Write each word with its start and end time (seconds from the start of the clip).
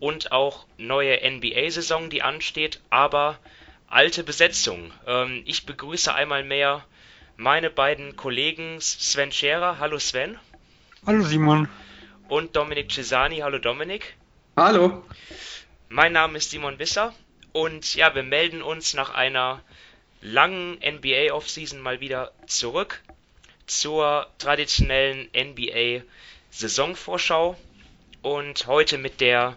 und 0.00 0.32
auch 0.32 0.66
neue 0.78 1.18
NBA-Saison, 1.18 2.10
die 2.10 2.22
ansteht, 2.22 2.80
aber 2.90 3.38
alte 3.88 4.24
Besetzung. 4.24 4.92
Ähm, 5.06 5.42
ich 5.46 5.66
begrüße 5.66 6.14
einmal 6.14 6.44
mehr 6.44 6.84
meine 7.36 7.70
beiden 7.70 8.16
Kollegen 8.16 8.80
Sven 8.80 9.32
Scherer. 9.32 9.78
Hallo 9.78 9.98
Sven. 9.98 10.38
Hallo 11.06 11.22
Simon. 11.22 11.68
Und 12.28 12.56
Dominik 12.56 12.90
Cesani. 12.90 13.38
Hallo 13.38 13.58
Dominik. 13.58 14.16
Hallo. 14.56 15.04
Mein 15.88 16.12
Name 16.12 16.38
ist 16.38 16.50
Simon 16.50 16.78
Wisser 16.78 17.14
und 17.52 17.94
ja, 17.94 18.14
wir 18.14 18.22
melden 18.22 18.60
uns 18.60 18.94
nach 18.94 19.14
einer 19.14 19.62
langen 20.20 20.78
NBA 20.78 21.32
Offseason 21.32 21.80
mal 21.80 22.00
wieder 22.00 22.32
zurück 22.46 23.02
zur 23.66 24.26
traditionellen 24.38 25.28
NBA 25.36 26.02
Saisonvorschau 26.50 27.56
und 28.22 28.66
heute 28.66 28.98
mit 28.98 29.20
der 29.20 29.56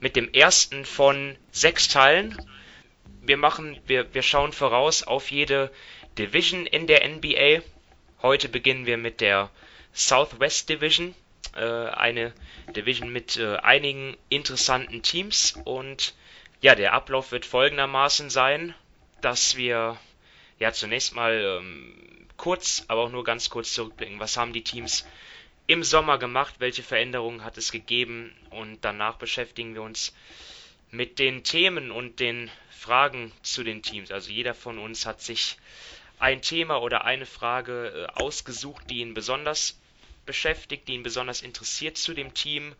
mit 0.00 0.16
dem 0.16 0.32
ersten 0.32 0.84
von 0.84 1.36
sechs 1.52 1.88
Teilen. 1.88 2.36
Wir 3.22 3.36
machen, 3.36 3.78
wir, 3.86 4.12
wir 4.14 4.22
schauen 4.22 4.52
voraus 4.52 5.02
auf 5.02 5.30
jede 5.30 5.70
Division 6.18 6.66
in 6.66 6.86
der 6.86 7.06
NBA. 7.06 7.62
Heute 8.22 8.48
beginnen 8.48 8.86
wir 8.86 8.96
mit 8.96 9.20
der 9.20 9.50
Southwest 9.92 10.68
Division, 10.68 11.14
äh, 11.54 11.60
eine 11.64 12.32
Division 12.74 13.12
mit 13.12 13.36
äh, 13.36 13.56
einigen 13.56 14.16
interessanten 14.28 15.02
Teams 15.02 15.58
und 15.64 16.14
ja, 16.60 16.74
der 16.74 16.92
Ablauf 16.92 17.32
wird 17.32 17.46
folgendermaßen 17.46 18.30
sein, 18.30 18.74
dass 19.20 19.56
wir 19.56 19.98
ja 20.58 20.72
zunächst 20.72 21.14
mal 21.14 21.58
ähm, 21.60 22.26
kurz, 22.36 22.84
aber 22.88 23.02
auch 23.02 23.10
nur 23.10 23.24
ganz 23.24 23.50
kurz 23.50 23.72
zurückblicken. 23.72 24.20
Was 24.20 24.36
haben 24.36 24.52
die 24.52 24.64
Teams 24.64 25.06
im 25.70 25.84
Sommer 25.84 26.18
gemacht, 26.18 26.56
welche 26.58 26.82
Veränderungen 26.82 27.44
hat 27.44 27.56
es 27.56 27.70
gegeben 27.70 28.34
und 28.50 28.84
danach 28.84 29.18
beschäftigen 29.18 29.74
wir 29.74 29.82
uns 29.82 30.12
mit 30.90 31.20
den 31.20 31.44
Themen 31.44 31.92
und 31.92 32.18
den 32.18 32.50
Fragen 32.70 33.30
zu 33.42 33.62
den 33.62 33.80
Teams. 33.80 34.10
Also 34.10 34.32
jeder 34.32 34.54
von 34.54 34.80
uns 34.80 35.06
hat 35.06 35.20
sich 35.22 35.58
ein 36.18 36.42
Thema 36.42 36.82
oder 36.82 37.04
eine 37.04 37.24
Frage 37.24 38.08
äh, 38.10 38.20
ausgesucht, 38.20 38.90
die 38.90 38.98
ihn 38.98 39.14
besonders 39.14 39.78
beschäftigt, 40.26 40.88
die 40.88 40.94
ihn 40.94 41.04
besonders 41.04 41.40
interessiert 41.40 41.96
zu 41.96 42.14
dem 42.14 42.34
Team, 42.34 42.74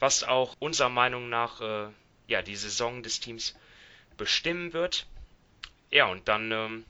was 0.00 0.24
auch 0.24 0.56
unserer 0.58 0.88
Meinung 0.88 1.28
nach 1.28 1.60
äh, 1.60 1.86
ja 2.26 2.42
die 2.42 2.56
Saison 2.56 3.04
des 3.04 3.20
Teams 3.20 3.54
bestimmen 4.16 4.72
wird. 4.72 5.06
Ja, 5.92 6.06
und 6.06 6.26
dann 6.26 6.50
ähm, 6.50 6.84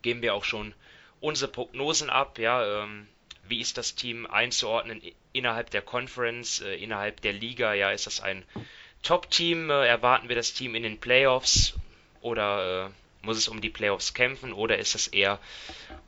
geben 0.00 0.22
wir 0.22 0.32
auch 0.32 0.44
schon 0.44 0.74
unsere 1.20 1.52
Prognosen 1.52 2.08
ab. 2.08 2.38
Ja, 2.38 2.84
ähm, 2.84 3.06
wie 3.50 3.60
ist 3.60 3.76
das 3.76 3.94
Team 3.94 4.26
einzuordnen 4.26 5.02
innerhalb 5.32 5.70
der 5.70 5.82
Conference, 5.82 6.60
äh, 6.60 6.76
innerhalb 6.76 7.20
der 7.20 7.32
Liga? 7.32 7.74
Ja, 7.74 7.90
ist 7.90 8.06
das 8.06 8.20
ein 8.20 8.44
Top-Team? 9.02 9.70
Äh, 9.70 9.86
erwarten 9.86 10.28
wir 10.28 10.36
das 10.36 10.54
Team 10.54 10.74
in 10.74 10.82
den 10.82 10.98
Playoffs 10.98 11.74
oder 12.20 12.86
äh, 12.86 13.26
muss 13.26 13.36
es 13.36 13.48
um 13.48 13.60
die 13.60 13.70
Playoffs 13.70 14.14
kämpfen 14.14 14.52
oder 14.52 14.78
ist 14.78 14.94
das 14.94 15.08
eher 15.08 15.38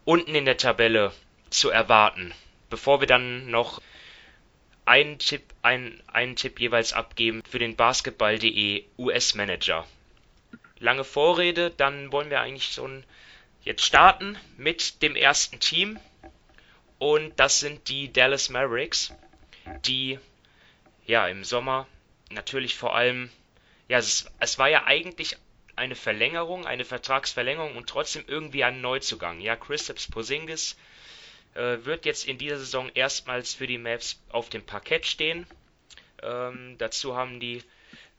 unten 0.05 0.35
in 0.35 0.45
der 0.45 0.57
Tabelle 0.57 1.13
zu 1.51 1.69
erwarten? 1.71 2.33
Bevor 2.71 3.01
wir 3.01 3.07
dann 3.07 3.51
noch 3.51 3.83
einen 4.85 5.19
Tipp, 5.19 5.43
ein, 5.63 6.03
einen 6.07 6.37
Tipp 6.37 6.59
jeweils 6.59 6.93
abgeben 6.93 7.43
für 7.49 7.59
den 7.59 7.77
Basketball.de 7.77 8.85
US-Manager. 8.99 9.87
Lange 10.79 11.05
Vorrede, 11.05 11.71
dann 11.71 12.11
wollen 12.13 12.31
wir 12.31 12.41
eigentlich 12.41 12.73
schon 12.73 13.05
jetzt 13.63 13.85
starten 13.85 14.37
mit 14.57 15.03
dem 15.03 15.15
ersten 15.15 15.61
Team. 15.61 15.99
Und 17.03 17.41
das 17.41 17.59
sind 17.59 17.89
die 17.89 18.13
Dallas 18.13 18.49
Mavericks, 18.49 19.13
die 19.87 20.21
ja 21.05 21.27
im 21.27 21.43
Sommer 21.43 21.89
natürlich 22.31 22.77
vor 22.77 22.95
allem, 22.95 23.29
ja, 23.89 23.99
es, 23.99 24.31
es 24.39 24.57
war 24.61 24.69
ja 24.69 24.85
eigentlich 24.85 25.37
eine 25.75 25.97
Verlängerung, 25.97 26.65
eine 26.65 26.85
Vertragsverlängerung 26.85 27.75
und 27.75 27.89
trotzdem 27.89 28.23
irgendwie 28.29 28.63
ein 28.63 28.81
Neuzugang. 28.81 29.41
Ja, 29.41 29.57
Kristaps 29.57 30.07
Porzingis 30.07 30.77
äh, 31.55 31.79
wird 31.83 32.07
jetzt 32.07 32.25
in 32.25 32.39
dieser 32.39 32.59
Saison 32.59 32.89
erstmals 32.95 33.53
für 33.53 33.67
die 33.67 33.79
Mavs 33.79 34.23
auf 34.29 34.49
dem 34.49 34.65
Parkett 34.65 35.05
stehen. 35.05 35.45
Ähm, 36.23 36.77
dazu 36.79 37.17
haben 37.17 37.41
die 37.41 37.65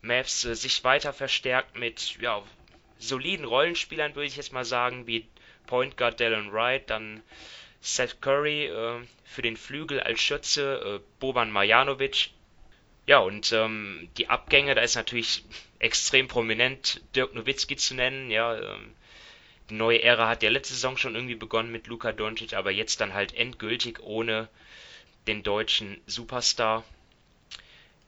Mavs 0.02 0.44
äh, 0.44 0.56
sich 0.56 0.84
weiter 0.84 1.14
verstärkt 1.14 1.78
mit 1.78 2.18
ja, 2.20 2.44
soliden 3.00 3.46
Rollenspielern, 3.46 4.14
würde 4.14 4.28
ich 4.28 4.36
jetzt 4.36 4.52
mal 4.52 4.66
sagen, 4.66 5.08
wie 5.08 5.26
Point 5.68 5.96
Guard 5.96 6.20
Dylan 6.20 6.52
Wright, 6.52 6.90
dann 6.90 7.24
Seth 7.84 8.22
Curry 8.22 8.68
äh, 8.68 9.02
für 9.26 9.42
den 9.42 9.58
Flügel 9.58 10.00
als 10.00 10.22
Schütze, 10.22 11.02
äh, 11.02 11.20
Boban 11.20 11.52
Marjanovic. 11.52 12.30
Ja, 13.06 13.20
und 13.20 13.52
ähm, 13.52 14.10
die 14.18 14.30
Abgänge, 14.30 14.74
da 14.74 14.82
ist 14.82 14.96
natürlich 14.96 15.44
extrem 15.80 16.30
prominent 16.30 17.02
Dirk 17.14 17.36
Nowitzki 17.36 17.76
zu 17.76 17.94
nennen. 17.94 18.32
Ja, 18.32 18.56
ähm, 18.58 18.96
die 19.70 19.74
neue 19.74 20.02
Ära 20.02 20.30
hat 20.30 20.44
ja 20.44 20.50
letzte 20.50 20.76
Saison 20.76 20.96
schon 20.96 21.16
irgendwie 21.16 21.36
begonnen 21.36 21.74
mit 21.74 21.88
Luka 21.88 22.14
Doncic, 22.14 22.54
aber 22.54 22.72
jetzt 22.72 23.02
dann 23.02 23.14
halt 23.14 23.34
endgültig 23.34 24.00
ohne 24.00 24.48
den 25.28 25.44
deutschen 25.44 26.00
Superstar. 26.08 26.86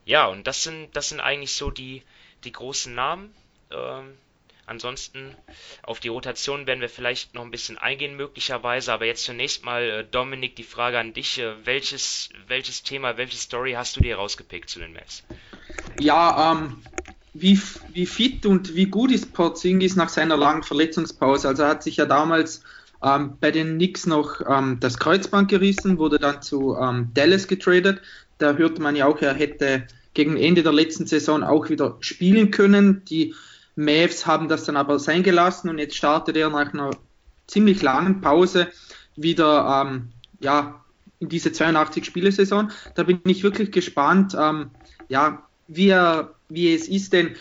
Ja, 0.06 0.26
und 0.26 0.46
das 0.46 0.62
sind, 0.62 0.96
das 0.96 1.10
sind 1.10 1.20
eigentlich 1.20 1.52
so 1.52 1.70
die, 1.70 2.02
die 2.44 2.52
großen 2.52 2.94
Namen. 2.94 3.34
Ähm, 3.70 4.16
Ansonsten 4.66 5.34
auf 5.82 6.00
die 6.00 6.08
Rotation 6.08 6.66
werden 6.66 6.80
wir 6.80 6.88
vielleicht 6.88 7.34
noch 7.34 7.42
ein 7.42 7.52
bisschen 7.52 7.78
eingehen, 7.78 8.16
möglicherweise. 8.16 8.92
Aber 8.92 9.06
jetzt 9.06 9.24
zunächst 9.24 9.64
mal, 9.64 9.82
äh, 9.82 10.04
Dominik, 10.04 10.56
die 10.56 10.64
Frage 10.64 10.98
an 10.98 11.12
dich. 11.12 11.38
Äh, 11.38 11.54
welches, 11.64 12.30
welches 12.48 12.82
Thema, 12.82 13.16
welche 13.16 13.36
Story 13.36 13.72
hast 13.72 13.96
du 13.96 14.00
dir 14.00 14.16
rausgepickt 14.16 14.68
zu 14.68 14.80
den 14.80 14.92
Mavs? 14.92 15.22
Ja, 15.98 16.52
ähm, 16.52 16.82
wie, 17.32 17.60
wie 17.92 18.06
fit 18.06 18.44
und 18.44 18.74
wie 18.74 18.86
gut 18.86 19.12
ist 19.12 19.32
Porzingis 19.32 19.94
nach 19.94 20.08
seiner 20.08 20.36
langen 20.36 20.62
Verletzungspause? 20.62 21.48
Also 21.48 21.62
er 21.62 21.68
hat 21.68 21.82
sich 21.82 21.96
ja 21.96 22.06
damals 22.06 22.62
ähm, 23.04 23.36
bei 23.40 23.50
den 23.50 23.76
Knicks 23.76 24.06
noch 24.06 24.40
ähm, 24.48 24.78
das 24.80 24.98
Kreuzband 24.98 25.48
gerissen, 25.48 25.98
wurde 25.98 26.18
dann 26.18 26.42
zu 26.42 26.76
ähm, 26.76 27.10
Dallas 27.14 27.46
getradet. 27.46 28.00
Da 28.38 28.54
hörte 28.54 28.82
man 28.82 28.96
ja 28.96 29.06
auch, 29.06 29.20
er 29.20 29.34
hätte 29.34 29.86
gegen 30.14 30.36
Ende 30.36 30.62
der 30.62 30.72
letzten 30.72 31.06
Saison 31.06 31.44
auch 31.44 31.68
wieder 31.68 31.98
spielen 32.00 32.50
können. 32.50 33.04
Die 33.04 33.34
Mavs 33.76 34.26
haben 34.26 34.48
das 34.48 34.64
dann 34.64 34.76
aber 34.76 34.98
sein 34.98 35.22
gelassen 35.22 35.68
und 35.68 35.78
jetzt 35.78 35.96
startet 35.96 36.36
er 36.36 36.50
nach 36.50 36.72
einer 36.72 36.90
ziemlich 37.46 37.82
langen 37.82 38.20
Pause 38.20 38.68
wieder 39.14 39.84
ähm, 39.86 40.08
ja, 40.40 40.84
in 41.20 41.28
diese 41.28 41.50
82-Spiele-Saison. 41.50 42.70
Da 42.94 43.04
bin 43.04 43.20
ich 43.24 43.42
wirklich 43.42 43.70
gespannt, 43.70 44.36
ähm, 44.38 44.70
ja, 45.08 45.42
wie, 45.68 45.88
er, 45.88 46.34
wie 46.48 46.74
es 46.74 46.88
ist, 46.88 47.12
denn 47.12 47.36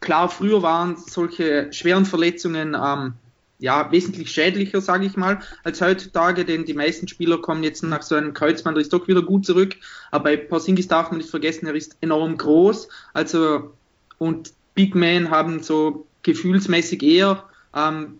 klar, 0.00 0.28
früher 0.28 0.62
waren 0.62 0.96
solche 0.96 1.72
schweren 1.72 2.04
Verletzungen 2.04 2.76
ähm, 2.80 3.14
ja, 3.58 3.90
wesentlich 3.90 4.30
schädlicher, 4.30 4.80
sage 4.80 5.06
ich 5.06 5.16
mal, 5.16 5.40
als 5.64 5.80
heutzutage, 5.80 6.44
denn 6.44 6.66
die 6.66 6.74
meisten 6.74 7.08
Spieler 7.08 7.38
kommen 7.38 7.62
jetzt 7.62 7.82
nach 7.82 8.02
so 8.02 8.14
einem 8.14 8.34
Kreuzband 8.34 8.76
ist 8.76 8.92
doch 8.92 9.08
wieder 9.08 9.22
gut 9.22 9.46
zurück. 9.46 9.76
Aber 10.10 10.24
bei 10.24 10.36
Porzingis 10.36 10.88
darf 10.88 11.10
man 11.10 11.18
nicht 11.18 11.30
vergessen, 11.30 11.66
er 11.66 11.74
ist 11.74 11.96
enorm 12.02 12.36
groß, 12.36 12.88
also 13.14 13.72
und 14.18 14.52
Big 14.76 14.94
Men 14.94 15.30
haben 15.30 15.64
so 15.64 16.06
gefühlsmäßig 16.22 17.02
eher 17.02 17.42
ähm, 17.74 18.18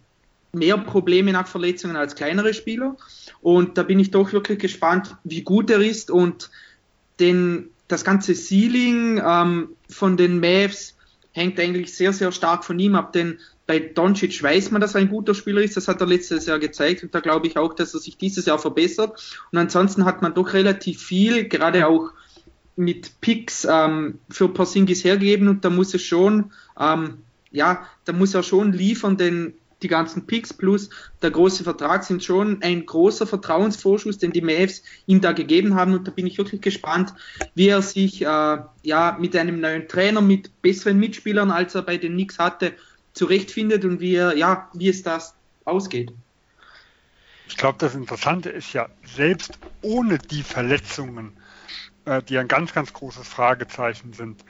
mehr 0.52 0.78
Probleme 0.78 1.32
nach 1.32 1.46
Verletzungen 1.46 1.94
als 1.96 2.16
kleinere 2.16 2.54
Spieler. 2.54 2.96
Und 3.42 3.78
da 3.78 3.84
bin 3.84 4.00
ich 4.00 4.10
doch 4.10 4.32
wirklich 4.32 4.58
gespannt, 4.58 5.14
wie 5.22 5.42
gut 5.42 5.70
er 5.70 5.80
ist 5.80 6.10
und 6.10 6.50
den, 7.20 7.70
das 7.86 8.04
ganze 8.04 8.34
Ceiling 8.34 9.22
ähm, 9.24 9.68
von 9.88 10.16
den 10.16 10.40
Mavs 10.40 10.96
hängt 11.32 11.60
eigentlich 11.60 11.94
sehr, 11.94 12.12
sehr 12.12 12.32
stark 12.32 12.64
von 12.64 12.78
ihm 12.78 12.94
ab, 12.94 13.12
denn 13.12 13.38
bei 13.66 13.80
Doncic 13.80 14.42
weiß 14.42 14.70
man, 14.70 14.80
dass 14.80 14.94
er 14.94 15.00
ein 15.00 15.08
guter 15.08 15.34
Spieler 15.34 15.60
ist, 15.60 15.76
das 15.76 15.88
hat 15.88 16.00
er 16.00 16.06
letztes 16.06 16.46
Jahr 16.46 16.58
gezeigt 16.58 17.02
und 17.02 17.14
da 17.14 17.20
glaube 17.20 17.46
ich 17.46 17.58
auch, 17.58 17.74
dass 17.74 17.92
er 17.94 18.00
sich 18.00 18.16
dieses 18.16 18.46
Jahr 18.46 18.58
verbessert. 18.58 19.38
Und 19.52 19.58
ansonsten 19.58 20.04
hat 20.04 20.22
man 20.22 20.34
doch 20.34 20.54
relativ 20.54 21.02
viel, 21.02 21.48
gerade 21.48 21.86
auch 21.86 22.12
mit 22.76 23.20
Picks 23.20 23.66
ähm, 23.68 24.18
für 24.30 24.48
Porzingis 24.48 25.02
hergeben 25.02 25.48
und 25.48 25.64
da 25.64 25.70
muss 25.70 25.92
er 25.94 25.98
schon, 25.98 26.52
ähm, 26.78 27.18
ja, 27.50 27.86
da 28.04 28.12
muss 28.12 28.34
er 28.34 28.42
schon 28.42 28.72
liefern, 28.72 29.16
denn 29.16 29.54
die 29.82 29.88
ganzen 29.88 30.26
Picks 30.26 30.54
plus 30.54 30.88
der 31.22 31.30
große 31.30 31.64
Vertrag 31.64 32.04
sind 32.04 32.24
schon 32.24 32.62
ein 32.62 32.86
großer 32.86 33.26
Vertrauensvorschuss, 33.26 34.18
den 34.18 34.32
die 34.32 34.40
Mavs 34.40 34.82
ihm 35.06 35.20
da 35.20 35.32
gegeben 35.32 35.74
haben 35.74 35.94
und 35.94 36.06
da 36.06 36.10
bin 36.10 36.26
ich 36.26 36.38
wirklich 36.38 36.60
gespannt, 36.60 37.14
wie 37.54 37.68
er 37.68 37.82
sich 37.82 38.22
äh, 38.22 38.58
ja 38.82 39.16
mit 39.18 39.36
einem 39.36 39.60
neuen 39.60 39.88
Trainer, 39.88 40.20
mit 40.20 40.62
besseren 40.62 40.98
Mitspielern, 40.98 41.50
als 41.50 41.74
er 41.74 41.82
bei 41.82 41.98
den 41.98 42.12
Knicks 42.12 42.38
hatte, 42.38 42.74
zurechtfindet 43.12 43.84
und 43.84 44.00
wie, 44.00 44.14
er, 44.14 44.36
ja, 44.36 44.70
wie 44.74 44.88
es 44.88 45.02
das 45.02 45.34
ausgeht. 45.64 46.12
Ich 47.48 47.56
glaube, 47.56 47.78
das 47.78 47.94
Interessante 47.94 48.50
ist 48.50 48.72
ja, 48.72 48.88
selbst 49.04 49.58
ohne 49.82 50.18
die 50.18 50.42
Verletzungen, 50.42 51.32
äh, 52.06 52.22
die 52.22 52.38
ein 52.38 52.48
ganz, 52.48 52.72
ganz 52.72 52.92
großes 52.92 53.28
Fragezeichen 53.28 54.12
sind, 54.12 54.44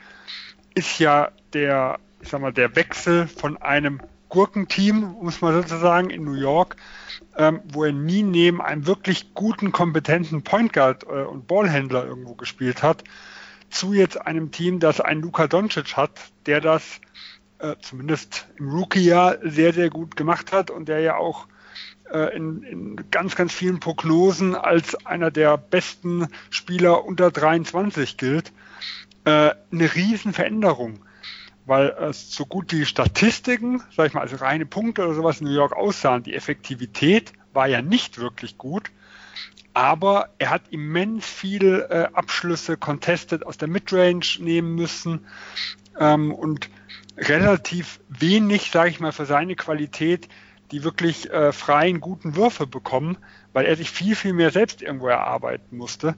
ist 0.73 0.99
ja 0.99 1.31
der, 1.53 1.99
ich 2.21 2.29
sag 2.29 2.41
mal, 2.41 2.53
der 2.53 2.75
Wechsel 2.75 3.27
von 3.27 3.57
einem 3.57 3.99
Gurkenteam, 4.29 5.15
um 5.15 5.27
es 5.27 5.41
mal 5.41 5.53
sozusagen, 5.53 6.09
in 6.09 6.23
New 6.23 6.33
York, 6.33 6.75
ähm, 7.37 7.61
wo 7.65 7.83
er 7.85 7.91
nie 7.91 8.23
neben 8.23 8.61
einem 8.61 8.85
wirklich 8.85 9.33
guten, 9.33 9.71
kompetenten 9.71 10.43
Point 10.43 10.73
Guard 10.73 11.03
äh, 11.03 11.23
und 11.23 11.47
Ballhändler 11.47 12.05
irgendwo 12.05 12.35
gespielt 12.35 12.83
hat, 12.83 13.03
zu 13.69 13.93
jetzt 13.93 14.25
einem 14.25 14.51
Team, 14.51 14.79
das 14.79 15.01
einen 15.01 15.21
Luka 15.21 15.47
Doncic 15.47 15.97
hat, 15.97 16.11
der 16.45 16.61
das 16.61 16.99
äh, 17.59 17.75
zumindest 17.81 18.47
im 18.57 18.69
Rookie-Jahr 18.69 19.37
sehr, 19.41 19.73
sehr 19.73 19.89
gut 19.89 20.15
gemacht 20.15 20.51
hat 20.51 20.69
und 20.69 20.87
der 20.87 20.99
ja 20.99 21.15
auch 21.17 21.47
in, 22.35 22.63
in, 22.63 22.95
ganz, 23.11 23.35
ganz 23.35 23.53
vielen 23.53 23.79
Prognosen 23.79 24.55
als 24.55 25.05
einer 25.05 25.31
der 25.31 25.57
besten 25.57 26.27
Spieler 26.49 27.05
unter 27.05 27.31
23 27.31 28.17
gilt. 28.17 28.51
Äh, 29.25 29.51
eine 29.71 29.95
Riesenveränderung 29.95 30.99
weil 31.67 32.13
so 32.13 32.45
gut 32.45 32.71
die 32.71 32.85
Statistiken, 32.85 33.83
sag 33.93 34.07
ich 34.07 34.13
mal, 34.13 34.21
also 34.21 34.37
reine 34.37 34.65
Punkte 34.65 35.03
oder 35.03 35.13
sowas 35.13 35.41
in 35.41 35.47
New 35.47 35.53
York 35.53 35.73
aussahen, 35.73 36.23
die 36.23 36.33
Effektivität 36.33 37.33
war 37.51 37.67
ja 37.67 37.81
nicht 37.81 38.19
wirklich 38.19 38.57
gut, 38.57 38.89
aber 39.73 40.29
er 40.39 40.49
hat 40.49 40.63
immens 40.69 41.25
viele 41.25 41.89
äh, 41.89 42.07
Abschlüsse 42.13 42.77
contested 42.77 43.45
aus 43.45 43.57
der 43.57 43.67
Midrange 43.67 44.37
nehmen 44.39 44.75
müssen 44.75 45.25
ähm, 45.99 46.31
und 46.33 46.69
relativ 47.17 47.99
wenig, 48.07 48.71
sage 48.71 48.89
ich 48.89 48.99
mal, 48.99 49.11
für 49.11 49.25
seine 49.25 49.55
Qualität, 49.55 50.29
die 50.71 50.83
wirklich 50.83 51.31
äh, 51.31 51.51
freien, 51.51 52.01
guten 52.01 52.35
Würfe 52.35 52.67
bekommen, 52.67 53.17
weil 53.53 53.65
er 53.65 53.75
sich 53.75 53.89
viel, 53.89 54.15
viel 54.15 54.33
mehr 54.33 54.51
selbst 54.51 54.81
irgendwo 54.81 55.07
erarbeiten 55.07 55.77
musste. 55.77 56.15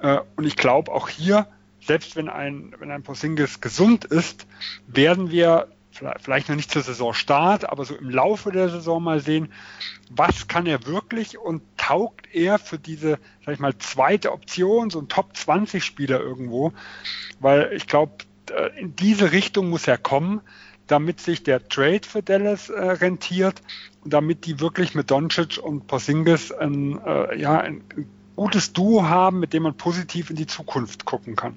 Äh, 0.00 0.18
und 0.36 0.46
ich 0.46 0.56
glaube, 0.56 0.92
auch 0.92 1.08
hier 1.08 1.46
selbst 1.84 2.16
wenn 2.16 2.28
ein, 2.28 2.74
wenn 2.78 2.90
ein 2.90 3.02
Porzingis 3.02 3.60
gesund 3.60 4.04
ist, 4.04 4.46
werden 4.86 5.30
wir 5.30 5.68
vielleicht 6.20 6.48
noch 6.48 6.56
nicht 6.56 6.70
zur 6.70 6.82
Saisonstart, 6.82 7.68
aber 7.68 7.84
so 7.84 7.94
im 7.94 8.08
Laufe 8.08 8.50
der 8.50 8.70
Saison 8.70 9.02
mal 9.02 9.20
sehen, 9.20 9.52
was 10.10 10.48
kann 10.48 10.64
er 10.64 10.86
wirklich 10.86 11.36
und 11.36 11.62
taugt 11.76 12.34
er 12.34 12.58
für 12.58 12.78
diese, 12.78 13.18
sag 13.44 13.54
ich 13.54 13.60
mal, 13.60 13.76
zweite 13.76 14.32
Option, 14.32 14.88
so 14.88 15.00
ein 15.00 15.08
Top 15.08 15.36
20 15.36 15.84
Spieler 15.84 16.18
irgendwo, 16.18 16.72
weil 17.40 17.72
ich 17.74 17.86
glaube, 17.86 18.12
in 18.78 18.96
diese 18.96 19.32
Richtung 19.32 19.68
muss 19.68 19.86
er 19.86 19.98
kommen, 19.98 20.40
damit 20.86 21.20
sich 21.20 21.42
der 21.42 21.68
Trade 21.68 22.02
für 22.06 22.22
Dallas 22.22 22.68
äh, 22.68 22.80
rentiert 22.80 23.62
und 24.04 24.12
damit 24.12 24.46
die 24.46 24.60
wirklich 24.60 24.94
mit 24.94 25.10
Doncic 25.10 25.58
und 25.58 25.86
Porzingis 25.86 26.52
ein, 26.52 27.00
äh, 27.04 27.38
ja, 27.38 27.60
ein 27.60 27.82
gutes 28.36 28.72
Duo 28.72 29.04
haben, 29.04 29.40
mit 29.40 29.52
dem 29.52 29.64
man 29.64 29.76
positiv 29.76 30.30
in 30.30 30.36
die 30.36 30.46
Zukunft 30.46 31.04
gucken 31.04 31.36
kann. 31.36 31.56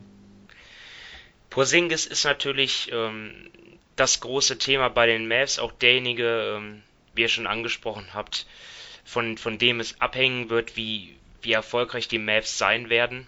Porzingis 1.49 2.05
ist 2.05 2.25
natürlich 2.25 2.91
ähm, 2.91 3.31
das 3.95 4.19
große 4.19 4.57
Thema 4.57 4.89
bei 4.89 5.07
den 5.07 5.27
Mavs, 5.27 5.59
auch 5.59 5.71
derjenige, 5.71 6.57
ähm, 6.57 6.83
wie 7.13 7.21
ihr 7.21 7.29
schon 7.29 7.47
angesprochen 7.47 8.05
habt, 8.13 8.45
von, 9.05 9.37
von 9.37 9.57
dem 9.57 9.79
es 9.79 9.99
abhängen 10.01 10.49
wird, 10.49 10.75
wie, 10.75 11.15
wie 11.41 11.53
erfolgreich 11.53 12.07
die 12.07 12.19
Mavs 12.19 12.57
sein 12.57 12.89
werden. 12.89 13.25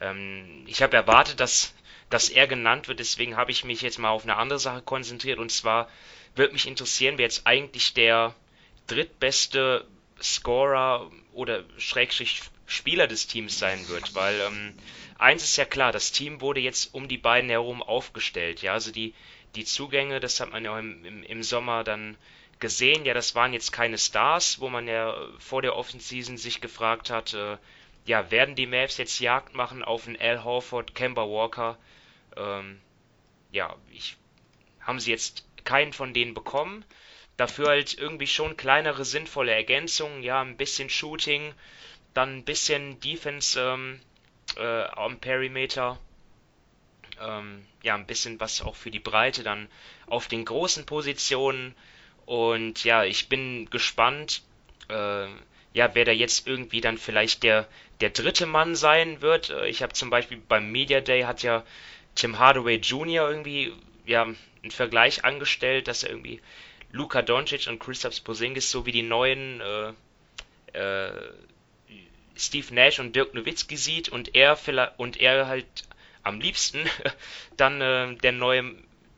Ähm, 0.00 0.64
ich 0.66 0.82
habe 0.82 0.96
erwartet, 0.96 1.40
dass, 1.40 1.72
dass 2.12 2.28
er 2.28 2.46
genannt 2.46 2.88
wird, 2.88 3.00
deswegen 3.00 3.36
habe 3.36 3.50
ich 3.50 3.64
mich 3.64 3.80
jetzt 3.80 3.98
mal 3.98 4.10
auf 4.10 4.24
eine 4.24 4.36
andere 4.36 4.58
Sache 4.58 4.82
konzentriert 4.82 5.38
und 5.38 5.50
zwar 5.50 5.88
wird 6.34 6.52
mich 6.52 6.66
interessieren, 6.66 7.16
wer 7.18 7.24
jetzt 7.24 7.46
eigentlich 7.46 7.94
der 7.94 8.34
drittbeste 8.86 9.86
Scorer 10.20 11.10
oder 11.32 11.64
Schrägstrich 11.78 12.42
Spieler 12.66 13.06
des 13.06 13.26
Teams 13.26 13.58
sein 13.58 13.88
wird, 13.88 14.14
weil 14.14 14.40
ähm, 14.40 14.74
eins 15.18 15.42
ist 15.42 15.56
ja 15.56 15.64
klar, 15.64 15.92
das 15.92 16.12
Team 16.12 16.40
wurde 16.40 16.60
jetzt 16.60 16.94
um 16.94 17.08
die 17.08 17.18
beiden 17.18 17.50
herum 17.50 17.82
aufgestellt. 17.82 18.62
Ja, 18.62 18.72
also 18.72 18.92
die, 18.92 19.14
die 19.54 19.64
Zugänge, 19.64 20.20
das 20.20 20.40
hat 20.40 20.52
man 20.52 20.64
ja 20.64 20.78
im, 20.78 21.04
im, 21.04 21.22
im 21.22 21.42
Sommer 21.42 21.84
dann 21.84 22.16
gesehen. 22.60 23.04
Ja, 23.04 23.12
das 23.14 23.34
waren 23.34 23.52
jetzt 23.52 23.72
keine 23.72 23.98
Stars, 23.98 24.60
wo 24.60 24.68
man 24.70 24.88
ja 24.88 25.14
vor 25.38 25.60
der 25.60 25.76
Offenseason 25.76 26.38
sich 26.38 26.60
gefragt 26.60 27.10
hat, 27.10 27.34
äh, 27.34 27.58
ja, 28.04 28.30
werden 28.30 28.54
die 28.54 28.66
Mavs 28.66 28.96
jetzt 28.96 29.20
Jagd 29.20 29.54
machen 29.54 29.84
auf 29.84 30.06
einen 30.06 30.20
Al 30.20 30.42
Horford, 30.44 30.94
Kemba 30.94 31.22
Walker? 31.22 31.78
Ähm, 32.36 32.80
ja, 33.50 33.76
ich, 33.90 34.16
haben 34.80 35.00
sie 35.00 35.10
jetzt 35.10 35.44
keinen 35.64 35.92
von 35.92 36.14
denen 36.14 36.34
bekommen. 36.34 36.84
Dafür 37.36 37.68
halt 37.68 37.96
irgendwie 37.96 38.26
schon 38.26 38.56
kleinere 38.56 39.04
sinnvolle 39.04 39.52
Ergänzungen, 39.52 40.22
ja, 40.22 40.40
ein 40.42 40.56
bisschen 40.56 40.90
Shooting, 40.90 41.54
dann 42.14 42.38
ein 42.38 42.44
bisschen 42.44 43.00
Defense 43.00 43.58
ähm, 43.58 44.00
äh, 44.56 44.84
am 44.84 45.18
Perimeter. 45.18 45.98
Ähm, 47.20 47.66
ja, 47.82 47.94
ein 47.94 48.06
bisschen 48.06 48.40
was 48.40 48.62
auch 48.62 48.76
für 48.76 48.90
die 48.90 48.98
Breite 48.98 49.42
dann 49.42 49.68
auf 50.06 50.28
den 50.28 50.44
großen 50.44 50.84
Positionen. 50.86 51.74
Und 52.26 52.84
ja, 52.84 53.04
ich 53.04 53.28
bin 53.28 53.68
gespannt, 53.70 54.42
äh, 54.88 55.26
ja, 55.74 55.94
wer 55.94 56.04
da 56.04 56.12
jetzt 56.12 56.46
irgendwie 56.46 56.80
dann 56.80 56.98
vielleicht 56.98 57.42
der, 57.42 57.66
der 58.00 58.10
dritte 58.10 58.46
Mann 58.46 58.74
sein 58.74 59.22
wird. 59.22 59.50
Äh, 59.50 59.68
ich 59.68 59.82
habe 59.82 59.92
zum 59.94 60.10
Beispiel 60.10 60.38
beim 60.48 60.70
Media 60.70 61.00
Day 61.00 61.22
hat 61.22 61.42
ja 61.42 61.64
Tim 62.14 62.38
Hardaway 62.38 62.76
Jr. 62.76 63.28
irgendwie 63.28 63.72
ja, 64.06 64.22
einen 64.22 64.70
Vergleich 64.70 65.24
angestellt, 65.24 65.88
dass 65.88 66.02
er 66.02 66.10
irgendwie 66.10 66.40
Luka 66.92 67.22
Doncic 67.22 67.66
und 67.68 67.78
Christoph 67.78 68.22
Porzingis 68.22 68.70
so 68.70 68.84
wie 68.86 68.92
die 68.92 69.02
neuen 69.02 69.60
äh, 69.60 69.92
äh, 70.78 71.32
Steve 72.36 72.74
Nash 72.74 72.98
und 72.98 73.14
Dirk 73.16 73.34
Nowitzki 73.34 73.76
sieht 73.76 74.08
und 74.08 74.34
er 74.34 74.58
und 74.98 75.20
er 75.20 75.46
halt 75.46 75.66
am 76.22 76.40
liebsten 76.40 76.88
dann 77.56 77.80
äh, 77.80 78.14
der 78.16 78.32
neue 78.32 78.74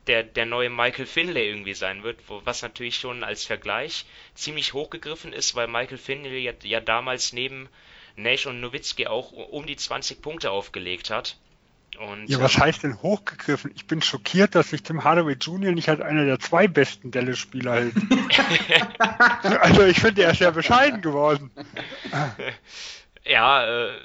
der, 0.07 0.23
der 0.23 0.45
neue 0.45 0.69
Michael 0.69 1.07
Finlay 1.07 1.49
irgendwie 1.49 1.75
sein 1.75 2.03
wird, 2.03 2.19
wo, 2.27 2.43
was 2.45 2.63
natürlich 2.63 2.97
schon 2.97 3.25
als 3.25 3.45
Vergleich 3.45 4.05
ziemlich 4.35 4.75
hochgegriffen 4.75 5.33
ist, 5.33 5.55
weil 5.55 5.67
Michael 5.67 5.99
Finlay 5.99 6.41
ja, 6.41 6.53
ja 6.63 6.81
damals 6.81 7.33
neben 7.33 7.69
Nash 8.17 8.47
und 8.47 8.61
Nowitzki 8.61 9.07
auch 9.07 9.33
um 9.33 9.67
die 9.67 9.77
20 9.77 10.21
Punkte 10.21 10.51
aufgelegt 10.51 11.11
hat. 11.11 11.37
Und, 11.97 12.29
ja, 12.29 12.41
was 12.41 12.57
ähm, 12.57 12.63
heißt 12.63 12.83
denn 12.83 13.03
hochgegriffen? 13.03 13.73
Ich 13.75 13.87
bin 13.87 14.03
schockiert, 14.03 14.55
dass 14.55 14.71
sich 14.71 14.83
Tim 14.83 15.05
Hardaway 15.05 15.35
Jr. 15.35 15.73
nicht 15.73 15.89
als 15.89 16.01
einer 16.01 16.25
der 16.25 16.39
zwei 16.41 16.69
besten 16.69 17.11
Dallas-Spieler 17.11 17.75
hält. 17.75 17.95
also 19.61 19.85
ich 19.85 20.01
finde, 20.01 20.25
er 20.25 20.33
ist 20.33 20.39
sehr 20.39 20.53
bescheiden 20.53 21.01
geworden. 21.01 21.51
Ja, 23.25 23.67
äh, 23.67 24.01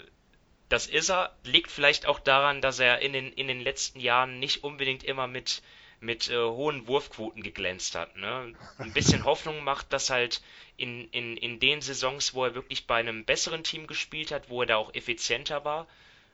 das 0.70 0.88
ist 0.88 1.10
er. 1.10 1.36
Liegt 1.44 1.72
vielleicht 1.72 2.06
auch 2.06 2.20
daran, 2.20 2.62
dass 2.62 2.80
er 2.80 3.00
in 3.00 3.14
den, 3.14 3.34
in 3.34 3.48
den 3.48 3.60
letzten 3.60 4.00
Jahren 4.00 4.40
nicht 4.40 4.64
unbedingt 4.64 5.04
immer 5.04 5.28
mit, 5.28 5.62
mit 6.00 6.30
äh, 6.30 6.38
hohen 6.38 6.88
Wurfquoten 6.88 7.44
geglänzt 7.44 7.96
hat. 7.96 8.16
Ne? 8.16 8.54
Ein 8.78 8.94
bisschen 8.94 9.26
Hoffnung 9.26 9.64
macht, 9.64 9.92
dass 9.92 10.10
halt 10.10 10.42
in, 10.78 11.10
in, 11.10 11.36
in 11.36 11.60
den 11.60 11.82
Saisons, 11.82 12.34
wo 12.34 12.46
er 12.46 12.56
wirklich 12.56 12.88
bei 12.88 12.96
einem 12.96 13.26
besseren 13.26 13.64
Team 13.64 13.88
gespielt 13.88 14.32
hat, 14.32 14.50
wo 14.50 14.62
er 14.62 14.68
da 14.68 14.78
auch 14.78 14.94
effizienter 14.94 15.66
war. 15.66 15.88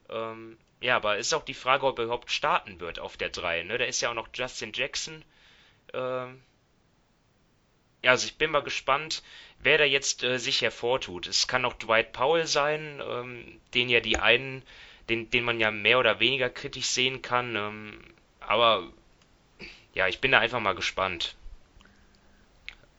Ähm, 0.09 0.57
ja, 0.85 0.97
aber 0.97 1.17
ist 1.17 1.33
auch 1.33 1.43
die 1.43 1.55
Frage, 1.55 1.87
ob 1.87 1.97
er 1.97 2.05
überhaupt 2.05 2.29
starten 2.29 2.79
wird 2.79 2.99
auf 2.99 3.17
der 3.17 3.29
3. 3.29 3.63
Ne? 3.63 3.79
Da 3.79 3.85
ist 3.85 4.01
ja 4.01 4.11
auch 4.11 4.13
noch 4.13 4.29
Justin 4.31 4.71
Jackson. 4.71 5.25
Ähm, 5.95 6.43
ja, 8.03 8.11
also 8.11 8.27
ich 8.27 8.37
bin 8.37 8.51
mal 8.51 8.61
gespannt, 8.61 9.23
wer 9.57 9.79
da 9.79 9.83
jetzt 9.83 10.23
äh, 10.23 10.37
sich 10.37 10.61
hervortut. 10.61 11.25
Es 11.25 11.47
kann 11.47 11.65
auch 11.65 11.73
Dwight 11.73 12.13
Powell 12.13 12.45
sein, 12.45 13.01
ähm, 13.03 13.59
den 13.73 13.89
ja 13.89 13.99
die 13.99 14.19
einen, 14.19 14.61
den, 15.09 15.31
den 15.31 15.43
man 15.43 15.59
ja 15.59 15.71
mehr 15.71 15.97
oder 15.97 16.19
weniger 16.19 16.51
kritisch 16.51 16.85
sehen 16.85 17.23
kann. 17.23 17.55
Ähm, 17.55 17.99
aber 18.39 18.83
ja, 19.95 20.07
ich 20.07 20.21
bin 20.21 20.33
da 20.33 20.37
einfach 20.37 20.59
mal 20.59 20.75
gespannt. 20.75 21.35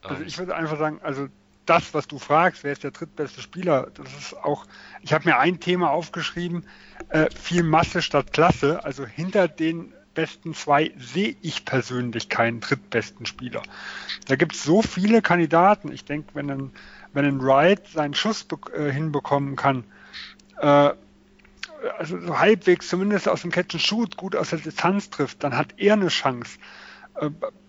Also 0.02 0.24
ich 0.24 0.38
würde 0.38 0.56
einfach 0.56 0.76
sagen, 0.76 1.00
also 1.02 1.28
das, 1.66 1.94
was 1.94 2.08
du 2.08 2.18
fragst, 2.18 2.64
wer 2.64 2.72
ist 2.72 2.84
der 2.84 2.92
drittbeste 2.92 3.42
Spieler, 3.42 3.88
das 3.94 4.12
ist 4.14 4.36
auch, 4.36 4.66
ich 5.02 5.12
habe 5.12 5.28
mir 5.28 5.38
ein 5.38 5.60
Thema 5.60 5.90
aufgeschrieben, 5.90 6.66
äh, 7.10 7.26
viel 7.30 7.62
Masse 7.62 8.02
statt 8.02 8.32
Klasse, 8.32 8.84
also 8.84 9.04
hinter 9.04 9.48
den 9.48 9.92
besten 10.14 10.54
zwei 10.54 10.92
sehe 10.98 11.36
ich 11.42 11.64
persönlich 11.64 12.28
keinen 12.28 12.60
drittbesten 12.60 13.26
Spieler. 13.26 13.62
Da 14.26 14.36
gibt 14.36 14.54
es 14.54 14.64
so 14.64 14.80
viele 14.82 15.20
Kandidaten. 15.20 15.92
Ich 15.92 16.04
denke, 16.04 16.30
wenn 16.34 16.50
ein, 16.50 16.72
wenn 17.12 17.26
ein 17.26 17.40
Wright 17.40 17.86
seinen 17.86 18.14
Schuss 18.14 18.46
äh, 18.74 18.90
hinbekommen 18.90 19.56
kann, 19.56 19.84
äh, 20.58 20.90
also 21.98 22.18
so 22.18 22.38
halbwegs 22.38 22.88
zumindest 22.88 23.28
aus 23.28 23.42
dem 23.42 23.50
Catch 23.50 23.74
and 23.74 23.82
Shoot 23.82 24.16
gut 24.16 24.34
aus 24.34 24.50
der 24.50 24.58
Distanz 24.58 25.10
trifft, 25.10 25.44
dann 25.44 25.56
hat 25.56 25.74
er 25.76 25.92
eine 25.92 26.08
Chance. 26.08 26.58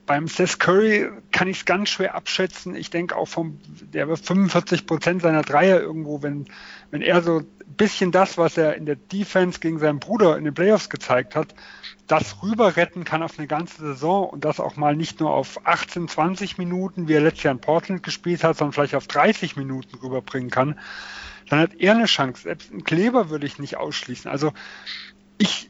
Beim 0.07 0.27
Seth 0.29 0.59
Curry 0.59 1.09
kann 1.33 1.49
ich 1.49 1.57
es 1.57 1.65
ganz 1.65 1.89
schwer 1.89 2.15
abschätzen. 2.15 2.75
Ich 2.75 2.89
denke 2.89 3.15
auch 3.17 3.27
vom, 3.27 3.59
der 3.93 4.07
wird 4.07 4.25
45 4.25 4.87
Prozent 4.87 5.21
seiner 5.21 5.41
Dreier 5.41 5.81
irgendwo, 5.81 6.23
wenn, 6.23 6.45
wenn 6.91 7.01
er 7.01 7.21
so 7.21 7.39
ein 7.39 7.75
bisschen 7.75 8.13
das, 8.13 8.37
was 8.37 8.57
er 8.57 8.75
in 8.75 8.85
der 8.85 8.95
Defense 8.95 9.59
gegen 9.59 9.79
seinen 9.79 9.99
Bruder 9.99 10.37
in 10.37 10.45
den 10.45 10.53
Playoffs 10.53 10.89
gezeigt 10.89 11.35
hat, 11.35 11.53
das 12.07 12.41
rüber 12.41 12.77
retten 12.77 13.03
kann 13.03 13.21
auf 13.21 13.37
eine 13.37 13.47
ganze 13.47 13.81
Saison 13.81 14.29
und 14.29 14.45
das 14.45 14.61
auch 14.61 14.77
mal 14.77 14.95
nicht 14.95 15.19
nur 15.19 15.31
auf 15.31 15.59
18, 15.65 16.07
20 16.07 16.57
Minuten, 16.57 17.09
wie 17.09 17.13
er 17.13 17.21
letztes 17.21 17.43
Jahr 17.43 17.53
in 17.53 17.59
Portland 17.59 18.01
gespielt 18.01 18.45
hat, 18.45 18.57
sondern 18.57 18.71
vielleicht 18.71 18.95
auf 18.95 19.07
30 19.07 19.57
Minuten 19.57 19.97
rüberbringen 19.97 20.49
kann, 20.49 20.79
dann 21.49 21.59
hat 21.59 21.75
er 21.77 21.95
eine 21.95 22.05
Chance. 22.05 22.43
Selbst 22.43 22.71
einen 22.71 22.85
Kleber 22.85 23.29
würde 23.29 23.45
ich 23.45 23.59
nicht 23.59 23.75
ausschließen. 23.75 24.31
Also 24.31 24.53
ich, 25.37 25.69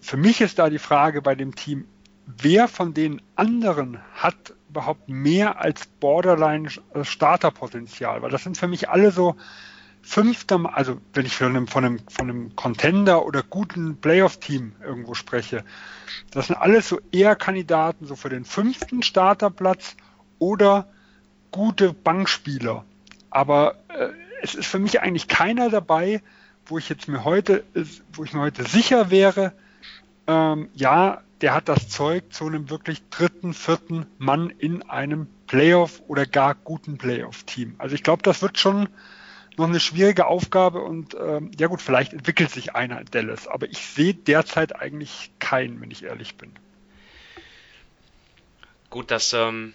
für 0.00 0.16
mich 0.16 0.40
ist 0.40 0.58
da 0.58 0.70
die 0.70 0.80
Frage 0.80 1.22
bei 1.22 1.36
dem 1.36 1.54
Team, 1.54 1.86
wer 2.26 2.68
von 2.68 2.92
den 2.92 3.22
anderen 3.36 3.98
hat 4.14 4.54
überhaupt 4.68 5.08
mehr 5.08 5.60
als 5.60 5.86
Borderline 5.86 6.68
Starterpotenzial? 7.02 8.22
Weil 8.22 8.30
das 8.30 8.44
sind 8.44 8.58
für 8.58 8.68
mich 8.68 8.88
alle 8.88 9.10
so 9.10 9.36
fünfter, 10.02 10.60
also 10.72 11.00
wenn 11.14 11.26
ich 11.26 11.36
von 11.36 11.48
einem, 11.48 11.66
von 11.66 11.84
einem, 11.84 12.00
von 12.08 12.30
einem 12.30 12.56
Contender 12.56 13.24
oder 13.24 13.42
guten 13.42 13.96
Playoff-Team 13.96 14.72
irgendwo 14.82 15.14
spreche, 15.14 15.64
das 16.30 16.48
sind 16.48 16.56
alles 16.56 16.88
so 16.88 17.00
eher 17.12 17.36
Kandidaten 17.36 18.06
so 18.06 18.16
für 18.16 18.28
den 18.28 18.44
fünften 18.44 19.02
Starterplatz 19.02 19.96
oder 20.38 20.86
gute 21.50 21.92
Bankspieler. 21.92 22.84
Aber 23.30 23.76
äh, 23.88 24.08
es 24.42 24.54
ist 24.54 24.66
für 24.66 24.78
mich 24.78 25.00
eigentlich 25.00 25.28
keiner 25.28 25.70
dabei, 25.70 26.22
wo 26.66 26.78
ich 26.78 26.88
jetzt 26.88 27.08
mir 27.08 27.24
heute, 27.24 27.64
wo 28.12 28.24
ich 28.24 28.32
mir 28.32 28.40
heute 28.40 28.64
sicher 28.64 29.10
wäre, 29.10 29.52
ähm, 30.26 30.68
ja, 30.74 31.22
der 31.40 31.54
hat 31.54 31.68
das 31.68 31.88
Zeug 31.88 32.32
zu 32.32 32.46
einem 32.46 32.70
wirklich 32.70 33.02
dritten, 33.10 33.54
vierten 33.54 34.06
Mann 34.18 34.50
in 34.50 34.82
einem 34.88 35.26
Playoff 35.46 36.02
oder 36.08 36.26
gar 36.26 36.54
guten 36.54 36.98
Playoff-Team. 36.98 37.76
Also 37.78 37.94
ich 37.94 38.02
glaube, 38.02 38.22
das 38.22 38.42
wird 38.42 38.58
schon 38.58 38.88
noch 39.56 39.66
eine 39.66 39.80
schwierige 39.80 40.26
Aufgabe 40.26 40.82
und 40.82 41.14
ähm, 41.14 41.50
ja 41.58 41.66
gut, 41.66 41.80
vielleicht 41.80 42.12
entwickelt 42.12 42.50
sich 42.50 42.74
einer 42.74 43.00
in 43.00 43.06
Dallas, 43.06 43.48
aber 43.48 43.68
ich 43.68 43.78
sehe 43.78 44.14
derzeit 44.14 44.76
eigentlich 44.76 45.30
keinen, 45.38 45.80
wenn 45.80 45.90
ich 45.90 46.04
ehrlich 46.04 46.36
bin. 46.36 46.52
Gut, 48.90 49.10
das 49.10 49.32
ähm, 49.32 49.74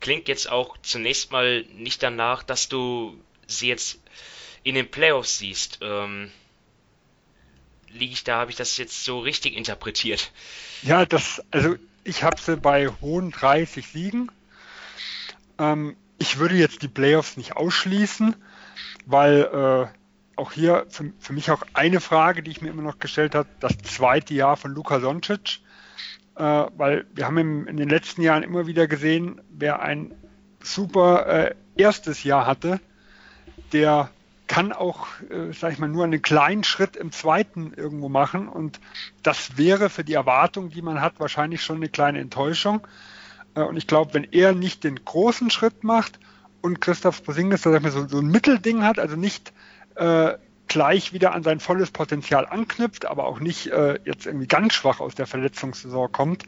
klingt 0.00 0.28
jetzt 0.28 0.50
auch 0.50 0.76
zunächst 0.82 1.32
mal 1.32 1.64
nicht 1.74 2.02
danach, 2.02 2.42
dass 2.42 2.68
du 2.68 3.18
sie 3.46 3.68
jetzt 3.68 3.98
in 4.62 4.74
den 4.74 4.90
Playoffs 4.90 5.38
siehst. 5.38 5.78
Ähm, 5.80 6.30
liege 7.94 8.12
ich 8.12 8.24
da, 8.24 8.38
habe 8.40 8.50
ich 8.50 8.56
das 8.56 8.76
jetzt 8.76 9.04
so 9.04 9.20
richtig 9.20 9.56
interpretiert? 9.56 10.32
Ja, 10.82 11.06
das, 11.06 11.42
also 11.50 11.76
ich 12.02 12.22
habe 12.22 12.40
sie 12.40 12.56
bei 12.56 12.88
hohen 13.00 13.30
30 13.30 13.86
Siegen. 13.86 14.30
Ähm, 15.58 15.96
ich 16.18 16.38
würde 16.38 16.56
jetzt 16.56 16.82
die 16.82 16.88
Playoffs 16.88 17.36
nicht 17.36 17.56
ausschließen, 17.56 18.36
weil 19.06 19.42
äh, 19.42 20.38
auch 20.38 20.52
hier 20.52 20.86
für, 20.88 21.12
für, 21.18 21.32
mich 21.32 21.50
auch 21.50 21.62
eine 21.72 22.00
Frage, 22.00 22.42
die 22.42 22.50
ich 22.50 22.60
mir 22.60 22.70
immer 22.70 22.82
noch 22.82 22.98
gestellt 22.98 23.34
habe, 23.34 23.48
das 23.60 23.78
zweite 23.78 24.34
Jahr 24.34 24.56
von 24.56 24.72
Luka 24.72 24.98
Doncic, 24.98 25.60
äh, 26.36 26.42
weil 26.42 27.06
wir 27.14 27.26
haben 27.26 27.38
im, 27.38 27.66
in 27.66 27.76
den 27.76 27.88
letzten 27.88 28.22
Jahren 28.22 28.42
immer 28.42 28.66
wieder 28.66 28.86
gesehen, 28.86 29.40
wer 29.50 29.80
ein 29.80 30.14
super 30.62 31.26
äh, 31.26 31.54
erstes 31.76 32.24
Jahr 32.24 32.46
hatte, 32.46 32.80
der 33.72 34.10
kann 34.46 34.72
auch, 34.72 35.06
äh, 35.30 35.52
sag 35.52 35.72
ich 35.72 35.78
mal, 35.78 35.88
nur 35.88 36.04
einen 36.04 36.22
kleinen 36.22 36.64
Schritt 36.64 36.96
im 36.96 37.12
zweiten 37.12 37.72
irgendwo 37.74 38.08
machen 38.08 38.48
und 38.48 38.80
das 39.22 39.56
wäre 39.56 39.90
für 39.90 40.04
die 40.04 40.14
Erwartung, 40.14 40.70
die 40.70 40.82
man 40.82 41.00
hat, 41.00 41.18
wahrscheinlich 41.18 41.62
schon 41.62 41.76
eine 41.76 41.88
kleine 41.88 42.20
Enttäuschung. 42.20 42.86
Äh, 43.54 43.62
und 43.62 43.76
ich 43.76 43.86
glaube, 43.86 44.14
wenn 44.14 44.24
er 44.24 44.52
nicht 44.52 44.84
den 44.84 45.04
großen 45.04 45.50
Schritt 45.50 45.84
macht 45.84 46.18
und 46.60 46.80
Christoph 46.80 47.22
Posingis 47.22 47.62
so, 47.62 47.78
so 48.08 48.18
ein 48.18 48.26
Mittelding 48.26 48.82
hat, 48.82 48.98
also 48.98 49.16
nicht 49.16 49.52
äh, 49.94 50.34
gleich 50.66 51.12
wieder 51.12 51.32
an 51.34 51.42
sein 51.42 51.60
volles 51.60 51.90
Potenzial 51.90 52.46
anknüpft, 52.46 53.06
aber 53.06 53.26
auch 53.26 53.40
nicht 53.40 53.68
äh, 53.68 53.98
jetzt 54.04 54.26
irgendwie 54.26 54.46
ganz 54.46 54.74
schwach 54.74 55.00
aus 55.00 55.14
der 55.14 55.26
Verletzungssaison 55.26 56.10
kommt. 56.12 56.44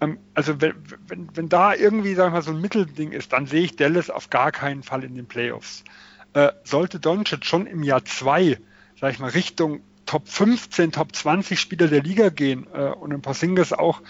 Ähm, 0.00 0.18
also 0.34 0.60
wenn, 0.60 0.74
wenn, 1.06 1.36
wenn 1.36 1.48
da 1.48 1.74
irgendwie, 1.74 2.14
sag 2.14 2.28
ich 2.28 2.32
mal, 2.32 2.42
so 2.42 2.50
ein 2.50 2.60
Mittelding 2.60 3.12
ist, 3.12 3.32
dann 3.32 3.46
sehe 3.46 3.62
ich 3.62 3.76
Dallas 3.76 4.10
auf 4.10 4.30
gar 4.30 4.52
keinen 4.52 4.82
Fall 4.82 5.04
in 5.04 5.14
den 5.14 5.26
Playoffs. 5.26 5.84
Äh, 6.32 6.52
sollte 6.64 7.00
Doncic 7.00 7.44
schon 7.44 7.66
im 7.66 7.82
Jahr 7.82 8.04
zwei, 8.04 8.58
sag 9.00 9.12
ich 9.12 9.18
mal, 9.18 9.30
Richtung 9.30 9.80
Top 10.06 10.28
15, 10.28 10.92
Top 10.92 11.14
20 11.14 11.58
Spieler 11.58 11.88
der 11.88 12.02
Liga 12.02 12.30
gehen 12.30 12.66
äh, 12.72 12.90
und 12.90 13.12
ein 13.12 13.22
Porzingis 13.22 13.72
auch 13.72 14.00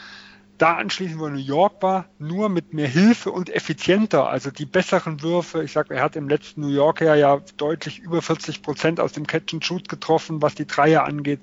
da 0.61 0.77
anschließen, 0.77 1.19
wo 1.19 1.29
New 1.29 1.39
York 1.39 1.83
war, 1.83 2.11
nur 2.19 2.51
mit 2.51 2.75
mehr 2.75 2.87
Hilfe 2.87 3.31
und 3.31 3.49
effizienter. 3.49 4.29
Also 4.29 4.51
die 4.51 4.67
besseren 4.67 5.23
Würfe. 5.23 5.63
Ich 5.63 5.73
sage, 5.73 5.95
er 5.95 6.03
hat 6.03 6.17
im 6.17 6.29
letzten 6.29 6.61
New 6.61 6.69
Yorker 6.69 7.15
ja 7.15 7.41
deutlich 7.57 7.99
über 7.99 8.21
40 8.21 8.63
Prozent 8.63 9.01
aus 9.01 9.13
dem 9.13 9.27
Catch 9.27 9.55
and 9.55 9.65
Shoot 9.65 9.89
getroffen, 9.89 10.43
was 10.43 10.55
die 10.55 10.67
Dreier 10.67 11.05
angeht. 11.05 11.41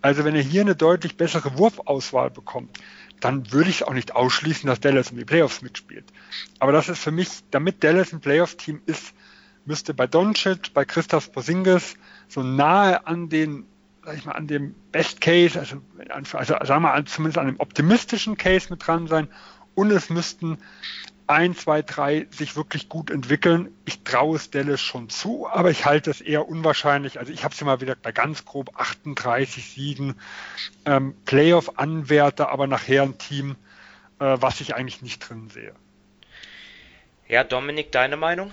Also 0.00 0.24
wenn 0.24 0.34
er 0.34 0.42
hier 0.42 0.62
eine 0.62 0.74
deutlich 0.74 1.18
bessere 1.18 1.58
Wurfauswahl 1.58 2.30
bekommt, 2.30 2.78
dann 3.20 3.52
würde 3.52 3.68
ich 3.68 3.86
auch 3.86 3.92
nicht 3.92 4.16
ausschließen, 4.16 4.66
dass 4.66 4.80
Dallas 4.80 5.10
in 5.10 5.18
die 5.18 5.26
Playoffs 5.26 5.60
mitspielt. 5.60 6.06
Aber 6.58 6.72
das 6.72 6.88
ist 6.88 7.00
für 7.00 7.10
mich, 7.10 7.28
damit 7.50 7.84
Dallas 7.84 8.14
ein 8.14 8.20
Playoff-Team 8.20 8.80
ist, 8.86 9.12
müsste 9.70 9.94
bei 9.94 10.08
Doncic, 10.08 10.74
bei 10.74 10.84
Christoph 10.84 11.30
Posingis 11.30 11.94
so 12.26 12.42
nahe 12.42 13.06
an 13.06 13.28
den 13.28 13.66
sag 14.04 14.16
ich 14.16 14.24
mal, 14.24 14.32
an 14.32 14.48
dem 14.48 14.74
Best 14.90 15.20
Case, 15.20 15.58
also, 15.58 15.80
also 16.08 16.54
sagen 16.64 16.82
wir 16.82 17.06
zumindest 17.06 17.38
an 17.38 17.46
dem 17.46 17.60
optimistischen 17.60 18.36
Case 18.36 18.66
mit 18.68 18.84
dran 18.84 19.06
sein 19.06 19.28
und 19.76 19.92
es 19.92 20.10
müssten 20.10 20.58
ein, 21.28 21.54
zwei, 21.54 21.82
drei 21.82 22.26
sich 22.30 22.56
wirklich 22.56 22.88
gut 22.88 23.08
entwickeln. 23.08 23.72
Ich 23.84 24.02
traue 24.02 24.34
es 24.34 24.50
Dallas 24.50 24.80
schon 24.80 25.08
zu, 25.10 25.48
aber 25.48 25.70
ich 25.70 25.84
halte 25.84 26.10
es 26.10 26.20
eher 26.20 26.48
unwahrscheinlich. 26.48 27.20
Also 27.20 27.32
ich 27.32 27.44
habe 27.44 27.54
es 27.54 27.60
ja 27.60 27.66
mal 27.66 27.80
wieder 27.80 27.94
bei 27.94 28.10
ganz 28.10 28.44
grob 28.44 28.70
38 28.74 29.70
Siegen, 29.70 30.16
ähm, 30.86 31.14
Playoff-Anwärter, 31.26 32.48
aber 32.48 32.66
nachher 32.66 33.04
ein 33.04 33.18
Team, 33.18 33.54
äh, 34.18 34.38
was 34.40 34.60
ich 34.60 34.74
eigentlich 34.74 35.02
nicht 35.02 35.20
drin 35.20 35.50
sehe. 35.50 35.72
Ja, 37.28 37.44
Dominik, 37.44 37.92
deine 37.92 38.16
Meinung? 38.16 38.52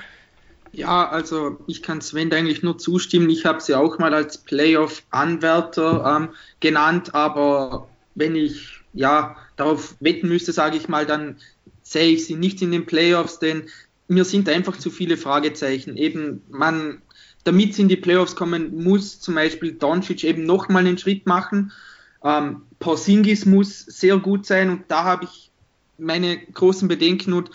Ja, 0.78 1.10
also 1.10 1.58
ich 1.66 1.82
kann 1.82 2.02
Sven 2.02 2.32
eigentlich 2.32 2.62
nur 2.62 2.78
zustimmen. 2.78 3.32
Ich 3.32 3.48
habe 3.48 3.60
sie 3.62 3.74
auch 3.74 3.98
mal 3.98 4.14
als 4.14 4.38
Playoff-Anwärter 4.38 6.06
ähm, 6.06 6.30
genannt, 6.60 7.16
aber 7.16 7.90
wenn 8.14 8.36
ich 8.36 8.82
ja 8.94 9.38
darauf 9.56 9.96
wetten 10.02 10.28
müsste, 10.30 10.54
sage 10.54 10.78
ich 10.78 10.88
mal, 10.88 11.08
dann 11.08 11.38
sehe 11.82 12.12
ich 12.14 12.28
sie 12.28 12.36
nicht 12.36 12.62
in 12.62 12.72
den 12.72 12.86
Playoffs, 12.86 13.40
denn 13.40 13.64
mir 14.08 14.24
sind 14.24 14.48
einfach 14.50 14.78
zu 14.78 14.92
viele 14.92 15.18
Fragezeichen. 15.18 15.98
Eben, 15.98 16.44
man, 16.48 17.02
damit 17.44 17.74
sie 17.74 17.82
in 17.82 17.88
die 17.88 17.96
Playoffs 17.96 18.36
kommen, 18.36 18.84
muss 18.84 19.20
zum 19.20 19.34
Beispiel 19.34 19.72
Doncic 19.72 20.24
eben 20.24 20.46
nochmal 20.46 20.86
einen 20.86 21.00
Schritt 21.00 21.26
machen. 21.26 21.72
Ähm, 22.24 22.62
Porzingis 22.78 23.48
muss 23.48 23.80
sehr 23.80 24.18
gut 24.18 24.46
sein 24.46 24.70
und 24.70 24.84
da 24.90 25.06
habe 25.06 25.24
ich 25.24 25.50
meine 25.98 26.38
großen 26.38 26.88
Bedenken 26.88 27.34
und 27.34 27.50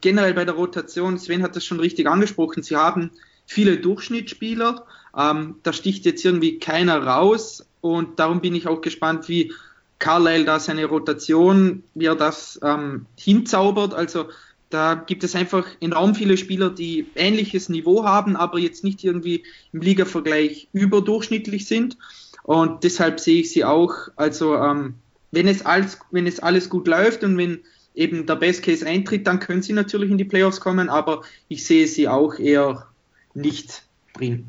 generell 0.00 0.34
bei 0.34 0.44
der 0.44 0.54
Rotation, 0.54 1.18
Sven 1.18 1.42
hat 1.42 1.56
das 1.56 1.64
schon 1.64 1.80
richtig 1.80 2.06
angesprochen, 2.06 2.62
sie 2.62 2.76
haben 2.76 3.10
viele 3.46 3.78
Durchschnittsspieler, 3.78 4.84
ähm, 5.16 5.56
da 5.62 5.72
sticht 5.72 6.04
jetzt 6.04 6.24
irgendwie 6.24 6.58
keiner 6.58 7.02
raus 7.02 7.66
und 7.80 8.18
darum 8.18 8.40
bin 8.40 8.54
ich 8.54 8.66
auch 8.66 8.80
gespannt, 8.80 9.28
wie 9.28 9.52
Carlyle 9.98 10.44
da 10.44 10.60
seine 10.60 10.86
Rotation, 10.86 11.82
wie 11.94 12.06
er 12.06 12.14
das 12.14 12.58
ähm, 12.62 13.06
hinzaubert. 13.16 13.94
Also 13.94 14.26
da 14.70 14.94
gibt 14.94 15.24
es 15.24 15.34
einfach 15.34 15.66
enorm 15.80 16.14
viele 16.14 16.36
Spieler, 16.36 16.70
die 16.70 17.06
ähnliches 17.14 17.68
Niveau 17.68 18.04
haben, 18.04 18.36
aber 18.36 18.58
jetzt 18.58 18.84
nicht 18.84 19.02
irgendwie 19.02 19.44
im 19.72 19.80
Liga-Vergleich 19.80 20.68
überdurchschnittlich 20.72 21.66
sind. 21.66 21.96
Und 22.42 22.84
deshalb 22.84 23.18
sehe 23.20 23.40
ich 23.40 23.50
sie 23.50 23.64
auch, 23.64 23.92
also 24.16 24.56
ähm, 24.56 24.94
wenn, 25.32 25.48
es 25.48 25.64
alles, 25.64 25.98
wenn 26.10 26.26
es 26.26 26.40
alles 26.40 26.68
gut 26.68 26.86
läuft 26.86 27.24
und 27.24 27.36
wenn 27.38 27.60
eben 27.98 28.26
der 28.26 28.36
Best 28.36 28.62
Case 28.62 28.86
eintritt, 28.86 29.26
dann 29.26 29.40
können 29.40 29.60
sie 29.60 29.72
natürlich 29.72 30.10
in 30.10 30.18
die 30.18 30.24
Playoffs 30.24 30.60
kommen, 30.60 30.88
aber 30.88 31.22
ich 31.48 31.66
sehe 31.66 31.86
sie 31.88 32.08
auch 32.08 32.38
eher 32.38 32.86
nicht 33.34 33.82
drin. 34.14 34.46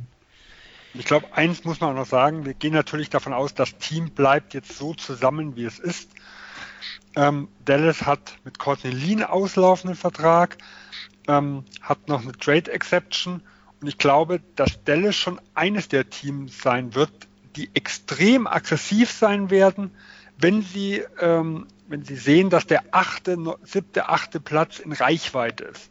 Ich 0.93 1.05
glaube, 1.05 1.27
eins 1.33 1.63
muss 1.63 1.79
man 1.79 1.91
auch 1.91 1.99
noch 1.99 2.05
sagen, 2.05 2.45
wir 2.45 2.53
gehen 2.53 2.73
natürlich 2.73 3.09
davon 3.09 3.33
aus, 3.33 3.53
das 3.53 3.77
Team 3.77 4.11
bleibt 4.11 4.53
jetzt 4.53 4.77
so 4.77 4.93
zusammen, 4.93 5.55
wie 5.55 5.65
es 5.65 5.79
ist. 5.79 6.11
Ähm, 7.15 7.47
Dallas 7.65 8.05
hat 8.05 8.37
mit 8.45 8.59
Courtney 8.59 8.91
Lean 8.91 9.23
auslaufenden 9.23 9.97
Vertrag, 9.97 10.57
ähm, 11.27 11.63
hat 11.81 12.07
noch 12.07 12.21
eine 12.21 12.33
Trade 12.33 12.71
Exception 12.71 13.41
und 13.81 13.87
ich 13.87 13.97
glaube, 13.97 14.41
dass 14.55 14.83
Dallas 14.83 15.15
schon 15.15 15.41
eines 15.55 15.87
der 15.87 16.09
Teams 16.09 16.61
sein 16.61 16.93
wird, 16.93 17.11
die 17.55 17.69
extrem 17.73 18.45
aggressiv 18.45 19.11
sein 19.11 19.49
werden, 19.49 19.91
wenn 20.37 20.61
sie 20.61 21.03
ähm, 21.19 21.65
wenn 21.89 22.03
Sie 22.03 22.15
sehen, 22.15 22.49
dass 22.49 22.67
der 22.67 22.83
achte, 22.91 23.37
siebte, 23.63 24.09
achte 24.09 24.39
Platz 24.39 24.79
in 24.79 24.91
Reichweite 24.91 25.65
ist. 25.65 25.89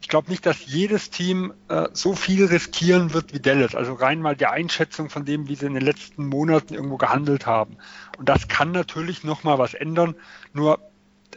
Ich 0.00 0.08
glaube 0.08 0.30
nicht, 0.30 0.46
dass 0.46 0.64
jedes 0.64 1.10
Team 1.10 1.52
äh, 1.68 1.88
so 1.92 2.14
viel 2.14 2.46
riskieren 2.46 3.12
wird 3.12 3.34
wie 3.34 3.40
Dallas. 3.40 3.74
Also 3.74 3.94
rein 3.94 4.22
mal 4.22 4.36
der 4.36 4.52
Einschätzung 4.52 5.10
von 5.10 5.24
dem, 5.24 5.48
wie 5.48 5.56
sie 5.56 5.66
in 5.66 5.74
den 5.74 5.84
letzten 5.84 6.26
Monaten 6.26 6.74
irgendwo 6.74 6.96
gehandelt 6.96 7.46
haben. 7.46 7.78
Und 8.16 8.28
das 8.28 8.46
kann 8.46 8.70
natürlich 8.70 9.24
nochmal 9.24 9.58
was 9.58 9.74
ändern. 9.74 10.14
Nur 10.52 10.78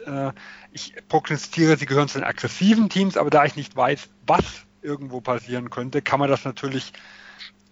äh, 0.06 0.30
ich 0.70 0.94
prognostiziere, 1.08 1.76
sie 1.76 1.86
gehören 1.86 2.08
zu 2.08 2.18
den 2.18 2.26
aggressiven 2.26 2.88
Teams, 2.88 3.16
aber 3.16 3.30
da 3.30 3.44
ich 3.44 3.56
nicht 3.56 3.74
weiß, 3.74 4.08
was 4.26 4.44
irgendwo 4.80 5.20
passieren 5.20 5.70
könnte, 5.70 6.02
kann 6.02 6.20
man 6.20 6.30
das 6.30 6.44
natürlich 6.44 6.92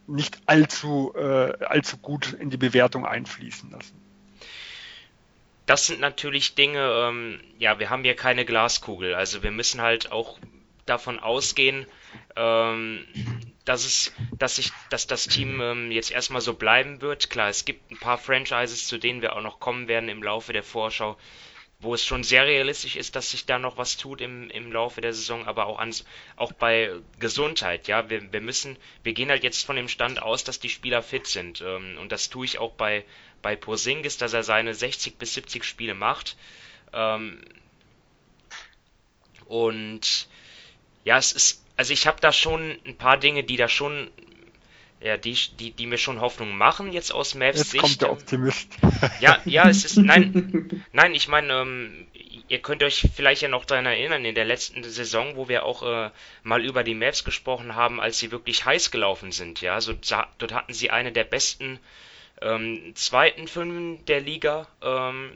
nicht 0.08 0.40
allzu, 0.46 1.12
äh, 1.14 1.64
allzu 1.64 1.98
gut 1.98 2.32
in 2.32 2.50
die 2.50 2.56
Bewertung 2.56 3.06
einfließen 3.06 3.70
lassen. 3.70 4.01
Das 5.66 5.86
sind 5.86 6.00
natürlich 6.00 6.54
Dinge, 6.54 7.08
ähm, 7.08 7.40
ja, 7.58 7.78
wir 7.78 7.90
haben 7.90 8.04
hier 8.04 8.16
keine 8.16 8.44
Glaskugel. 8.44 9.14
Also 9.14 9.42
wir 9.42 9.50
müssen 9.50 9.80
halt 9.80 10.10
auch 10.10 10.38
davon 10.86 11.20
ausgehen, 11.20 11.86
ähm, 12.36 13.06
dass 13.64 13.84
es, 13.84 14.12
dass 14.38 14.56
sich, 14.56 14.72
dass 14.90 15.06
das 15.06 15.26
Team 15.26 15.60
ähm, 15.60 15.92
jetzt 15.92 16.10
erstmal 16.10 16.40
so 16.40 16.54
bleiben 16.54 17.00
wird. 17.00 17.30
Klar, 17.30 17.48
es 17.48 17.64
gibt 17.64 17.90
ein 17.90 17.98
paar 17.98 18.18
Franchises, 18.18 18.88
zu 18.88 18.98
denen 18.98 19.22
wir 19.22 19.36
auch 19.36 19.42
noch 19.42 19.60
kommen 19.60 19.86
werden 19.86 20.08
im 20.08 20.22
Laufe 20.22 20.52
der 20.52 20.64
Vorschau, 20.64 21.16
wo 21.78 21.94
es 21.94 22.04
schon 22.04 22.24
sehr 22.24 22.46
realistisch 22.46 22.96
ist, 22.96 23.14
dass 23.14 23.30
sich 23.30 23.46
da 23.46 23.58
noch 23.58 23.76
was 23.76 23.96
tut 23.96 24.20
im, 24.20 24.50
im 24.50 24.72
Laufe 24.72 25.00
der 25.00 25.12
Saison, 25.12 25.46
aber 25.46 25.66
auch, 25.66 25.78
ans, 25.78 26.04
auch 26.36 26.52
bei 26.52 26.92
Gesundheit, 27.18 27.88
ja, 27.88 28.08
wir, 28.10 28.32
wir 28.32 28.40
müssen, 28.40 28.76
wir 29.02 29.12
gehen 29.12 29.30
halt 29.30 29.42
jetzt 29.44 29.64
von 29.64 29.76
dem 29.76 29.88
Stand 29.88 30.22
aus, 30.22 30.44
dass 30.44 30.60
die 30.60 30.68
Spieler 30.68 31.02
fit 31.02 31.26
sind 31.26 31.60
ähm, 31.60 31.98
und 32.00 32.12
das 32.12 32.30
tue 32.30 32.44
ich 32.44 32.58
auch 32.58 32.72
bei, 32.72 33.04
bei 33.42 33.56
Porzingis, 33.56 34.16
dass 34.16 34.32
er 34.32 34.42
seine 34.42 34.74
60 34.74 35.18
bis 35.18 35.34
70 35.34 35.64
Spiele 35.64 35.94
macht 35.94 36.36
ähm, 36.92 37.40
und 39.46 40.28
ja, 41.04 41.18
es 41.18 41.32
ist, 41.32 41.64
also 41.76 41.92
ich 41.92 42.06
habe 42.06 42.20
da 42.20 42.32
schon 42.32 42.78
ein 42.86 42.96
paar 42.96 43.18
Dinge, 43.18 43.44
die 43.44 43.56
da 43.56 43.68
schon 43.68 44.10
ja, 45.02 45.16
die, 45.16 45.36
die, 45.58 45.72
die 45.72 45.86
mir 45.86 45.98
schon 45.98 46.20
Hoffnung 46.20 46.56
machen, 46.56 46.92
jetzt 46.92 47.12
aus 47.12 47.34
Mavs 47.34 47.58
Jetzt 47.58 47.70
Sicht. 47.72 47.82
kommt 47.82 48.00
der 48.02 48.12
Optimist. 48.12 48.68
Ja, 49.20 49.40
ja, 49.44 49.68
es 49.68 49.84
ist, 49.84 49.96
nein, 49.96 50.84
nein, 50.92 51.14
ich 51.14 51.26
meine, 51.26 51.52
ähm, 51.52 52.06
ihr 52.48 52.60
könnt 52.60 52.84
euch 52.84 53.08
vielleicht 53.14 53.42
ja 53.42 53.48
noch 53.48 53.64
daran 53.64 53.86
erinnern, 53.86 54.24
in 54.24 54.36
der 54.36 54.44
letzten 54.44 54.84
Saison, 54.84 55.34
wo 55.34 55.48
wir 55.48 55.64
auch 55.64 55.82
äh, 55.82 56.10
mal 56.44 56.64
über 56.64 56.84
die 56.84 56.94
Mavs 56.94 57.24
gesprochen 57.24 57.74
haben, 57.74 58.00
als 58.00 58.20
sie 58.20 58.30
wirklich 58.30 58.64
heiß 58.64 58.92
gelaufen 58.92 59.32
sind, 59.32 59.60
ja, 59.60 59.80
so, 59.80 59.92
dort 60.38 60.52
hatten 60.52 60.72
sie 60.72 60.90
eine 60.90 61.10
der 61.10 61.24
besten 61.24 61.80
ähm, 62.42 62.92
zweiten 62.94 63.48
Fünfen 63.48 64.04
der 64.06 64.20
Liga, 64.20 64.66
ähm, 64.82 65.32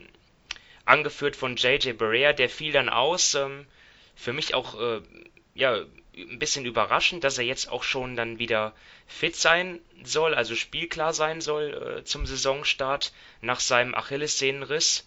angeführt 0.84 1.36
von 1.36 1.56
JJ 1.56 1.92
Barea, 1.92 2.32
der 2.32 2.48
fiel 2.48 2.72
dann 2.72 2.88
aus, 2.88 3.34
ähm, 3.34 3.66
für 4.14 4.32
mich 4.32 4.54
auch, 4.54 4.80
äh, 4.80 5.00
ja, 5.54 5.84
ein 6.16 6.38
bisschen 6.38 6.64
überraschend, 6.64 7.24
dass 7.24 7.38
er 7.38 7.44
jetzt 7.44 7.68
auch 7.68 7.82
schon 7.82 8.16
dann 8.16 8.38
wieder 8.38 8.74
fit 9.06 9.36
sein 9.36 9.80
soll, 10.02 10.34
also 10.34 10.54
spielklar 10.54 11.12
sein 11.12 11.40
soll 11.40 11.98
äh, 11.98 12.04
zum 12.04 12.24
Saisonstart 12.24 13.12
nach 13.42 13.60
seinem 13.60 13.94
Achillessehnenriss. 13.94 15.06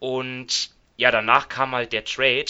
Und 0.00 0.70
ja, 0.96 1.10
danach 1.10 1.48
kam 1.48 1.72
halt 1.72 1.92
der 1.92 2.04
Trade, 2.04 2.46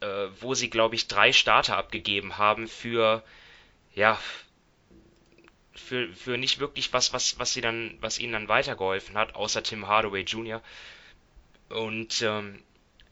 äh, 0.00 0.28
wo 0.40 0.54
sie, 0.54 0.68
glaube 0.68 0.96
ich, 0.96 1.08
drei 1.08 1.32
Starter 1.32 1.78
abgegeben 1.78 2.36
haben 2.36 2.68
für, 2.68 3.22
ja, 3.94 4.18
für, 5.78 6.08
für 6.14 6.36
nicht 6.36 6.58
wirklich 6.58 6.92
was, 6.92 7.12
was, 7.12 7.38
was 7.38 7.52
sie 7.52 7.60
dann, 7.60 7.96
was 8.00 8.18
ihnen 8.18 8.32
dann 8.32 8.48
weitergeholfen 8.48 9.16
hat, 9.16 9.34
außer 9.34 9.62
Tim 9.62 9.86
Hardaway 9.86 10.22
Jr. 10.22 10.62
Und 11.68 12.22
ähm, 12.22 12.62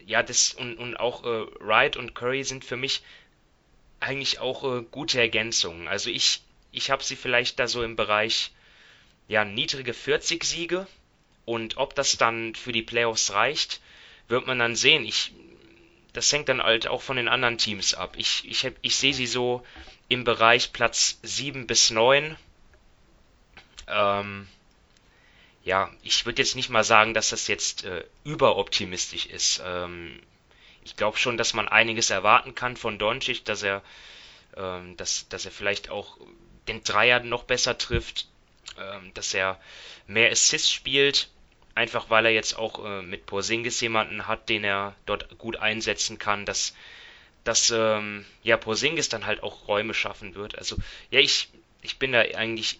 ja, 0.05 0.23
das 0.23 0.55
und, 0.55 0.77
und 0.79 0.97
auch 0.97 1.25
äh, 1.25 1.47
Wright 1.61 1.97
und 1.97 2.15
Curry 2.15 2.45
sind 2.45 2.65
für 2.65 2.77
mich 2.77 3.03
eigentlich 4.01 4.39
auch 4.39 4.65
äh, 4.65 4.83
gute 4.91 5.21
Ergänzungen. 5.21 5.89
Also 5.89 6.11
ich, 6.11 6.43
ich 6.73 6.91
habe 6.91 7.03
sie 7.03 7.17
vielleicht 7.17 7.59
da 7.59 7.67
so 7.67 7.83
im 7.83 7.97
Bereich 7.97 8.53
ja, 9.29 9.45
niedrige 9.45 9.95
40 9.95 10.45
Siege 10.45 10.87
und 11.45 11.77
ob 11.77 11.95
das 11.95 12.17
dann 12.17 12.55
für 12.55 12.73
die 12.73 12.83
Playoffs 12.83 13.33
reicht, 13.33 13.81
wird 14.29 14.47
man 14.47 14.59
dann 14.59 14.77
sehen. 14.77 15.05
Ich, 15.05 15.33
das 16.13 16.33
hängt 16.33 16.49
dann 16.49 16.63
halt 16.63 16.87
auch 16.87 17.03
von 17.03 17.17
den 17.17 17.29
anderen 17.29 17.59
Teams 17.59 17.95
ab. 17.95 18.15
Ich, 18.17 18.43
ich, 18.49 18.71
ich 18.83 18.97
sehe 18.97 19.15
sie 19.15 19.27
so 19.27 19.65
im 20.09 20.25
Bereich 20.25 20.73
Platz 20.73 21.19
7 21.23 21.67
bis 21.67 21.91
9. 21.91 22.37
Ähm, 23.89 24.49
ja, 25.65 25.91
ich 26.03 26.25
würde 26.27 26.43
jetzt 26.43 26.55
nicht 26.55 26.71
mal 26.71 26.85
sagen, 26.85 27.13
dass 27.13 27.31
das 27.31 27.49
jetzt 27.49 27.85
äh, 27.85 28.05
überoptimistisch 28.25 29.27
ist. 29.27 29.61
Ähm, 29.65 30.21
ich 30.85 30.97
glaube 30.97 31.19
schon, 31.19 31.37
dass 31.37 31.55
man 31.55 31.69
einiges 31.69 32.11
erwarten 32.11 32.55
kann 32.55 32.77
von 32.77 32.99
Doncic, 32.99 33.45
dass 33.45 33.65
er, 33.65 33.83
ähm, 34.57 34.97
dass, 34.97 35.29
dass 35.29 35.45
er 35.45 35.51
vielleicht 35.51 35.91
auch 35.91 36.19
den 36.69 36.85
Dreier 36.85 37.21
noch 37.21 37.43
besser 37.43 37.77
trifft, 37.77 38.29
ähm, 38.79 39.13
dass 39.15 39.35
er 39.35 39.61
mehr 40.07 40.31
Assists 40.31 40.71
spielt, 40.71 41.29
einfach 41.75 42.11
weil 42.11 42.27
er 42.27 42.33
jetzt 42.33 42.57
auch 42.57 42.85
äh, 42.85 43.03
mit 43.03 43.27
Porzingis 43.27 43.81
jemanden 43.81 44.29
hat, 44.29 44.49
den 44.49 44.63
er 44.63 44.95
dort 45.05 45.37
gut 45.39 45.57
einsetzen 45.57 46.19
kann, 46.19 46.45
dass, 46.45 46.75
dass 47.43 47.73
ähm, 47.73 48.25
ja 48.45 48.57
Porzingis 48.57 49.09
dann 49.09 49.27
halt 49.27 49.43
auch 49.43 49.67
Räume 49.67 49.95
schaffen 49.95 50.37
wird. 50.37 50.57
Also 50.57 50.77
ja, 51.11 51.19
ich, 51.19 51.49
ich 51.83 51.99
bin 51.99 52.13
da 52.13 52.21
eigentlich 52.21 52.79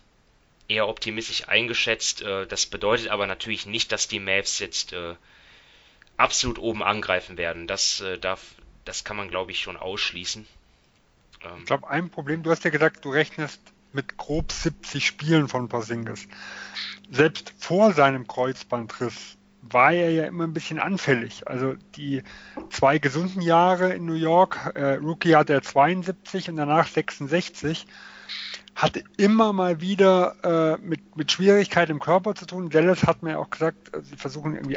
eher 0.69 0.89
optimistisch 0.89 1.49
eingeschätzt. 1.49 2.23
Äh, 2.23 2.47
das 2.47 2.67
bedeutet 2.67 3.09
aber 3.09 3.27
natürlich 3.27 3.67
nicht, 3.67 3.93
dass 3.93 4.09
die 4.09 4.21
Mavs 4.21 4.59
jetzt 4.59 4.93
äh, 4.93 5.15
absolut 6.17 6.59
oben 6.59 6.83
angreifen 6.83 7.37
werden. 7.37 7.67
Das 7.67 8.01
äh, 8.01 8.19
darf, 8.19 8.55
das 8.85 9.05
kann 9.05 9.17
man 9.17 9.29
glaube 9.29 9.53
ich 9.53 9.61
schon 9.61 9.77
ausschließen. 9.77 10.47
Ähm, 11.45 11.59
ich 11.61 11.67
glaube, 11.67 11.89
ein 11.89 12.11
Problem, 12.11 12.43
du 12.43 12.51
hast 12.51 12.65
ja 12.65 12.71
gesagt, 12.71 13.05
du 13.05 13.11
rechnest 13.11 13.61
mit 13.93 14.17
grob 14.17 14.53
70 14.53 15.07
Spielen 15.07 15.49
von 15.49 15.69
Porzingis. 15.69 16.29
Selbst 17.11 17.53
vor 17.59 17.93
seinem 17.93 18.27
Kreuzbandriss 18.27 19.37
war 19.63 19.93
er 19.93 20.11
ja 20.11 20.25
immer 20.27 20.45
ein 20.45 20.53
bisschen 20.53 20.79
anfällig. 20.79 21.49
Also 21.49 21.75
die 21.97 22.23
zwei 22.71 22.99
gesunden 22.99 23.41
Jahre 23.41 23.93
in 23.95 24.05
New 24.05 24.15
York, 24.15 24.73
äh, 24.75 24.95
Rookie 24.95 25.35
hatte 25.35 25.55
er 25.55 25.63
72 25.63 26.51
und 26.51 26.57
danach 26.57 26.87
66, 26.87 27.87
hatte 28.77 29.03
immer 29.17 29.55
mal 29.55 29.81
wieder 29.81 30.77
äh, 30.77 30.87
mit, 30.87 31.17
mit 31.17 31.33
Schwierigkeit 31.33 31.89
im 31.89 31.99
Körper 31.99 32.35
zu 32.35 32.45
tun. 32.45 32.69
Dallas 32.69 33.05
hat 33.05 33.23
mir 33.23 33.39
auch 33.39 33.49
gesagt, 33.49 33.95
äh, 33.95 34.03
sie 34.03 34.17
versuchen 34.17 34.55
irgendwie 34.55 34.77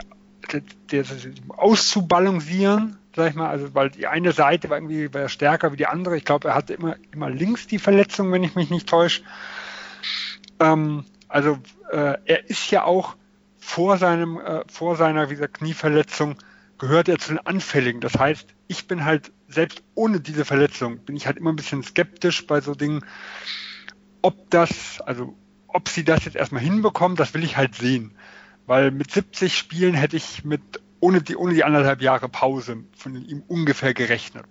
auszubalancieren, 1.50 2.98
sag 3.16 3.30
ich 3.30 3.36
mal, 3.36 3.50
also 3.50 3.76
weil 3.76 3.92
die 3.92 4.08
eine 4.08 4.32
Seite 4.32 4.70
war 4.70 4.78
irgendwie 4.78 5.14
war 5.14 5.28
stärker 5.28 5.74
wie 5.74 5.78
die 5.78 5.86
andere. 5.86 6.16
Ich 6.18 6.24
glaube, 6.24 6.48
er 6.48 6.56
hatte 6.56 6.74
immer, 6.74 6.96
immer 7.12 7.30
links 7.30 7.68
die 7.68 7.78
Verletzung, 7.78 8.32
wenn 8.32 8.44
ich 8.44 8.56
mich 8.56 8.70
nicht 8.70 8.88
täusche. 8.88 9.22
Ähm, 10.62 11.04
also 11.28 11.60
äh, 11.92 12.16
er 12.26 12.50
ist 12.50 12.72
ja 12.72 12.86
auch 12.86 13.16
vor 13.58 13.98
seinem, 13.98 14.40
äh, 14.40 14.64
vor 14.68 14.96
seiner 14.96 15.28
gesagt, 15.28 15.56
Knieverletzung 15.56 16.38
gehört 16.78 17.10
er 17.10 17.20
zu 17.20 17.34
den 17.34 17.46
Anfälligen. 17.46 18.00
Das 18.00 18.18
heißt, 18.18 18.48
ich 18.68 18.88
bin 18.88 19.04
halt 19.04 19.34
selbst 19.50 19.84
ohne 19.94 20.22
diese 20.22 20.46
Verletzung 20.46 21.00
bin 21.00 21.18
ich 21.18 21.28
halt 21.28 21.38
immer 21.38 21.52
ein 21.52 21.58
bisschen 21.58 21.84
skeptisch 21.84 22.48
bei 22.48 22.62
so 22.62 22.76
Dingen, 22.76 23.04
ob 24.22 24.50
das, 24.50 25.02
also 25.02 25.36
ob 25.68 25.90
sie 25.90 26.04
das 26.04 26.26
jetzt 26.26 26.36
erstmal 26.36 26.62
hinbekommen, 26.62 27.16
das 27.16 27.34
will 27.34 27.44
ich 27.44 27.58
halt 27.58 27.76
sehen. 27.76 28.12
Weil 28.66 28.92
mit 28.92 29.12
70 29.12 29.58
Spielen 29.58 29.94
hätte 29.94 30.18
ich 30.18 30.44
mit 30.44 30.62
ohne 31.00 31.22
die, 31.22 31.36
ohne 31.36 31.54
die 31.54 31.64
anderthalb 31.64 32.02
Jahre 32.02 32.30
Pause 32.30 32.84
von 32.96 33.16
ihm 33.16 33.44
ungefähr 33.48 33.94
gerechnet. 33.94 34.46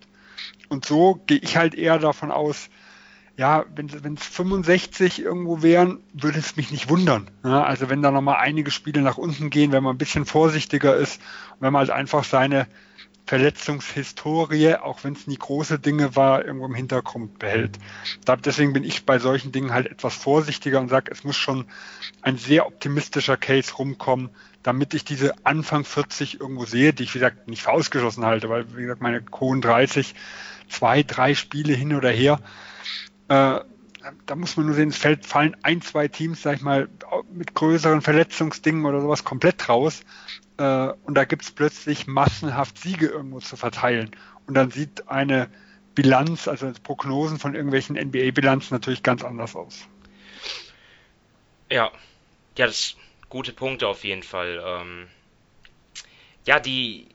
Und 0.68 0.85
so 0.85 1.20
gehe 1.26 1.38
ich 1.38 1.57
halt 1.57 1.74
eher 1.74 1.98
davon 1.98 2.31
aus, 2.31 2.68
ja, 3.37 3.64
wenn 3.76 4.14
es 4.14 4.26
65 4.26 5.22
irgendwo 5.22 5.62
wären, 5.62 6.00
würde 6.12 6.40
es 6.40 6.57
mich 6.57 6.72
nicht 6.72 6.88
wundern. 6.88 7.31
Ja, 7.44 7.62
also 7.62 7.88
wenn 7.88 8.02
da 8.02 8.11
nochmal 8.11 8.38
einige 8.40 8.72
Spiele 8.72 9.00
nach 9.00 9.16
unten 9.16 9.50
gehen, 9.50 9.70
wenn 9.70 9.85
man 9.85 9.94
ein 9.94 9.98
bisschen 9.98 10.26
vorsichtiger 10.26 10.96
ist 10.96 11.20
wenn 11.61 11.72
man 11.72 11.81
halt 11.81 11.90
einfach 11.90 12.24
seine 12.24 12.66
Verletzungshistorie, 13.29 14.77
auch 14.77 15.05
wenn 15.05 15.12
es 15.12 15.27
nie 15.27 15.37
große 15.37 15.79
Dinge 15.79 16.17
war, 16.17 16.47
irgendwo 16.47 16.64
im 16.64 16.75
Hintergrund 16.75 17.38
behält. 17.38 17.79
deswegen 18.43 18.73
bin 18.73 18.85
ich 18.85 19.05
bei 19.05 19.19
solchen 19.19 19.53
Dingen 19.53 19.75
halt 19.75 19.87
etwas 19.87 20.14
vorsichtiger 20.14 20.81
und 20.81 20.88
sage, 20.88 21.12
es 21.12 21.25
muss 21.25 21.37
schon 21.37 21.67
ein 22.23 22.38
sehr 22.38 22.67
optimistischer 22.67 23.37
Case 23.37 23.75
rumkommen, 23.75 24.31
damit 24.62 24.95
ich 24.95 25.05
diese 25.05 25.35
Anfang 25.45 25.85
40 25.85 26.41
irgendwo 26.41 26.64
sehe, 26.64 26.95
die 26.95 27.03
ich, 27.03 27.14
wie 27.14 27.19
gesagt, 27.19 27.49
nicht 27.49 27.64
für 27.64 27.71
ausgeschlossen 27.73 28.25
halte, 28.25 28.49
weil, 28.49 28.75
wie 28.75 28.83
gesagt, 28.83 29.03
meine 29.03 29.21
Kohlen 29.21 29.61
30, 29.61 30.14
zwei, 30.71 31.03
drei 31.03 31.35
Spiele 31.35 31.75
hin 31.75 31.95
oder 31.95 32.11
her, 32.11 32.41
äh, 33.29 33.61
da 34.25 34.37
muss 34.37 34.57
man 34.57 34.64
nur 34.64 34.75
sehen, 34.75 34.88
es 34.88 34.97
fällt, 34.97 35.27
fallen 35.27 35.55
ein, 35.62 35.83
zwei 35.83 36.09
Teams, 36.09 36.41
sag 36.41 36.57
ich 36.57 36.62
mal, 36.62 36.88
mit 37.31 37.55
größeren 37.55 38.01
Verletzungsdingen 38.01 38.87
oder 38.87 39.03
sowas 39.03 39.23
komplett 39.23 39.69
raus 39.69 40.01
äh, 40.59 40.92
und 41.05 41.14
da 41.14 41.25
gibt 41.25 41.42
es 41.42 41.51
plötzlich 41.51 42.07
massenhaft 42.07 42.79
Siege 42.79 43.07
irgendwo 43.07 43.40
zu 43.40 43.57
verteilen. 43.57 44.11
Und 44.47 44.55
dann 44.55 44.71
sieht 44.71 45.09
eine 45.09 45.49
Bilanz, 45.94 46.49
also 46.49 46.71
Prognosen 46.83 47.38
von 47.38 47.55
irgendwelchen 47.55 47.97
NBA-Bilanzen 47.97 48.75
natürlich 48.75 49.03
ganz 49.03 49.25
anders 49.25 49.57
aus. 49.57 49.88
Ja, 51.71 51.90
ja, 52.57 52.66
das 52.66 52.97
gute 53.29 53.53
Punkte 53.53 53.88
auf 53.88 54.05
jeden 54.05 54.23
Fall. 54.23 54.62
Ähm, 54.64 55.09
ja, 56.47 56.61
die, 56.61 57.09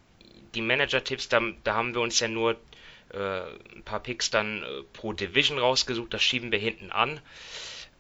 die 0.53 0.61
Manager-Tipps, 0.61 1.29
da, 1.29 1.41
da 1.63 1.75
haben 1.75 1.93
wir 1.93 2.01
uns 2.01 2.19
ja 2.19 2.27
nur 2.27 2.57
äh, 3.13 3.41
ein 3.75 3.83
paar 3.83 3.99
Picks 3.99 4.29
dann 4.29 4.63
äh, 4.63 4.83
pro 4.93 5.13
Division 5.13 5.59
rausgesucht, 5.59 6.13
das 6.13 6.21
schieben 6.21 6.51
wir 6.51 6.59
hinten 6.59 6.91
an 6.91 7.19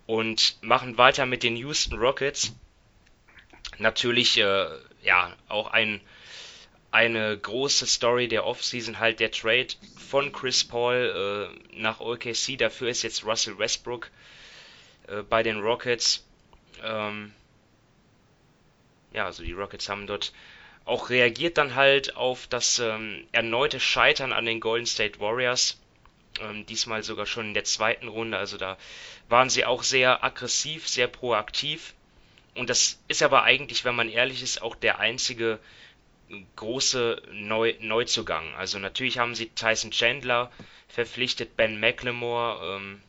und 0.05 0.57
machen 0.61 0.97
weiter 0.97 1.25
mit 1.25 1.43
den 1.43 1.55
Houston 1.55 1.97
Rockets. 1.97 2.53
Natürlich 3.77 4.37
äh, 4.37 4.67
ja, 5.03 5.35
auch 5.47 5.67
ein, 5.67 6.01
eine 6.91 7.37
große 7.37 7.85
Story 7.85 8.27
der 8.27 8.45
Offseason 8.45 8.99
halt 8.99 9.19
der 9.19 9.31
Trade 9.31 9.67
von 9.97 10.31
Chris 10.31 10.63
Paul 10.63 11.51
äh, 11.73 11.79
nach 11.79 11.99
OKC. 11.99 12.57
Dafür 12.57 12.89
ist 12.89 13.03
jetzt 13.03 13.25
Russell 13.25 13.57
Westbrook 13.57 14.09
äh, 15.07 15.21
bei 15.23 15.43
den 15.43 15.59
Rockets. 15.59 16.25
Ähm, 16.83 17.33
ja, 19.13 19.25
also 19.25 19.43
die 19.43 19.53
Rockets 19.53 19.89
haben 19.89 20.07
dort 20.07 20.33
auch 20.85 21.09
reagiert 21.09 21.57
dann 21.57 21.75
halt 21.75 22.15
auf 22.15 22.47
das 22.47 22.79
ähm, 22.79 23.25
erneute 23.31 23.79
Scheitern 23.79 24.33
an 24.33 24.45
den 24.45 24.59
Golden 24.59 24.85
State 24.85 25.19
Warriors. 25.19 25.79
Ähm, 26.41 26.65
diesmal 26.65 27.03
sogar 27.03 27.25
schon 27.25 27.47
in 27.47 27.53
der 27.53 27.63
zweiten 27.63 28.07
Runde. 28.07 28.37
Also 28.37 28.57
da 28.57 28.77
waren 29.29 29.49
sie 29.49 29.65
auch 29.65 29.83
sehr 29.83 30.23
aggressiv, 30.23 30.87
sehr 30.87 31.07
proaktiv. 31.07 31.93
Und 32.55 32.69
das 32.69 32.99
ist 33.07 33.23
aber 33.23 33.43
eigentlich, 33.43 33.83
wenn 33.85 33.95
man 33.95 34.09
ehrlich 34.09 34.43
ist, 34.43 34.61
auch 34.61 34.75
der 34.75 34.99
einzige 34.99 35.59
große 36.55 37.21
Neu 37.31 37.75
Neuzugang. 37.79 38.53
Also 38.55 38.79
natürlich 38.79 39.17
haben 39.19 39.35
sie 39.35 39.49
Tyson 39.49 39.91
Chandler 39.91 40.51
verpflichtet, 40.87 41.55
Ben 41.57 41.79
McLemore, 41.79 42.77
ähm, 42.77 43.01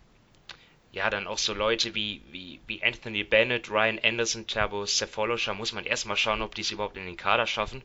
ja, 0.92 1.10
dann 1.10 1.26
auch 1.26 1.38
so 1.38 1.54
Leute 1.54 1.94
wie, 1.94 2.22
wie, 2.30 2.60
wie 2.66 2.82
Anthony 2.82 3.24
Bennett, 3.24 3.70
Ryan 3.70 3.98
Anderson, 4.02 4.46
Turbo 4.46 4.86
Cephalosha, 4.86 5.52
muss 5.52 5.72
man 5.72 5.84
erstmal 5.84 6.16
schauen, 6.16 6.40
ob 6.40 6.54
die 6.54 6.62
es 6.62 6.70
überhaupt 6.70 6.96
in 6.96 7.04
den 7.04 7.16
Kader 7.16 7.46
schaffen. 7.46 7.82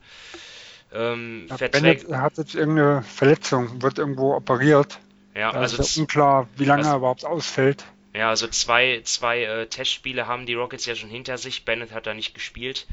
Ähm, 0.92 1.46
ja, 1.48 1.68
Bennett 1.68 2.08
hat 2.10 2.38
jetzt 2.38 2.54
irgendeine 2.54 3.02
Verletzung, 3.02 3.82
wird 3.82 3.98
irgendwo 3.98 4.34
operiert. 4.34 4.98
Ja, 5.34 5.52
da 5.52 5.60
also 5.60 5.82
ist 5.82 5.96
ja 5.96 6.02
unklar, 6.02 6.48
wie 6.56 6.64
lange 6.64 6.82
also, 6.82 6.92
er 6.92 6.96
überhaupt 6.98 7.24
ausfällt. 7.24 7.84
Ja, 8.12 8.28
also 8.28 8.48
zwei, 8.48 9.02
zwei 9.04 9.44
äh, 9.44 9.66
Testspiele 9.68 10.26
haben 10.26 10.46
die 10.46 10.54
Rockets 10.54 10.86
ja 10.86 10.96
schon 10.96 11.10
hinter 11.10 11.38
sich. 11.38 11.64
Bennett 11.64 11.92
hat 11.92 12.06
da 12.06 12.14
nicht 12.14 12.34
gespielt. 12.34 12.86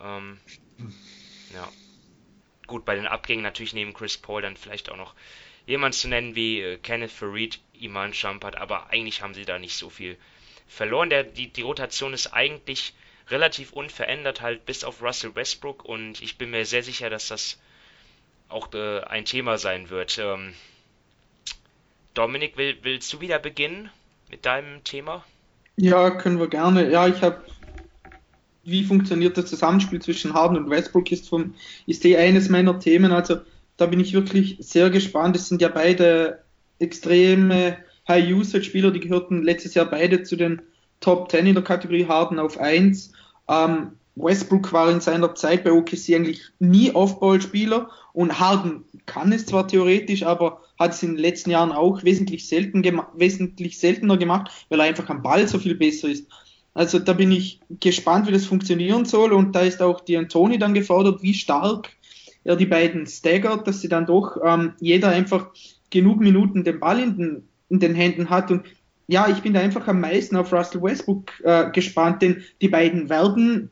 Ähm, 0.00 0.38
ja. 1.54 1.68
Gut, 2.66 2.84
bei 2.84 2.94
den 2.94 3.06
Abgängen 3.06 3.42
natürlich 3.42 3.72
neben 3.72 3.94
Chris 3.94 4.16
Paul 4.16 4.42
dann 4.42 4.56
vielleicht 4.56 4.90
auch 4.90 4.96
noch 4.96 5.14
jemand 5.66 5.94
zu 5.94 6.08
nennen 6.08 6.34
wie 6.36 6.60
äh, 6.60 6.78
Kenneth 6.78 7.10
Farid, 7.10 7.60
Iman 7.72 8.14
Shumpert, 8.14 8.56
aber 8.56 8.90
eigentlich 8.90 9.22
haben 9.22 9.34
sie 9.34 9.44
da 9.44 9.58
nicht 9.58 9.76
so 9.76 9.90
viel 9.90 10.16
verloren. 10.68 11.10
Der, 11.10 11.24
die, 11.24 11.48
die 11.48 11.62
Rotation 11.62 12.14
ist 12.14 12.28
eigentlich 12.28 12.94
relativ 13.28 13.72
unverändert, 13.72 14.40
halt 14.40 14.66
bis 14.66 14.84
auf 14.84 15.02
Russell 15.02 15.34
Westbrook 15.34 15.84
und 15.84 16.22
ich 16.22 16.38
bin 16.38 16.50
mir 16.50 16.64
sehr 16.64 16.82
sicher, 16.82 17.10
dass 17.10 17.28
das 17.28 17.58
auch 18.48 18.72
äh, 18.72 19.00
ein 19.00 19.24
Thema 19.24 19.58
sein 19.58 19.90
wird. 19.90 20.18
Ähm, 20.18 20.54
Dominik, 22.14 22.56
will, 22.56 22.78
willst 22.82 23.12
du 23.12 23.20
wieder 23.20 23.38
beginnen 23.38 23.90
mit 24.30 24.46
deinem 24.46 24.84
Thema? 24.84 25.24
Ja, 25.76 26.10
können 26.10 26.38
wir 26.38 26.48
gerne. 26.48 26.90
Ja, 26.90 27.06
ich 27.06 27.22
habe 27.22 27.42
wie 28.68 28.84
funktioniert 28.84 29.38
das 29.38 29.46
Zusammenspiel 29.46 30.00
zwischen 30.02 30.34
Harden 30.34 30.58
und 30.58 30.70
Westbrook 30.70 31.10
ist 31.10 31.28
vom 31.28 31.54
ist 31.86 32.04
eh 32.04 32.16
eines 32.16 32.50
meiner 32.50 32.78
Themen. 32.78 33.12
Also 33.12 33.38
da 33.78 33.86
bin 33.86 34.00
ich 34.00 34.12
wirklich 34.12 34.58
sehr 34.60 34.90
gespannt. 34.90 35.36
Es 35.36 35.48
sind 35.48 35.62
ja 35.62 35.68
beide 35.68 36.44
extreme 36.78 37.78
High-Usage-Spieler, 38.06 38.90
die 38.90 39.00
gehörten 39.00 39.42
letztes 39.42 39.74
Jahr 39.74 39.86
beide 39.86 40.22
zu 40.22 40.36
den 40.36 40.60
Top 41.00 41.30
10 41.30 41.46
in 41.46 41.54
der 41.54 41.64
Kategorie 41.64 42.06
Harden 42.06 42.38
auf 42.38 42.58
1. 42.58 43.12
Ähm, 43.48 43.92
Westbrook 44.16 44.72
war 44.72 44.90
in 44.90 45.00
seiner 45.00 45.34
Zeit 45.34 45.64
bei 45.64 45.72
OKC 45.72 46.14
eigentlich 46.14 46.42
nie 46.58 46.90
Off-Ball-Spieler 46.90 47.88
und 48.12 48.38
Harden 48.38 48.84
kann 49.06 49.32
es 49.32 49.46
zwar 49.46 49.68
theoretisch, 49.68 50.24
aber 50.24 50.60
hat 50.78 50.92
es 50.92 51.02
in 51.02 51.14
den 51.14 51.18
letzten 51.18 51.50
Jahren 51.50 51.72
auch 51.72 52.04
wesentlich, 52.04 52.46
selten 52.46 52.84
wesentlich 53.14 53.78
seltener 53.78 54.16
gemacht, 54.16 54.50
weil 54.68 54.80
er 54.80 54.86
einfach 54.86 55.08
am 55.08 55.22
Ball 55.22 55.48
so 55.48 55.58
viel 55.58 55.74
besser 55.74 56.08
ist. 56.08 56.26
Also 56.74 56.98
da 56.98 57.12
bin 57.12 57.32
ich 57.32 57.60
gespannt, 57.80 58.28
wie 58.28 58.32
das 58.32 58.46
funktionieren 58.46 59.04
soll 59.04 59.32
und 59.32 59.56
da 59.56 59.62
ist 59.62 59.82
auch 59.82 60.00
die 60.00 60.16
Antoni 60.16 60.58
dann 60.58 60.74
gefordert, 60.74 61.22
wie 61.22 61.34
stark 61.34 61.90
er 62.44 62.56
die 62.56 62.66
beiden 62.66 63.06
staggert, 63.06 63.66
dass 63.66 63.80
sie 63.80 63.88
dann 63.88 64.06
doch 64.06 64.38
ähm, 64.44 64.74
jeder 64.80 65.08
einfach 65.08 65.48
genug 65.90 66.20
Minuten 66.20 66.64
den 66.64 66.78
Ball 66.78 67.00
in 67.00 67.16
den, 67.16 67.48
in 67.68 67.80
den 67.80 67.94
Händen 67.94 68.30
hat. 68.30 68.50
Und 68.50 68.62
ja, 69.08 69.28
ich 69.28 69.42
bin 69.42 69.54
da 69.54 69.60
einfach 69.60 69.88
am 69.88 70.00
meisten 70.00 70.36
auf 70.36 70.52
Russell 70.52 70.82
Westbrook 70.82 71.32
äh, 71.42 71.70
gespannt, 71.72 72.22
denn 72.22 72.44
die 72.62 72.68
beiden 72.68 73.08
werden 73.08 73.70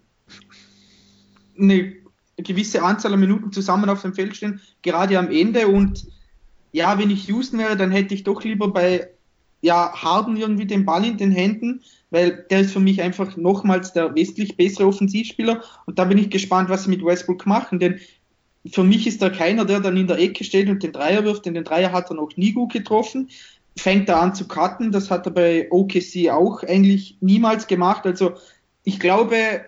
eine 1.58 1.92
gewisse 2.36 2.82
Anzahl 2.82 3.14
an 3.14 3.20
Minuten 3.20 3.52
zusammen 3.52 3.88
auf 3.88 4.02
dem 4.02 4.14
Feld 4.14 4.36
stehen, 4.36 4.60
gerade 4.82 5.18
am 5.18 5.30
Ende. 5.30 5.68
Und 5.68 6.06
ja, 6.76 6.98
wenn 6.98 7.10
ich 7.10 7.26
Houston 7.28 7.58
wäre, 7.58 7.74
dann 7.74 7.90
hätte 7.90 8.12
ich 8.12 8.22
doch 8.22 8.44
lieber 8.44 8.70
bei 8.70 9.08
ja, 9.62 9.94
Harden 9.94 10.36
irgendwie 10.36 10.66
den 10.66 10.84
Ball 10.84 11.06
in 11.06 11.16
den 11.16 11.32
Händen, 11.32 11.80
weil 12.10 12.44
der 12.50 12.60
ist 12.60 12.72
für 12.74 12.80
mich 12.80 13.00
einfach 13.00 13.34
nochmals 13.38 13.94
der 13.94 14.14
wesentlich 14.14 14.58
bessere 14.58 14.86
Offensivspieler. 14.86 15.62
Und 15.86 15.98
da 15.98 16.04
bin 16.04 16.18
ich 16.18 16.28
gespannt, 16.28 16.68
was 16.68 16.84
sie 16.84 16.90
mit 16.90 17.02
Westbrook 17.02 17.46
machen, 17.46 17.78
denn 17.78 17.98
für 18.70 18.84
mich 18.84 19.06
ist 19.06 19.22
da 19.22 19.30
keiner, 19.30 19.64
der 19.64 19.80
dann 19.80 19.96
in 19.96 20.06
der 20.06 20.18
Ecke 20.18 20.44
steht 20.44 20.68
und 20.68 20.82
den 20.82 20.92
Dreier 20.92 21.24
wirft, 21.24 21.46
denn 21.46 21.54
den 21.54 21.64
Dreier 21.64 21.92
hat 21.92 22.10
er 22.10 22.16
noch 22.16 22.36
nie 22.36 22.52
gut 22.52 22.74
getroffen. 22.74 23.30
Fängt 23.78 24.10
er 24.10 24.20
an 24.20 24.34
zu 24.34 24.46
cutten, 24.46 24.92
das 24.92 25.10
hat 25.10 25.24
er 25.26 25.32
bei 25.32 25.68
OKC 25.70 26.28
auch 26.30 26.62
eigentlich 26.62 27.16
niemals 27.22 27.68
gemacht. 27.68 28.04
Also 28.04 28.34
ich 28.84 29.00
glaube, 29.00 29.64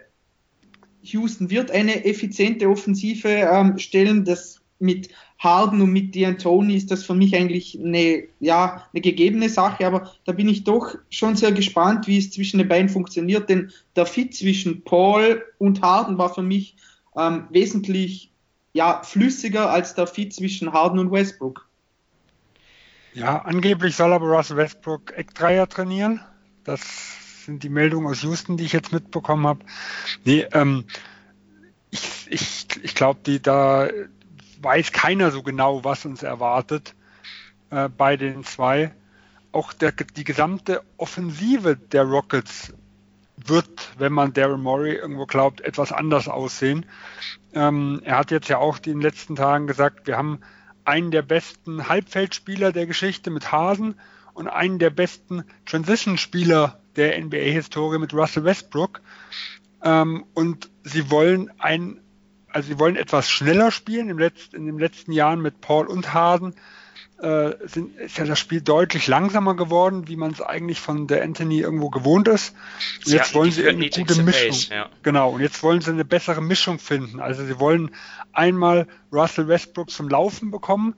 Houston 1.01 1.49
wird 1.49 1.71
eine 1.71 2.05
effiziente 2.05 2.69
Offensive 2.69 3.29
ähm, 3.29 3.79
stellen. 3.79 4.27
Das 4.27 4.61
mit 4.79 5.09
Harden 5.39 5.81
und 5.81 5.93
mit 5.93 6.15
D'Antoni 6.15 6.75
ist 6.75 6.91
das 6.91 7.05
für 7.05 7.15
mich 7.15 7.35
eigentlich 7.37 7.79
eine, 7.79 8.25
ja, 8.41 8.89
eine 8.93 9.01
gegebene 9.01 9.49
Sache, 9.49 9.87
aber 9.87 10.13
da 10.25 10.33
bin 10.33 10.49
ich 10.49 10.65
doch 10.65 10.97
schon 11.11 11.37
sehr 11.37 11.53
gespannt, 11.53 12.07
wie 12.07 12.19
es 12.19 12.31
zwischen 12.31 12.59
den 12.59 12.69
beiden 12.69 12.89
funktioniert, 12.89 13.49
denn 13.49 13.71
der 13.95 14.07
Fit 14.07 14.35
zwischen 14.35 14.83
Paul 14.83 15.45
und 15.59 15.81
Harden 15.83 16.19
war 16.19 16.35
für 16.35 16.43
mich 16.43 16.77
ähm, 17.17 17.45
wesentlich 17.51 18.33
ja, 18.73 19.03
flüssiger 19.03 19.71
als 19.71 19.95
der 19.95 20.07
Fit 20.07 20.35
zwischen 20.35 20.73
Harden 20.73 20.99
und 20.99 21.13
Westbrook. 21.13 21.67
Ja, 23.15 23.39
angeblich 23.39 23.97
soll 23.97 24.13
aber 24.13 24.27
Russell 24.27 24.57
Westbrook 24.57 25.13
Eckdreier 25.17 25.69
trainieren. 25.69 26.21
Das 26.65 26.81
sind 27.45 27.63
die 27.63 27.69
Meldungen 27.69 28.09
aus 28.09 28.23
Houston, 28.23 28.57
die 28.57 28.65
ich 28.65 28.73
jetzt 28.73 28.93
mitbekommen 28.93 29.47
habe. 29.47 29.61
Nee, 30.25 30.47
ähm, 30.53 30.85
ich, 31.91 32.27
ich, 32.29 32.67
ich 32.83 32.95
glaube, 32.95 33.41
da 33.41 33.89
weiß 34.61 34.93
keiner 34.93 35.31
so 35.31 35.43
genau, 35.43 35.85
was 35.85 36.05
uns 36.05 36.23
erwartet 36.23 36.95
äh, 37.71 37.89
bei 37.89 38.17
den 38.17 38.45
zwei. 38.45 38.93
Auch 39.53 39.73
der, 39.73 39.93
die 39.93 40.25
gesamte 40.25 40.83
Offensive 40.97 41.77
der 41.77 42.05
Rockets 42.05 42.75
wird, 43.37 43.93
wenn 43.99 44.13
man 44.13 44.33
Daryl 44.33 44.59
Morey 44.59 44.95
irgendwo 44.95 45.27
glaubt, 45.27 45.61
etwas 45.61 45.93
anders 45.93 46.29
aussehen. 46.29 46.87
Ähm, 47.55 48.01
er 48.05 48.19
hat 48.19 48.31
jetzt 48.31 48.49
ja 48.49 48.59
auch 48.59 48.79
in 48.79 48.95
den 48.95 49.01
letzten 49.01 49.37
Tagen 49.37 49.67
gesagt, 49.67 50.07
wir 50.07 50.17
haben 50.17 50.41
einen 50.85 51.11
der 51.11 51.23
besten 51.23 51.89
Halbfeldspieler 51.89 52.73
der 52.73 52.87
Geschichte 52.87 53.31
mit 53.31 53.53
Hasen 53.53 53.95
und 54.35 54.49
einen 54.49 54.79
der 54.79 54.91
besten 54.91 55.45
Transition-Spieler 55.67 56.81
der 56.97 57.23
NBA-Historie 57.23 57.99
mit 57.99 58.15
Russell 58.15 58.45
Westbrook. 58.45 59.01
Ähm, 59.83 60.25
und 60.35 60.71
sie 60.83 61.11
wollen 61.11 61.51
ein, 61.59 62.01
also 62.51 62.69
sie 62.69 62.79
wollen 62.79 62.97
etwas 62.97 63.29
schneller 63.29 63.71
spielen. 63.71 64.09
Im 64.09 64.19
letzten, 64.19 64.57
in 64.57 64.67
den 64.67 64.79
letzten 64.79 65.13
Jahren 65.13 65.41
mit 65.41 65.61
Paul 65.61 65.87
und 65.87 66.15
Hasen 66.15 66.55
äh, 67.19 67.53
sind, 67.67 67.97
ist 67.97 68.17
ja 68.17 68.25
das 68.25 68.39
Spiel 68.39 68.61
deutlich 68.61 69.07
langsamer 69.07 69.57
geworden, 69.57 70.09
wie 70.09 70.17
man 70.17 70.31
es 70.31 70.41
eigentlich 70.41 70.81
von 70.81 71.07
der 71.07 71.23
Anthony 71.23 71.61
irgendwo 71.61 71.91
gewohnt 71.91 72.29
ist. 72.29 72.55
Und 73.05 73.13
jetzt 73.13 73.35
wollen 73.35 73.51
sie 73.51 73.69
eine 73.69 73.89
gute 73.89 74.23
Mischung. 74.23 74.51
Pace, 74.51 74.69
ja. 74.69 74.89
Genau. 75.03 75.31
Und 75.31 75.41
jetzt 75.41 75.63
wollen 75.63 75.81
sie 75.81 75.91
eine 75.91 76.05
bessere 76.05 76.41
Mischung 76.41 76.79
finden. 76.79 77.21
Also 77.21 77.45
sie 77.45 77.59
wollen 77.59 77.91
einmal 78.33 78.87
Russell 79.13 79.49
Westbrook 79.49 79.91
zum 79.91 80.09
Laufen 80.09 80.51
bekommen. 80.51 80.95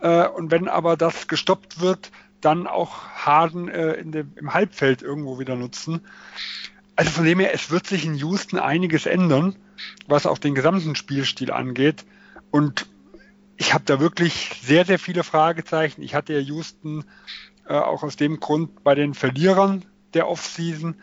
Äh, 0.00 0.26
und 0.28 0.50
wenn 0.50 0.68
aber 0.68 0.96
das 0.96 1.28
gestoppt 1.28 1.80
wird, 1.80 2.10
dann 2.40 2.66
auch 2.66 3.06
Harden 3.08 3.68
äh, 3.68 3.92
in 3.92 4.12
dem, 4.12 4.32
im 4.36 4.54
Halbfeld 4.54 5.02
irgendwo 5.02 5.38
wieder 5.38 5.56
nutzen. 5.56 6.00
Also 6.96 7.10
von 7.10 7.24
dem 7.24 7.38
her, 7.38 7.52
es 7.54 7.70
wird 7.70 7.86
sich 7.86 8.04
in 8.04 8.14
Houston 8.14 8.58
einiges 8.58 9.06
ändern, 9.06 9.56
was 10.06 10.26
auch 10.26 10.38
den 10.38 10.54
gesamten 10.54 10.94
Spielstil 10.94 11.50
angeht. 11.50 12.04
Und 12.50 12.86
ich 13.56 13.74
habe 13.74 13.84
da 13.84 14.00
wirklich 14.00 14.60
sehr, 14.62 14.84
sehr 14.84 14.98
viele 14.98 15.22
Fragezeichen. 15.22 16.02
Ich 16.02 16.14
hatte 16.14 16.32
ja 16.32 16.38
Houston 16.38 17.04
äh, 17.66 17.74
auch 17.74 18.02
aus 18.02 18.16
dem 18.16 18.40
Grund 18.40 18.82
bei 18.82 18.94
den 18.94 19.14
Verlierern 19.14 19.84
der 20.14 20.28
Offseason, 20.28 20.96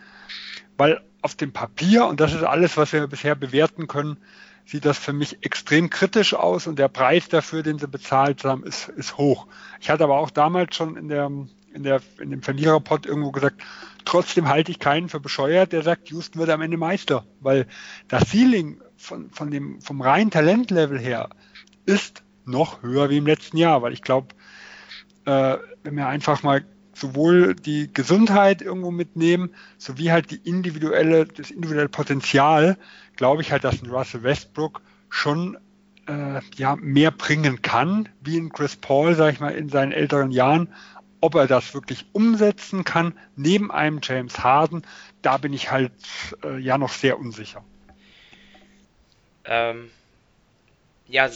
weil 0.76 1.00
auf 1.22 1.34
dem 1.34 1.52
Papier, 1.52 2.06
und 2.06 2.20
das 2.20 2.34
ist 2.34 2.42
alles, 2.42 2.76
was 2.76 2.92
wir 2.92 3.06
bisher 3.06 3.34
bewerten 3.34 3.86
können, 3.86 4.18
sieht 4.64 4.84
das 4.84 4.98
für 4.98 5.12
mich 5.12 5.44
extrem 5.44 5.88
kritisch 5.88 6.34
aus 6.34 6.66
und 6.66 6.78
der 6.78 6.88
Preis 6.88 7.28
dafür, 7.28 7.62
den 7.62 7.78
sie 7.78 7.88
bezahlt 7.88 8.44
haben, 8.44 8.64
ist, 8.64 8.88
ist 8.88 9.16
hoch. 9.16 9.46
Ich 9.80 9.88
hatte 9.88 10.04
aber 10.04 10.18
auch 10.18 10.30
damals 10.30 10.76
schon 10.76 10.96
in, 10.96 11.08
der, 11.08 11.30
in, 11.72 11.82
der, 11.82 12.02
in 12.20 12.30
dem 12.30 12.42
Verliererpot 12.42 13.06
irgendwo 13.06 13.32
gesagt, 13.32 13.62
trotzdem 14.08 14.48
halte 14.48 14.70
ich 14.70 14.78
keinen 14.78 15.08
für 15.08 15.20
bescheuert, 15.20 15.72
der 15.72 15.82
sagt, 15.82 16.08
Houston 16.10 16.40
wird 16.40 16.50
am 16.50 16.62
Ende 16.62 16.78
Meister, 16.78 17.24
weil 17.40 17.66
das 18.08 18.30
Ceiling 18.30 18.80
von, 18.96 19.30
von 19.30 19.50
dem, 19.50 19.80
vom 19.82 20.00
reinen 20.00 20.30
Talentlevel 20.30 20.98
her 20.98 21.28
ist 21.84 22.22
noch 22.46 22.82
höher 22.82 23.10
wie 23.10 23.18
im 23.18 23.26
letzten 23.26 23.58
Jahr, 23.58 23.82
weil 23.82 23.92
ich 23.92 24.02
glaube, 24.02 24.28
äh, 25.26 25.58
wenn 25.84 25.96
wir 25.96 26.06
einfach 26.06 26.42
mal 26.42 26.64
sowohl 26.94 27.54
die 27.54 27.92
Gesundheit 27.92 28.62
irgendwo 28.62 28.90
mitnehmen, 28.90 29.50
sowie 29.76 30.10
halt 30.10 30.30
die 30.30 30.40
individuelle, 30.42 31.26
das 31.26 31.50
individuelle 31.50 31.90
Potenzial, 31.90 32.78
glaube 33.16 33.42
ich 33.42 33.52
halt, 33.52 33.62
dass 33.62 33.82
ein 33.82 33.90
Russell 33.90 34.22
Westbrook 34.22 34.80
schon 35.10 35.58
äh, 36.06 36.40
ja, 36.56 36.76
mehr 36.76 37.10
bringen 37.10 37.60
kann, 37.62 38.08
wie 38.22 38.38
ein 38.38 38.50
Chris 38.50 38.76
Paul, 38.76 39.14
sage 39.14 39.32
ich 39.32 39.40
mal, 39.40 39.54
in 39.54 39.68
seinen 39.68 39.92
älteren 39.92 40.30
Jahren. 40.30 40.68
Ob 41.20 41.34
er 41.34 41.46
das 41.46 41.74
wirklich 41.74 42.06
umsetzen 42.12 42.84
kann, 42.84 43.18
neben 43.36 43.70
einem 43.70 44.00
James 44.02 44.40
Harden, 44.40 44.86
da 45.22 45.38
bin 45.38 45.52
ich 45.52 45.70
halt 45.70 45.92
äh, 46.44 46.58
ja 46.58 46.78
noch 46.78 46.92
sehr 46.92 47.18
unsicher. 47.18 47.64
Ähm, 49.44 49.90
ja, 51.06 51.28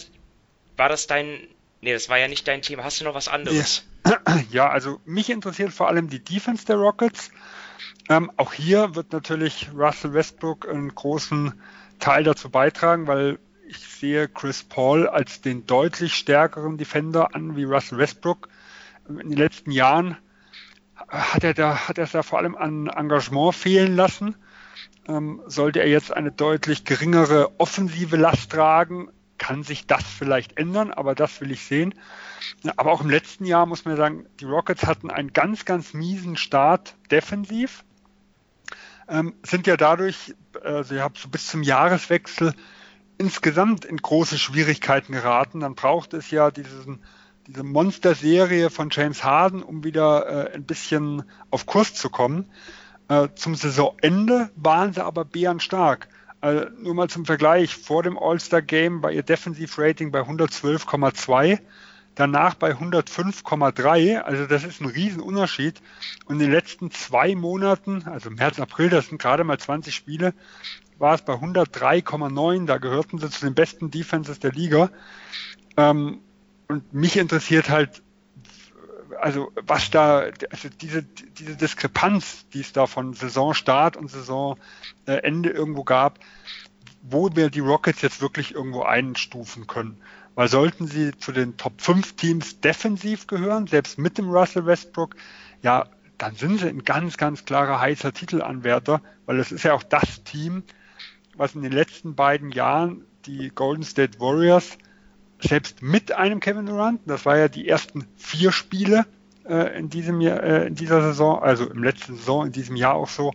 war 0.76 0.88
das 0.88 1.06
dein, 1.06 1.48
nee, 1.80 1.92
das 1.92 2.08
war 2.08 2.18
ja 2.18 2.28
nicht 2.28 2.46
dein 2.46 2.62
Thema. 2.62 2.84
Hast 2.84 3.00
du 3.00 3.04
noch 3.04 3.14
was 3.14 3.28
anderes? 3.28 3.84
Ja, 4.50 4.68
also 4.68 5.00
mich 5.04 5.30
interessiert 5.30 5.72
vor 5.72 5.86
allem 5.86 6.08
die 6.08 6.18
Defense 6.18 6.66
der 6.66 6.74
Rockets. 6.74 7.30
Ähm, 8.08 8.32
auch 8.36 8.52
hier 8.52 8.96
wird 8.96 9.12
natürlich 9.12 9.70
Russell 9.72 10.12
Westbrook 10.12 10.68
einen 10.68 10.92
großen 10.92 11.54
Teil 12.00 12.24
dazu 12.24 12.50
beitragen, 12.50 13.06
weil 13.06 13.38
ich 13.68 13.78
sehe 13.78 14.28
Chris 14.28 14.64
Paul 14.64 15.08
als 15.08 15.40
den 15.40 15.66
deutlich 15.66 16.14
stärkeren 16.14 16.78
Defender 16.78 17.34
an 17.34 17.56
wie 17.56 17.64
Russell 17.64 17.98
Westbrook. 17.98 18.48
In 19.08 19.16
den 19.16 19.32
letzten 19.32 19.70
Jahren 19.70 20.16
hat 21.08 21.44
er 21.44 21.54
da, 21.54 21.88
hat 21.88 21.98
er 21.98 22.04
es 22.04 22.12
da 22.12 22.22
vor 22.22 22.38
allem 22.38 22.54
an 22.54 22.86
Engagement 22.86 23.54
fehlen 23.54 23.96
lassen. 23.96 24.36
Ähm, 25.08 25.42
sollte 25.46 25.80
er 25.80 25.88
jetzt 25.88 26.12
eine 26.12 26.30
deutlich 26.30 26.84
geringere 26.84 27.58
offensive 27.58 28.16
Last 28.16 28.52
tragen, 28.52 29.10
kann 29.38 29.64
sich 29.64 29.86
das 29.88 30.04
vielleicht 30.04 30.56
ändern, 30.56 30.92
aber 30.92 31.16
das 31.16 31.40
will 31.40 31.50
ich 31.50 31.64
sehen. 31.64 31.94
Aber 32.76 32.92
auch 32.92 33.00
im 33.00 33.10
letzten 33.10 33.44
Jahr 33.44 33.66
muss 33.66 33.84
man 33.84 33.96
sagen, 33.96 34.26
die 34.38 34.44
Rockets 34.44 34.86
hatten 34.86 35.10
einen 35.10 35.32
ganz, 35.32 35.64
ganz 35.64 35.94
miesen 35.94 36.36
Start 36.36 36.94
defensiv, 37.10 37.84
ähm, 39.08 39.34
sind 39.42 39.66
ja 39.66 39.76
dadurch, 39.76 40.34
also 40.62 40.94
ja, 40.94 41.10
so 41.14 41.28
bis 41.28 41.48
zum 41.48 41.64
Jahreswechsel 41.64 42.54
insgesamt 43.18 43.84
in 43.84 43.96
große 43.96 44.38
Schwierigkeiten 44.38 45.12
geraten. 45.12 45.60
Dann 45.60 45.74
braucht 45.74 46.14
es 46.14 46.30
ja 46.30 46.50
diesen, 46.50 47.02
diese 47.46 47.62
Monsterserie 47.62 48.70
von 48.70 48.88
James 48.90 49.24
Harden, 49.24 49.62
um 49.62 49.84
wieder 49.84 50.50
äh, 50.50 50.54
ein 50.54 50.64
bisschen 50.64 51.24
auf 51.50 51.66
Kurs 51.66 51.94
zu 51.94 52.10
kommen. 52.10 52.46
Äh, 53.08 53.28
zum 53.34 53.54
Saisonende 53.54 54.50
waren 54.56 54.92
sie 54.92 55.04
aber 55.04 55.24
bärenstark. 55.24 56.08
Also 56.40 56.66
nur 56.80 56.94
mal 56.94 57.08
zum 57.08 57.24
Vergleich, 57.24 57.76
vor 57.76 58.02
dem 58.02 58.18
All-Star-Game 58.18 59.02
war 59.02 59.12
ihr 59.12 59.22
Defensiv-Rating 59.22 60.10
bei 60.10 60.22
112,2, 60.22 61.60
danach 62.16 62.54
bei 62.54 62.72
105,3, 62.72 64.18
also 64.18 64.46
das 64.46 64.64
ist 64.64 64.80
ein 64.80 64.88
Riesenunterschied. 64.88 65.80
Und 66.26 66.36
in 66.36 66.40
den 66.40 66.50
letzten 66.50 66.90
zwei 66.90 67.36
Monaten, 67.36 68.04
also 68.06 68.30
März, 68.30 68.58
April, 68.58 68.88
das 68.88 69.08
sind 69.08 69.20
gerade 69.20 69.44
mal 69.44 69.58
20 69.58 69.94
Spiele, 69.94 70.34
war 70.98 71.14
es 71.14 71.22
bei 71.22 71.34
103,9, 71.34 72.66
da 72.66 72.78
gehörten 72.78 73.18
sie 73.18 73.30
zu 73.30 73.44
den 73.44 73.54
besten 73.54 73.90
Defenses 73.90 74.40
der 74.40 74.52
Liga. 74.52 74.90
Ähm, 75.76 76.20
und 76.72 76.94
mich 76.94 77.18
interessiert 77.18 77.68
halt, 77.68 78.02
also 79.20 79.52
was 79.66 79.90
da, 79.90 80.30
also 80.50 80.68
diese, 80.80 81.02
diese 81.02 81.56
Diskrepanz, 81.56 82.48
die 82.48 82.60
es 82.60 82.72
da 82.72 82.86
von 82.86 83.12
Saisonstart 83.12 83.96
und 83.96 84.10
Saisonende 84.10 85.50
irgendwo 85.50 85.84
gab, 85.84 86.18
wo 87.02 87.28
wir 87.34 87.50
die 87.50 87.60
Rockets 87.60 88.00
jetzt 88.00 88.22
wirklich 88.22 88.54
irgendwo 88.54 88.82
einstufen 88.82 89.66
können. 89.66 90.00
Weil 90.34 90.48
sollten 90.48 90.86
sie 90.86 91.12
zu 91.18 91.32
den 91.32 91.58
Top 91.58 91.80
5 91.80 92.14
Teams 92.16 92.60
defensiv 92.60 93.26
gehören, 93.26 93.66
selbst 93.66 93.98
mit 93.98 94.16
dem 94.16 94.30
Russell 94.30 94.64
Westbrook, 94.64 95.14
ja, 95.60 95.88
dann 96.16 96.36
sind 96.36 96.60
sie 96.60 96.68
ein 96.68 96.84
ganz, 96.84 97.18
ganz 97.18 97.44
klarer 97.44 97.80
heißer 97.80 98.14
Titelanwärter, 98.14 99.02
weil 99.26 99.38
es 99.40 99.52
ist 99.52 99.64
ja 99.64 99.74
auch 99.74 99.82
das 99.82 100.24
Team, 100.24 100.62
was 101.36 101.54
in 101.54 101.62
den 101.62 101.72
letzten 101.72 102.14
beiden 102.14 102.50
Jahren 102.50 103.04
die 103.26 103.50
Golden 103.50 103.82
State 103.82 104.20
Warriors 104.20 104.78
selbst 105.42 105.82
mit 105.82 106.12
einem 106.12 106.40
Kevin 106.40 106.66
Durant, 106.66 107.00
das 107.06 107.26
war 107.26 107.36
ja 107.36 107.48
die 107.48 107.68
ersten 107.68 108.06
vier 108.16 108.52
Spiele 108.52 109.06
äh, 109.44 109.78
in 109.78 109.90
diesem 109.90 110.20
Jahr, 110.20 110.42
äh, 110.42 110.66
in 110.66 110.74
dieser 110.74 111.02
Saison, 111.02 111.42
also 111.42 111.68
im 111.68 111.82
letzten 111.82 112.16
Saison, 112.16 112.46
in 112.46 112.52
diesem 112.52 112.76
Jahr 112.76 112.94
auch 112.94 113.08
so, 113.08 113.32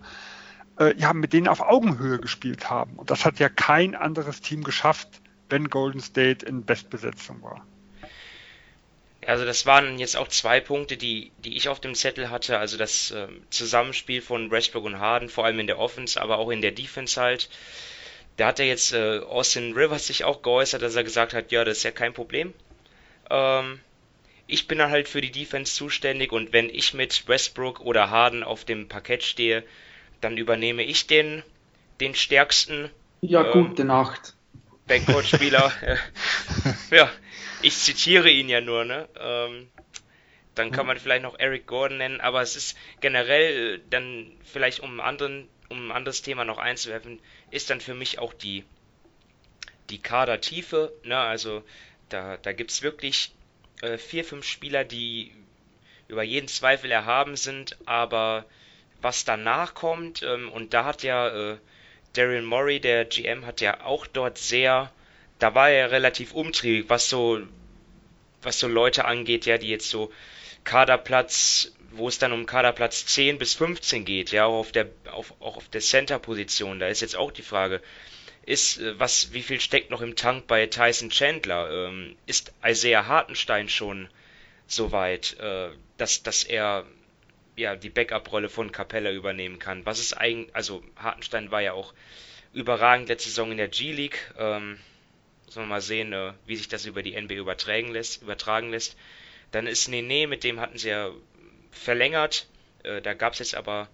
äh, 0.79 0.95
ja, 0.97 1.13
mit 1.13 1.33
denen 1.33 1.47
auf 1.47 1.61
Augenhöhe 1.61 2.19
gespielt 2.19 2.69
haben. 2.69 2.93
Und 2.93 3.11
das 3.11 3.25
hat 3.25 3.39
ja 3.39 3.49
kein 3.49 3.95
anderes 3.95 4.41
Team 4.41 4.63
geschafft, 4.63 5.21
wenn 5.49 5.69
Golden 5.69 5.99
State 5.99 6.45
in 6.45 6.63
Bestbesetzung 6.65 7.41
war. 7.41 7.65
Also 9.25 9.43
das 9.43 9.65
waren 9.65 9.99
jetzt 9.99 10.15
auch 10.15 10.29
zwei 10.29 10.61
Punkte, 10.61 10.95
die, 10.95 11.33
die 11.43 11.57
ich 11.57 11.67
auf 11.67 11.81
dem 11.81 11.95
Zettel 11.95 12.29
hatte. 12.29 12.59
Also 12.59 12.77
das 12.77 13.11
äh, 13.11 13.27
Zusammenspiel 13.49 14.21
von 14.21 14.51
Westbrook 14.51 14.85
und 14.85 14.99
Harden, 14.99 15.27
vor 15.27 15.43
allem 15.43 15.59
in 15.59 15.67
der 15.67 15.79
Offense, 15.79 16.21
aber 16.21 16.37
auch 16.37 16.49
in 16.49 16.61
der 16.61 16.71
Defense 16.71 17.19
halt. 17.19 17.49
Da 18.37 18.47
hat 18.47 18.59
er 18.59 18.67
jetzt 18.67 18.93
äh, 18.93 19.19
Austin 19.19 19.73
Rivers 19.73 20.07
sich 20.07 20.23
auch 20.23 20.41
geäußert, 20.41 20.81
dass 20.81 20.95
er 20.95 21.03
gesagt 21.03 21.33
hat, 21.33 21.51
ja, 21.51 21.65
das 21.65 21.77
ist 21.77 21.83
ja 21.83 21.91
kein 21.91 22.13
Problem. 22.13 22.53
Ähm, 23.29 23.79
ich 24.47 24.67
bin 24.67 24.77
dann 24.77 24.91
halt 24.91 25.09
für 25.09 25.21
die 25.21 25.31
Defense 25.31 25.73
zuständig 25.73 26.31
und 26.31 26.53
wenn 26.53 26.69
ich 26.69 26.93
mit 26.93 27.27
Westbrook 27.27 27.81
oder 27.81 28.09
Harden 28.09 28.43
auf 28.43 28.63
dem 28.63 28.87
Parkett 28.87 29.23
stehe, 29.23 29.63
dann 30.21 30.37
übernehme 30.37 30.83
ich 30.83 31.07
den, 31.07 31.43
den 31.99 32.15
stärksten. 32.15 32.89
Ja, 33.21 33.45
ähm, 33.45 33.69
gute 33.69 33.83
Nacht. 33.83 34.35
Backcourt-Spieler. 34.87 35.71
ja, 36.91 37.11
ich 37.61 37.75
zitiere 37.75 38.29
ihn 38.29 38.49
ja 38.49 38.61
nur, 38.61 38.85
ne? 38.85 39.09
Ähm, 39.19 39.67
dann 40.55 40.71
kann 40.71 40.87
man 40.87 40.97
vielleicht 40.97 41.23
noch 41.23 41.37
Eric 41.37 41.67
Gordon 41.67 41.97
nennen, 41.97 42.21
aber 42.21 42.41
es 42.41 42.55
ist 42.55 42.77
generell 42.99 43.75
äh, 43.75 43.79
dann 43.89 44.31
vielleicht 44.43 44.79
um 44.79 44.99
anderen, 44.99 45.47
um 45.69 45.87
ein 45.87 45.91
anderes 45.91 46.21
Thema 46.21 46.45
noch 46.45 46.57
einzuwerfen, 46.57 47.19
ist 47.51 47.69
dann 47.69 47.81
für 47.81 47.93
mich 47.93 48.19
auch 48.19 48.33
die 48.33 48.63
die 49.89 49.99
Kadertiefe, 49.99 50.91
ne? 51.03 51.17
Also 51.17 51.63
da 52.09 52.37
da 52.37 52.51
gibt's 52.53 52.81
wirklich 52.81 53.31
äh, 53.81 53.97
vier 53.97 54.25
fünf 54.25 54.45
Spieler, 54.45 54.83
die 54.83 55.31
über 56.07 56.23
jeden 56.23 56.47
Zweifel 56.47 56.91
erhaben 56.91 57.35
sind, 57.35 57.77
aber 57.85 58.45
was 59.01 59.25
danach 59.25 59.73
kommt 59.73 60.23
ähm, 60.23 60.51
und 60.51 60.73
da 60.73 60.85
hat 60.85 61.03
ja 61.03 61.53
äh, 61.53 61.57
Daryl 62.13 62.41
Morey, 62.41 62.79
der 62.79 63.05
GM, 63.05 63.45
hat 63.45 63.61
ja 63.61 63.81
auch 63.81 64.07
dort 64.07 64.37
sehr, 64.37 64.91
da 65.39 65.53
war 65.53 65.69
er 65.69 65.91
relativ 65.91 66.33
umtriebig, 66.33 66.89
was 66.89 67.09
so, 67.09 67.39
was 68.41 68.59
so 68.59 68.67
Leute 68.67 69.05
angeht, 69.05 69.45
ja, 69.45 69.57
die 69.57 69.69
jetzt 69.69 69.89
so 69.89 70.11
Kaderplatz, 70.63 71.71
wo 71.91 72.07
es 72.07 72.19
dann 72.19 72.33
um 72.33 72.45
Kaderplatz 72.45 73.05
10 73.05 73.37
bis 73.37 73.53
15 73.53 74.05
geht, 74.05 74.31
ja, 74.31 74.45
auch 74.45 74.59
auf 74.59 74.71
der, 74.71 74.87
auf, 75.11 75.33
auch 75.39 75.57
auf 75.57 75.69
der 75.69 75.81
Center-Position, 75.81 76.79
da 76.79 76.87
ist 76.87 77.01
jetzt 77.01 77.15
auch 77.15 77.31
die 77.31 77.41
Frage, 77.41 77.81
ist, 78.47 78.79
äh, 78.79 78.99
was, 78.99 79.33
wie 79.33 79.43
viel 79.43 79.59
steckt 79.59 79.91
noch 79.91 80.01
im 80.01 80.15
Tank 80.15 80.47
bei 80.47 80.65
Tyson 80.67 81.09
Chandler? 81.09 81.87
Ähm, 81.87 82.15
ist 82.25 82.53
Isaiah 82.65 83.05
Hartenstein 83.05 83.69
schon 83.69 84.09
so 84.67 84.91
weit, 84.91 85.37
äh, 85.39 85.69
dass, 85.97 86.23
dass 86.23 86.43
er 86.43 86.85
ja, 87.55 87.75
die 87.75 87.89
Backup-Rolle 87.89 88.49
von 88.49 88.71
Capella 88.71 89.11
übernehmen 89.11 89.59
kann. 89.59 89.85
Was 89.85 89.99
ist 89.99 90.13
eigentlich, 90.13 90.55
also 90.55 90.83
Hartenstein 90.95 91.51
war 91.51 91.61
ja 91.61 91.73
auch 91.73 91.93
überragend 92.53 93.09
letzte 93.09 93.29
Saison 93.29 93.51
in 93.51 93.57
der 93.57 93.67
G-League. 93.67 94.33
Ähm, 94.37 94.79
muss 95.45 95.55
man 95.55 95.67
mal 95.67 95.81
sehen, 95.81 96.13
äh, 96.13 96.33
wie 96.45 96.55
sich 96.55 96.67
das 96.67 96.85
über 96.85 97.01
die 97.01 97.19
NBA 97.19 97.35
übertragen 97.35 97.91
lässt, 97.91 98.21
übertragen 98.21 98.71
lässt. 98.71 98.95
Dann 99.51 99.65
ist 99.65 99.87
Nene, 99.87 100.27
mit 100.27 100.43
dem 100.43 100.59
hatten 100.59 100.77
sie 100.77 100.89
ja 100.89 101.11
verlängert. 101.71 102.47
Äh, 102.83 103.01
da 103.01 103.13
gab 103.13 103.33
es 103.33 103.39
jetzt 103.39 103.55
aber 103.55 103.87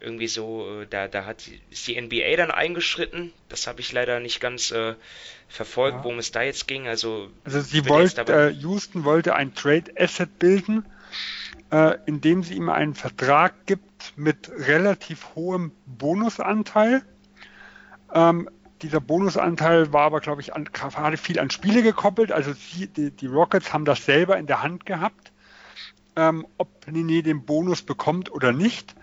irgendwie 0.00 0.28
so, 0.28 0.82
äh, 0.82 0.86
da, 0.88 1.08
da 1.08 1.26
hat 1.26 1.48
ist 1.70 1.86
die 1.86 2.00
NBA 2.00 2.36
dann 2.36 2.50
eingeschritten. 2.50 3.32
Das 3.48 3.66
habe 3.66 3.80
ich 3.80 3.92
leider 3.92 4.20
nicht 4.20 4.40
ganz 4.40 4.70
äh, 4.70 4.94
verfolgt, 5.48 5.98
ja. 5.98 6.04
worum 6.04 6.18
es 6.18 6.32
da 6.32 6.42
jetzt 6.42 6.66
ging. 6.66 6.88
Also, 6.88 7.30
also 7.44 7.60
sie 7.60 7.88
wollte, 7.88 8.22
äh, 8.22 8.50
Houston 8.52 9.04
wollte 9.04 9.34
ein 9.34 9.54
Trade 9.54 9.92
Asset 9.96 10.38
bilden 10.38 10.84
äh, 11.70 11.98
indem 12.06 12.42
sie 12.42 12.54
ihm 12.54 12.68
einen 12.68 12.94
Vertrag 12.94 13.66
gibt 13.66 14.12
mit 14.16 14.50
relativ 14.50 15.34
hohem 15.34 15.72
Bonusanteil. 15.86 17.02
Ähm, 18.12 18.48
dieser 18.82 19.00
Bonusanteil 19.00 19.92
war 19.92 20.02
aber, 20.02 20.20
glaube 20.20 20.40
ich, 20.40 20.54
an, 20.54 20.64
gerade 20.64 21.16
viel 21.16 21.38
an 21.38 21.50
Spiele 21.50 21.82
gekoppelt. 21.82 22.32
Also 22.32 22.52
sie, 22.52 22.86
die, 22.88 23.10
die, 23.10 23.26
Rockets 23.26 23.72
haben 23.72 23.84
das 23.84 24.04
selber 24.04 24.36
in 24.38 24.46
der 24.46 24.62
Hand 24.62 24.86
gehabt, 24.86 25.29
ähm, 26.16 26.46
ob 26.58 26.86
Nene 26.86 27.22
den 27.22 27.44
Bonus 27.44 27.82
bekommt 27.82 28.30
oder 28.30 28.52
nicht. 28.52 28.94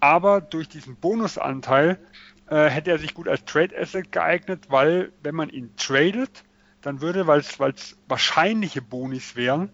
Aber 0.00 0.40
durch 0.40 0.68
diesen 0.68 0.96
Bonusanteil 0.96 1.98
äh, 2.48 2.66
hätte 2.68 2.90
er 2.90 2.98
sich 2.98 3.14
gut 3.14 3.28
als 3.28 3.44
Trade 3.44 3.78
Asset 3.78 4.10
geeignet, 4.12 4.64
weil 4.68 5.12
wenn 5.22 5.34
man 5.34 5.50
ihn 5.50 5.74
tradet, 5.76 6.44
dann 6.82 7.00
würde, 7.00 7.26
weil 7.26 7.40
es 7.40 7.58
wahrscheinliche 8.08 8.82
Bonis 8.82 9.36
wären, 9.36 9.70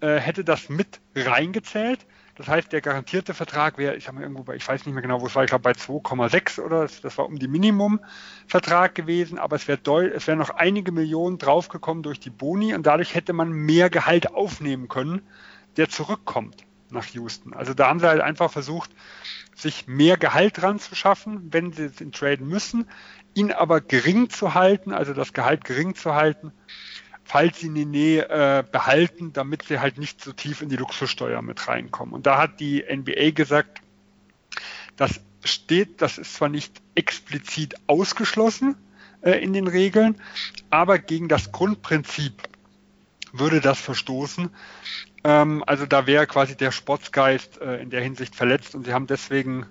äh, 0.00 0.16
hätte 0.16 0.44
das 0.44 0.68
mit 0.68 1.00
reingezählt. 1.14 2.06
Das 2.36 2.48
heißt, 2.48 2.72
der 2.72 2.80
garantierte 2.80 3.34
Vertrag 3.34 3.76
wäre, 3.76 3.96
ich 3.96 4.08
habe 4.08 4.16
mal 4.16 4.22
irgendwo 4.22 4.44
bei, 4.44 4.56
ich 4.56 4.66
weiß 4.66 4.86
nicht 4.86 4.94
mehr 4.94 5.02
genau, 5.02 5.20
wo 5.20 5.26
es 5.26 5.34
war, 5.34 5.44
ich 5.44 5.50
glaube 5.50 5.62
bei 5.62 5.72
2,6 5.72 6.60
oder 6.62 6.88
das, 7.02 7.18
war 7.18 7.26
um 7.26 7.38
die 7.38 7.48
Minimumvertrag 7.48 8.94
gewesen, 8.94 9.38
aber 9.38 9.56
es 9.56 9.68
wäre 9.68 9.78
es 10.06 10.26
wäre 10.26 10.38
noch 10.38 10.48
einige 10.48 10.90
Millionen 10.90 11.36
draufgekommen 11.36 12.02
durch 12.02 12.18
die 12.18 12.30
Boni 12.30 12.74
und 12.74 12.86
dadurch 12.86 13.14
hätte 13.14 13.34
man 13.34 13.50
mehr 13.52 13.90
Gehalt 13.90 14.32
aufnehmen 14.32 14.88
können, 14.88 15.20
der 15.76 15.88
zurückkommt 15.88 16.64
nach 16.90 17.06
Houston. 17.06 17.54
Also 17.54 17.74
da 17.74 17.88
haben 17.88 18.00
sie 18.00 18.08
halt 18.08 18.20
einfach 18.20 18.50
versucht, 18.50 18.90
sich 19.54 19.86
mehr 19.86 20.16
Gehalt 20.16 20.60
dran 20.60 20.78
zu 20.78 20.94
schaffen, 20.94 21.52
wenn 21.52 21.72
sie 21.72 21.90
den 21.90 22.12
traden 22.12 22.48
müssen, 22.48 22.88
ihn 23.34 23.52
aber 23.52 23.80
gering 23.80 24.28
zu 24.28 24.54
halten, 24.54 24.92
also 24.92 25.14
das 25.14 25.32
Gehalt 25.32 25.64
gering 25.64 25.94
zu 25.94 26.14
halten 26.14 26.52
falls 27.30 27.60
sie 27.60 27.68
Nene 27.68 28.28
äh, 28.28 28.64
behalten, 28.68 29.32
damit 29.32 29.62
sie 29.62 29.78
halt 29.78 29.98
nicht 29.98 30.20
so 30.20 30.32
tief 30.32 30.62
in 30.62 30.68
die 30.68 30.74
Luxussteuer 30.74 31.42
mit 31.42 31.68
reinkommen. 31.68 32.12
Und 32.12 32.26
da 32.26 32.38
hat 32.38 32.58
die 32.58 32.82
NBA 32.82 33.30
gesagt, 33.30 33.82
das 34.96 35.20
steht, 35.44 36.02
das 36.02 36.18
ist 36.18 36.34
zwar 36.34 36.48
nicht 36.48 36.82
explizit 36.96 37.76
ausgeschlossen, 37.86 38.74
äh, 39.22 39.34
in 39.44 39.52
den 39.52 39.68
Regeln, 39.68 40.20
aber 40.70 40.98
gegen 40.98 41.28
das 41.28 41.52
Grundprinzip 41.52 42.42
würde 43.32 43.60
das 43.60 43.78
verstoßen. 43.78 44.50
Ähm, 45.24 45.62
also 45.66 45.86
da 45.86 46.06
wäre 46.06 46.26
quasi 46.26 46.56
der 46.56 46.72
Sportsgeist 46.72 47.60
äh, 47.60 47.76
in 47.76 47.90
der 47.90 48.00
Hinsicht 48.00 48.34
verletzt 48.34 48.74
und 48.74 48.86
sie 48.86 48.92
haben 48.92 49.06
deswegen 49.06 49.66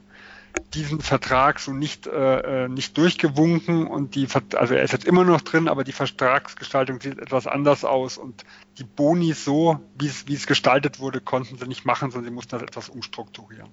diesen 0.74 1.00
Vertrag 1.00 1.60
so 1.60 1.72
nicht, 1.72 2.08
äh, 2.08 2.66
äh 2.66 2.68
nicht 2.68 2.98
durchgewunken 2.98 3.88
und 3.88 4.16
die, 4.16 4.28
also 4.56 4.74
er 4.74 4.84
ist 4.84 4.92
jetzt 4.92 5.06
immer 5.06 5.24
noch 5.24 5.42
drin, 5.42 5.68
aber 5.68 5.84
die 5.84 5.92
Vertragsgestaltung 5.92 7.00
sieht 7.02 7.20
etwas 7.20 7.48
anders 7.48 7.86
aus 7.86 8.18
und 8.18 8.44
die 8.78 8.84
Boni 8.84 9.34
so, 9.34 9.80
wie 9.98 10.08
es, 10.08 10.28
wie 10.28 10.36
es 10.36 10.48
gestaltet 10.48 11.00
wurde, 11.00 11.22
konnten 11.22 11.58
sie 11.58 11.68
nicht 11.68 11.86
machen, 11.86 12.12
sondern 12.12 12.30
sie 12.32 12.36
mussten 12.36 12.52
das 12.52 12.64
etwas 12.64 12.90
umstrukturieren. 12.90 13.70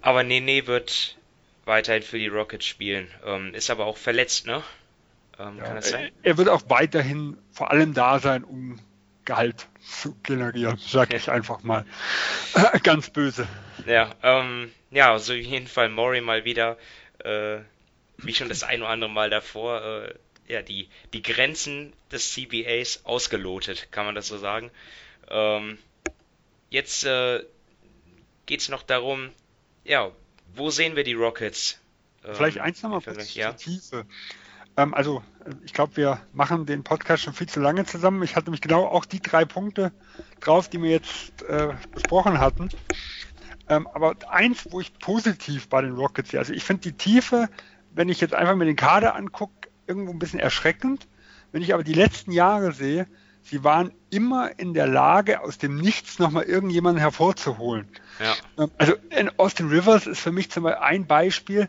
Aber 0.00 0.24
Nene 0.24 0.66
wird 0.66 1.16
weiterhin 1.64 2.02
für 2.02 2.18
die 2.18 2.28
Rockets 2.28 2.66
spielen, 2.66 3.08
ähm, 3.24 3.54
ist 3.54 3.70
aber 3.70 3.86
auch 3.86 3.96
verletzt, 3.96 4.46
ne? 4.46 4.62
Ähm, 5.38 5.58
ja, 5.58 5.64
kann 5.64 5.76
das 5.76 5.90
sein? 5.90 6.10
Er 6.22 6.38
wird 6.38 6.48
auch 6.48 6.62
weiterhin 6.68 7.38
vor 7.52 7.70
allem 7.70 7.94
da 7.94 8.18
sein, 8.18 8.44
um 8.44 8.78
Gehalt 9.24 9.68
zu 9.80 10.14
generieren, 10.22 10.78
sag 10.78 11.12
ich 11.14 11.30
einfach 11.30 11.62
mal. 11.62 11.84
Ganz 12.82 13.10
böse. 13.10 13.46
Ja, 13.86 14.14
ähm, 14.22 14.72
ja, 14.90 15.12
also 15.12 15.32
auf 15.32 15.38
jeden 15.38 15.66
Fall 15.66 15.88
Mori 15.88 16.20
mal 16.20 16.44
wieder, 16.44 16.76
äh, 17.18 17.58
wie 18.18 18.34
schon 18.34 18.48
das 18.48 18.62
ein 18.62 18.82
oder 18.82 18.90
andere 18.90 19.10
Mal 19.10 19.30
davor, 19.30 19.82
äh, 19.82 20.14
ja, 20.46 20.62
die, 20.62 20.88
die 21.12 21.22
Grenzen 21.22 21.92
des 22.10 22.32
CBAs 22.32 23.04
ausgelotet, 23.04 23.88
kann 23.90 24.06
man 24.06 24.14
das 24.14 24.28
so 24.28 24.38
sagen. 24.38 24.70
Ähm, 25.28 25.78
jetzt 26.70 27.04
äh, 27.04 27.44
geht 28.46 28.60
es 28.60 28.68
noch 28.68 28.82
darum, 28.82 29.30
ja, 29.84 30.10
wo 30.54 30.70
sehen 30.70 30.96
wir 30.96 31.04
die 31.04 31.14
Rockets? 31.14 31.80
Ähm, 32.24 32.34
Vielleicht 32.34 32.58
eins 32.58 32.82
nochmal 32.82 33.00
kurz 33.00 33.34
ja? 33.34 33.52
Tiefe. 33.52 34.04
Ähm, 34.76 34.94
also, 34.94 35.22
ich 35.64 35.72
glaube, 35.72 35.96
wir 35.96 36.20
machen 36.32 36.66
den 36.66 36.84
Podcast 36.84 37.22
schon 37.22 37.34
viel 37.34 37.48
zu 37.48 37.60
lange 37.60 37.84
zusammen. 37.84 38.22
Ich 38.22 38.36
hatte 38.36 38.50
mich 38.50 38.60
genau 38.60 38.86
auch 38.86 39.04
die 39.04 39.20
drei 39.20 39.44
Punkte 39.44 39.92
drauf, 40.40 40.68
die 40.68 40.82
wir 40.82 40.90
jetzt 40.90 41.42
äh, 41.42 41.74
besprochen 41.92 42.38
hatten. 42.38 42.68
Ähm, 43.68 43.86
aber 43.92 44.16
eins, 44.28 44.66
wo 44.70 44.80
ich 44.80 44.98
positiv 44.98 45.68
bei 45.68 45.82
den 45.82 45.94
Rockets 45.94 46.30
sehe, 46.30 46.40
also 46.40 46.52
ich 46.52 46.64
finde 46.64 46.82
die 46.82 46.92
Tiefe, 46.92 47.48
wenn 47.94 48.08
ich 48.08 48.20
jetzt 48.20 48.34
einfach 48.34 48.56
mir 48.56 48.64
den 48.64 48.76
Kader 48.76 49.14
angucke, 49.14 49.68
irgendwo 49.86 50.12
ein 50.12 50.18
bisschen 50.18 50.40
erschreckend. 50.40 51.06
Wenn 51.52 51.62
ich 51.62 51.74
aber 51.74 51.84
die 51.84 51.92
letzten 51.92 52.32
Jahre 52.32 52.72
sehe, 52.72 53.06
sie 53.42 53.62
waren 53.64 53.92
immer 54.10 54.58
in 54.58 54.74
der 54.74 54.86
Lage, 54.86 55.40
aus 55.40 55.58
dem 55.58 55.76
Nichts 55.76 56.18
nochmal 56.18 56.44
irgendjemanden 56.44 57.00
hervorzuholen. 57.00 57.86
Ja. 58.18 58.64
Ähm, 58.64 58.70
also 58.78 58.94
Austin 59.36 59.68
Rivers 59.68 60.06
ist 60.06 60.20
für 60.20 60.32
mich 60.32 60.50
zum 60.50 60.64
Beispiel 60.64 60.82
ein 60.82 61.06
Beispiel. 61.06 61.68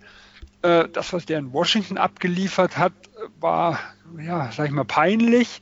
Äh, 0.61 0.87
das, 0.89 1.11
was 1.13 1.25
der 1.25 1.39
in 1.39 1.51
Washington 1.51 1.97
abgeliefert 1.97 2.77
hat, 2.77 2.93
war, 3.39 3.79
ja, 4.19 4.51
sag 4.51 4.67
ich 4.67 4.71
mal, 4.71 4.85
peinlich. 4.85 5.61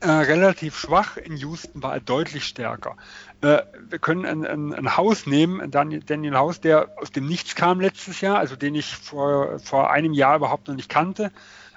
Äh, 0.00 0.10
relativ 0.10 0.76
schwach. 0.76 1.16
In 1.16 1.36
Houston 1.36 1.80
war 1.80 1.94
er 1.94 2.00
deutlich 2.00 2.44
stärker. 2.44 2.96
Äh, 3.40 3.62
wir 3.88 4.00
können 4.00 4.26
ein, 4.26 4.44
ein, 4.44 4.74
ein, 4.74 4.96
Haus 4.96 5.26
nehmen, 5.26 5.70
Daniel, 5.70 6.02
Daniel 6.02 6.34
Haus, 6.36 6.60
der 6.60 6.88
aus 7.00 7.12
dem 7.12 7.26
Nichts 7.26 7.54
kam 7.54 7.80
letztes 7.80 8.20
Jahr, 8.20 8.38
also 8.38 8.56
den 8.56 8.74
ich 8.74 8.96
vor, 8.96 9.60
vor 9.60 9.92
einem 9.92 10.12
Jahr 10.12 10.36
überhaupt 10.36 10.66
noch 10.66 10.74
nicht 10.74 10.88
kannte. 10.88 11.30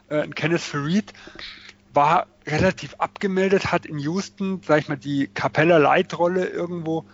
Äh, 0.10 0.28
Kenneth 0.30 0.62
Farid 0.62 1.14
war 1.94 2.26
relativ 2.48 2.96
abgemeldet, 2.96 3.72
hat 3.72 3.86
in 3.86 4.00
Houston, 4.00 4.60
sag 4.66 4.80
ich 4.80 4.90
mal, 4.90 4.98
die 4.98 5.28
Capella 5.28 5.78
Light-Rolle 5.78 6.48
irgendwo 6.48 7.06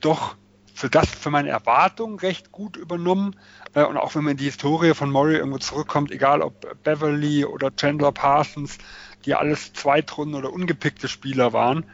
doch 0.00 0.34
für 0.78 0.88
das, 0.88 1.10
für 1.10 1.30
meine 1.30 1.48
Erwartungen 1.48 2.20
recht 2.20 2.52
gut 2.52 2.76
übernommen. 2.76 3.34
Äh, 3.74 3.82
und 3.82 3.96
auch 3.96 4.14
wenn 4.14 4.22
man 4.22 4.32
in 4.32 4.36
die 4.36 4.44
Historie 4.44 4.94
von 4.94 5.10
Murray 5.10 5.36
irgendwo 5.36 5.58
zurückkommt, 5.58 6.12
egal 6.12 6.40
ob 6.40 6.84
Beverly 6.84 7.44
oder 7.44 7.74
Chandler 7.74 8.12
Parsons, 8.12 8.78
die 9.24 9.34
alles 9.34 9.72
Zweitrunden 9.72 10.36
oder 10.36 10.52
ungepickte 10.52 11.08
Spieler 11.08 11.52
waren, 11.52 11.84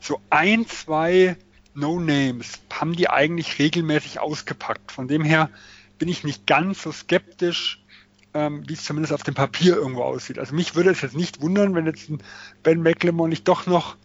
so 0.00 0.18
ein, 0.30 0.66
zwei 0.66 1.36
No-Names 1.74 2.60
haben 2.72 2.94
die 2.94 3.10
eigentlich 3.10 3.58
regelmäßig 3.58 4.18
ausgepackt. 4.20 4.92
Von 4.92 5.08
dem 5.08 5.22
her 5.22 5.50
bin 5.98 6.08
ich 6.08 6.24
nicht 6.24 6.46
ganz 6.46 6.82
so 6.82 6.90
skeptisch, 6.90 7.84
ähm, 8.32 8.66
wie 8.66 8.72
es 8.72 8.84
zumindest 8.84 9.12
auf 9.12 9.24
dem 9.24 9.34
Papier 9.34 9.76
irgendwo 9.76 10.04
aussieht. 10.04 10.38
Also 10.38 10.54
mich 10.54 10.74
würde 10.74 10.88
es 10.88 11.02
jetzt 11.02 11.16
nicht 11.16 11.42
wundern, 11.42 11.74
wenn 11.74 11.84
jetzt 11.84 12.10
Ben 12.62 12.82
McLemore 12.82 13.28
nicht 13.28 13.46
doch 13.46 13.66
noch 13.66 13.96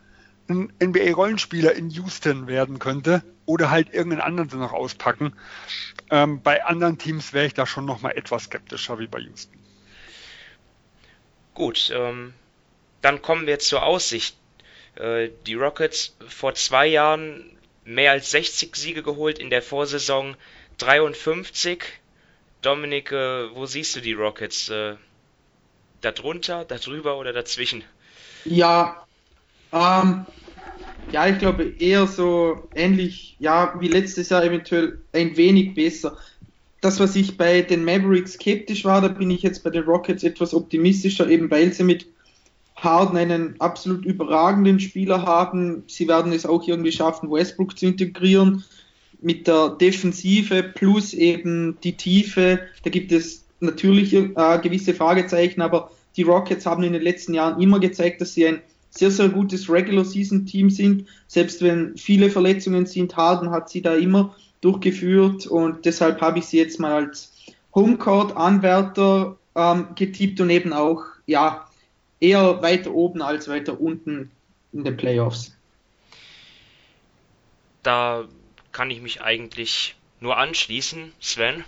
ein 0.49 0.73
NBA-Rollenspieler 0.81 1.73
in 1.73 1.89
Houston 1.89 2.47
werden 2.47 2.79
könnte 2.79 3.23
oder 3.45 3.71
halt 3.71 3.93
irgendeinen 3.93 4.21
anderen 4.21 4.59
noch 4.59 4.73
auspacken. 4.73 5.33
Ähm, 6.09 6.41
bei 6.41 6.63
anderen 6.65 6.97
Teams 6.97 7.33
wäre 7.33 7.45
ich 7.45 7.53
da 7.53 7.65
schon 7.65 7.85
noch 7.85 8.01
mal 8.01 8.11
etwas 8.11 8.45
skeptischer 8.45 8.99
wie 8.99 9.07
bei 9.07 9.19
Houston. 9.19 9.57
Gut, 11.53 11.91
ähm, 11.93 12.33
dann 13.01 13.21
kommen 13.21 13.47
wir 13.47 13.59
zur 13.59 13.83
Aussicht. 13.83 14.37
Äh, 14.95 15.29
die 15.45 15.55
Rockets 15.55 16.15
vor 16.27 16.53
zwei 16.55 16.87
Jahren 16.87 17.57
mehr 17.83 18.11
als 18.11 18.31
60 18.31 18.75
Siege 18.75 19.03
geholt, 19.03 19.39
in 19.39 19.49
der 19.49 19.61
Vorsaison 19.61 20.35
53. 20.77 21.83
Dominik, 22.61 23.11
äh, 23.11 23.55
wo 23.55 23.65
siehst 23.65 23.95
du 23.95 24.01
die 24.01 24.13
Rockets? 24.13 24.69
Äh, 24.69 24.97
darunter, 26.01 26.65
darüber 26.65 27.17
oder 27.17 27.33
dazwischen? 27.33 27.83
Ja, 28.45 29.06
ähm, 29.71 30.25
ja, 31.11 31.27
ich 31.27 31.39
glaube 31.39 31.73
eher 31.79 32.07
so 32.07 32.69
ähnlich, 32.75 33.35
ja, 33.39 33.73
wie 33.79 33.87
letztes 33.87 34.29
Jahr 34.29 34.43
eventuell 34.43 34.99
ein 35.13 35.37
wenig 35.37 35.73
besser. 35.73 36.17
Das, 36.81 36.99
was 36.99 37.15
ich 37.15 37.37
bei 37.37 37.61
den 37.61 37.85
Mavericks 37.85 38.33
skeptisch 38.33 38.85
war, 38.85 39.01
da 39.01 39.07
bin 39.07 39.31
ich 39.31 39.41
jetzt 39.41 39.63
bei 39.63 39.69
den 39.69 39.83
Rockets 39.83 40.23
etwas 40.23 40.53
optimistischer, 40.53 41.27
eben 41.29 41.49
weil 41.49 41.73
sie 41.73 41.83
mit 41.83 42.07
Harden 42.75 43.17
einen 43.17 43.59
absolut 43.59 44.05
überragenden 44.05 44.79
Spieler 44.79 45.23
haben. 45.23 45.83
Sie 45.87 46.07
werden 46.07 46.31
es 46.31 46.45
auch 46.45 46.67
irgendwie 46.67 46.91
schaffen, 46.91 47.31
Westbrook 47.31 47.77
zu 47.77 47.87
integrieren. 47.87 48.63
Mit 49.19 49.47
der 49.47 49.69
Defensive 49.69 50.61
plus 50.61 51.13
eben 51.13 51.77
die 51.83 51.97
Tiefe, 51.97 52.59
da 52.83 52.91
gibt 52.91 53.11
es 53.11 53.45
natürlich 53.59 54.13
äh, 54.13 54.59
gewisse 54.61 54.93
Fragezeichen, 54.93 55.61
aber 55.61 55.89
die 56.15 56.21
Rockets 56.21 56.67
haben 56.67 56.83
in 56.83 56.93
den 56.93 57.01
letzten 57.01 57.33
Jahren 57.33 57.59
immer 57.59 57.79
gezeigt, 57.79 58.21
dass 58.21 58.35
sie 58.35 58.45
ein 58.45 58.61
sehr, 58.97 59.11
sehr 59.11 59.29
gutes 59.29 59.69
Regular-Season-Team 59.69 60.69
sind. 60.69 61.07
Selbst 61.27 61.61
wenn 61.61 61.97
viele 61.97 62.29
Verletzungen 62.29 62.85
sind, 62.85 63.15
Harden 63.15 63.51
hat 63.51 63.69
sie 63.69 63.81
da 63.81 63.95
immer 63.95 64.35
durchgeführt 64.61 65.47
und 65.47 65.85
deshalb 65.85 66.21
habe 66.21 66.39
ich 66.39 66.45
sie 66.45 66.57
jetzt 66.57 66.79
mal 66.79 66.93
als 66.93 67.33
Homecourt-Anwärter 67.75 69.37
ähm, 69.55 69.87
getippt 69.95 70.41
und 70.41 70.49
eben 70.49 70.73
auch, 70.73 71.03
ja, 71.25 71.67
eher 72.19 72.61
weiter 72.61 72.91
oben 72.91 73.21
als 73.21 73.47
weiter 73.47 73.79
unten 73.79 74.31
in 74.73 74.83
den 74.83 74.97
Playoffs. 74.97 75.55
Da 77.83 78.25
kann 78.71 78.89
ich 78.89 79.01
mich 79.01 79.21
eigentlich 79.21 79.95
nur 80.19 80.37
anschließen, 80.37 81.11
Sven. 81.19 81.63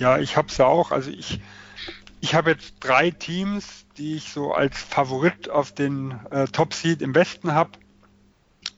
Ja, 0.00 0.18
ich 0.18 0.36
habe 0.36 0.48
es 0.48 0.56
ja 0.56 0.66
auch. 0.66 0.90
Also 0.90 1.10
ich, 1.10 1.40
ich 2.24 2.34
habe 2.34 2.52
jetzt 2.52 2.76
drei 2.80 3.10
Teams, 3.10 3.84
die 3.98 4.16
ich 4.16 4.32
so 4.32 4.54
als 4.54 4.80
Favorit 4.80 5.50
auf 5.50 5.72
den 5.72 6.18
äh, 6.30 6.46
Top 6.46 6.72
Seed 6.72 7.02
im 7.02 7.14
Westen 7.14 7.52
habe. 7.52 7.72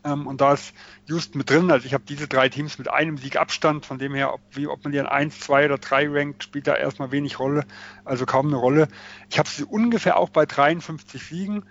Ähm, 0.03 0.27
und 0.27 0.41
da 0.41 0.51
ist 0.51 0.73
Houston 1.05 1.37
mit 1.37 1.49
drin. 1.49 1.71
Also 1.71 1.85
ich 1.85 1.93
habe 1.93 2.03
diese 2.03 2.27
drei 2.27 2.49
Teams 2.49 2.77
mit 2.77 2.89
einem 2.89 3.17
Sieg 3.17 3.37
Abstand. 3.37 3.85
Von 3.85 3.99
dem 3.99 4.13
her, 4.13 4.33
ob, 4.33 4.41
wie, 4.51 4.67
ob 4.67 4.83
man 4.83 4.91
die 4.91 4.99
an 4.99 5.05
1, 5.05 5.39
2 5.39 5.63
oder 5.63 5.77
3 5.77 6.09
rankt, 6.09 6.43
spielt 6.43 6.67
da 6.67 6.75
erstmal 6.75 7.13
wenig 7.13 7.39
Rolle. 7.39 7.63
Also 8.03 8.25
kaum 8.25 8.47
eine 8.47 8.57
Rolle. 8.57 8.89
Ich 9.29 9.39
habe 9.39 9.47
sie 9.47 9.63
ungefähr 9.63 10.17
auch 10.17 10.29
bei 10.29 10.45
53 10.45 11.23
Siegen. 11.23 11.63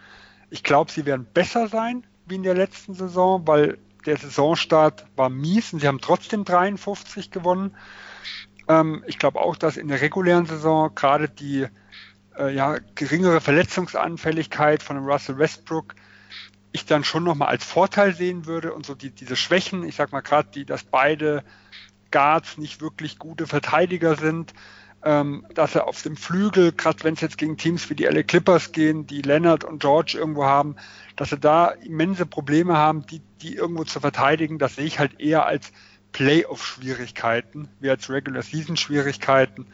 Ich 0.48 0.62
glaube, 0.62 0.90
sie 0.90 1.04
werden 1.04 1.26
besser 1.34 1.68
sein 1.68 2.06
wie 2.24 2.36
in 2.36 2.42
der 2.42 2.54
letzten 2.54 2.94
Saison, 2.94 3.46
weil 3.46 3.76
der 4.06 4.16
Saisonstart 4.16 5.04
war 5.14 5.28
mies 5.28 5.74
und 5.74 5.80
sie 5.80 5.88
haben 5.88 6.00
trotzdem 6.00 6.46
53 6.46 7.30
gewonnen. 7.30 7.76
Ähm, 8.68 9.04
ich 9.06 9.18
glaube 9.18 9.40
auch, 9.40 9.56
dass 9.56 9.76
in 9.76 9.88
der 9.88 10.00
regulären 10.00 10.46
Saison 10.46 10.94
gerade 10.94 11.28
die 11.28 11.66
äh, 12.38 12.54
ja, 12.54 12.78
geringere 12.94 13.40
Verletzungsanfälligkeit 13.40 14.82
von 14.82 14.98
Russell 14.98 15.38
Westbrook 15.38 15.94
ich 16.72 16.84
dann 16.84 17.04
schon 17.04 17.24
nochmal 17.24 17.48
als 17.48 17.64
Vorteil 17.64 18.14
sehen 18.14 18.46
würde 18.46 18.74
und 18.74 18.84
so 18.84 18.94
die, 18.94 19.10
diese 19.10 19.36
Schwächen, 19.36 19.82
ich 19.82 19.96
sag 19.96 20.12
mal 20.12 20.20
gerade, 20.20 20.48
die, 20.54 20.66
dass 20.66 20.84
beide 20.84 21.42
Guards 22.10 22.58
nicht 22.58 22.80
wirklich 22.80 23.18
gute 23.18 23.46
Verteidiger 23.46 24.16
sind, 24.16 24.52
ähm, 25.02 25.46
dass 25.54 25.74
er 25.74 25.86
auf 25.86 26.02
dem 26.02 26.16
Flügel, 26.16 26.72
gerade 26.72 27.02
wenn 27.04 27.14
es 27.14 27.20
jetzt 27.20 27.38
gegen 27.38 27.56
Teams 27.56 27.88
wie 27.88 27.94
die 27.94 28.04
LA 28.04 28.24
Clippers 28.24 28.72
gehen, 28.72 29.06
die 29.06 29.22
Leonard 29.22 29.64
und 29.64 29.80
George 29.80 30.16
irgendwo 30.18 30.44
haben, 30.44 30.76
dass 31.16 31.30
sie 31.30 31.38
da 31.38 31.68
immense 31.68 32.26
Probleme 32.26 32.76
haben, 32.76 33.06
die, 33.06 33.22
die 33.40 33.54
irgendwo 33.54 33.84
zu 33.84 34.00
verteidigen, 34.00 34.58
das 34.58 34.76
sehe 34.76 34.84
ich 34.84 34.98
halt 34.98 35.18
eher 35.20 35.46
als 35.46 35.72
Playoff-Schwierigkeiten, 36.16 37.68
wie 37.78 37.90
als 37.90 38.08
Regular-Season-Schwierigkeiten. 38.08 39.66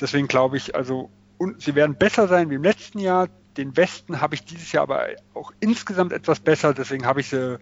Deswegen 0.00 0.26
glaube 0.26 0.56
ich, 0.56 0.74
also, 0.74 1.10
und 1.38 1.62
sie 1.62 1.76
werden 1.76 1.94
besser 1.94 2.26
sein 2.26 2.50
wie 2.50 2.56
im 2.56 2.64
letzten 2.64 2.98
Jahr 2.98 3.28
den 3.56 3.76
Westen 3.76 4.20
habe 4.20 4.34
ich 4.34 4.44
dieses 4.44 4.72
Jahr 4.72 4.82
aber 4.82 5.10
auch 5.32 5.52
insgesamt 5.60 6.12
etwas 6.12 6.40
besser, 6.40 6.74
deswegen 6.74 7.06
habe 7.06 7.20
ich 7.20 7.28
sie 7.28 7.60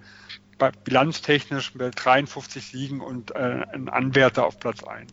bei 0.57 0.71
bilanztechnisch 0.71 1.75
mit 1.75 1.93
53 2.03 2.65
Siegen 2.65 3.03
und 3.03 3.33
äh, 3.33 3.35
einen 3.35 3.91
Anwärter 3.91 4.47
auf 4.47 4.59
Platz 4.59 4.83
1. 4.83 5.11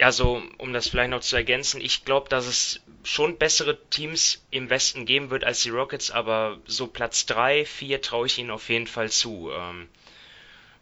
also 0.00 0.42
um 0.56 0.72
das 0.72 0.88
vielleicht 0.88 1.10
noch 1.10 1.20
zu 1.20 1.36
ergänzen, 1.36 1.82
ich 1.82 2.06
glaube, 2.06 2.30
dass 2.30 2.46
es 2.46 2.80
schon 3.04 3.36
bessere 3.36 3.78
Teams 3.90 4.42
im 4.50 4.70
Westen 4.70 5.04
geben 5.04 5.28
wird 5.28 5.44
als 5.44 5.62
die 5.62 5.70
Rockets, 5.70 6.10
aber 6.10 6.58
so 6.64 6.86
Platz 6.86 7.26
3, 7.26 7.66
4 7.66 8.00
traue 8.00 8.26
ich 8.26 8.38
ihnen 8.38 8.50
auf 8.50 8.70
jeden 8.70 8.86
Fall 8.86 9.10
zu. 9.10 9.50
Ähm, 9.52 9.88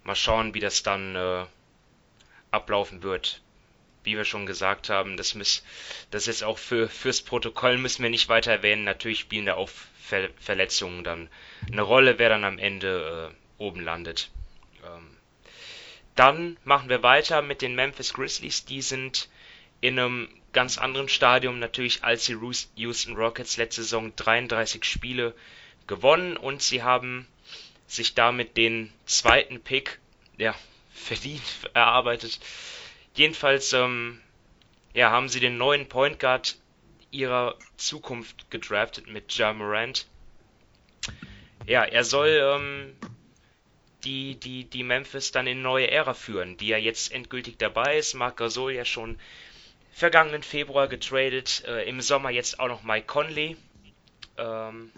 mal 0.05 0.15
schauen, 0.15 0.55
wie 0.55 0.61
das 0.61 0.83
dann 0.83 1.17
äh, 1.17 1.45
ablaufen 2.51 3.03
wird. 3.03 3.43
Wie 4.03 4.17
wir 4.17 4.25
schon 4.25 4.47
gesagt 4.47 4.89
haben, 4.89 5.17
das, 5.17 5.35
miss, 5.35 5.63
das 6.11 6.27
jetzt 6.27 6.43
auch 6.43 6.59
für, 6.59 6.89
fürs 6.89 7.21
Protokoll 7.21 7.77
müssen 7.77 8.03
wir 8.03 8.11
nicht 8.11 8.29
weiter 8.29 8.53
erwähnen. 8.53 8.85
Natürlich 8.85 9.21
spielen 9.21 9.47
da 9.47 9.55
auch 9.55 9.69
Ver 9.69 10.31
Verletzungen 10.41 11.05
dann 11.05 11.29
eine 11.71 11.83
Rolle, 11.83 12.19
wer 12.19 12.31
dann 12.31 12.45
am 12.45 12.59
Ende 12.59 13.33
äh, 13.33 13.63
oben 13.63 13.81
landet. 13.81 14.31
Ähm, 14.85 15.17
dann 16.17 16.57
machen 16.65 16.89
wir 16.89 17.03
weiter 17.03 17.43
mit 17.43 17.63
den 17.63 17.75
Memphis 17.77 18.13
Grizzlies. 18.13 18.65
Die 18.65 18.83
sind 18.83 19.29
in 19.81 19.99
einem 19.99 20.29
ganz 20.53 20.79
anderen 20.79 21.09
Stadium 21.09 21.59
natürlich 21.59 22.03
als 22.03 22.25
die 22.25 22.37
Houston 22.75 23.17
Rockets 23.17 23.57
letzte 23.57 23.83
Saison 23.83 24.13
33 24.17 24.85
Spiele 24.85 25.35
gewonnen 25.87 26.37
und 26.37 26.63
sie 26.63 26.83
haben 26.83 27.27
sich 27.91 28.15
damit 28.15 28.57
den 28.57 28.93
zweiten 29.05 29.61
Pick 29.61 29.99
ja, 30.39 30.55
verdient 30.93 31.43
erarbeitet. 31.75 32.39
Jedenfalls 33.15 33.73
ähm, 33.73 34.21
ja, 34.95 35.11
haben 35.11 35.29
sie 35.29 35.41
den 35.41 35.59
neuen 35.59 35.89
Point 35.89 36.21
Guard 36.21 36.57
ihrer 37.11 37.57
Zukunft 37.77 38.51
gedraftet 38.51 39.09
mit 39.09 39.37
Ja 39.37 39.53
Morant. 39.53 40.07
Ja, 41.67 41.85
er 41.85 42.05
soll 42.05 42.29
ähm, 42.29 42.97
die, 44.05 44.37
die, 44.37 44.65
die 44.65 44.83
Memphis 44.83 45.33
dann 45.33 45.47
in 45.47 45.61
neue 45.61 45.91
Ära 45.91 46.15
führen, 46.15 46.57
die 46.57 46.69
ja 46.69 46.79
jetzt 46.79 47.13
endgültig 47.13 47.59
dabei 47.59 47.99
ist. 47.99 48.15
Marc 48.15 48.37
Gasol 48.37 48.73
ja 48.73 48.85
schon 48.85 49.19
vergangenen 49.93 50.43
Februar 50.43 50.89
getradet, 50.89 51.65
äh, 51.67 51.89
im 51.89 52.01
Sommer 52.01 52.31
jetzt 52.31 52.61
auch 52.61 52.69
noch 52.69 52.85
Mike 52.85 53.07
Conley. 53.07 53.57
Ähm, 54.39 54.93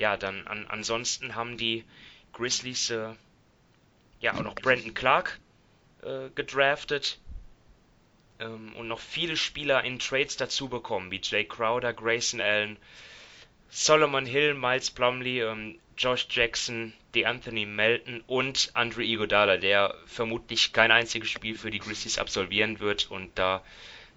ja, 0.00 0.16
dann 0.16 0.46
an, 0.46 0.66
ansonsten 0.66 1.34
haben 1.34 1.58
die 1.58 1.84
Grizzlies 2.32 2.88
äh, 2.88 3.10
ja 4.20 4.32
auch 4.32 4.42
noch 4.42 4.54
Brandon 4.54 4.94
Clark 4.94 5.38
äh, 6.02 6.30
gedraftet 6.34 7.18
ähm, 8.38 8.74
und 8.76 8.88
noch 8.88 8.98
viele 8.98 9.36
Spieler 9.36 9.84
in 9.84 9.98
Trades 9.98 10.38
dazu 10.38 10.70
bekommen, 10.70 11.10
wie 11.10 11.20
Jay 11.22 11.44
Crowder, 11.44 11.92
Grayson 11.92 12.40
Allen, 12.40 12.78
Solomon 13.68 14.24
Hill, 14.24 14.54
Miles 14.54 14.90
Plumley, 14.90 15.42
ähm, 15.42 15.78
Josh 15.98 16.26
Jackson, 16.30 16.94
DeAnthony 17.14 17.66
Melton 17.66 18.24
und 18.26 18.70
Andre 18.72 19.04
Iguodala, 19.04 19.58
der 19.58 19.94
vermutlich 20.06 20.72
kein 20.72 20.90
einziges 20.90 21.28
Spiel 21.28 21.58
für 21.58 21.70
die 21.70 21.78
Grizzlies 21.78 22.16
absolvieren 22.16 22.80
wird 22.80 23.10
und 23.10 23.38
da 23.38 23.62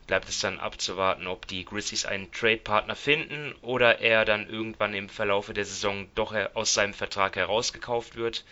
bleibt 0.08 0.30
es 0.30 0.40
dann 0.40 0.60
abzuwarten, 0.60 1.28
ob 1.28 1.48
die 1.48 1.66
Grizzlies 1.66 2.06
einen 2.06 2.32
Trade-Partner 2.32 2.96
finden 2.96 3.54
oder 3.62 4.00
er 4.00 4.26
dann 4.26 4.50
irgendwann 4.50 4.94
im 4.94 5.10
Verlaufe 5.10 5.54
der 5.54 5.66
Saison 5.66 6.08
doch 6.16 6.34
aus 6.54 6.74
seinem 6.74 6.94
Vertrag 6.94 7.36
herausgekauft 7.36 8.16
wird. 8.16 8.44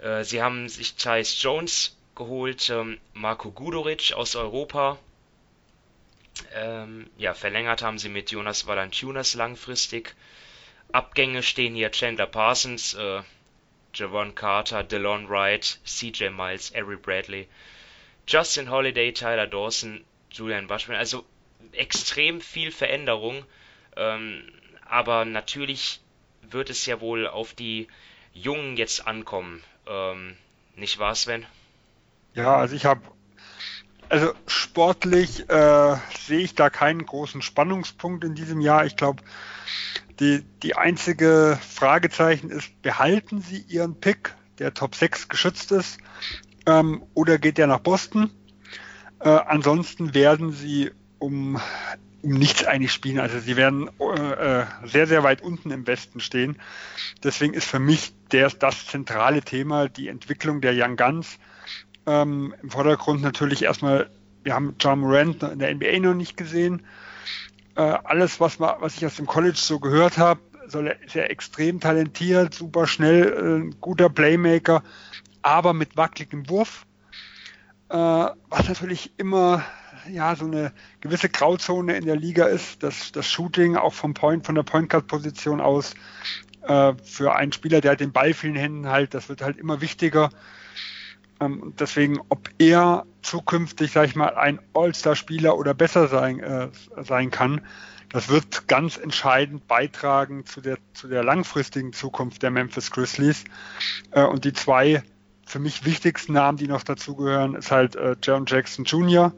Äh, 0.00 0.24
sie 0.24 0.42
haben 0.42 0.68
sich 0.68 0.94
Tyce 0.94 1.42
Jones 1.42 1.96
geholt, 2.14 2.68
ähm, 2.70 2.98
Marco 3.14 3.50
Gudoric 3.50 4.12
aus 4.12 4.36
Europa. 4.36 4.98
Ähm, 6.54 7.08
ja, 7.16 7.34
verlängert 7.34 7.82
haben 7.82 7.98
sie 7.98 8.08
mit 8.08 8.30
Jonas 8.30 8.66
Valanciunas 8.66 9.34
langfristig. 9.34 10.14
Abgänge 10.92 11.42
stehen 11.42 11.74
hier 11.74 11.90
Chandler 11.90 12.26
Parsons, 12.26 12.94
äh, 12.94 13.22
Javon 13.94 14.34
Carter, 14.34 14.82
DeLon 14.82 15.28
Wright, 15.28 15.78
CJ 15.84 16.30
Miles, 16.30 16.74
Avery 16.74 16.96
Bradley, 16.96 17.48
Justin 18.26 18.70
Holiday, 18.70 19.12
Tyler 19.12 19.46
Dawson, 19.46 20.04
Julian 20.30 20.66
Bushman. 20.66 20.96
Also 20.96 21.24
extrem 21.72 22.40
viel 22.40 22.70
Veränderung. 22.70 23.44
Ähm, 23.96 24.42
aber 24.88 25.24
natürlich 25.24 26.00
wird 26.42 26.70
es 26.70 26.86
ja 26.86 27.00
wohl 27.00 27.26
auf 27.26 27.54
die 27.54 27.88
Jungen 28.32 28.76
jetzt 28.76 29.06
ankommen. 29.06 29.62
Ähm, 29.86 30.36
nicht 30.76 30.98
wahr, 30.98 31.14
Sven? 31.14 31.46
Ja, 32.34 32.56
also 32.56 32.74
ich 32.74 32.84
habe, 32.84 33.02
also 34.08 34.32
sportlich 34.46 35.48
äh, 35.50 35.96
sehe 36.18 36.40
ich 36.40 36.54
da 36.54 36.70
keinen 36.70 37.04
großen 37.04 37.42
Spannungspunkt 37.42 38.24
in 38.24 38.34
diesem 38.34 38.60
Jahr. 38.60 38.86
Ich 38.86 38.96
glaube, 38.96 39.22
die, 40.20 40.42
die 40.62 40.76
einzige 40.76 41.58
Fragezeichen 41.74 42.50
ist, 42.50 42.80
behalten 42.82 43.42
Sie 43.42 43.64
Ihren 43.68 44.00
Pick, 44.00 44.34
der 44.58 44.74
Top 44.74 44.94
6 44.94 45.28
geschützt 45.28 45.72
ist, 45.72 45.98
ähm, 46.66 47.02
oder 47.14 47.38
geht 47.38 47.58
der 47.58 47.66
nach 47.66 47.80
Boston? 47.80 48.30
Äh, 49.20 49.28
ansonsten 49.28 50.14
werden 50.14 50.52
Sie 50.52 50.90
um, 51.18 51.60
um 52.22 52.30
nichts 52.30 52.64
eigentlich 52.64 52.92
spielen. 52.92 53.18
Also 53.18 53.38
Sie 53.38 53.56
werden 53.56 53.90
äh, 54.00 54.60
äh 54.60 54.66
sehr, 54.84 55.06
sehr 55.06 55.22
weit 55.22 55.42
unten 55.42 55.70
im 55.70 55.86
Westen 55.86 56.20
stehen. 56.20 56.56
Deswegen 57.22 57.54
ist 57.54 57.66
für 57.66 57.78
mich 57.78 58.12
der, 58.32 58.50
das 58.50 58.86
zentrale 58.86 59.42
Thema 59.42 59.88
die 59.88 60.08
Entwicklung 60.08 60.60
der 60.60 60.72
Young 60.74 60.96
Guns 60.96 61.38
ähm, 62.06 62.54
Im 62.62 62.70
Vordergrund 62.70 63.22
natürlich 63.22 63.62
erstmal, 63.62 64.10
wir 64.42 64.54
haben 64.54 64.74
John 64.80 65.00
Morant 65.00 65.42
in 65.42 65.58
der 65.58 65.74
NBA 65.74 66.00
noch 66.00 66.14
nicht 66.14 66.36
gesehen. 66.36 66.82
Äh, 67.76 67.80
alles, 67.82 68.40
was, 68.40 68.58
man, 68.58 68.74
was 68.80 68.96
ich 68.96 69.06
aus 69.06 69.16
dem 69.16 69.26
College 69.26 69.56
so 69.56 69.78
gehört 69.78 70.18
habe, 70.18 70.40
soll 70.66 70.88
er, 70.88 71.02
ist 71.02 71.16
er 71.16 71.30
extrem 71.30 71.80
talentiert, 71.80 72.54
super 72.54 72.86
schnell, 72.86 73.70
äh, 73.70 73.74
guter 73.80 74.08
Playmaker, 74.08 74.82
aber 75.42 75.72
mit 75.72 75.96
wackeligem 75.96 76.48
Wurf. 76.48 76.86
Äh, 77.88 77.96
was 77.96 78.68
natürlich 78.68 79.12
immer 79.18 79.64
ja 80.10 80.34
so 80.34 80.46
eine 80.46 80.72
gewisse 81.00 81.28
Grauzone 81.28 81.96
in 81.96 82.04
der 82.04 82.16
Liga 82.16 82.46
ist, 82.46 82.82
dass 82.82 83.12
das 83.12 83.30
Shooting 83.30 83.76
auch 83.76 83.94
vom 83.94 84.14
Point, 84.14 84.46
von 84.46 84.54
der 84.54 84.62
Point 84.62 84.90
Guard 84.90 85.06
Position 85.06 85.60
aus 85.60 85.94
äh, 86.62 86.94
für 87.04 87.34
einen 87.34 87.52
Spieler, 87.52 87.80
der 87.80 87.96
den 87.96 88.12
Ball 88.12 88.34
vielen 88.34 88.56
Händen 88.56 88.88
halt, 88.88 89.14
das 89.14 89.28
wird 89.28 89.42
halt 89.42 89.58
immer 89.58 89.80
wichtiger. 89.80 90.30
Ähm, 91.40 91.74
deswegen, 91.78 92.20
ob 92.28 92.50
er 92.58 93.04
zukünftig, 93.22 93.92
sag 93.92 94.06
ich 94.06 94.16
mal, 94.16 94.34
ein 94.34 94.60
All-Star-Spieler 94.74 95.56
oder 95.56 95.74
besser 95.74 96.08
sein, 96.08 96.40
äh, 96.40 96.68
sein 97.02 97.30
kann, 97.30 97.60
das 98.10 98.28
wird 98.28 98.68
ganz 98.68 98.98
entscheidend 98.98 99.66
beitragen 99.66 100.44
zu 100.44 100.60
der, 100.60 100.76
zu 100.92 101.08
der 101.08 101.24
langfristigen 101.24 101.92
Zukunft 101.94 102.42
der 102.42 102.50
Memphis 102.50 102.90
Grizzlies. 102.90 103.44
Äh, 104.10 104.24
und 104.24 104.44
die 104.44 104.52
zwei 104.52 105.02
für 105.46 105.58
mich 105.58 105.84
wichtigsten 105.84 106.32
Namen, 106.32 106.58
die 106.58 106.68
noch 106.68 106.82
dazugehören, 106.82 107.54
ist 107.54 107.70
halt 107.70 107.96
äh, 107.96 108.16
Jaron 108.22 108.46
Jackson 108.46 108.84
Jr. 108.84 109.32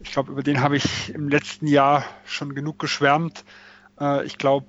Ich 0.00 0.12
glaube, 0.12 0.32
über 0.32 0.42
den 0.42 0.60
habe 0.60 0.76
ich 0.76 1.12
im 1.14 1.28
letzten 1.28 1.66
Jahr 1.66 2.04
schon 2.24 2.54
genug 2.54 2.78
geschwärmt. 2.78 3.44
Äh, 4.00 4.24
ich 4.26 4.38
glaube, 4.38 4.66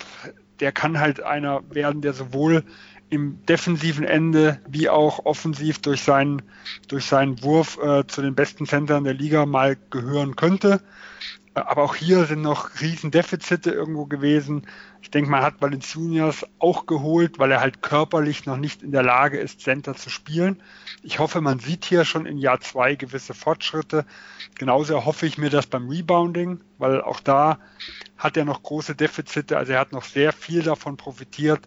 der 0.60 0.72
kann 0.72 1.00
halt 1.00 1.22
einer 1.22 1.62
werden, 1.74 2.02
der 2.02 2.14
sowohl 2.14 2.64
im 3.10 3.44
defensiven 3.46 4.06
Ende 4.06 4.60
wie 4.68 4.90
auch 4.90 5.26
offensiv 5.26 5.80
durch 5.80 6.02
seinen, 6.02 6.42
durch 6.88 7.06
seinen 7.06 7.42
Wurf 7.42 7.80
äh, 7.82 8.06
zu 8.06 8.22
den 8.22 8.36
besten 8.36 8.66
Centern 8.66 9.04
der 9.04 9.16
Liga 9.16 9.46
mal 9.46 9.78
gehören 9.90 10.36
könnte. 10.36 10.82
Aber 11.68 11.84
auch 11.84 11.96
hier 11.96 12.26
sind 12.26 12.42
noch 12.42 12.82
riesen 12.82 13.12
Defizite 13.12 13.72
irgendwo 13.72 14.06
gewesen. 14.06 14.68
Ich 15.02 15.12
denke, 15.12 15.30
man 15.30 15.44
hat 15.44 15.62
Valenciunas 15.62 16.46
auch 16.60 16.86
geholt, 16.86 17.40
weil 17.40 17.52
er 17.52 17.62
halt 17.62 17.82
körperlich 17.82 18.46
noch 18.46 18.58
nicht 18.58 18.84
in 18.84 18.92
der 18.92 19.04
Lage 19.04 19.40
ist, 19.40 19.62
Center 19.62 19.96
zu 19.96 20.10
spielen. 20.10 20.62
Ich 21.04 21.20
hoffe, 21.20 21.42
man 21.42 21.60
sieht 21.60 21.86
hier 21.86 22.06
schon 22.06 22.26
in 22.26 22.38
Jahr 22.38 22.60
zwei 22.60 22.96
gewisse 22.96 23.34
Fortschritte. 23.34 24.06
Genauso 24.56 25.06
hoffe 25.06 25.26
ich 25.26 25.38
mir 25.38 25.50
das 25.50 25.68
beim 25.68 25.90
Rebounding, 25.90 26.62
weil 26.78 27.02
auch 27.02 27.20
da 27.20 27.60
hat 28.18 28.38
er 28.38 28.46
noch 28.46 28.64
große 28.64 28.96
Defizite. 28.96 29.58
Also 29.58 29.74
er 29.74 29.80
hat 29.80 29.92
noch 29.92 30.04
sehr 30.04 30.34
viel 30.34 30.64
davon 30.64 30.98
profitiert, 30.98 31.62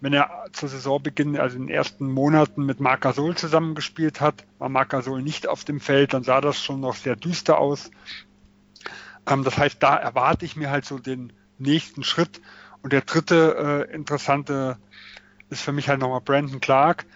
wenn 0.00 0.12
er 0.12 0.46
zu 0.52 0.66
Saisonbeginn, 0.68 1.38
also 1.38 1.56
in 1.56 1.66
den 1.66 1.74
ersten 1.74 2.10
Monaten 2.10 2.64
mit 2.64 2.80
Marc 2.80 3.02
Gasol 3.02 3.36
zusammengespielt 3.36 4.20
hat, 4.20 4.44
war 4.58 4.68
Marc 4.68 4.90
Gasol 4.90 5.22
nicht 5.22 5.48
auf 5.48 5.64
dem 5.64 5.80
Feld, 5.80 6.14
dann 6.14 6.22
sah 6.22 6.40
das 6.40 6.62
schon 6.62 6.80
noch 6.80 6.94
sehr 6.94 7.16
düster 7.16 7.58
aus. 7.58 7.90
Ähm, 9.28 9.44
das 9.44 9.58
heißt, 9.58 9.82
da 9.82 9.96
erwarte 9.96 10.44
ich 10.44 10.56
mir 10.56 10.70
halt 10.70 10.84
so 10.84 10.98
den 10.98 11.32
nächsten 11.58 12.04
Schritt. 12.04 12.40
Und 12.82 12.92
der 12.92 13.02
dritte 13.02 13.86
äh, 13.90 13.94
interessante 13.94 14.78
ist 15.50 15.62
für 15.62 15.72
mich 15.72 15.88
halt 15.88 16.00
nochmal 16.00 16.20
Brandon 16.20 16.60
Clark, 16.60 17.06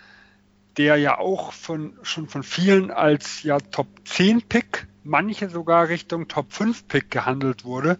der 0.76 0.96
ja 0.96 1.18
auch 1.18 1.52
von, 1.52 1.98
schon 2.02 2.28
von 2.28 2.42
vielen 2.42 2.90
als 2.90 3.42
ja 3.42 3.58
Top 3.58 3.88
10 4.04 4.42
Pick, 4.42 4.86
manche 5.04 5.50
sogar 5.50 5.88
Richtung 5.88 6.28
Top 6.28 6.52
5 6.52 6.88
Pick 6.88 7.10
gehandelt 7.10 7.64
wurde, 7.64 7.98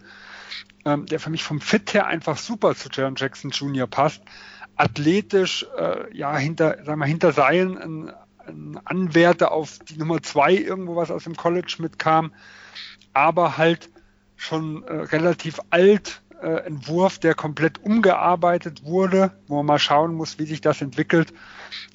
ähm, 0.85 1.05
der 1.05 1.19
für 1.19 1.29
mich 1.29 1.43
vom 1.43 1.61
Fit 1.61 1.93
her 1.93 2.07
einfach 2.07 2.37
super 2.37 2.75
zu 2.75 2.89
Jaron 2.91 3.15
Jackson 3.15 3.51
Jr. 3.51 3.87
passt 3.87 4.21
athletisch 4.75 5.65
äh, 5.77 6.15
ja 6.15 6.35
hinter, 6.35 6.83
sagen 6.83 6.99
wir, 6.99 7.05
hinter 7.05 7.31
Seilen 7.31 7.77
ein, 7.77 8.13
ein 8.45 8.79
Anwärter 8.85 9.51
auf 9.51 9.79
die 9.79 9.97
Nummer 9.97 10.21
zwei 10.21 10.53
irgendwo 10.53 10.95
was 10.95 11.11
aus 11.11 11.25
dem 11.25 11.35
College 11.35 11.75
mitkam, 11.79 12.33
aber 13.13 13.57
halt 13.57 13.89
schon 14.43 14.83
äh, 14.83 14.93
relativ 14.93 15.59
alt, 15.69 16.21
äh, 16.41 16.65
Entwurf, 16.65 17.19
der 17.19 17.35
komplett 17.35 17.81
umgearbeitet 17.81 18.83
wurde, 18.83 19.31
wo 19.47 19.57
man 19.57 19.65
mal 19.65 19.79
schauen 19.79 20.13
muss, 20.13 20.39
wie 20.39 20.45
sich 20.45 20.61
das 20.61 20.81
entwickelt, 20.81 21.33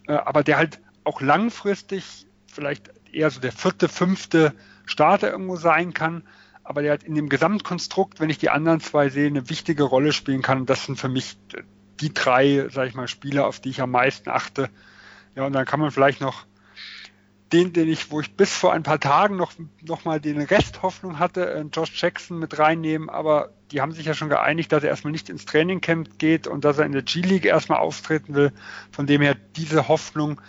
äh, 0.07 0.13
aber 0.13 0.43
der 0.43 0.57
halt 0.57 0.81
auch 1.05 1.21
langfristig 1.21 2.27
vielleicht 2.47 2.91
eher 3.13 3.31
so 3.31 3.41
der 3.41 3.53
vierte, 3.53 3.89
fünfte 3.89 4.55
Starter 4.87 5.31
irgendwo 5.31 5.57
sein 5.57 5.93
kann, 5.93 6.23
aber 6.65 6.83
der 6.83 6.93
halt 6.93 7.03
in 7.03 7.15
dem 7.15 7.29
Gesamtkonstrukt, 7.29 8.21
wenn 8.21 8.31
ich 8.31 8.39
die 8.39 8.51
anderen 8.51 8.81
zwei 8.81 9.09
sehe, 9.11 9.27
eine 9.27 9.49
wichtige 9.51 9.85
Rolle 9.85 10.13
spielen 10.13 10.43
kann. 10.43 10.67
Das 10.67 10.87
sind 10.87 10.99
für 10.99 11.09
mich 11.09 11.39
die 12.01 12.13
drei, 12.13 12.69
sage 12.71 12.89
ich 12.89 12.95
mal, 12.95 13.09
Spieler, 13.09 13.47
auf 13.47 13.61
die 13.61 13.71
ich 13.71 13.81
am 13.81 13.91
meisten 13.91 14.31
achte. 14.31 14.71
Ja, 15.35 15.45
und 15.45 15.53
dann 15.53 15.67
kann 15.67 15.81
man 15.81 15.91
vielleicht 15.91 16.21
noch 16.21 16.45
den, 17.53 17.73
den 17.73 17.89
ich, 17.89 18.11
wo 18.11 18.21
ich 18.21 18.37
bis 18.37 18.53
vor 18.53 18.73
ein 18.73 18.83
paar 18.83 19.01
Tagen 19.01 19.37
noch, 19.37 19.53
noch 19.83 20.05
mal 20.05 20.21
den 20.21 20.41
Rest 20.41 20.83
Hoffnung 20.83 21.19
hatte, 21.19 21.51
äh, 21.51 21.65
Josh 21.73 22.01
Jackson 22.01 22.39
mit 22.39 22.59
reinnehmen, 22.59 23.09
aber 23.09 23.51
die 23.71 23.81
haben 23.81 23.93
sich 23.93 24.07
ja 24.07 24.15
schon 24.15 24.29
geeinigt, 24.29 24.73
dass 24.73 24.83
er 24.83 24.91
erstmal 24.91 25.13
nicht 25.13 25.29
ins 25.29 25.47
Trainingcamp 25.47 26.19
geht 26.19 26.47
und 26.47 26.65
dass 26.65 26.79
er 26.79 26.87
in 26.87 26.93
der 26.93 27.03
G-League 27.03 27.45
erstmal 27.45 27.79
auftreten 27.79 28.35
will. 28.35 28.53
Von 28.91 29.07
dem 29.07 29.23
her 29.23 29.37
diese 29.57 29.89
Hoffnung, 29.89 30.41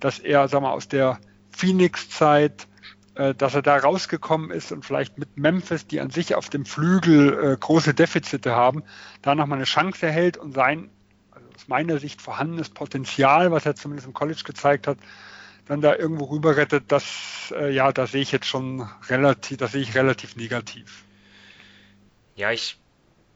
dass 0.00 0.18
er, 0.18 0.48
sag 0.48 0.62
mal, 0.62 0.72
aus 0.72 0.88
der 0.88 1.18
Phoenix-Zeit, 1.50 2.66
äh, 3.14 3.34
dass 3.34 3.54
er 3.54 3.62
da 3.62 3.76
rausgekommen 3.76 4.50
ist 4.50 4.72
und 4.72 4.84
vielleicht 4.84 5.18
mit 5.18 5.36
Memphis, 5.36 5.86
die 5.86 6.00
an 6.00 6.10
sich 6.10 6.34
auf 6.34 6.48
dem 6.50 6.64
Flügel 6.64 7.52
äh, 7.52 7.56
große 7.56 7.94
Defizite 7.94 8.54
haben, 8.54 8.82
da 9.22 9.34
nochmal 9.34 9.58
eine 9.58 9.64
Chance 9.64 10.06
erhält 10.06 10.36
und 10.36 10.54
sein, 10.54 10.90
also 11.30 11.46
aus 11.54 11.68
meiner 11.68 11.98
Sicht 11.98 12.22
vorhandenes 12.22 12.68
Potenzial, 12.68 13.50
was 13.52 13.66
er 13.66 13.76
zumindest 13.76 14.06
im 14.06 14.14
College 14.14 14.42
gezeigt 14.44 14.86
hat, 14.86 14.98
dann 15.68 15.80
da 15.82 15.94
irgendwo 15.94 16.24
rüber 16.24 16.56
rettet, 16.56 16.84
das, 16.88 17.52
äh, 17.56 17.70
ja, 17.72 17.92
da 17.92 18.06
sehe 18.06 18.22
ich 18.22 18.32
jetzt 18.32 18.46
schon 18.46 18.88
relativ, 19.08 19.58
das 19.58 19.72
sehe 19.72 19.82
ich 19.82 19.94
relativ 19.94 20.34
negativ. 20.36 21.04
Ja, 22.36 22.52
ich, 22.52 22.76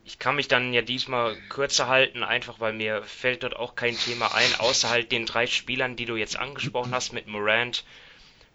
ich 0.05 0.19
kann 0.19 0.37
mich 0.37 0.49
dann 0.49 0.73
ja 0.73 0.83
diesmal 0.83 1.37
kürzer 1.51 1.89
halten, 1.89 2.23
einfach 2.23 2.59
weil 2.59 2.73
mir 2.73 3.03
fällt 3.03 3.43
dort 3.43 3.57
auch 3.57 3.75
kein 3.75 3.97
Thema 3.97 4.35
ein, 4.35 4.55
außer 4.59 4.89
halt 4.89 5.13
den 5.13 5.27
drei 5.27 5.47
Spielern, 5.47 5.95
die 5.95 6.07
du 6.07 6.17
jetzt 6.17 6.39
angesprochen 6.39 6.93
hast, 6.93 7.13
mit 7.13 7.27
Morant, 7.27 7.85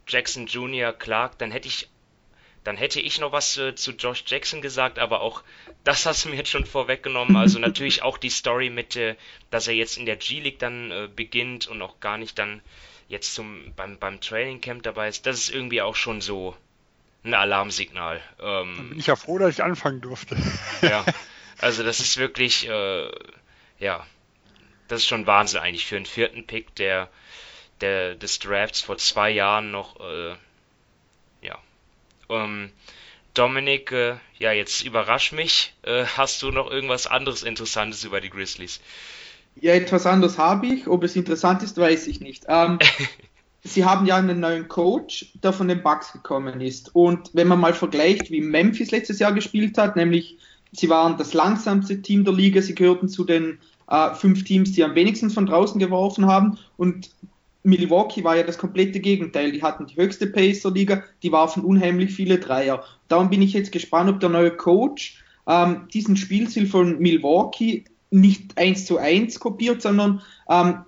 Jackson 0.07 0.47
Jr., 0.47 0.91
Clark, 0.91 1.37
dann 1.37 1.51
hätte 1.51 1.67
ich 1.67 1.89
dann 2.63 2.75
hätte 2.75 2.99
ich 2.99 3.21
noch 3.21 3.31
was 3.31 3.57
äh, 3.57 3.75
zu 3.75 3.91
Josh 3.91 4.25
Jackson 4.27 4.61
gesagt, 4.61 4.99
aber 4.99 5.21
auch 5.21 5.41
das 5.85 6.05
hast 6.05 6.25
du 6.25 6.29
mir 6.29 6.35
jetzt 6.35 6.49
schon 6.49 6.65
vorweggenommen. 6.65 7.37
Also 7.37 7.59
natürlich 7.59 8.01
auch 8.01 8.17
die 8.17 8.29
Story 8.29 8.69
mit, 8.69 8.97
äh, 8.97 9.15
dass 9.51 9.69
er 9.69 9.73
jetzt 9.73 9.97
in 9.97 10.05
der 10.05 10.17
G-League 10.17 10.59
dann 10.59 10.91
äh, 10.91 11.07
beginnt 11.15 11.67
und 11.67 11.81
auch 11.81 12.01
gar 12.01 12.17
nicht 12.17 12.37
dann 12.37 12.61
jetzt 13.07 13.33
zum, 13.33 13.73
beim, 13.75 13.97
beim 13.97 14.21
Training 14.21 14.61
Camp 14.61 14.83
dabei 14.83 15.07
ist, 15.07 15.25
das 15.25 15.39
ist 15.39 15.49
irgendwie 15.49 15.81
auch 15.81 15.95
schon 15.95 16.21
so 16.21 16.55
ein 17.23 17.33
Alarmsignal. 17.33 18.21
Ähm, 18.39 18.75
Dann 18.77 18.89
bin 18.89 18.99
ich 18.99 19.07
ja 19.07 19.15
froh, 19.15 19.37
dass 19.37 19.55
ich 19.55 19.63
anfangen 19.63 20.01
durfte. 20.01 20.37
ja, 20.81 21.05
also 21.59 21.83
das 21.83 21.99
ist 21.99 22.17
wirklich, 22.17 22.67
äh, 22.67 23.09
ja, 23.79 24.05
das 24.87 25.01
ist 25.01 25.07
schon 25.07 25.27
Wahnsinn 25.27 25.59
eigentlich 25.59 25.85
für 25.85 25.97
einen 25.97 26.05
vierten 26.05 26.45
Pick 26.47 26.73
der, 26.75 27.09
der 27.81 28.15
des 28.15 28.39
Drafts 28.39 28.81
vor 28.81 28.97
zwei 28.97 29.29
Jahren 29.29 29.71
noch, 29.71 29.99
äh, 29.99 30.35
ja. 31.41 31.57
Ähm, 32.29 32.71
Dominik, 33.33 33.91
äh, 33.91 34.15
ja, 34.39 34.51
jetzt 34.51 34.81
überrasch 34.81 35.31
mich. 35.31 35.73
Äh, 35.83 36.05
hast 36.17 36.41
du 36.41 36.51
noch 36.51 36.71
irgendwas 36.71 37.05
anderes 37.05 37.43
Interessantes 37.43 38.03
über 38.03 38.19
die 38.19 38.31
Grizzlies? 38.31 38.81
Ja, 39.61 39.73
etwas 39.73 40.05
anderes 40.05 40.37
habe 40.37 40.67
ich. 40.67 40.87
Ob 40.87 41.03
es 41.03 41.15
interessant 41.15 41.63
ist, 41.63 41.77
weiß 41.77 42.07
ich 42.07 42.21
nicht. 42.21 42.45
Ähm, 42.47 42.79
sie 43.63 43.85
haben 43.85 44.05
ja 44.05 44.17
einen 44.17 44.39
neuen 44.39 44.67
Coach, 44.67 45.33
der 45.43 45.53
von 45.53 45.67
den 45.67 45.81
Bucks 45.81 46.13
gekommen 46.13 46.61
ist. 46.61 46.95
Und 46.95 47.31
wenn 47.33 47.47
man 47.47 47.59
mal 47.59 47.73
vergleicht, 47.73 48.29
wie 48.31 48.41
Memphis 48.41 48.91
letztes 48.91 49.19
Jahr 49.19 49.33
gespielt 49.33 49.77
hat, 49.77 49.95
nämlich 49.95 50.37
sie 50.71 50.89
waren 50.89 51.17
das 51.17 51.33
langsamste 51.33 52.01
Team 52.01 52.23
der 52.23 52.33
Liga, 52.33 52.61
sie 52.61 52.75
gehörten 52.75 53.09
zu 53.09 53.23
den 53.23 53.59
äh, 53.89 54.13
fünf 54.13 54.43
Teams, 54.43 54.73
die 54.73 54.83
am 54.83 54.95
wenigsten 54.95 55.29
von 55.29 55.45
draußen 55.45 55.79
geworfen 55.79 56.27
haben. 56.27 56.57
Und 56.77 57.09
Milwaukee 57.63 58.23
war 58.23 58.37
ja 58.37 58.43
das 58.43 58.57
komplette 58.57 58.99
Gegenteil. 58.99 59.51
Die 59.51 59.63
hatten 59.63 59.87
die 59.87 59.95
höchste 59.95 60.27
Pace 60.27 60.61
der 60.61 60.71
Liga, 60.71 61.03
die 61.23 61.31
warfen 61.31 61.63
unheimlich 61.63 62.13
viele 62.13 62.37
Dreier. 62.37 62.83
Darum 63.07 63.29
bin 63.29 63.41
ich 63.41 63.53
jetzt 63.53 63.71
gespannt, 63.71 64.09
ob 64.09 64.19
der 64.19 64.29
neue 64.29 64.51
Coach 64.51 65.23
ähm, 65.47 65.87
diesen 65.93 66.15
Spielstil 66.15 66.67
von 66.67 66.99
Milwaukee 66.99 67.85
nicht 68.09 68.57
eins 68.57 68.85
zu 68.85 68.97
eins 68.97 69.39
kopiert, 69.39 69.81
sondern 69.81 70.21
ähm, 70.49 70.79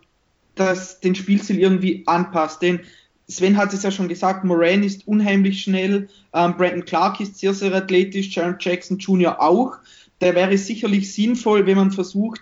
das 0.56 1.00
den 1.00 1.16
Spielstil 1.16 1.60
irgendwie 1.60 2.04
anpasst. 2.06 2.62
Denn 2.62 2.82
Sven 3.28 3.58
hat 3.58 3.74
es 3.74 3.84
ja 3.84 3.92
schon 3.92 4.08
gesagt, 4.08 4.44
Moran 4.44 4.84
ist 4.84 5.08
unheimlich 5.08 5.62
schnell, 5.62 6.10
ähm, 6.34 6.58
Brandon 6.58 6.86
Clark 6.86 7.20
ist 7.20 7.38
sehr, 7.40 7.54
sehr 7.54 7.74
athletisch, 7.74 8.36
Jaron 8.36 8.58
Jackson 8.60 8.98
Jr. 8.98 9.40
auch. 9.42 9.78
Da 10.20 10.34
wäre 10.36 10.54
es 10.54 10.68
sicherlich 10.68 11.14
sinnvoll, 11.14 11.66
wenn 11.66 11.78
man 11.78 11.92
versucht, 11.92 12.42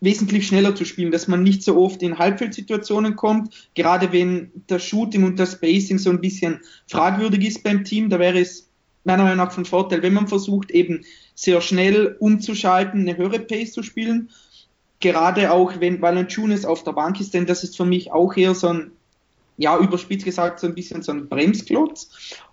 wesentlich 0.00 0.46
schneller 0.46 0.74
zu 0.74 0.84
spielen, 0.84 1.10
dass 1.10 1.26
man 1.28 1.42
nicht 1.42 1.62
so 1.62 1.76
oft 1.76 2.02
in 2.02 2.18
Halbfeldsituationen 2.18 3.16
kommt, 3.16 3.68
gerade 3.74 4.12
wenn 4.12 4.50
das 4.68 4.84
Shooting 4.84 5.24
und 5.24 5.38
das 5.38 5.52
Spacing 5.52 5.98
so 5.98 6.10
ein 6.10 6.20
bisschen 6.20 6.60
fragwürdig 6.86 7.44
ist 7.46 7.64
beim 7.64 7.84
Team, 7.84 8.08
da 8.08 8.18
wäre 8.18 8.38
es 8.38 8.68
meiner 9.04 9.24
Meinung 9.24 9.38
nach 9.38 9.52
von 9.52 9.64
Vorteil, 9.64 10.02
wenn 10.02 10.14
man 10.14 10.28
versucht, 10.28 10.70
eben 10.70 11.04
sehr 11.38 11.60
schnell 11.60 12.16
umzuschalten, 12.18 13.02
eine 13.02 13.16
höhere 13.16 13.38
Pace 13.38 13.70
zu 13.70 13.84
spielen. 13.84 14.30
Gerade 14.98 15.52
auch, 15.52 15.78
wenn 15.78 16.02
Valanciunas 16.02 16.64
auf 16.64 16.82
der 16.82 16.94
Bank 16.94 17.20
ist, 17.20 17.32
denn 17.32 17.46
das 17.46 17.62
ist 17.62 17.76
für 17.76 17.84
mich 17.84 18.10
auch 18.10 18.36
eher 18.36 18.56
so 18.56 18.66
ein, 18.66 18.90
ja, 19.56 19.78
überspitzt 19.78 20.24
gesagt, 20.24 20.58
so 20.58 20.66
ein 20.66 20.74
bisschen 20.74 21.02
so 21.02 21.12
ein 21.12 21.28
Bremsklotz. 21.28 22.10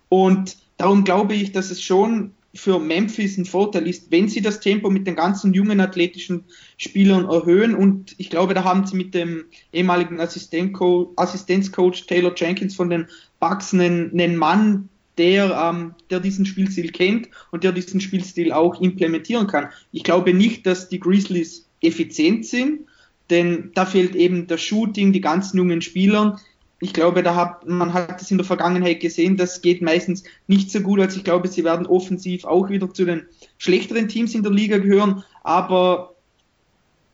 Und 0.08 0.56
darum 0.76 1.02
glaube 1.02 1.34
ich, 1.34 1.50
dass 1.50 1.72
es 1.72 1.82
schon 1.82 2.30
für 2.54 2.78
Memphis 2.78 3.36
ein 3.36 3.44
Vorteil 3.44 3.88
ist, 3.88 4.12
wenn 4.12 4.28
sie 4.28 4.40
das 4.40 4.60
Tempo 4.60 4.88
mit 4.88 5.04
den 5.04 5.16
ganzen 5.16 5.52
jungen 5.52 5.80
athletischen 5.80 6.44
Spielern 6.76 7.28
erhöhen. 7.28 7.74
Und 7.74 8.14
ich 8.18 8.30
glaube, 8.30 8.54
da 8.54 8.62
haben 8.62 8.86
sie 8.86 8.96
mit 8.96 9.14
dem 9.14 9.46
ehemaligen 9.72 10.20
Assistenzcoach 10.20 12.06
Taylor 12.06 12.34
Jenkins 12.36 12.76
von 12.76 12.88
den 12.88 13.08
Bucks 13.40 13.74
einen, 13.74 14.12
einen 14.12 14.36
Mann, 14.36 14.88
der, 15.18 15.50
ähm, 15.50 15.94
der 16.10 16.20
diesen 16.20 16.46
Spielstil 16.46 16.92
kennt 16.92 17.28
und 17.50 17.64
der 17.64 17.72
diesen 17.72 18.00
Spielstil 18.00 18.52
auch 18.52 18.80
implementieren 18.80 19.46
kann. 19.46 19.68
Ich 19.92 20.04
glaube 20.04 20.34
nicht, 20.34 20.66
dass 20.66 20.88
die 20.88 21.00
Grizzlies 21.00 21.66
effizient 21.80 22.46
sind, 22.46 22.86
denn 23.30 23.70
da 23.74 23.86
fehlt 23.86 24.14
eben 24.14 24.46
das 24.46 24.60
Shooting, 24.60 25.12
die 25.12 25.20
ganzen 25.20 25.58
jungen 25.58 25.82
Spieler. 25.82 26.38
Ich 26.80 26.92
glaube, 26.92 27.22
da 27.22 27.34
hat, 27.34 27.66
man 27.66 27.94
hat 27.94 28.20
es 28.20 28.30
in 28.30 28.38
der 28.38 28.46
Vergangenheit 28.46 29.00
gesehen, 29.00 29.36
das 29.36 29.62
geht 29.62 29.80
meistens 29.80 30.24
nicht 30.46 30.70
so 30.70 30.80
gut, 30.80 31.00
als 31.00 31.16
ich 31.16 31.24
glaube, 31.24 31.48
sie 31.48 31.64
werden 31.64 31.86
offensiv 31.86 32.44
auch 32.44 32.68
wieder 32.68 32.92
zu 32.92 33.04
den 33.04 33.22
schlechteren 33.58 34.08
Teams 34.08 34.34
in 34.34 34.42
der 34.42 34.52
Liga 34.52 34.78
gehören, 34.78 35.24
aber 35.42 36.14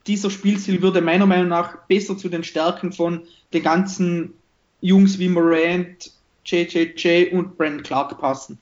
dieser 0.09 0.31
Spielstil 0.31 0.83
würde 0.83 1.01
meiner 1.01 1.27
Meinung 1.27 1.49
nach 1.49 1.79
besser 1.87 2.19
zu 2.19 2.29
den 2.29 2.43
Stärken 2.43 2.93
von 2.93 3.23
den 3.53 3.63
ganzen 3.63 4.35
Jungs 4.81 5.21
wie 5.21 5.29
Morant, 5.29 6.11
JJJ 6.45 7.33
und 7.33 7.57
Brandon 7.57 7.83
Clark 7.83 8.19
passen. 8.21 8.59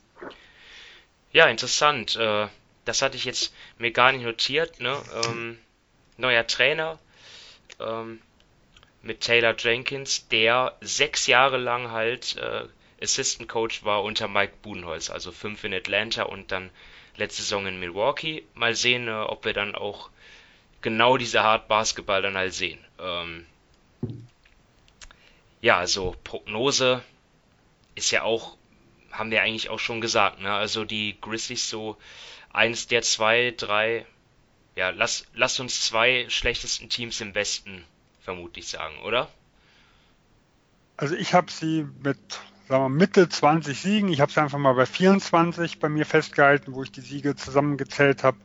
Ja, 1.32 1.46
interessant. 1.46 2.16
Äh, 2.16 2.48
das 2.84 3.02
hatte 3.02 3.16
ich 3.16 3.24
jetzt 3.24 3.54
mir 3.78 3.90
gar 3.92 4.12
nicht 4.12 4.24
notiert. 4.24 4.80
Ne? 4.80 4.96
Ähm, 5.24 5.58
neuer 6.16 6.46
Trainer 6.46 6.98
ähm, 7.78 8.20
mit 9.02 9.20
Taylor 9.20 9.54
Jenkins, 9.56 10.28
der 10.28 10.76
sechs 10.80 11.26
Jahre 11.26 11.56
lang 11.56 11.90
halt 11.90 12.36
äh, 12.36 12.64
Assistant 13.02 13.48
Coach 13.48 13.84
war 13.84 14.02
unter 14.02 14.28
Mike 14.28 14.54
Budenholz, 14.62 15.08
also 15.08 15.32
fünf 15.32 15.64
in 15.64 15.72
Atlanta 15.72 16.24
und 16.24 16.52
dann 16.52 16.70
letzte 17.16 17.42
Saison 17.42 17.66
in 17.66 17.80
Milwaukee. 17.80 18.44
Mal 18.54 18.74
sehen, 18.74 19.08
äh, 19.08 19.12
ob 19.12 19.44
wir 19.44 19.54
dann 19.54 19.74
auch 19.74 20.10
genau 20.82 21.16
diese 21.16 21.42
Hard 21.42 21.68
Basketball 21.68 22.22
dann 22.22 22.36
halt 22.36 22.52
sehen. 22.52 22.78
Ähm, 22.98 23.46
ja, 25.62 25.78
also 25.78 26.16
Prognose 26.24 27.02
ist 28.00 28.10
ja 28.10 28.22
auch, 28.22 28.56
haben 29.12 29.30
wir 29.30 29.42
eigentlich 29.42 29.68
auch 29.68 29.78
schon 29.78 30.00
gesagt, 30.00 30.40
ne? 30.40 30.52
Also 30.52 30.84
die 30.84 31.16
Grizzlies 31.20 31.68
so 31.68 31.96
eins 32.52 32.86
der 32.86 33.02
zwei, 33.02 33.54
drei, 33.56 34.06
ja, 34.74 34.90
lass, 34.90 35.26
lass 35.34 35.60
uns 35.60 35.84
zwei 35.84 36.26
schlechtesten 36.28 36.88
Teams 36.88 37.20
im 37.20 37.34
Westen 37.34 37.84
vermutlich 38.22 38.68
sagen, 38.68 38.98
oder? 39.04 39.28
Also 40.96 41.14
ich 41.14 41.34
habe 41.34 41.50
sie 41.50 41.86
mit 42.02 42.18
sagen 42.68 42.84
wir, 42.84 42.88
Mitte 42.88 43.28
20 43.28 43.78
Siegen, 43.78 44.08
ich 44.08 44.20
habe 44.20 44.32
sie 44.32 44.40
einfach 44.40 44.58
mal 44.58 44.74
bei 44.74 44.86
24 44.86 45.78
bei 45.78 45.88
mir 45.88 46.06
festgehalten, 46.06 46.74
wo 46.74 46.82
ich 46.82 46.92
die 46.92 47.00
Siege 47.00 47.36
zusammengezählt 47.36 48.24
habe 48.24 48.38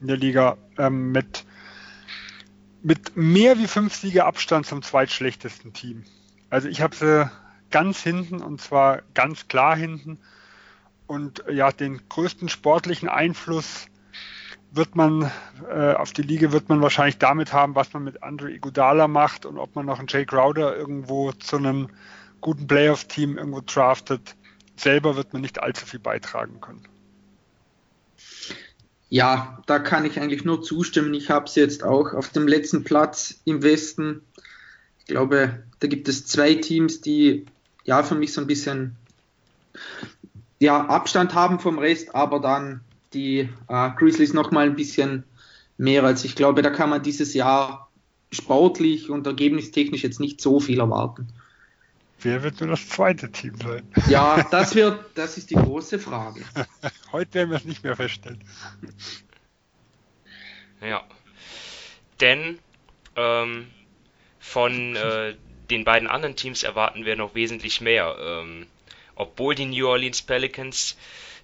in 0.00 0.06
der 0.06 0.16
Liga 0.16 0.56
ähm, 0.78 1.12
mit, 1.12 1.44
mit 2.82 3.16
mehr 3.16 3.58
wie 3.58 3.66
fünf 3.66 3.94
Siege 3.94 4.24
Abstand 4.24 4.66
zum 4.66 4.82
zweitschlechtesten 4.82 5.72
Team. 5.72 6.04
Also 6.50 6.68
ich 6.68 6.80
habe 6.80 6.94
sie 6.94 7.30
ganz 7.74 8.00
hinten 8.00 8.40
und 8.40 8.60
zwar 8.60 9.02
ganz 9.14 9.48
klar 9.48 9.76
hinten. 9.76 10.18
Und 11.08 11.42
ja, 11.50 11.72
den 11.72 12.08
größten 12.08 12.48
sportlichen 12.48 13.08
Einfluss 13.08 13.86
wird 14.70 14.94
man 14.94 15.28
äh, 15.68 15.94
auf 15.94 16.12
die 16.12 16.22
Liga 16.22 16.52
wird 16.52 16.68
man 16.68 16.80
wahrscheinlich 16.82 17.18
damit 17.18 17.52
haben, 17.52 17.74
was 17.74 17.92
man 17.92 18.04
mit 18.04 18.22
Andre 18.22 18.52
Iguodala 18.52 19.08
macht 19.08 19.44
und 19.44 19.58
ob 19.58 19.74
man 19.74 19.86
noch 19.86 19.98
einen 19.98 20.06
Jay 20.06 20.24
Crowder 20.24 20.76
irgendwo 20.76 21.32
zu 21.32 21.56
einem 21.56 21.88
guten 22.40 22.68
Playoff-Team 22.68 23.38
irgendwo 23.38 23.60
draftet. 23.60 24.36
Selber 24.76 25.16
wird 25.16 25.32
man 25.32 25.42
nicht 25.42 25.60
allzu 25.60 25.84
viel 25.84 26.00
beitragen 26.00 26.60
können. 26.60 26.86
Ja, 29.08 29.62
da 29.66 29.80
kann 29.80 30.04
ich 30.04 30.20
eigentlich 30.20 30.44
nur 30.44 30.62
zustimmen. 30.62 31.12
Ich 31.14 31.28
habe 31.28 31.50
sie 31.50 31.58
jetzt 31.58 31.82
auch 31.82 32.12
auf 32.12 32.28
dem 32.28 32.46
letzten 32.46 32.84
Platz 32.84 33.40
im 33.44 33.64
Westen. 33.64 34.22
Ich 35.00 35.06
glaube, 35.06 35.64
da 35.80 35.88
gibt 35.88 36.08
es 36.08 36.24
zwei 36.24 36.54
Teams, 36.54 37.00
die 37.00 37.46
ja 37.84 38.02
für 38.02 38.14
mich 38.14 38.32
so 38.32 38.40
ein 38.40 38.46
bisschen 38.46 38.96
ja, 40.58 40.86
Abstand 40.86 41.34
haben 41.34 41.60
vom 41.60 41.78
Rest, 41.78 42.14
aber 42.14 42.40
dann 42.40 42.80
die 43.12 43.48
äh, 43.68 43.90
Grizzlies 43.96 44.32
nochmal 44.32 44.66
ein 44.66 44.76
bisschen 44.76 45.24
mehr. 45.76 46.04
als 46.04 46.24
ich 46.24 46.34
glaube, 46.34 46.62
da 46.62 46.70
kann 46.70 46.90
man 46.90 47.02
dieses 47.02 47.34
Jahr 47.34 47.90
sportlich 48.32 49.10
und 49.10 49.26
ergebnistechnisch 49.26 50.02
jetzt 50.02 50.20
nicht 50.20 50.40
so 50.40 50.60
viel 50.60 50.80
erwarten. 50.80 51.28
Wer 52.20 52.42
wird 52.42 52.60
nur 52.60 52.70
das 52.70 52.88
zweite 52.88 53.30
Team 53.30 53.54
sein? 53.62 53.82
Ja, 54.08 54.42
das 54.50 54.74
wird, 54.74 54.98
das 55.14 55.36
ist 55.36 55.50
die 55.50 55.56
große 55.56 55.98
Frage. 55.98 56.42
Heute 57.12 57.34
werden 57.34 57.50
wir 57.50 57.58
es 57.58 57.64
nicht 57.64 57.84
mehr 57.84 57.96
feststellen. 57.96 58.42
Ja. 60.80 61.02
Denn 62.20 62.58
ähm, 63.16 63.66
von 64.38 64.96
äh, 64.96 65.34
den 65.70 65.84
beiden 65.84 66.08
anderen 66.08 66.36
Teams 66.36 66.62
erwarten 66.62 67.04
wir 67.04 67.16
noch 67.16 67.34
wesentlich 67.34 67.80
mehr. 67.80 68.16
Ähm, 68.20 68.66
obwohl 69.16 69.54
die 69.54 69.66
New 69.66 69.88
Orleans 69.88 70.22
Pelicans, 70.22 70.96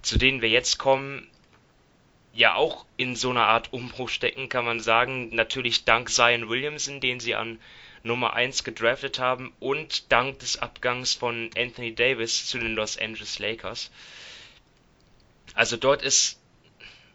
zu 0.02 0.18
denen 0.18 0.42
wir 0.42 0.48
jetzt 0.48 0.78
kommen, 0.78 1.28
ja 2.32 2.54
auch 2.54 2.84
in 2.96 3.16
so 3.16 3.30
einer 3.30 3.46
Art 3.46 3.72
Umbruch 3.72 4.08
stecken, 4.08 4.48
kann 4.48 4.64
man 4.64 4.80
sagen. 4.80 5.34
Natürlich 5.34 5.84
dank 5.84 6.10
Zion 6.10 6.48
Williamson, 6.48 7.00
den 7.00 7.20
sie 7.20 7.34
an 7.34 7.58
Nummer 8.02 8.32
1 8.34 8.64
gedraftet 8.64 9.18
haben 9.18 9.52
und 9.60 10.10
dank 10.10 10.38
des 10.38 10.58
Abgangs 10.58 11.14
von 11.14 11.50
Anthony 11.56 11.94
Davis 11.94 12.46
zu 12.46 12.58
den 12.58 12.74
Los 12.74 12.96
Angeles 12.96 13.38
Lakers. 13.38 13.90
Also 15.54 15.76
dort 15.76 16.02
ist, 16.02 16.39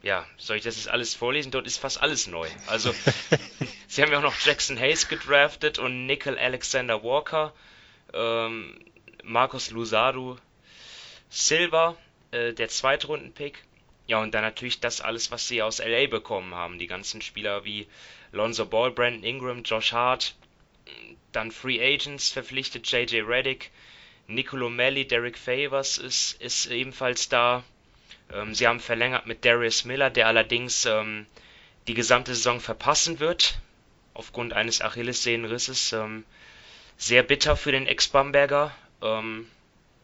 ja, 0.06 0.24
soll 0.38 0.58
ich 0.58 0.64
das 0.64 0.76
jetzt 0.76 0.88
alles 0.88 1.16
vorlesen? 1.16 1.49
Dort 1.49 1.66
ist 1.66 1.80
fast 1.80 1.99
alles 1.99 2.28
neu. 2.28 2.47
Also 2.68 2.93
sie 3.88 4.03
haben 4.03 4.12
ja 4.12 4.20
auch 4.20 4.24
noch 4.24 4.39
Jackson 4.39 4.80
Hayes 4.80 5.08
gedraftet 5.08 5.80
und 5.80 6.06
Nickel 6.06 6.38
Alexander 6.38 7.03
Walker, 7.03 7.53
ähm, 8.14 8.80
Marcos 9.24 9.72
Luzado 9.72 10.38
Silva, 11.30 11.97
äh, 12.30 12.53
der 12.53 12.70
Zweitrunden-Pick. 12.70 13.64
Ja, 14.06 14.22
und 14.22 14.36
dann 14.36 14.43
natürlich 14.43 14.80
das 14.80 15.01
alles, 15.01 15.32
was 15.32 15.47
sie 15.47 15.64
aus 15.64 15.80
LA 15.80 16.06
bekommen 16.06 16.53
haben. 16.53 16.78
Die 16.78 16.86
ganzen 16.86 17.24
Spieler 17.24 17.66
wie 17.66 17.88
Lonzo 18.32 18.68
Ball, 18.68 18.91
Brandon 18.91 19.24
Ingram, 19.24 19.64
Josh 19.64 19.91
Hart. 19.91 20.36
Dann 21.32 21.51
Free 21.51 21.82
Agents 21.82 22.30
verpflichtet 22.30 22.86
JJ 22.91 23.22
Reddick. 23.22 23.72
Nicolo 24.28 24.70
Melli, 24.70 25.08
Derek 25.08 25.36
Favors 25.36 25.97
ist, 25.97 26.39
ist 26.39 26.68
ebenfalls 26.68 27.28
da. 27.28 27.64
Ähm, 28.34 28.53
sie 28.53 28.67
haben 28.67 28.80
verlängert 28.80 29.26
mit 29.26 29.45
Darius 29.45 29.86
Miller, 29.86 30.09
der 30.09 30.28
allerdings 30.28 30.86
ähm, 30.86 31.26
die 31.88 31.93
gesamte 31.93 32.34
Saison 32.34 32.59
verpassen 32.59 33.19
wird. 33.19 33.59
Aufgrund 34.13 34.53
eines 34.53 34.82
Achillessehnenrisses. 34.82 35.93
Ähm, 35.93 36.26
sehr 36.97 37.23
bitter 37.23 37.55
für 37.57 37.71
den 37.71 37.88
Ex-Bamberger. 37.88 38.73
Ähm, 39.01 39.47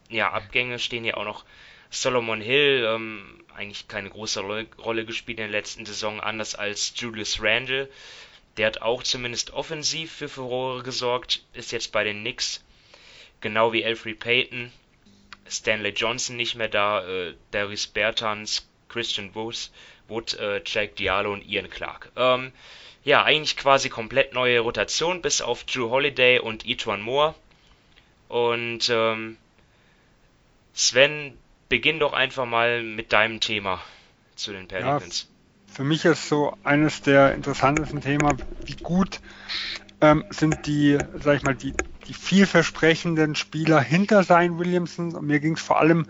ja, 0.10 0.32
Abgänge 0.32 0.80
stehen 0.80 1.06
ja 1.06 1.16
auch 1.16 1.24
noch 1.24 1.46
Solomon 1.90 2.42
Hill, 2.42 2.86
ähm, 2.88 3.44
eigentlich 3.56 3.88
keine 3.88 4.10
große 4.10 4.42
Rolle 4.42 5.06
gespielt 5.06 5.40
in 5.40 5.44
der 5.44 5.52
letzten 5.52 5.86
Saison, 5.86 6.22
anders 6.22 6.56
als 6.56 6.94
Julius 6.96 7.42
Randle. 7.42 7.90
Der 8.58 8.68
hat 8.68 8.82
auch 8.82 9.04
zumindest 9.04 9.52
offensiv 9.52 10.12
für 10.12 10.30
Furore 10.30 10.84
gesorgt, 10.84 11.44
ist 11.54 11.72
jetzt 11.72 11.92
bei 11.92 12.04
den 12.04 12.22
Knicks, 12.22 12.64
genau 13.40 13.72
wie 13.74 13.86
Alfred 13.86 14.20
Payton. 14.20 14.72
Stanley 15.50 15.92
Johnson 15.92 16.36
nicht 16.36 16.56
mehr 16.56 16.68
da, 16.68 17.06
äh, 17.06 17.36
Darius 17.52 17.88
Bertans, 17.88 18.68
Christian 18.90 19.34
Wood, 19.36 19.72
Wood 20.08 20.34
äh, 20.36 20.62
Jack 20.66 20.96
Diallo 20.96 21.34
und 21.34 21.46
Ian 21.46 21.70
Clark. 21.70 22.12
Ähm, 22.16 22.52
ja, 23.04 23.24
eigentlich 23.24 23.58
quasi 23.58 23.90
komplett 23.90 24.34
neue 24.34 24.60
Rotation, 24.60 25.22
bis 25.22 25.42
auf 25.42 25.64
Drew 25.64 25.90
Holiday 25.90 26.40
und 26.40 26.66
Etwan 26.66 27.02
Moore. 27.02 27.36
Und 28.28 28.90
ähm, 28.90 29.38
Sven, 30.74 31.38
beginn 31.68 32.00
doch 32.00 32.14
einfach 32.14 32.46
mal 32.46 32.84
mit 32.84 33.14
deinem 33.14 33.40
Thema 33.40 33.82
zu 34.36 34.52
den 34.52 34.68
Pelicans. 34.68 35.30
Ja, 35.68 35.74
für 35.74 35.84
mich 35.84 36.06
ist 36.06 36.28
so 36.28 36.56
eines 36.64 37.02
der 37.02 37.34
interessantesten 37.34 38.02
Themen, 38.02 38.38
wie 38.66 38.76
gut 38.76 39.22
ähm, 40.02 40.26
sind 40.30 40.66
die, 40.66 40.98
sag 41.20 41.38
ich 41.38 41.44
mal, 41.44 41.56
die, 41.56 41.74
die 42.08 42.14
vielversprechenden 42.14 43.36
Spieler 43.36 43.82
hinter 43.82 44.24
Zion 44.24 44.60
Williamson. 44.60 45.16
Und 45.16 45.28
mir 45.28 45.40
ging 45.40 45.56
es 45.56 45.62
vor 45.62 45.80
allem 45.80 46.08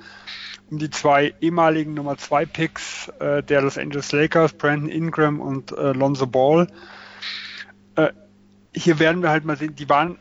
um 0.70 0.80
die 0.80 0.90
zwei 0.90 1.34
ehemaligen 1.42 1.94
Nummer 1.94 2.18
2 2.18 2.46
Picks 2.46 3.10
äh, 3.20 3.44
der 3.44 3.62
Los 3.62 3.78
Angeles 3.78 4.12
Lakers, 4.12 4.54
Brandon 4.54 4.90
Ingram 4.90 5.42
und 5.42 5.72
äh, 5.72 5.92
Lonzo 5.92 6.28
Ball. 6.28 6.68
Äh, 7.96 8.12
hier 8.74 9.00
werden 9.00 9.22
wir 9.22 9.30
halt 9.30 9.44
mal 9.44 9.58
sehen, 9.58 9.76
die 9.76 9.90
waren 9.90 10.18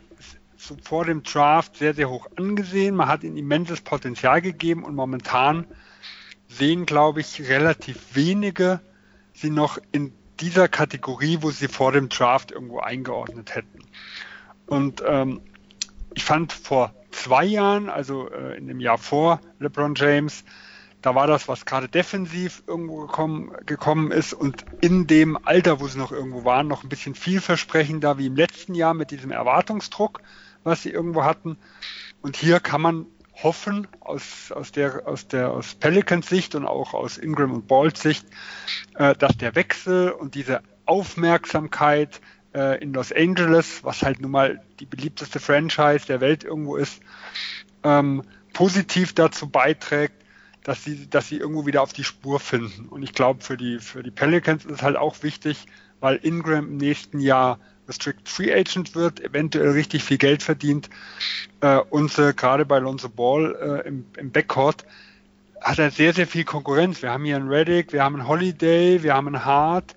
so 0.57 0.75
vor 0.83 1.05
dem 1.05 1.23
Draft 1.23 1.77
sehr, 1.77 1.93
sehr 1.93 2.09
hoch 2.09 2.27
angesehen. 2.35 2.95
Man 2.95 3.07
hat 3.07 3.23
ihnen 3.23 3.37
immenses 3.37 3.81
Potenzial 3.81 4.41
gegeben 4.41 4.83
und 4.83 4.93
momentan 4.93 5.65
sehen, 6.47 6.85
glaube 6.85 7.21
ich, 7.21 7.41
relativ 7.49 8.15
wenige 8.15 8.81
sie 9.33 9.49
noch 9.49 9.79
in 9.91 10.13
dieser 10.39 10.67
Kategorie, 10.67 11.37
wo 11.41 11.51
sie 11.51 11.67
vor 11.67 11.91
dem 11.91 12.09
Draft 12.09 12.51
irgendwo 12.51 12.79
eingeordnet 12.79 13.55
hätten. 13.55 13.85
Und 14.65 15.03
ähm, 15.05 15.41
ich 16.13 16.23
fand 16.23 16.53
vor 16.53 16.93
zwei 17.11 17.45
Jahren, 17.45 17.89
also 17.89 18.29
äh, 18.29 18.57
in 18.57 18.67
dem 18.67 18.79
Jahr 18.79 18.97
vor 18.97 19.39
LeBron 19.59 19.95
James, 19.95 20.43
da 21.01 21.15
war 21.15 21.25
das, 21.25 21.47
was 21.47 21.65
gerade 21.65 21.87
defensiv 21.87 22.61
irgendwo 22.67 23.01
gekommen, 23.01 23.51
gekommen 23.65 24.11
ist 24.11 24.33
und 24.33 24.65
in 24.81 25.07
dem 25.07 25.37
Alter, 25.45 25.79
wo 25.79 25.87
sie 25.87 25.97
noch 25.97 26.11
irgendwo 26.11 26.45
waren, 26.45 26.67
noch 26.67 26.83
ein 26.83 26.89
bisschen 26.89 27.15
vielversprechender 27.15 28.19
wie 28.19 28.27
im 28.27 28.35
letzten 28.35 28.75
Jahr 28.75 28.93
mit 28.93 29.09
diesem 29.09 29.31
Erwartungsdruck 29.31 30.21
was 30.63 30.83
sie 30.83 30.91
irgendwo 30.91 31.23
hatten. 31.23 31.57
Und 32.21 32.37
hier 32.37 32.59
kann 32.59 32.81
man 32.81 33.05
hoffen, 33.43 33.87
aus, 33.99 34.51
aus, 34.51 34.71
der, 34.71 35.07
aus, 35.07 35.27
der, 35.27 35.51
aus 35.51 35.75
Pelicans 35.75 36.27
Sicht 36.27 36.53
und 36.53 36.65
auch 36.65 36.93
aus 36.93 37.17
Ingram 37.17 37.53
und 37.53 37.67
Balls 37.67 38.01
Sicht, 38.01 38.25
äh, 38.95 39.15
dass 39.15 39.37
der 39.37 39.55
Wechsel 39.55 40.11
und 40.11 40.35
diese 40.35 40.61
Aufmerksamkeit 40.85 42.21
äh, 42.53 42.81
in 42.81 42.93
Los 42.93 43.11
Angeles, 43.11 43.83
was 43.83 44.01
halt 44.01 44.21
nun 44.21 44.31
mal 44.31 44.61
die 44.79 44.85
beliebteste 44.85 45.39
Franchise 45.39 46.05
der 46.07 46.21
Welt 46.21 46.43
irgendwo 46.43 46.75
ist, 46.75 47.01
ähm, 47.83 48.23
positiv 48.53 49.13
dazu 49.13 49.49
beiträgt, 49.49 50.15
dass 50.63 50.83
sie, 50.83 51.09
dass 51.09 51.27
sie 51.27 51.37
irgendwo 51.37 51.65
wieder 51.65 51.81
auf 51.81 51.93
die 51.93 52.03
Spur 52.03 52.39
finden. 52.39 52.87
Und 52.89 53.03
ich 53.03 53.13
glaube, 53.13 53.43
für 53.43 53.57
die, 53.57 53.79
für 53.79 54.03
die 54.03 54.11
Pelicans 54.11 54.65
ist 54.65 54.71
es 54.71 54.81
halt 54.81 54.95
auch 54.95 55.23
wichtig, 55.23 55.65
weil 55.99 56.19
Ingram 56.21 56.67
im 56.67 56.77
nächsten 56.77 57.19
Jahr 57.19 57.59
Restrict 57.87 58.21
Free 58.25 58.53
Agent 58.53 58.95
wird, 58.95 59.19
eventuell 59.19 59.71
richtig 59.71 60.03
viel 60.03 60.17
Geld 60.17 60.43
verdient 60.43 60.89
äh, 61.61 61.77
und 61.77 62.17
äh, 62.19 62.33
gerade 62.33 62.65
bei 62.65 62.79
Lonzo 62.79 63.09
Ball 63.09 63.83
äh, 63.83 63.87
im, 63.87 64.05
im 64.17 64.31
Backcourt 64.31 64.85
hat 65.59 65.77
er 65.77 65.91
sehr, 65.91 66.13
sehr 66.13 66.25
viel 66.25 66.43
Konkurrenz. 66.43 67.01
Wir 67.01 67.11
haben 67.11 67.23
hier 67.23 67.35
einen 67.35 67.49
Reddick, 67.49 67.93
wir 67.93 68.03
haben 68.03 68.15
einen 68.15 68.27
Holiday, 68.27 69.03
wir 69.03 69.13
haben 69.13 69.27
einen 69.27 69.45
Hart, 69.45 69.95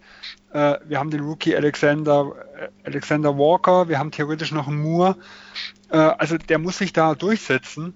äh, 0.55 0.78
wir 0.86 1.00
haben 1.00 1.11
den 1.11 1.20
Rookie 1.20 1.55
Alexander, 1.55 2.32
äh, 2.57 2.68
Alexander 2.84 3.36
Walker, 3.36 3.88
wir 3.88 3.98
haben 3.98 4.12
theoretisch 4.12 4.52
noch 4.52 4.68
einen 4.68 4.80
Moore. 4.80 5.16
Äh, 5.90 5.96
also 5.96 6.38
der 6.38 6.59
muss 6.59 6.78
sich 6.78 6.92
da 6.92 7.14
durchsetzen. 7.14 7.94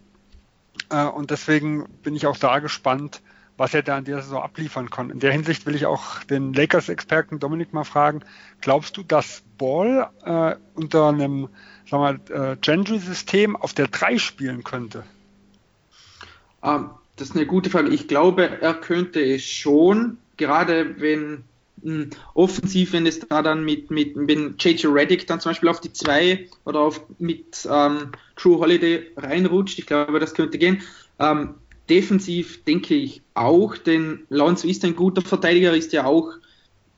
und 0.91 1.31
deswegen 1.31 1.87
bin 2.03 2.17
ich 2.17 2.27
auch 2.27 2.37
da 2.37 2.61
gespannt, 2.61 3.21
was 3.59 3.75
er 3.75 3.83
da 3.83 3.99
in 3.99 4.05
dieser 4.05 4.23
Saison 4.23 4.43
abliefern 4.43 4.91
kann. 4.91 5.11
In 5.11 5.19
der 5.19 5.33
Hinsicht 5.33 5.67
will 5.67 5.75
ich 5.75 5.87
auch 5.87 6.23
den 6.25 6.53
Lakers-Experten 6.53 7.41
Dominik 7.41 7.73
mal 7.73 7.85
fragen, 7.85 8.21
glaubst 8.61 8.97
du, 8.97 9.03
dass 9.03 9.43
Ball 9.59 10.09
äh, 10.25 10.55
unter 10.75 11.09
einem 11.09 11.49
sagen 11.89 12.21
wir, 12.29 12.53
äh, 12.53 12.57
Gentry-System 12.57 13.57
auf 13.57 13.75
der 13.75 13.89
3 13.89 14.19
spielen 14.19 14.65
könnte? 14.65 15.05
Ähm, 16.63 16.91
das 17.17 17.31
ist 17.31 17.37
eine 17.37 17.47
gute 17.47 17.71
Frage. 17.71 17.89
Ich 17.89 18.09
glaube, 18.09 18.61
er 18.63 18.75
könnte 18.75 19.21
es 19.21 19.45
schon, 19.45 20.19
gerade 20.37 21.01
wenn 21.01 21.45
offensiv, 22.35 22.93
wenn 22.93 23.07
es 23.07 23.21
da 23.21 23.43
dann 23.43 23.65
mit, 23.65 23.91
mit 23.91 24.13
wenn 24.15 24.55
JJ 24.59 24.87
Reddick 24.87 25.27
dann 25.27 25.41
zum 25.41 25.51
Beispiel 25.51 25.69
auf 25.69 25.81
die 25.81 25.93
2 25.93 26.49
oder 26.65 26.81
auf, 26.81 27.01
mit 27.19 27.69
ähm, 27.71 28.13
True 28.37 28.59
Holiday 28.59 29.11
reinrutscht. 29.17 29.79
Ich 29.79 29.87
glaube, 29.87 30.21
das 30.21 30.35
könnte 30.35 30.59
gehen. 30.59 30.83
Ähm, 31.19 31.55
defensiv 31.89 32.65
denke 32.65 32.95
ich 32.95 33.23
auch, 33.35 33.77
denn 33.77 34.27
Lonzo 34.29 34.69
ist 34.69 34.85
ein 34.85 34.97
guter 34.97 35.23
Verteidiger, 35.23 35.75
ist 35.75 35.93
ja 35.93 36.05
auch 36.05 36.33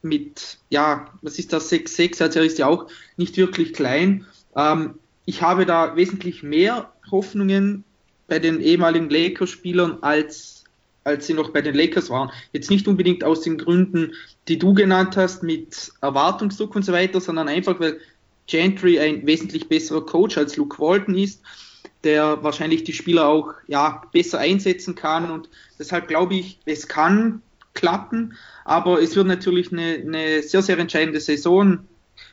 mit, 0.01 0.57
ja, 0.69 1.07
was 1.21 1.39
ist 1.39 1.53
das, 1.53 1.71
6-6, 1.71 2.21
also 2.21 2.39
er 2.39 2.45
ist 2.45 2.57
ja 2.57 2.67
auch 2.67 2.87
nicht 3.17 3.37
wirklich 3.37 3.73
klein. 3.73 4.25
Ähm, 4.55 4.95
ich 5.25 5.41
habe 5.41 5.65
da 5.65 5.95
wesentlich 5.95 6.43
mehr 6.43 6.91
Hoffnungen 7.09 7.83
bei 8.27 8.39
den 8.39 8.61
ehemaligen 8.61 9.09
Lakers-Spielern, 9.09 9.99
als, 10.01 10.60
als 11.03 11.27
sie 11.27 11.33
noch 11.33 11.49
bei 11.49 11.61
den 11.61 11.75
Lakers 11.75 12.09
waren. 12.09 12.31
Jetzt 12.53 12.69
nicht 12.69 12.87
unbedingt 12.87 13.23
aus 13.23 13.41
den 13.41 13.57
Gründen, 13.57 14.13
die 14.47 14.59
du 14.59 14.73
genannt 14.73 15.17
hast, 15.17 15.43
mit 15.43 15.91
Erwartungsdruck 16.01 16.75
und 16.75 16.83
so 16.83 16.91
weiter, 16.93 17.21
sondern 17.21 17.47
einfach, 17.47 17.79
weil 17.79 17.99
Gentry 18.47 18.99
ein 18.99 19.25
wesentlich 19.25 19.67
besserer 19.67 20.05
Coach 20.05 20.37
als 20.37 20.57
Luke 20.57 20.79
Walton 20.79 21.15
ist 21.15 21.41
der 22.03 22.43
wahrscheinlich 22.43 22.83
die 22.83 22.93
Spieler 22.93 23.27
auch 23.27 23.53
ja, 23.67 24.01
besser 24.11 24.39
einsetzen 24.39 24.95
kann. 24.95 25.29
Und 25.29 25.49
deshalb 25.79 26.07
glaube 26.07 26.35
ich, 26.35 26.59
es 26.65 26.87
kann 26.87 27.41
klappen, 27.73 28.33
aber 28.65 29.01
es 29.01 29.15
wird 29.15 29.27
natürlich 29.27 29.71
eine, 29.71 29.95
eine 29.95 30.43
sehr, 30.43 30.61
sehr 30.61 30.77
entscheidende 30.77 31.19
Saison 31.19 31.79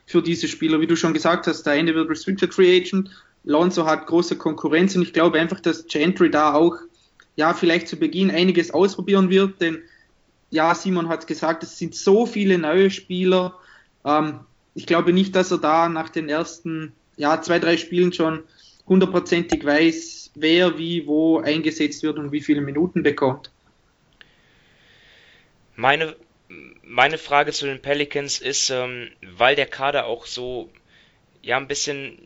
für 0.06 0.22
diese 0.22 0.48
Spieler. 0.48 0.80
Wie 0.80 0.86
du 0.86 0.96
schon 0.96 1.14
gesagt 1.14 1.46
hast, 1.46 1.62
der 1.64 1.74
eine 1.74 1.94
wird 1.94 2.10
Restricted 2.10 2.54
Free 2.54 2.76
Agent, 2.76 3.10
Lonzo 3.44 3.86
hat 3.86 4.06
große 4.06 4.36
Konkurrenz 4.36 4.96
und 4.96 5.02
ich 5.02 5.12
glaube 5.12 5.38
einfach, 5.38 5.60
dass 5.60 5.86
Gentry 5.86 6.30
da 6.30 6.54
auch 6.54 6.76
ja, 7.38 7.54
vielleicht 7.54 7.86
zu 7.86 7.96
Beginn 7.96 8.32
einiges 8.32 8.72
ausprobieren 8.72 9.30
wird, 9.30 9.60
denn 9.60 9.78
ja, 10.50 10.74
Simon 10.74 11.08
hat 11.08 11.28
gesagt, 11.28 11.62
es 11.62 11.78
sind 11.78 11.94
so 11.94 12.26
viele 12.26 12.58
neue 12.58 12.90
Spieler. 12.90 13.56
Ähm, 14.04 14.40
ich 14.74 14.86
glaube 14.86 15.12
nicht, 15.12 15.36
dass 15.36 15.52
er 15.52 15.58
da 15.58 15.88
nach 15.88 16.08
den 16.08 16.28
ersten 16.28 16.92
ja, 17.16 17.40
zwei, 17.40 17.60
drei 17.60 17.76
Spielen 17.76 18.12
schon 18.12 18.42
hundertprozentig 18.88 19.64
weiß, 19.64 20.32
wer 20.34 20.78
wie 20.78 21.06
wo 21.06 21.38
eingesetzt 21.38 22.02
wird 22.02 22.18
und 22.18 22.32
wie 22.32 22.40
viele 22.40 22.60
Minuten 22.60 23.04
bekommt. 23.04 23.52
Meine, 25.76 26.16
meine 26.82 27.18
Frage 27.18 27.52
zu 27.52 27.66
den 27.66 27.80
Pelicans 27.80 28.40
ist, 28.40 28.70
ähm, 28.70 29.10
weil 29.36 29.54
der 29.54 29.66
Kader 29.66 30.06
auch 30.06 30.26
so 30.26 30.70
ja 31.40 31.56
ein 31.56 31.68
bisschen 31.68 32.18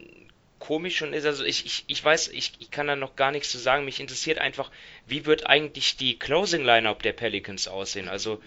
komisch 0.62 0.96
schon 0.96 1.12
ist. 1.12 1.26
Also 1.26 1.44
ich, 1.44 1.66
ich, 1.66 1.84
ich 1.88 2.04
weiß, 2.04 2.28
ich, 2.28 2.52
ich 2.60 2.70
kann 2.70 2.86
da 2.86 2.94
noch 2.94 3.16
gar 3.16 3.32
nichts 3.32 3.50
zu 3.50 3.58
sagen. 3.58 3.84
Mich 3.84 3.98
interessiert 3.98 4.38
einfach, 4.38 4.70
wie 5.06 5.26
wird 5.26 5.46
eigentlich 5.46 5.96
die 5.96 6.18
Closing 6.18 6.64
Lineup 6.64 7.02
der 7.02 7.12
Pelicans 7.12 7.66
aussehen? 7.66 8.08
Also, 8.08 8.40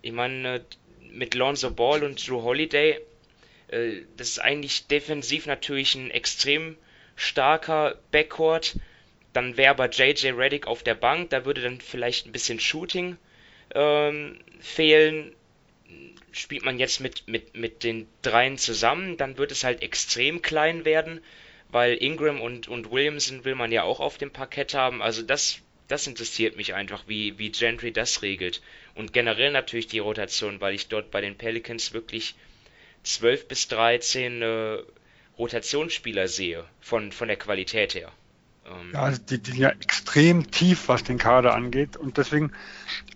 ich 0.00 0.12
meine, 0.12 0.64
mit 1.10 1.34
Lonzo 1.34 1.70
Ball 1.70 2.02
und 2.02 2.26
Drew 2.26 2.42
Holiday, 2.42 2.98
äh, 3.68 4.00
das 4.16 4.28
ist 4.28 4.38
eigentlich 4.38 4.86
defensiv 4.86 5.44
natürlich 5.44 5.94
ein 5.94 6.10
extrem 6.10 6.78
starker 7.14 7.98
Backcourt. 8.10 8.76
Dann 9.34 9.58
wäre 9.58 9.70
aber 9.70 9.90
JJ 9.90 10.28
Reddick 10.30 10.66
auf 10.66 10.82
der 10.82 10.94
Bank, 10.94 11.28
da 11.28 11.44
würde 11.44 11.60
dann 11.60 11.82
vielleicht 11.82 12.26
ein 12.26 12.32
bisschen 12.32 12.58
Shooting 12.58 13.18
ähm, 13.74 14.38
fehlen. 14.60 15.34
Spielt 16.32 16.64
man 16.64 16.78
jetzt 16.78 17.00
mit, 17.00 17.28
mit, 17.28 17.54
mit 17.54 17.84
den 17.84 18.08
dreien 18.22 18.56
zusammen, 18.56 19.18
dann 19.18 19.36
wird 19.36 19.52
es 19.52 19.62
halt 19.62 19.82
extrem 19.82 20.40
klein 20.40 20.86
werden 20.86 21.20
weil 21.72 21.94
Ingram 21.94 22.40
und, 22.40 22.68
und 22.68 22.90
Williamson 22.90 23.44
will 23.44 23.54
man 23.54 23.72
ja 23.72 23.82
auch 23.82 24.00
auf 24.00 24.18
dem 24.18 24.30
Parkett 24.30 24.74
haben. 24.74 25.02
Also 25.02 25.22
das, 25.22 25.58
das 25.88 26.06
interessiert 26.06 26.56
mich 26.56 26.74
einfach, 26.74 27.04
wie, 27.06 27.38
wie 27.38 27.50
Gentry 27.50 27.92
das 27.92 28.22
regelt. 28.22 28.62
Und 28.94 29.12
generell 29.12 29.52
natürlich 29.52 29.86
die 29.86 29.98
Rotation, 29.98 30.60
weil 30.60 30.74
ich 30.74 30.88
dort 30.88 31.10
bei 31.10 31.20
den 31.20 31.36
Pelicans 31.36 31.92
wirklich 31.92 32.34
12 33.04 33.48
bis 33.48 33.68
13 33.68 34.42
äh, 34.42 34.78
Rotationsspieler 35.38 36.28
sehe, 36.28 36.64
von, 36.80 37.12
von 37.12 37.28
der 37.28 37.36
Qualität 37.36 37.94
her. 37.94 38.12
Ähm 38.66 38.90
ja, 38.92 39.02
also 39.02 39.20
die, 39.22 39.38
die 39.38 39.52
sind 39.52 39.60
ja 39.60 39.70
extrem 39.70 40.50
tief, 40.50 40.88
was 40.88 41.04
den 41.04 41.18
Kader 41.18 41.54
angeht. 41.54 41.96
Und 41.96 42.18
deswegen, 42.18 42.52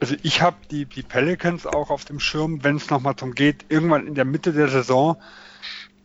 also 0.01 0.15
ich 0.23 0.41
habe 0.41 0.57
die, 0.71 0.87
die 0.87 1.03
Pelicans 1.03 1.67
auch 1.67 1.91
auf 1.91 2.05
dem 2.05 2.21
Schirm, 2.21 2.65
wenn 2.65 2.77
es 2.77 2.89
nochmal 2.91 3.15
darum 3.15 3.35
geht, 3.35 3.67
irgendwann 3.69 4.07
in 4.07 4.15
der 4.15 4.25
Mitte 4.25 4.53
der 4.53 4.69
Saison 4.69 5.21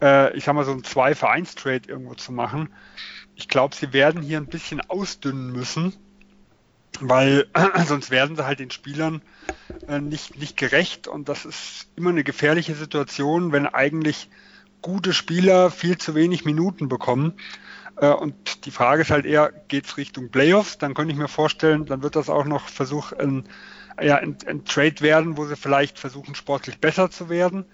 äh, 0.01 0.35
ich 0.35 0.43
sag 0.43 0.53
mal, 0.53 0.65
so 0.65 0.71
ein 0.71 0.83
Zwei-Vereins-Trade 0.83 1.87
irgendwo 1.87 2.15
zu 2.15 2.31
machen. 2.31 2.69
Ich 3.35 3.47
glaube, 3.47 3.75
sie 3.75 3.93
werden 3.93 4.21
hier 4.21 4.37
ein 4.37 4.47
bisschen 4.47 4.81
ausdünnen 4.81 5.51
müssen, 5.51 5.93
weil 6.99 7.47
sonst 7.85 8.11
werden 8.11 8.35
sie 8.35 8.45
halt 8.45 8.59
den 8.59 8.71
Spielern 8.71 9.21
äh, 9.87 9.99
nicht, 9.99 10.37
nicht 10.39 10.57
gerecht 10.57 11.07
und 11.07 11.29
das 11.29 11.45
ist 11.45 11.87
immer 11.95 12.09
eine 12.09 12.23
gefährliche 12.23 12.75
Situation, 12.75 13.51
wenn 13.51 13.65
eigentlich 13.65 14.29
gute 14.81 15.13
Spieler 15.13 15.71
viel 15.71 15.97
zu 15.97 16.15
wenig 16.15 16.45
Minuten 16.45 16.89
bekommen. 16.89 17.33
Äh, 17.97 18.09
und 18.09 18.65
die 18.65 18.71
Frage 18.71 19.01
ist 19.01 19.11
halt 19.11 19.25
eher, 19.25 19.51
geht 19.67 19.85
es 19.85 19.97
Richtung 19.97 20.29
Playoffs? 20.29 20.77
Dann 20.77 20.93
könnte 20.93 21.11
ich 21.11 21.19
mir 21.19 21.27
vorstellen, 21.27 21.85
dann 21.85 22.01
wird 22.03 22.15
das 22.15 22.29
auch 22.29 22.45
noch 22.45 22.67
Versuch, 22.67 23.11
ein, 23.13 23.45
ja, 24.01 24.15
ein, 24.15 24.37
ein 24.47 24.65
Trade 24.65 25.01
werden, 25.01 25.37
wo 25.37 25.45
sie 25.45 25.55
vielleicht 25.55 25.99
versuchen, 25.99 26.35
sportlich 26.35 26.79
besser 26.79 27.11
zu 27.11 27.29
werden. 27.29 27.65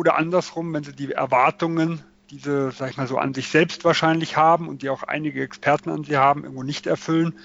Oder 0.00 0.16
andersrum, 0.16 0.72
wenn 0.72 0.82
sie 0.82 0.94
die 0.94 1.12
Erwartungen, 1.12 2.02
die 2.30 2.38
sie, 2.38 2.70
sag 2.70 2.88
ich 2.88 2.96
mal 2.96 3.06
so, 3.06 3.18
an 3.18 3.34
sich 3.34 3.48
selbst 3.48 3.84
wahrscheinlich 3.84 4.34
haben 4.38 4.66
und 4.66 4.80
die 4.80 4.88
auch 4.88 5.02
einige 5.02 5.42
Experten 5.42 5.90
an 5.90 6.04
sie 6.04 6.16
haben, 6.16 6.44
irgendwo 6.44 6.62
nicht 6.62 6.86
erfüllen, 6.86 7.38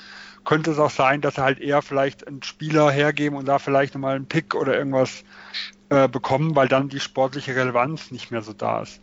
könnte 0.45 0.71
es 0.71 0.79
auch 0.79 0.89
sein, 0.89 1.19
dass 1.19 1.35
sie 1.35 1.43
halt 1.43 1.59
eher 1.59 1.81
vielleicht 1.81 2.25
einen 2.25 2.43
Spieler 2.43 2.89
hergeben 2.89 3.35
und 3.35 3.45
da 3.45 3.59
vielleicht 3.59 3.93
nochmal 3.93 4.15
einen 4.15 4.27
Pick 4.27 4.55
oder 4.55 4.77
irgendwas 4.77 5.25
äh, 5.89 6.07
bekommen, 6.07 6.55
weil 6.55 6.69
dann 6.69 6.87
die 6.87 7.01
sportliche 7.01 7.57
Relevanz 7.57 8.09
nicht 8.11 8.31
mehr 8.31 8.41
so 8.41 8.53
da 8.53 8.83
ist. 8.83 9.01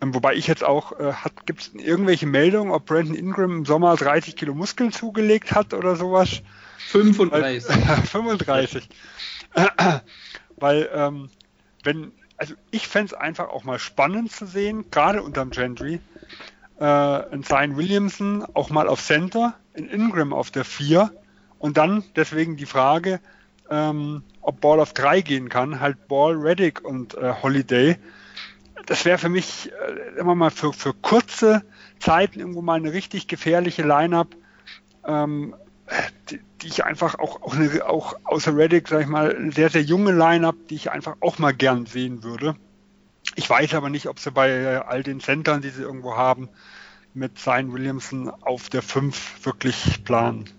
Ähm, 0.00 0.14
wobei 0.14 0.34
ich 0.34 0.46
jetzt 0.46 0.62
auch, 0.62 0.92
äh, 1.00 1.14
gibt 1.46 1.62
es 1.62 1.74
irgendwelche 1.74 2.26
Meldungen, 2.26 2.70
ob 2.70 2.86
Brandon 2.86 3.16
Ingram 3.16 3.56
im 3.56 3.64
Sommer 3.64 3.96
30 3.96 4.36
Kilo 4.36 4.54
Muskeln 4.54 4.92
zugelegt 4.92 5.50
hat 5.50 5.74
oder 5.74 5.96
sowas? 5.96 6.42
35. 6.90 7.74
35. 8.12 8.88
weil 10.58 10.88
ähm, 10.94 11.30
wenn 11.82 12.12
also 12.38 12.54
ich 12.70 12.88
fände 12.88 13.14
es 13.14 13.14
einfach 13.14 13.48
auch 13.48 13.64
mal 13.64 13.78
spannend 13.78 14.32
zu 14.32 14.46
sehen, 14.46 14.90
gerade 14.90 15.22
unterm 15.22 15.50
Gentry, 15.50 16.00
äh, 16.78 16.84
ein 16.84 17.42
Zion 17.42 17.76
Williamson 17.76 18.46
auch 18.54 18.70
mal 18.70 18.88
auf 18.88 19.02
Center, 19.02 19.54
in 19.74 19.88
Ingram 19.88 20.32
auf 20.32 20.50
der 20.50 20.64
4 20.64 21.12
und 21.58 21.76
dann 21.76 22.04
deswegen 22.16 22.56
die 22.56 22.66
Frage, 22.66 23.20
ähm, 23.70 24.22
ob 24.40 24.60
Ball 24.60 24.80
auf 24.80 24.92
3 24.92 25.20
gehen 25.20 25.48
kann, 25.48 25.80
halt 25.80 26.08
Ball, 26.08 26.34
Reddick 26.34 26.84
und 26.84 27.14
äh, 27.14 27.34
Holiday. 27.42 27.96
Das 28.86 29.04
wäre 29.04 29.18
für 29.18 29.28
mich 29.28 29.70
äh, 29.72 30.18
immer 30.18 30.34
mal 30.34 30.50
für, 30.50 30.72
für 30.72 30.94
kurze 30.94 31.62
Zeiten 31.98 32.40
irgendwo 32.40 32.62
mal 32.62 32.74
eine 32.74 32.92
richtig 32.92 33.26
gefährliche 33.26 33.82
Line-Up. 33.82 34.28
Ähm, 35.04 35.54
die, 36.30 36.40
die 36.62 36.66
ich 36.66 36.84
einfach 36.84 37.18
auch, 37.18 37.42
auch, 37.42 37.54
eine, 37.54 37.86
auch 37.86 38.14
außer 38.24 38.56
Reddick, 38.56 38.88
sag 38.88 39.02
ich 39.02 39.06
mal, 39.06 39.34
eine 39.34 39.52
sehr, 39.52 39.70
sehr 39.70 39.82
junge 39.82 40.12
Line-Up, 40.12 40.56
die 40.68 40.74
ich 40.74 40.90
einfach 40.90 41.16
auch 41.20 41.38
mal 41.38 41.52
gern 41.54 41.86
sehen 41.86 42.22
würde. 42.22 42.56
Ich 43.36 43.48
weiß 43.48 43.74
aber 43.74 43.90
nicht, 43.90 44.06
ob 44.06 44.18
sie 44.18 44.30
bei 44.30 44.80
all 44.80 45.02
den 45.02 45.20
Centern, 45.20 45.62
die 45.62 45.70
sie 45.70 45.82
irgendwo 45.82 46.16
haben, 46.16 46.48
mit 47.14 47.38
Zion 47.38 47.72
Williamson 47.72 48.28
auf 48.28 48.68
der 48.68 48.82
5 48.82 49.44
wirklich 49.44 50.04
planen. 50.04 50.50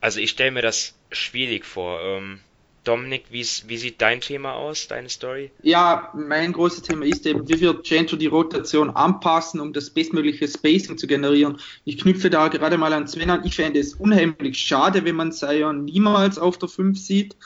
Also 0.00 0.20
ich 0.20 0.30
stelle 0.30 0.52
mir 0.52 0.62
das 0.62 0.94
schwierig 1.10 1.64
vor. 1.66 2.00
Ähm, 2.00 2.40
Dominik, 2.88 3.24
wie, 3.30 3.44
sieht 3.44 4.00
dein 4.00 4.22
Thema 4.22 4.54
aus, 4.54 4.88
deine 4.88 5.10
Story? 5.10 5.50
Ja, 5.62 6.10
mein 6.14 6.54
großes 6.54 6.82
Thema 6.82 7.04
ist 7.04 7.26
eben, 7.26 7.46
wie 7.46 7.60
wird 7.60 7.86
Gentoo 7.86 8.16
die 8.16 8.28
Rotation 8.28 8.88
anpassen, 8.88 9.60
um 9.60 9.74
das 9.74 9.90
bestmögliche 9.90 10.48
Spacing 10.48 10.96
zu 10.96 11.06
generieren. 11.06 11.58
Ich 11.84 11.98
knüpfe 11.98 12.30
da 12.30 12.48
gerade 12.48 12.78
mal 12.78 12.94
an 12.94 13.06
Sven 13.06 13.28
an. 13.28 13.44
Ich 13.44 13.56
fände 13.56 13.78
es 13.78 13.92
unheimlich 13.92 14.58
schade, 14.58 15.04
wenn 15.04 15.16
man 15.16 15.32
Zion 15.32 15.84
niemals 15.84 16.38
auf 16.38 16.56
der 16.56 16.70
5 16.70 16.98
sieht, 16.98 17.36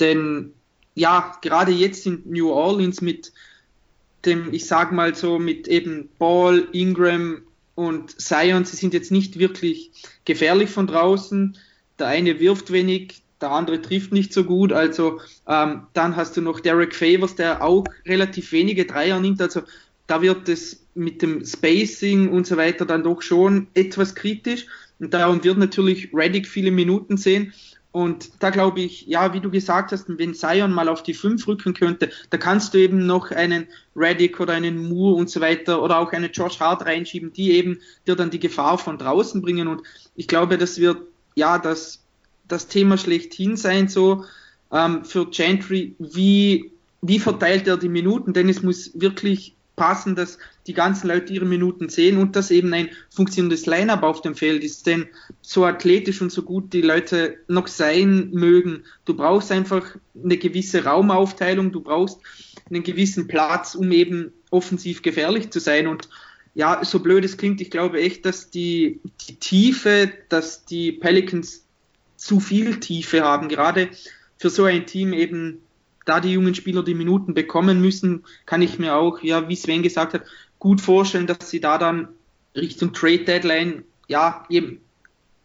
denn 0.00 0.54
ja, 0.94 1.36
gerade 1.42 1.72
jetzt 1.72 2.06
in 2.06 2.22
New 2.24 2.50
Orleans 2.50 3.02
mit 3.02 3.32
dem, 4.24 4.54
ich 4.54 4.66
sag 4.66 4.92
mal 4.92 5.14
so, 5.14 5.38
mit 5.38 5.68
eben 5.68 6.08
Ball, 6.18 6.66
Ingram 6.72 7.42
und 7.74 8.18
Zion, 8.18 8.64
sie 8.64 8.76
sind 8.76 8.94
jetzt 8.94 9.12
nicht 9.12 9.38
wirklich 9.38 9.90
gefährlich 10.24 10.70
von 10.70 10.86
draußen. 10.86 11.58
Der 11.98 12.06
eine 12.06 12.40
wirft 12.40 12.72
wenig, 12.72 13.22
der 13.40 13.50
andere 13.50 13.82
trifft 13.82 14.12
nicht 14.12 14.32
so 14.32 14.44
gut. 14.44 14.72
Also 14.72 15.20
ähm, 15.46 15.86
dann 15.92 16.16
hast 16.16 16.36
du 16.36 16.40
noch 16.40 16.60
Derek 16.60 16.94
Favors, 16.94 17.34
der 17.34 17.62
auch 17.62 17.84
relativ 18.06 18.52
wenige 18.52 18.86
Dreier 18.86 19.20
nimmt. 19.20 19.40
Also 19.42 19.62
da 20.06 20.22
wird 20.22 20.48
es 20.48 20.84
mit 20.94 21.20
dem 21.22 21.44
Spacing 21.44 22.30
und 22.30 22.46
so 22.46 22.56
weiter 22.56 22.86
dann 22.86 23.02
doch 23.02 23.22
schon 23.22 23.66
etwas 23.74 24.14
kritisch. 24.14 24.66
Und 24.98 25.12
darum 25.12 25.44
wird 25.44 25.58
natürlich 25.58 26.08
Reddick 26.14 26.46
viele 26.46 26.70
Minuten 26.70 27.16
sehen. 27.16 27.52
Und 27.92 28.42
da 28.42 28.50
glaube 28.50 28.80
ich, 28.80 29.06
ja, 29.06 29.32
wie 29.32 29.40
du 29.40 29.50
gesagt 29.50 29.90
hast, 29.90 30.04
wenn 30.06 30.34
Zion 30.34 30.70
mal 30.70 30.88
auf 30.90 31.02
die 31.02 31.14
5 31.14 31.48
rücken 31.48 31.72
könnte, 31.72 32.10
da 32.28 32.36
kannst 32.36 32.74
du 32.74 32.78
eben 32.78 33.06
noch 33.06 33.30
einen 33.30 33.68
Reddick 33.94 34.38
oder 34.38 34.52
einen 34.52 34.88
Moore 34.88 35.16
und 35.16 35.30
so 35.30 35.40
weiter 35.40 35.82
oder 35.82 35.98
auch 35.98 36.12
einen 36.12 36.30
George 36.30 36.56
Hart 36.60 36.84
reinschieben, 36.84 37.32
die 37.32 37.52
eben 37.52 37.80
dir 38.06 38.14
dann 38.14 38.30
die 38.30 38.38
Gefahr 38.38 38.76
von 38.76 38.98
draußen 38.98 39.40
bringen. 39.40 39.66
Und 39.66 39.82
ich 40.14 40.28
glaube, 40.28 40.58
das 40.58 40.78
wird, 40.78 40.98
ja, 41.36 41.58
das 41.58 42.05
das 42.48 42.68
Thema 42.68 42.98
schlechthin 42.98 43.56
sein, 43.56 43.88
so 43.88 44.24
ähm, 44.72 45.04
für 45.04 45.26
Gentry, 45.26 45.94
wie, 45.98 46.72
wie 47.02 47.18
verteilt 47.18 47.66
er 47.68 47.76
die 47.76 47.88
Minuten, 47.88 48.32
denn 48.32 48.48
es 48.48 48.62
muss 48.62 48.92
wirklich 48.94 49.56
passen, 49.76 50.16
dass 50.16 50.38
die 50.66 50.72
ganzen 50.72 51.08
Leute 51.08 51.32
ihre 51.32 51.44
Minuten 51.44 51.88
sehen 51.88 52.16
und 52.16 52.34
dass 52.34 52.50
eben 52.50 52.72
ein 52.72 52.88
funktionierendes 53.10 53.66
Line-up 53.66 54.02
auf 54.02 54.22
dem 54.22 54.34
Feld 54.34 54.64
ist. 54.64 54.86
Denn 54.86 55.06
so 55.42 55.64
athletisch 55.64 56.20
und 56.22 56.32
so 56.32 56.42
gut 56.42 56.72
die 56.72 56.82
Leute 56.82 57.36
noch 57.46 57.68
sein 57.68 58.30
mögen, 58.32 58.84
du 59.04 59.14
brauchst 59.14 59.52
einfach 59.52 59.84
eine 60.20 60.38
gewisse 60.38 60.84
Raumaufteilung, 60.84 61.72
du 61.72 61.82
brauchst 61.82 62.20
einen 62.68 62.82
gewissen 62.82 63.28
Platz, 63.28 63.74
um 63.74 63.92
eben 63.92 64.32
offensiv 64.50 65.02
gefährlich 65.02 65.50
zu 65.50 65.60
sein. 65.60 65.86
Und 65.86 66.08
ja, 66.54 66.82
so 66.82 67.00
blöd 67.00 67.24
es 67.24 67.36
klingt, 67.36 67.60
ich 67.60 67.70
glaube 67.70 68.00
echt, 68.00 68.24
dass 68.24 68.50
die, 68.50 69.00
die 69.28 69.36
Tiefe, 69.36 70.10
dass 70.30 70.64
die 70.64 70.90
Pelicans 70.90 71.65
zu 72.26 72.40
viel 72.40 72.80
Tiefe 72.80 73.22
haben. 73.22 73.48
Gerade 73.48 73.90
für 74.38 74.50
so 74.50 74.64
ein 74.64 74.86
Team 74.86 75.12
eben, 75.12 75.62
da 76.04 76.20
die 76.20 76.32
jungen 76.32 76.54
Spieler 76.54 76.82
die 76.82 76.94
Minuten 76.94 77.34
bekommen 77.34 77.80
müssen, 77.80 78.24
kann 78.44 78.62
ich 78.62 78.78
mir 78.78 78.96
auch, 78.96 79.20
ja, 79.22 79.48
wie 79.48 79.56
Sven 79.56 79.82
gesagt 79.82 80.14
hat, 80.14 80.22
gut 80.58 80.80
vorstellen, 80.80 81.26
dass 81.26 81.50
sie 81.50 81.60
da 81.60 81.78
dann 81.78 82.08
Richtung 82.54 82.92
Trade 82.92 83.24
Deadline, 83.24 83.84
ja, 84.08 84.44
eben 84.48 84.80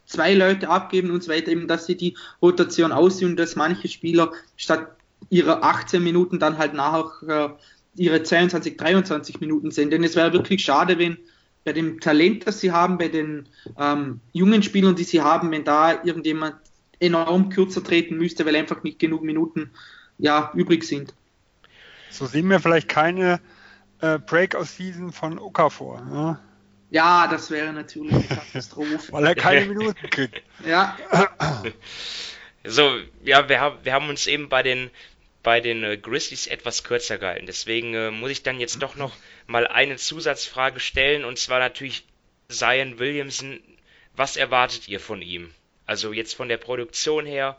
zwei 0.06 0.34
Leute 0.34 0.68
abgeben 0.68 1.10
und 1.10 1.22
so 1.22 1.30
weiter, 1.30 1.50
eben, 1.50 1.68
dass 1.68 1.86
sie 1.86 1.96
die 1.96 2.16
Rotation 2.40 2.92
aussehen, 2.92 3.36
dass 3.36 3.56
manche 3.56 3.88
Spieler 3.88 4.32
statt 4.56 4.88
ihrer 5.30 5.62
18 5.62 6.02
Minuten 6.02 6.38
dann 6.38 6.58
halt 6.58 6.74
nachher 6.74 7.56
äh, 7.96 8.00
ihre 8.00 8.22
22, 8.22 8.76
23 8.76 9.40
Minuten 9.40 9.70
sind. 9.70 9.92
Denn 9.92 10.04
es 10.04 10.16
wäre 10.16 10.32
wirklich 10.32 10.64
schade, 10.64 10.98
wenn 10.98 11.18
bei 11.64 11.72
dem 11.72 12.00
Talent, 12.00 12.46
das 12.46 12.60
sie 12.60 12.72
haben, 12.72 12.98
bei 12.98 13.08
den 13.08 13.46
ähm, 13.78 14.20
jungen 14.32 14.62
Spielern, 14.62 14.96
die 14.96 15.04
sie 15.04 15.20
haben, 15.20 15.50
wenn 15.50 15.64
da 15.64 16.02
irgendjemand 16.04 16.56
enorm 17.02 17.50
kürzer 17.50 17.82
treten 17.82 18.16
müsste, 18.16 18.46
weil 18.46 18.56
einfach 18.56 18.82
nicht 18.82 18.98
genug 18.98 19.22
Minuten 19.22 19.70
ja, 20.18 20.52
übrig 20.54 20.84
sind. 20.84 21.14
So 22.10 22.26
sehen 22.26 22.48
wir 22.48 22.60
vielleicht 22.60 22.88
keine 22.88 23.40
äh, 24.00 24.18
Breakout-Season 24.18 25.12
von 25.12 25.38
Okafor. 25.38 26.00
Ne? 26.02 26.38
Ja, 26.90 27.26
das 27.26 27.50
wäre 27.50 27.72
natürlich 27.72 28.12
eine 28.12 28.24
Katastrophe. 28.24 29.00
Weil 29.12 29.26
er 29.26 29.34
keine 29.34 29.66
Minuten 29.66 30.10
kriegt. 30.10 30.42
Ja. 30.66 30.96
So, 32.64 33.00
ja, 33.24 33.48
wir 33.48 33.60
haben, 33.60 33.78
wir 33.82 33.92
haben 33.92 34.08
uns 34.08 34.26
eben 34.26 34.48
bei 34.48 34.62
den, 34.62 34.90
bei 35.42 35.60
den 35.60 35.82
äh, 35.82 35.96
Grizzlies 35.96 36.46
etwas 36.46 36.84
kürzer 36.84 37.18
gehalten. 37.18 37.46
Deswegen 37.46 37.94
äh, 37.94 38.10
muss 38.10 38.30
ich 38.30 38.42
dann 38.42 38.60
jetzt 38.60 38.80
doch 38.82 38.94
noch 38.94 39.16
mal 39.46 39.66
eine 39.66 39.96
Zusatzfrage 39.96 40.78
stellen 40.78 41.24
und 41.24 41.38
zwar 41.38 41.58
natürlich 41.58 42.04
Zion 42.48 42.98
Williamson. 42.98 43.60
Was 44.14 44.36
erwartet 44.36 44.86
ihr 44.86 45.00
von 45.00 45.22
ihm? 45.22 45.50
Also 45.92 46.14
jetzt 46.14 46.34
von 46.34 46.48
der 46.48 46.56
Produktion 46.56 47.26
her, 47.26 47.58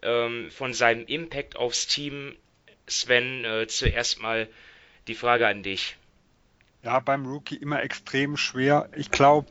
ähm, 0.00 0.50
von 0.50 0.72
seinem 0.72 1.04
Impact 1.04 1.56
aufs 1.56 1.86
Team. 1.86 2.34
Sven, 2.86 3.44
äh, 3.44 3.66
zuerst 3.66 4.22
mal 4.22 4.48
die 5.06 5.14
Frage 5.14 5.46
an 5.46 5.62
dich. 5.62 5.98
Ja, 6.82 7.00
beim 7.00 7.26
Rookie 7.26 7.56
immer 7.56 7.82
extrem 7.82 8.38
schwer. 8.38 8.88
Ich 8.96 9.10
glaube, 9.10 9.50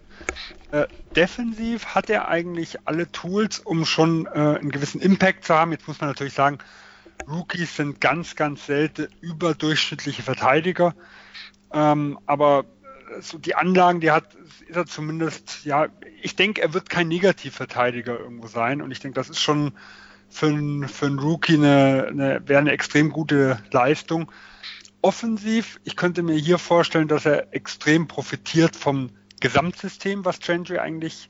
äh, 0.71 0.87
defensiv 1.15 1.85
hat 1.93 2.09
er 2.09 2.27
eigentlich 2.27 2.77
alle 2.85 3.11
Tools, 3.11 3.59
um 3.59 3.85
schon 3.85 4.25
äh, 4.25 4.29
einen 4.29 4.71
gewissen 4.71 4.99
Impact 4.99 5.45
zu 5.45 5.53
haben. 5.53 5.71
Jetzt 5.71 5.87
muss 5.87 6.01
man 6.01 6.09
natürlich 6.09 6.33
sagen, 6.33 6.57
Rookies 7.27 7.75
sind 7.75 8.01
ganz, 8.01 8.35
ganz 8.35 8.65
selten 8.65 9.09
überdurchschnittliche 9.21 10.23
Verteidiger. 10.23 10.95
Ähm, 11.71 12.17
aber 12.25 12.65
so 13.21 13.37
die 13.37 13.55
Anlagen, 13.55 13.99
die 13.99 14.11
hat, 14.11 14.35
ist 14.67 14.75
er 14.75 14.85
zumindest, 14.85 15.65
ja, 15.65 15.87
ich 16.21 16.35
denke, 16.35 16.61
er 16.61 16.73
wird 16.73 16.89
kein 16.89 17.07
Negativverteidiger 17.07 18.19
irgendwo 18.19 18.47
sein. 18.47 18.81
Und 18.81 18.91
ich 18.91 18.99
denke, 18.99 19.15
das 19.15 19.29
ist 19.29 19.39
schon 19.39 19.73
für, 20.29 20.47
einen, 20.47 20.87
für 20.87 21.07
einen 21.07 21.19
Rookie 21.19 21.55
eine, 21.55 22.07
eine, 22.09 22.41
wäre 22.47 22.59
eine 22.59 22.71
extrem 22.71 23.11
gute 23.11 23.59
Leistung 23.71 24.31
offensiv, 25.03 25.79
ich 25.83 25.95
könnte 25.95 26.23
mir 26.23 26.35
hier 26.35 26.57
vorstellen, 26.57 27.07
dass 27.07 27.25
er 27.25 27.53
extrem 27.53 28.07
profitiert 28.07 28.75
vom 28.75 29.11
Gesamtsystem, 29.41 30.23
was 30.23 30.39
Gentry 30.39 30.79
eigentlich 30.79 31.29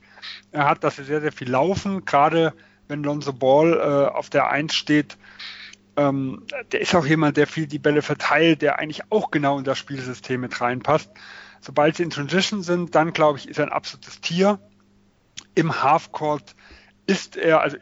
äh, 0.52 0.60
hat, 0.60 0.84
dass 0.84 0.96
sie 0.96 1.04
sehr, 1.04 1.20
sehr 1.20 1.32
viel 1.32 1.50
laufen, 1.50 2.04
gerade 2.04 2.54
wenn 2.86 3.02
Lonzo 3.02 3.32
Ball 3.32 3.72
äh, 3.72 4.16
auf 4.16 4.30
der 4.30 4.48
Eins 4.48 4.74
steht. 4.74 5.18
Ähm, 5.96 6.44
der 6.70 6.80
ist 6.80 6.94
auch 6.94 7.04
jemand, 7.04 7.36
der 7.36 7.48
viel 7.48 7.66
die 7.66 7.80
Bälle 7.80 8.02
verteilt, 8.02 8.62
der 8.62 8.78
eigentlich 8.78 9.10
auch 9.10 9.32
genau 9.32 9.58
in 9.58 9.64
das 9.64 9.78
Spielsystem 9.78 10.40
mit 10.40 10.60
reinpasst. 10.60 11.10
Sobald 11.64 11.96
sie 11.96 12.02
in 12.02 12.10
Transition 12.10 12.62
sind, 12.62 12.94
dann 12.94 13.14
glaube 13.14 13.38
ich, 13.38 13.48
ist 13.48 13.58
er 13.58 13.64
ein 13.64 13.72
absolutes 13.72 14.20
Tier. 14.20 14.58
Im 15.54 15.82
Halfcourt 15.82 16.54
ist 17.06 17.36
er, 17.36 17.62
also 17.62 17.78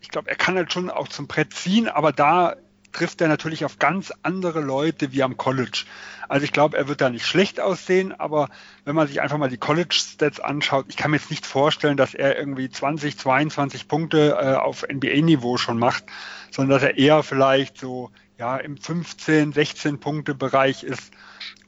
ich 0.00 0.08
glaube, 0.08 0.30
er 0.30 0.36
kann 0.36 0.56
halt 0.56 0.72
schon 0.72 0.88
auch 0.88 1.08
zum 1.08 1.26
Brett 1.26 1.52
ziehen, 1.52 1.88
aber 1.88 2.12
da 2.12 2.56
trifft 2.92 3.20
er 3.20 3.28
natürlich 3.28 3.66
auf 3.66 3.78
ganz 3.78 4.10
andere 4.22 4.60
Leute 4.60 5.12
wie 5.12 5.22
am 5.22 5.36
College. 5.36 5.84
Also 6.30 6.44
ich 6.44 6.52
glaube, 6.52 6.78
er 6.78 6.88
wird 6.88 7.02
da 7.02 7.10
nicht 7.10 7.26
schlecht 7.26 7.60
aussehen, 7.60 8.18
aber 8.18 8.48
wenn 8.86 8.96
man 8.96 9.06
sich 9.06 9.20
einfach 9.20 9.36
mal 9.36 9.50
die 9.50 9.58
College-Stats 9.58 10.40
anschaut, 10.40 10.86
ich 10.88 10.96
kann 10.96 11.10
mir 11.10 11.18
jetzt 11.18 11.30
nicht 11.30 11.44
vorstellen, 11.44 11.98
dass 11.98 12.14
er 12.14 12.38
irgendwie 12.38 12.70
20, 12.70 13.18
22 13.18 13.86
Punkte 13.86 14.38
äh, 14.40 14.54
auf 14.54 14.86
NBA-Niveau 14.90 15.58
schon 15.58 15.78
macht, 15.78 16.04
sondern 16.50 16.78
dass 16.78 16.88
er 16.88 16.96
eher 16.96 17.22
vielleicht 17.22 17.76
so 17.76 18.10
ja 18.38 18.56
im 18.56 18.78
15, 18.78 19.52
16 19.52 20.00
Punkte 20.00 20.34
Bereich 20.34 20.82
ist 20.82 21.12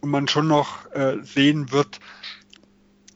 und 0.00 0.10
man 0.10 0.28
schon 0.28 0.48
noch 0.48 0.90
äh, 0.92 1.18
sehen 1.22 1.72
wird, 1.72 2.00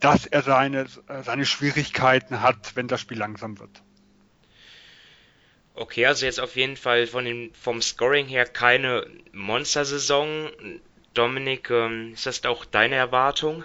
dass 0.00 0.26
er 0.26 0.42
seine, 0.42 0.86
äh, 1.06 1.22
seine 1.24 1.46
Schwierigkeiten 1.46 2.42
hat, 2.42 2.74
wenn 2.74 2.88
das 2.88 3.00
Spiel 3.00 3.18
langsam 3.18 3.58
wird. 3.58 3.82
Okay, 5.74 6.04
also 6.06 6.26
jetzt 6.26 6.40
auf 6.40 6.56
jeden 6.56 6.76
Fall 6.76 7.06
von 7.06 7.24
den, 7.24 7.50
vom 7.54 7.80
Scoring 7.80 8.26
her 8.26 8.44
keine 8.44 9.06
Monstersaison. 9.32 10.50
Dominik, 11.14 11.70
ähm, 11.70 12.12
ist 12.14 12.26
das 12.26 12.44
auch 12.44 12.64
deine 12.64 12.96
Erwartung? 12.96 13.64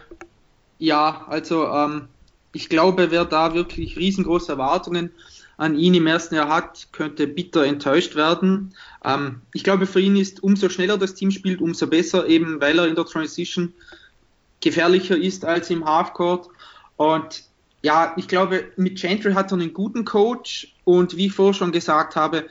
Ja, 0.80 1.26
also 1.28 1.68
ähm, 1.68 2.08
ich 2.54 2.70
glaube, 2.70 3.12
wer 3.12 3.26
da 3.26 3.54
wirklich 3.54 3.98
riesengroße 3.98 4.54
Erwartungen 4.54 5.12
an 5.58 5.78
ihn 5.78 5.96
im 5.96 6.08
ersten 6.08 6.36
Jahr 6.36 6.50
hat, 6.50 6.88
könnte 6.92 7.28
bitter 7.28 7.66
enttäuscht 7.66 8.16
werden. 8.16 8.74
Ähm, 9.04 9.42
ich 9.54 9.64
glaube, 9.64 9.88
für 9.88 10.00
ihn 10.00 10.16
ist 10.16 10.44
umso 10.44 10.70
schneller 10.70 10.98
das 10.98 11.16
Team 11.16 11.32
spielt, 11.32 11.62
umso 11.62 11.88
besser, 11.88 12.28
eben 12.28 12.62
weil 12.62 12.78
er 12.78 12.88
in 12.88 12.96
der 12.96 13.06
Transition 13.06 13.74
gefährlicher 14.62 15.18
ist 15.18 15.46
als 15.46 15.70
im 15.70 15.86
Halfcourt. 15.86 16.50
Und 16.96 17.44
ja, 17.82 18.14
ich 18.18 18.28
glaube, 18.28 18.66
mit 18.76 19.00
Gentry 19.00 19.34
hat 19.34 19.52
er 19.52 19.58
einen 19.58 19.74
guten 19.74 20.06
Coach 20.06 20.76
und 20.84 21.18
wie 21.18 21.28
ich 21.28 21.34
vorher 21.34 21.54
schon 21.54 21.72
gesagt 21.72 22.16
habe, 22.16 22.46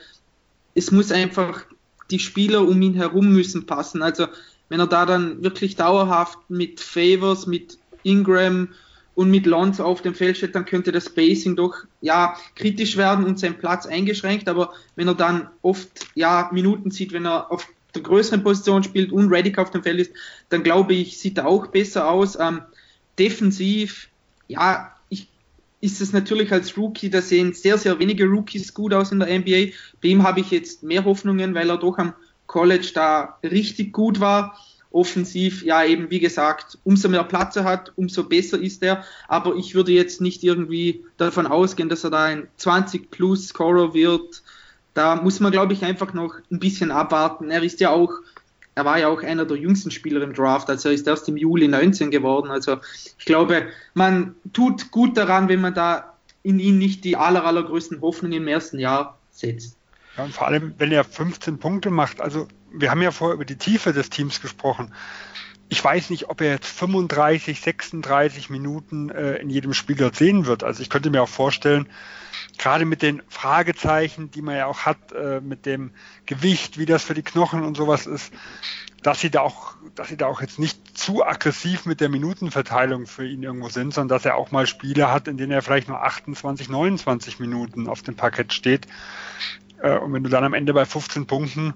es 0.75 0.91
muss 0.91 1.11
einfach, 1.11 1.65
die 2.11 2.19
Spieler 2.19 2.61
um 2.61 2.81
ihn 2.81 2.93
herum 2.93 3.33
müssen 3.33 3.65
passen. 3.65 4.01
Also 4.01 4.27
wenn 4.69 4.79
er 4.79 4.87
da 4.87 5.05
dann 5.05 5.43
wirklich 5.43 5.75
dauerhaft 5.75 6.37
mit 6.49 6.79
Favors, 6.79 7.47
mit 7.47 7.77
Ingram 8.03 8.69
und 9.17 9.31
mit 9.31 9.47
Lonzo 9.47 9.83
auf 9.83 10.03
dem 10.03 10.13
Feld 10.13 10.37
steht, 10.37 10.53
dann 10.53 10.65
könnte 10.65 10.91
das 10.91 11.05
Spacing 11.05 11.55
doch 11.55 11.73
ja 12.01 12.37
kritisch 12.53 12.97
werden 12.97 13.25
und 13.25 13.39
sein 13.39 13.57
Platz 13.57 13.87
eingeschränkt. 13.87 14.47
Aber 14.47 14.73
wenn 14.95 15.07
er 15.07 15.15
dann 15.15 15.49
oft 15.63 16.05
ja 16.13 16.51
Minuten 16.53 16.91
sieht, 16.91 17.13
wenn 17.13 17.25
er 17.25 17.51
auf 17.51 17.67
der 17.95 18.03
größeren 18.03 18.43
Position 18.43 18.83
spielt 18.83 19.11
und 19.11 19.33
Redick 19.33 19.57
auf 19.57 19.71
dem 19.71 19.81
Feld 19.81 19.99
ist, 19.99 20.11
dann 20.49 20.61
glaube 20.61 20.93
ich, 20.93 21.17
sieht 21.17 21.39
er 21.39 21.47
auch 21.47 21.65
besser 21.65 22.11
aus. 22.11 22.37
Ähm, 22.39 22.61
defensiv, 23.17 24.07
ja, 24.47 24.93
ist 25.81 25.99
es 25.99 26.13
natürlich 26.13 26.51
als 26.51 26.77
Rookie, 26.77 27.09
da 27.09 27.21
sehen 27.21 27.53
sehr, 27.53 27.79
sehr 27.79 27.97
wenige 27.97 28.25
Rookies 28.25 28.75
gut 28.75 28.93
aus 28.93 29.11
in 29.11 29.19
der 29.19 29.39
NBA. 29.39 29.73
Bei 29.99 30.09
ihm 30.09 30.21
habe 30.21 30.41
ich 30.41 30.51
jetzt 30.51 30.83
mehr 30.83 31.05
Hoffnungen, 31.05 31.55
weil 31.55 31.71
er 31.71 31.77
doch 31.77 31.97
am 31.97 32.13
College 32.45 32.91
da 32.93 33.39
richtig 33.43 33.93
gut 33.93 34.19
war. 34.19 34.59
Offensiv, 34.91 35.63
ja, 35.63 35.83
eben 35.83 36.09
wie 36.09 36.19
gesagt, 36.19 36.77
umso 36.83 37.09
mehr 37.09 37.23
Platz 37.23 37.55
er 37.55 37.65
hat, 37.65 37.91
umso 37.95 38.23
besser 38.23 38.59
ist 38.59 38.81
er. 38.83 39.03
Aber 39.27 39.55
ich 39.55 39.75
würde 39.75 39.91
jetzt 39.91 40.21
nicht 40.21 40.43
irgendwie 40.43 41.03
davon 41.17 41.47
ausgehen, 41.47 41.89
dass 41.89 42.03
er 42.03 42.09
da 42.09 42.23
ein 42.23 42.47
20-Plus-Scorer 42.59 43.93
wird. 43.93 44.41
Da 44.93 45.15
muss 45.15 45.39
man, 45.39 45.51
glaube 45.51 45.73
ich, 45.73 45.83
einfach 45.83 46.13
noch 46.13 46.35
ein 46.51 46.59
bisschen 46.59 46.91
abwarten. 46.91 47.51
Er 47.51 47.63
ist 47.63 47.79
ja 47.79 47.91
auch 47.91 48.11
er 48.77 48.85
war 48.85 48.99
ja 48.99 49.07
auch 49.07 49.23
einer 49.23 49.45
der 49.45 49.57
jüngsten 49.57 49.89
Spieler 49.89 50.21
im 50.21 50.33
Draft, 50.33 50.69
also 50.69 50.89
er 50.89 50.93
ist 50.93 51.07
erst 51.07 51.27
im 51.27 51.35
Juli 51.35 51.67
19 51.67 52.11
geworden. 52.11 52.51
Also 52.51 52.77
ich 53.17 53.25
glaube, 53.25 53.65
man 53.95 54.35
tut 54.53 54.91
gut 54.91 55.17
daran, 55.17 55.49
wenn 55.49 55.61
man 55.61 55.73
da 55.73 56.13
in 56.43 56.59
ihn 56.59 56.77
nicht 56.77 57.03
die 57.03 57.17
aller, 57.17 57.43
allergrößten 57.43 58.01
Hoffnungen 58.01 58.37
im 58.37 58.47
ersten 58.47 58.77
Jahr 58.77 59.17
setzt. 59.31 59.77
Ja, 60.15 60.25
und 60.25 60.33
vor 60.33 60.45
allem, 60.45 60.75
wenn 60.77 60.91
er 60.91 61.03
15 61.03 61.57
Punkte 61.57 61.89
macht, 61.89 62.21
also 62.21 62.47
wir 62.71 62.91
haben 62.91 63.01
ja 63.01 63.11
vorher 63.11 63.35
über 63.35 63.45
die 63.45 63.57
Tiefe 63.57 63.93
des 63.93 64.09
Teams 64.09 64.41
gesprochen. 64.41 64.93
Ich 65.69 65.83
weiß 65.83 66.09
nicht, 66.11 66.29
ob 66.29 66.39
er 66.41 66.51
jetzt 66.51 66.67
35, 66.67 67.59
36 67.59 68.49
Minuten 68.49 69.09
äh, 69.09 69.35
in 69.35 69.49
jedem 69.49 69.73
Spiel 69.73 69.97
dort 69.97 70.15
sehen 70.15 70.45
wird. 70.45 70.63
Also 70.63 70.81
ich 70.81 70.89
könnte 70.89 71.09
mir 71.09 71.21
auch 71.21 71.29
vorstellen, 71.29 71.89
gerade 72.57 72.85
mit 72.85 73.01
den 73.01 73.21
Fragezeichen, 73.27 74.31
die 74.31 74.41
man 74.41 74.55
ja 74.55 74.67
auch 74.67 74.85
hat, 74.85 75.11
äh, 75.11 75.41
mit 75.41 75.65
dem 75.65 75.91
Gewicht, 76.25 76.77
wie 76.77 76.85
das 76.85 77.03
für 77.03 77.13
die 77.13 77.21
Knochen 77.21 77.63
und 77.63 77.75
sowas 77.75 78.05
ist, 78.05 78.33
dass 79.03 79.19
sie 79.19 79.29
da 79.29 79.41
auch, 79.41 79.75
dass 79.95 80.07
sie 80.07 80.17
da 80.17 80.27
auch 80.27 80.41
jetzt 80.41 80.57
nicht 80.57 80.97
zu 80.97 81.23
aggressiv 81.25 81.85
mit 81.85 82.01
der 82.01 82.09
Minutenverteilung 82.09 83.05
für 83.05 83.27
ihn 83.27 83.43
irgendwo 83.43 83.69
sind, 83.69 83.93
sondern 83.93 84.17
dass 84.17 84.25
er 84.25 84.35
auch 84.35 84.51
mal 84.51 84.67
Spiele 84.67 85.11
hat, 85.11 85.27
in 85.27 85.37
denen 85.37 85.51
er 85.51 85.61
vielleicht 85.61 85.87
nur 85.87 86.01
28, 86.01 86.69
29 86.69 87.39
Minuten 87.39 87.87
auf 87.87 88.01
dem 88.01 88.15
Parkett 88.15 88.53
steht. 88.53 88.87
Äh, 89.81 89.97
und 89.97 90.13
wenn 90.13 90.23
du 90.23 90.29
dann 90.29 90.43
am 90.43 90.53
Ende 90.53 90.73
bei 90.73 90.85
15 90.85 91.27
Punkten 91.27 91.73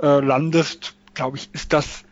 äh, 0.00 0.20
landest, 0.20 0.94
glaube 1.14 1.36
ich, 1.36 1.48
ist 1.52 1.72
das 1.72 2.04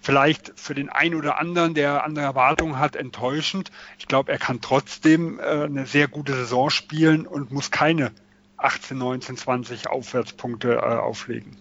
vielleicht 0.00 0.52
für 0.56 0.74
den 0.74 0.88
einen 0.88 1.14
oder 1.14 1.38
anderen, 1.38 1.74
der 1.74 2.04
andere 2.04 2.24
Erwartungen 2.24 2.78
hat, 2.78 2.96
enttäuschend. 2.96 3.70
Ich 3.98 4.06
glaube, 4.06 4.32
er 4.32 4.38
kann 4.38 4.60
trotzdem 4.60 5.38
äh, 5.38 5.42
eine 5.42 5.86
sehr 5.86 6.08
gute 6.08 6.34
Saison 6.34 6.70
spielen 6.70 7.26
und 7.26 7.50
muss 7.50 7.70
keine 7.70 8.12
18, 8.56 8.98
19, 8.98 9.36
20 9.36 9.88
Aufwärtspunkte 9.88 10.74
äh, 10.74 10.78
auflegen. 10.78 11.56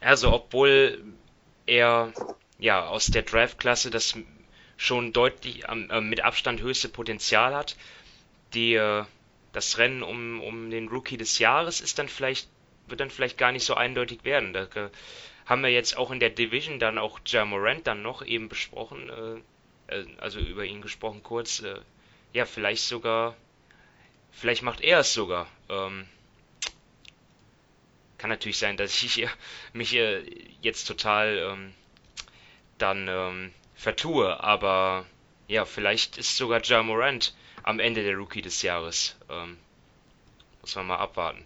Also, 0.00 0.32
obwohl 0.32 1.02
er 1.66 2.12
ja 2.58 2.86
aus 2.86 3.06
der 3.06 3.22
Draft-Klasse 3.22 3.90
das 3.90 4.14
schon 4.76 5.12
deutlich 5.12 5.64
äh, 5.68 6.00
mit 6.00 6.24
Abstand 6.24 6.60
höchste 6.60 6.88
Potenzial 6.88 7.54
hat, 7.54 7.76
die, 8.54 8.74
äh, 8.74 9.04
das 9.52 9.78
Rennen 9.78 10.02
um, 10.02 10.40
um 10.40 10.70
den 10.70 10.88
Rookie 10.88 11.16
des 11.16 11.38
Jahres 11.38 11.80
ist 11.80 11.98
dann 11.98 12.08
vielleicht, 12.08 12.48
wird 12.90 13.00
dann 13.00 13.10
vielleicht 13.10 13.38
gar 13.38 13.52
nicht 13.52 13.64
so 13.64 13.74
eindeutig 13.74 14.24
werden. 14.24 14.52
Da, 14.52 14.66
haben 15.50 15.62
wir 15.62 15.70
jetzt 15.70 15.96
auch 15.96 16.12
in 16.12 16.20
der 16.20 16.30
Division 16.30 16.78
dann 16.78 16.96
auch 16.96 17.18
Jamorant 17.26 17.84
dann 17.88 18.02
noch 18.02 18.24
eben 18.24 18.48
besprochen, 18.48 19.42
äh, 19.88 19.94
äh, 19.94 20.06
also 20.18 20.38
über 20.38 20.64
ihn 20.64 20.80
gesprochen 20.80 21.24
kurz. 21.24 21.58
Äh, 21.58 21.80
ja, 22.32 22.46
vielleicht 22.46 22.84
sogar, 22.84 23.36
vielleicht 24.30 24.62
macht 24.62 24.80
er 24.80 25.00
es 25.00 25.12
sogar. 25.12 25.48
Ähm, 25.68 26.06
kann 28.16 28.30
natürlich 28.30 28.58
sein, 28.58 28.76
dass 28.76 29.02
ich 29.02 29.26
mich 29.72 29.90
jetzt 29.90 30.84
total 30.84 31.38
ähm, 31.38 31.74
dann 32.78 33.08
ähm, 33.08 33.52
vertue. 33.74 34.38
Aber 34.38 35.04
ja, 35.48 35.64
vielleicht 35.64 36.16
ist 36.16 36.36
sogar 36.36 36.62
Ja 36.62 36.84
Morant 36.84 37.34
am 37.64 37.80
Ende 37.80 38.04
der 38.04 38.14
Rookie 38.16 38.42
des 38.42 38.62
Jahres. 38.62 39.16
Ähm, 39.28 39.58
muss 40.60 40.76
man 40.76 40.86
mal 40.86 40.98
abwarten. 40.98 41.44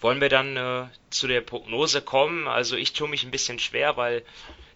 Wollen 0.00 0.20
wir 0.20 0.28
dann 0.28 0.56
äh, 0.56 0.86
zu 1.10 1.26
der 1.26 1.42
Prognose 1.42 2.00
kommen? 2.00 2.48
Also 2.48 2.76
ich 2.76 2.92
tue 2.92 3.08
mich 3.08 3.24
ein 3.24 3.30
bisschen 3.30 3.58
schwer, 3.58 3.96
weil 3.96 4.24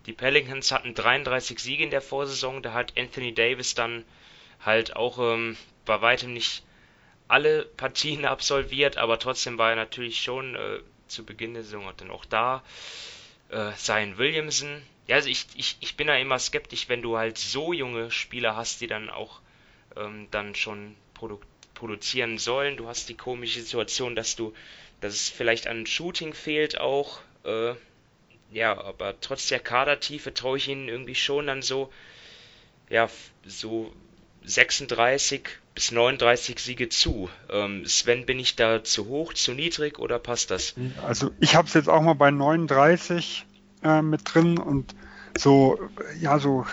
die 0.06 0.12
Pelicans 0.12 0.70
hatten 0.70 0.94
33 0.94 1.58
Siege 1.58 1.82
in 1.82 1.90
der 1.90 2.02
Vorsaison. 2.02 2.62
Da 2.62 2.74
hat 2.74 2.92
Anthony 2.98 3.34
Davis 3.34 3.74
dann 3.74 4.04
halt 4.60 4.96
auch 4.96 5.18
ähm, 5.18 5.56
bei 5.86 6.00
weitem 6.02 6.32
nicht 6.32 6.62
alle 7.28 7.64
Partien 7.64 8.24
absolviert, 8.26 8.98
aber 8.98 9.18
trotzdem 9.18 9.56
war 9.58 9.70
er 9.70 9.76
natürlich 9.76 10.20
schon 10.20 10.54
äh, 10.54 10.80
zu 11.08 11.24
Beginn 11.24 11.54
der 11.54 11.62
Saison 11.62 11.90
dann 11.96 12.10
auch 12.10 12.24
da. 12.24 12.62
Äh, 13.48 13.72
Zion 13.76 14.18
Williamson. 14.18 14.82
Ja, 15.06 15.16
also 15.16 15.28
ich, 15.28 15.46
ich, 15.54 15.76
ich 15.80 15.96
bin 15.96 16.06
da 16.06 16.16
immer 16.16 16.38
skeptisch, 16.38 16.88
wenn 16.88 17.02
du 17.02 17.16
halt 17.16 17.38
so 17.38 17.72
junge 17.72 18.10
Spieler 18.10 18.56
hast, 18.56 18.80
die 18.80 18.86
dann 18.86 19.10
auch 19.10 19.40
ähm, 19.96 20.28
dann 20.30 20.54
schon 20.54 20.96
produ 21.14 21.40
produzieren 21.74 22.38
sollen. 22.38 22.76
Du 22.76 22.86
hast 22.86 23.08
die 23.08 23.16
komische 23.16 23.60
Situation, 23.60 24.14
dass 24.14 24.36
du, 24.36 24.54
dass 25.04 25.12
es 25.12 25.28
vielleicht 25.28 25.66
an 25.66 25.84
Shooting 25.84 26.32
fehlt 26.32 26.80
auch. 26.80 27.18
Äh, 27.44 27.74
ja, 28.50 28.82
aber 28.82 29.20
trotz 29.20 29.48
der 29.48 29.60
Kadertiefe 29.60 30.32
traue 30.32 30.56
ich 30.56 30.68
ihnen 30.68 30.88
irgendwie 30.88 31.14
schon 31.14 31.46
dann 31.46 31.60
so, 31.60 31.92
ja, 32.88 33.10
so 33.44 33.92
36 34.44 35.46
bis 35.74 35.92
39 35.92 36.58
Siege 36.58 36.88
zu. 36.88 37.28
Ähm, 37.50 37.84
Sven, 37.84 38.24
bin 38.24 38.38
ich 38.38 38.56
da 38.56 38.82
zu 38.82 39.04
hoch, 39.06 39.34
zu 39.34 39.52
niedrig 39.52 39.98
oder 39.98 40.18
passt 40.18 40.50
das? 40.50 40.74
Also 41.06 41.32
ich 41.38 41.54
habe 41.54 41.68
es 41.68 41.74
jetzt 41.74 41.90
auch 41.90 42.00
mal 42.00 42.14
bei 42.14 42.30
39 42.30 43.44
äh, 43.82 44.00
mit 44.00 44.22
drin 44.24 44.56
und 44.56 44.94
so, 45.36 45.78
ja, 46.18 46.38
so 46.38 46.64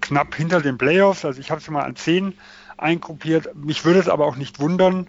knapp 0.00 0.36
hinter 0.36 0.60
den 0.60 0.78
Playoffs. 0.78 1.24
Also 1.24 1.40
ich 1.40 1.50
habe 1.50 1.60
es 1.60 1.68
mal 1.68 1.82
an 1.82 1.96
10 1.96 2.38
eingruppiert. 2.76 3.52
Mich 3.56 3.84
würde 3.84 3.98
es 3.98 4.08
aber 4.08 4.26
auch 4.26 4.36
nicht 4.36 4.60
wundern, 4.60 5.08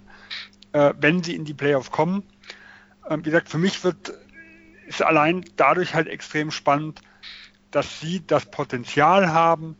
äh, 0.72 0.92
wenn 0.98 1.22
sie 1.22 1.36
in 1.36 1.44
die 1.44 1.54
Playoffs 1.54 1.92
kommen. 1.92 2.24
Äh, 3.08 3.18
wie 3.18 3.22
gesagt, 3.22 3.48
für 3.48 3.58
mich 3.58 3.82
wird 3.84 4.12
ist 4.86 5.02
allein 5.02 5.44
dadurch 5.56 5.94
halt 5.94 6.08
extrem 6.08 6.50
spannend, 6.50 7.00
dass 7.70 8.00
sie 8.00 8.22
das 8.26 8.46
Potenzial 8.46 9.32
haben, 9.32 9.76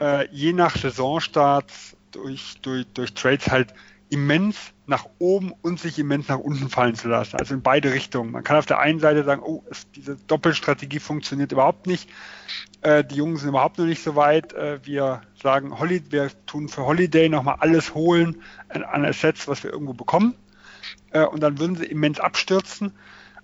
äh, 0.00 0.28
je 0.30 0.52
nach 0.52 0.76
Saisonstarts 0.76 1.96
durch, 2.10 2.56
durch, 2.62 2.86
durch 2.92 3.14
Trades 3.14 3.50
halt 3.50 3.74
immens 4.08 4.56
nach 4.86 5.06
oben 5.18 5.52
und 5.62 5.80
sich 5.80 5.98
immens 5.98 6.28
nach 6.28 6.38
unten 6.38 6.68
fallen 6.68 6.94
zu 6.94 7.08
lassen. 7.08 7.36
Also 7.36 7.54
in 7.54 7.62
beide 7.62 7.92
Richtungen. 7.92 8.30
Man 8.30 8.44
kann 8.44 8.56
auf 8.56 8.66
der 8.66 8.78
einen 8.78 9.00
Seite 9.00 9.24
sagen, 9.24 9.42
oh, 9.44 9.64
es, 9.68 9.90
diese 9.90 10.16
Doppelstrategie 10.16 11.00
funktioniert 11.00 11.50
überhaupt 11.50 11.86
nicht. 11.86 12.08
Äh, 12.82 13.04
die 13.04 13.16
Jungen 13.16 13.36
sind 13.36 13.48
überhaupt 13.48 13.78
noch 13.78 13.86
nicht 13.86 14.02
so 14.02 14.14
weit. 14.14 14.52
Äh, 14.52 14.84
wir 14.84 15.22
sagen, 15.42 15.78
Holly, 15.78 16.02
wir 16.10 16.30
tun 16.46 16.68
für 16.68 16.86
Holiday 16.86 17.28
nochmal 17.28 17.56
alles 17.58 17.94
holen 17.94 18.42
an, 18.68 18.84
an 18.84 19.04
Assets, 19.04 19.48
was 19.48 19.64
wir 19.64 19.72
irgendwo 19.72 19.92
bekommen. 19.92 20.36
Äh, 21.16 21.26
und 21.26 21.40
dann 21.40 21.58
würden 21.58 21.76
sie 21.76 21.86
immens 21.86 22.20
abstürzen. 22.20 22.92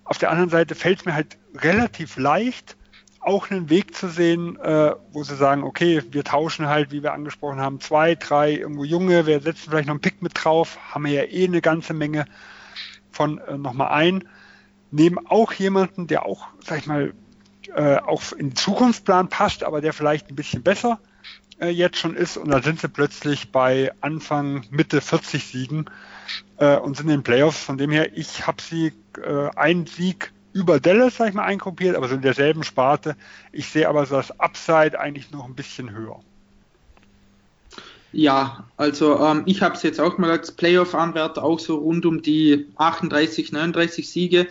Auf 0.03 0.17
der 0.17 0.29
anderen 0.29 0.49
Seite 0.49 0.75
fällt 0.75 0.99
es 0.99 1.05
mir 1.05 1.15
halt 1.15 1.37
relativ 1.55 2.17
leicht, 2.17 2.75
auch 3.19 3.49
einen 3.49 3.69
Weg 3.69 3.95
zu 3.95 4.09
sehen, 4.09 4.59
äh, 4.59 4.93
wo 5.11 5.23
sie 5.23 5.35
sagen, 5.35 5.63
okay, 5.63 6.03
wir 6.11 6.23
tauschen 6.23 6.67
halt, 6.67 6.91
wie 6.91 7.03
wir 7.03 7.13
angesprochen 7.13 7.59
haben, 7.59 7.79
zwei, 7.79 8.15
drei 8.15 8.51
irgendwo 8.51 8.83
Junge, 8.83 9.25
wir 9.25 9.39
setzen 9.39 9.69
vielleicht 9.69 9.87
noch 9.87 9.93
einen 9.93 10.01
Pick 10.01 10.21
mit 10.21 10.33
drauf, 10.35 10.77
haben 10.91 11.05
wir 11.05 11.13
ja 11.13 11.23
eh 11.23 11.45
eine 11.45 11.61
ganze 11.61 11.93
Menge 11.93 12.25
von 13.11 13.37
äh, 13.39 13.57
nochmal 13.57 13.89
ein, 13.89 14.27
nehmen 14.91 15.25
auch 15.25 15.53
jemanden, 15.53 16.07
der 16.07 16.25
auch, 16.25 16.47
sag 16.59 16.79
ich 16.79 16.85
mal, 16.85 17.13
äh, 17.73 17.95
auch 17.97 18.33
in 18.33 18.49
den 18.49 18.55
Zukunftsplan 18.55 19.29
passt, 19.29 19.63
aber 19.63 19.79
der 19.79 19.93
vielleicht 19.93 20.29
ein 20.29 20.35
bisschen 20.35 20.63
besser 20.63 20.99
äh, 21.59 21.69
jetzt 21.69 21.97
schon 21.97 22.15
ist. 22.15 22.35
Und 22.35 22.51
da 22.51 22.61
sind 22.61 22.81
sie 22.81 22.89
plötzlich 22.89 23.53
bei 23.53 23.93
Anfang, 24.01 24.65
Mitte 24.69 24.99
40 24.99 25.45
Siegen 25.45 25.85
äh, 26.57 26.77
und 26.77 26.97
sind 26.97 27.07
in 27.07 27.17
den 27.17 27.23
Playoffs. 27.23 27.63
Von 27.63 27.77
dem 27.77 27.91
her, 27.91 28.15
ich 28.17 28.47
habe 28.47 28.61
sie 28.61 28.93
äh, 29.21 29.49
einen 29.55 29.85
Sieg 29.85 30.31
über 30.53 30.79
Dallas, 30.79 31.17
sag 31.17 31.29
ich 31.29 31.33
mal, 31.33 31.43
eingruppiert, 31.43 31.95
aber 31.95 32.07
so 32.07 32.15
in 32.15 32.21
derselben 32.21 32.63
Sparte. 32.63 33.15
Ich 33.51 33.67
sehe 33.67 33.89
aber 33.89 34.05
so 34.05 34.15
das 34.15 34.39
Upside 34.39 34.99
eigentlich 34.99 35.31
noch 35.31 35.45
ein 35.45 35.55
bisschen 35.55 35.91
höher. 35.91 36.19
Ja, 38.11 38.65
also 38.77 39.19
ähm, 39.19 39.41
ich 39.47 39.63
habe 39.63 39.75
es 39.75 39.81
jetzt 39.81 39.99
auch 39.99 40.19
mal 40.19 40.29
als 40.29 40.51
Playoff-Anwärter 40.51 41.43
auch 41.43 41.59
so 41.59 41.77
rund 41.77 42.05
um 42.05 42.21
die 42.21 42.67
38, 42.75 43.51
39 43.51 44.07
Siege. 44.07 44.47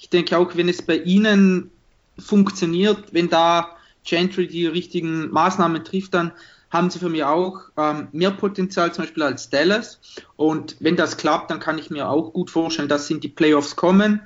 Ich 0.00 0.10
denke 0.10 0.36
auch, 0.36 0.56
wenn 0.56 0.68
es 0.68 0.82
bei 0.82 0.96
Ihnen 0.96 1.70
funktioniert, 2.18 3.12
wenn 3.12 3.28
da 3.28 3.76
Gentry 4.04 4.48
die 4.48 4.66
richtigen 4.66 5.30
Maßnahmen 5.30 5.84
trifft, 5.84 6.14
dann 6.14 6.32
haben 6.74 6.90
sie 6.90 6.98
für 6.98 7.08
mich 7.08 7.24
auch 7.24 7.62
ähm, 7.78 8.08
mehr 8.12 8.32
Potenzial 8.32 8.92
zum 8.92 9.04
Beispiel 9.04 9.22
als 9.22 9.48
Dallas. 9.48 10.00
Und 10.36 10.76
wenn 10.80 10.96
das 10.96 11.16
klappt, 11.16 11.50
dann 11.50 11.60
kann 11.60 11.78
ich 11.78 11.88
mir 11.88 12.10
auch 12.10 12.34
gut 12.34 12.50
vorstellen, 12.50 12.90
dass 12.90 13.06
sie 13.06 13.14
in 13.14 13.20
die 13.20 13.28
Playoffs 13.28 13.76
kommen 13.76 14.20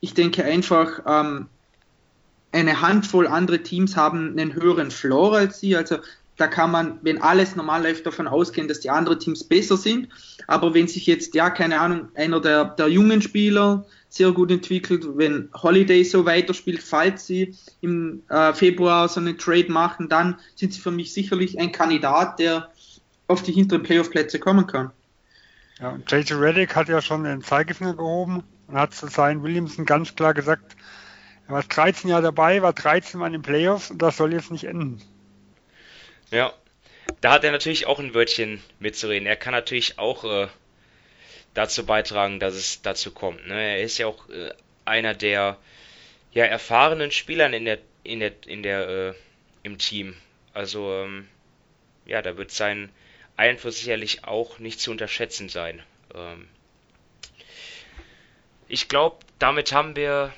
ich 0.00 0.14
denke 0.14 0.44
einfach, 0.44 1.00
ähm, 1.06 1.48
eine 2.52 2.80
Handvoll 2.80 3.26
andere 3.26 3.62
Teams 3.62 3.96
haben 3.96 4.30
einen 4.30 4.54
höheren 4.54 4.90
Floor 4.90 5.36
als 5.36 5.60
sie. 5.60 5.76
Also 5.76 5.98
da 6.36 6.46
kann 6.46 6.70
man, 6.70 6.98
wenn 7.02 7.20
alles 7.20 7.56
normal 7.56 7.82
läuft, 7.82 8.06
davon 8.06 8.28
ausgehen, 8.28 8.68
dass 8.68 8.80
die 8.80 8.90
anderen 8.90 9.18
Teams 9.18 9.44
besser 9.44 9.76
sind. 9.76 10.08
Aber 10.46 10.74
wenn 10.74 10.86
sich 10.86 11.06
jetzt, 11.06 11.34
ja, 11.34 11.50
keine 11.50 11.80
Ahnung, 11.80 12.08
einer 12.14 12.40
der, 12.40 12.64
der 12.64 12.88
jungen 12.88 13.22
Spieler 13.22 13.84
sehr 14.16 14.32
gut 14.32 14.50
entwickelt, 14.50 15.06
wenn 15.16 15.50
Holiday 15.54 16.02
so 16.04 16.24
weiterspielt, 16.24 16.82
falls 16.82 17.26
sie 17.26 17.54
im 17.80 18.22
äh, 18.28 18.52
Februar 18.52 19.08
so 19.08 19.20
einen 19.20 19.38
Trade 19.38 19.70
machen, 19.70 20.08
dann 20.08 20.38
sind 20.54 20.72
sie 20.72 20.80
für 20.80 20.90
mich 20.90 21.12
sicherlich 21.12 21.58
ein 21.58 21.72
Kandidat, 21.72 22.38
der 22.38 22.70
auf 23.28 23.42
die 23.42 23.52
hinteren 23.52 23.82
Playoff-Plätze 23.82 24.38
kommen 24.38 24.66
kann. 24.66 24.92
Ja, 25.80 25.90
und 25.90 26.10
JJ 26.10 26.34
Reddick 26.34 26.74
hat 26.74 26.88
ja 26.88 27.02
schon 27.02 27.24
den 27.24 27.42
Zeigefinger 27.42 27.94
gehoben 27.94 28.42
und 28.66 28.76
hat 28.76 28.94
zu 28.94 29.08
Zion 29.08 29.42
Williamson 29.42 29.84
ganz 29.84 30.14
klar 30.14 30.32
gesagt, 30.32 30.76
er 31.48 31.54
war 31.54 31.62
13 31.62 32.10
Jahre 32.10 32.22
dabei, 32.22 32.62
war 32.62 32.72
13 32.72 33.20
Mal 33.20 33.26
in 33.26 33.34
den 33.34 33.42
Playoffs 33.42 33.90
und 33.90 34.00
das 34.02 34.16
soll 34.16 34.32
jetzt 34.32 34.50
nicht 34.50 34.64
enden. 34.64 35.00
Ja, 36.30 36.52
da 37.20 37.32
hat 37.32 37.44
er 37.44 37.52
natürlich 37.52 37.86
auch 37.86 38.00
ein 38.00 38.14
Wörtchen 38.14 38.60
mitzureden. 38.80 39.26
Er 39.26 39.36
kann 39.36 39.52
natürlich 39.52 39.98
auch 39.98 40.24
äh, 40.24 40.48
dazu 41.56 41.86
beitragen, 41.86 42.38
dass 42.38 42.54
es 42.54 42.82
dazu 42.82 43.12
kommt. 43.12 43.46
Ne? 43.46 43.54
Er 43.54 43.82
ist 43.82 43.98
ja 43.98 44.06
auch 44.06 44.28
äh, 44.28 44.52
einer 44.84 45.14
der 45.14 45.58
ja, 46.32 46.44
erfahrenen 46.44 47.10
Spielern 47.10 47.54
in 47.54 47.64
der 47.64 47.78
in 48.04 48.20
der 48.20 48.32
in 48.46 48.62
der 48.62 48.88
äh, 48.88 49.14
im 49.62 49.78
Team. 49.78 50.14
Also 50.52 50.92
ähm, 50.92 51.28
ja, 52.04 52.20
da 52.20 52.36
wird 52.36 52.50
sein 52.50 52.90
Einfluss 53.36 53.78
sicherlich 53.78 54.24
auch 54.24 54.58
nicht 54.58 54.80
zu 54.80 54.90
unterschätzen 54.90 55.48
sein. 55.48 55.82
Ähm, 56.14 56.46
ich 58.68 58.88
glaube, 58.88 59.18
damit 59.38 59.72
haben 59.72 59.96
wir 59.96 60.34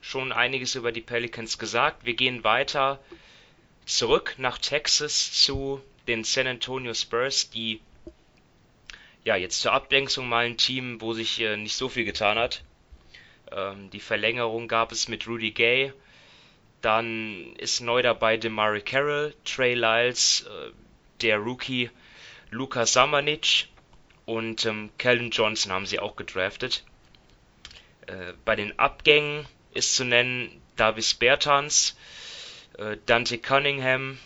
schon 0.00 0.32
einiges 0.32 0.74
über 0.74 0.90
die 0.90 1.00
Pelicans 1.00 1.58
gesagt. 1.58 2.04
Wir 2.06 2.14
gehen 2.14 2.44
weiter 2.44 2.98
zurück 3.84 4.34
nach 4.38 4.58
Texas 4.58 5.32
zu 5.32 5.82
den 6.08 6.24
San 6.24 6.46
Antonio 6.46 6.94
Spurs, 6.94 7.50
die 7.50 7.80
ja 9.24 9.36
jetzt 9.36 9.60
zur 9.60 9.72
Ablenkung 9.72 10.28
mal 10.28 10.46
ein 10.46 10.56
Team, 10.56 11.00
wo 11.00 11.12
sich 11.12 11.40
äh, 11.40 11.56
nicht 11.56 11.76
so 11.76 11.88
viel 11.88 12.04
getan 12.04 12.38
hat. 12.38 12.62
Ähm, 13.50 13.90
die 13.90 14.00
Verlängerung 14.00 14.68
gab 14.68 14.92
es 14.92 15.08
mit 15.08 15.26
Rudy 15.26 15.52
Gay. 15.52 15.92
Dann 16.80 17.54
ist 17.56 17.80
neu 17.80 18.02
dabei 18.02 18.36
Demari 18.36 18.80
Carroll, 18.80 19.34
Trey 19.44 19.74
Lyles, 19.74 20.46
äh, 20.48 20.72
der 21.20 21.38
Rookie 21.38 21.90
Luka 22.50 22.86
Samanic 22.86 23.68
und 24.26 24.66
ähm, 24.66 24.90
Calvin 24.98 25.30
Johnson 25.30 25.72
haben 25.72 25.86
sie 25.86 26.00
auch 26.00 26.16
gedraftet. 26.16 26.84
Äh, 28.06 28.32
bei 28.44 28.56
den 28.56 28.78
Abgängen 28.78 29.46
ist 29.72 29.94
zu 29.94 30.04
nennen 30.04 30.60
Davis 30.76 31.14
Bertans, 31.14 31.96
äh, 32.78 32.96
Dante 33.06 33.38
Cunningham, 33.38 34.18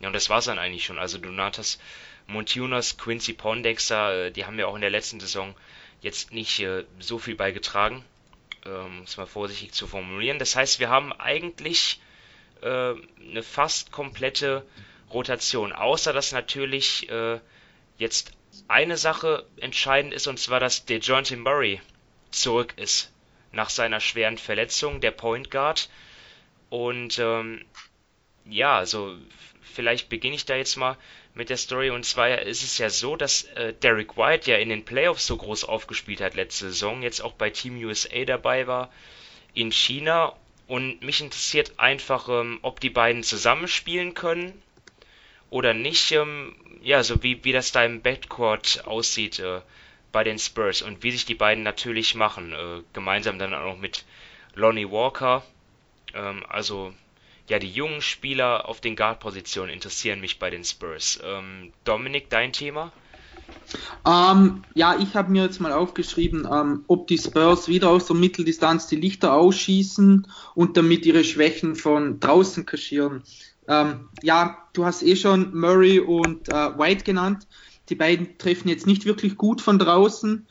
ja 0.00 0.08
und 0.08 0.12
das 0.12 0.28
war's 0.28 0.44
dann 0.44 0.58
eigentlich 0.58 0.84
schon. 0.84 0.98
Also 0.98 1.18
Donatas 1.18 1.78
Montunas, 2.26 2.96
Quincy 2.96 3.32
Pondexter, 3.32 4.26
äh, 4.26 4.30
die 4.30 4.44
haben 4.44 4.58
ja 4.58 4.66
auch 4.66 4.74
in 4.74 4.80
der 4.80 4.90
letzten 4.90 5.20
Saison 5.20 5.54
jetzt 6.00 6.32
nicht 6.32 6.60
äh, 6.60 6.84
so 6.98 7.18
viel 7.18 7.34
beigetragen, 7.34 8.04
um 8.64 9.02
es 9.02 9.16
mal 9.16 9.26
vorsichtig 9.26 9.72
zu 9.72 9.86
formulieren. 9.86 10.38
Das 10.38 10.56
heißt, 10.56 10.80
wir 10.80 10.88
haben 10.88 11.12
eigentlich 11.12 12.00
äh, 12.60 12.94
eine 13.20 13.42
fast 13.42 13.92
komplette 13.92 14.64
Rotation, 15.12 15.72
außer 15.72 16.12
dass 16.12 16.32
natürlich 16.32 17.06
jetzt 17.98 18.32
eine 18.66 18.96
Sache 18.96 19.44
entscheidend 19.58 20.14
ist, 20.14 20.26
und 20.26 20.38
zwar, 20.38 20.58
dass 20.58 20.86
DeJounte 20.86 21.36
Murray 21.36 21.82
zurück 22.30 22.72
ist 22.76 23.12
nach 23.52 23.68
seiner 23.68 24.00
schweren 24.00 24.38
Verletzung, 24.38 25.00
der 25.00 25.10
Point 25.10 25.50
Guard. 25.50 25.90
Und 26.70 27.18
ähm, 27.18 27.64
ja, 28.46 28.78
also 28.78 29.16
vielleicht 29.60 30.08
beginne 30.08 30.36
ich 30.36 30.46
da 30.46 30.56
jetzt 30.56 30.76
mal 30.76 30.96
mit 31.34 31.50
der 31.50 31.56
Story. 31.56 31.90
Und 31.90 32.04
zwar 32.04 32.40
ist 32.40 32.62
es 32.62 32.78
ja 32.78 32.90
so, 32.90 33.16
dass 33.16 33.44
äh, 33.54 33.72
Derek 33.72 34.16
White 34.16 34.50
ja 34.50 34.58
in 34.58 34.68
den 34.68 34.84
Playoffs 34.84 35.26
so 35.26 35.36
groß 35.36 35.64
aufgespielt 35.64 36.20
hat 36.20 36.34
letzte 36.34 36.66
Saison, 36.66 37.02
jetzt 37.02 37.20
auch 37.20 37.32
bei 37.32 37.50
Team 37.50 37.76
USA 37.84 38.24
dabei 38.24 38.66
war 38.66 38.90
in 39.54 39.70
China 39.70 40.34
Und 40.66 41.02
mich 41.02 41.20
interessiert 41.20 41.78
einfach, 41.78 42.28
ähm, 42.28 42.58
ob 42.62 42.80
die 42.80 42.90
beiden 42.90 43.22
zusammenspielen 43.22 44.14
können 44.14 44.62
oder 45.50 45.74
nicht. 45.74 46.12
Ähm, 46.12 46.56
ja, 46.82 47.02
so 47.02 47.22
wie, 47.22 47.44
wie 47.44 47.52
das 47.52 47.72
da 47.72 47.84
im 47.84 48.00
Backcourt 48.00 48.86
aussieht 48.86 49.38
äh, 49.38 49.60
bei 50.10 50.24
den 50.24 50.38
Spurs 50.38 50.82
und 50.82 51.02
wie 51.02 51.10
sich 51.10 51.26
die 51.26 51.34
beiden 51.34 51.62
natürlich 51.62 52.14
machen. 52.14 52.52
Äh, 52.52 52.82
gemeinsam 52.92 53.38
dann 53.38 53.54
auch 53.54 53.76
mit 53.76 54.04
Lonnie 54.54 54.90
Walker. 54.90 55.44
Ähm, 56.14 56.44
also 56.48 56.94
ja, 57.52 57.58
die 57.58 57.70
jungen 57.70 58.00
Spieler 58.00 58.66
auf 58.66 58.80
den 58.80 58.96
Guard-Positionen 58.96 59.70
interessieren 59.70 60.22
mich 60.22 60.38
bei 60.38 60.48
den 60.48 60.64
Spurs. 60.64 61.18
Ähm, 61.22 61.70
Dominik, 61.84 62.30
dein 62.30 62.54
Thema? 62.54 62.92
Ähm, 64.06 64.64
ja, 64.72 64.96
ich 64.98 65.14
habe 65.14 65.30
mir 65.30 65.42
jetzt 65.44 65.60
mal 65.60 65.72
aufgeschrieben, 65.72 66.48
ähm, 66.50 66.84
ob 66.86 67.08
die 67.08 67.18
Spurs 67.18 67.68
wieder 67.68 67.90
aus 67.90 68.06
der 68.06 68.16
Mitteldistanz 68.16 68.86
die 68.86 68.96
Lichter 68.96 69.34
ausschießen 69.34 70.26
und 70.54 70.78
damit 70.78 71.04
ihre 71.04 71.24
Schwächen 71.24 71.76
von 71.76 72.20
draußen 72.20 72.64
kaschieren. 72.64 73.22
Ähm, 73.68 74.08
ja, 74.22 74.56
du 74.72 74.86
hast 74.86 75.02
eh 75.02 75.14
schon 75.14 75.54
Murray 75.54 76.00
und 76.00 76.48
äh, 76.48 76.78
White 76.78 77.04
genannt. 77.04 77.46
Die 77.90 77.96
beiden 77.96 78.38
treffen 78.38 78.70
jetzt 78.70 78.86
nicht 78.86 79.04
wirklich 79.04 79.36
gut 79.36 79.60
von 79.60 79.78
draußen. 79.78 80.46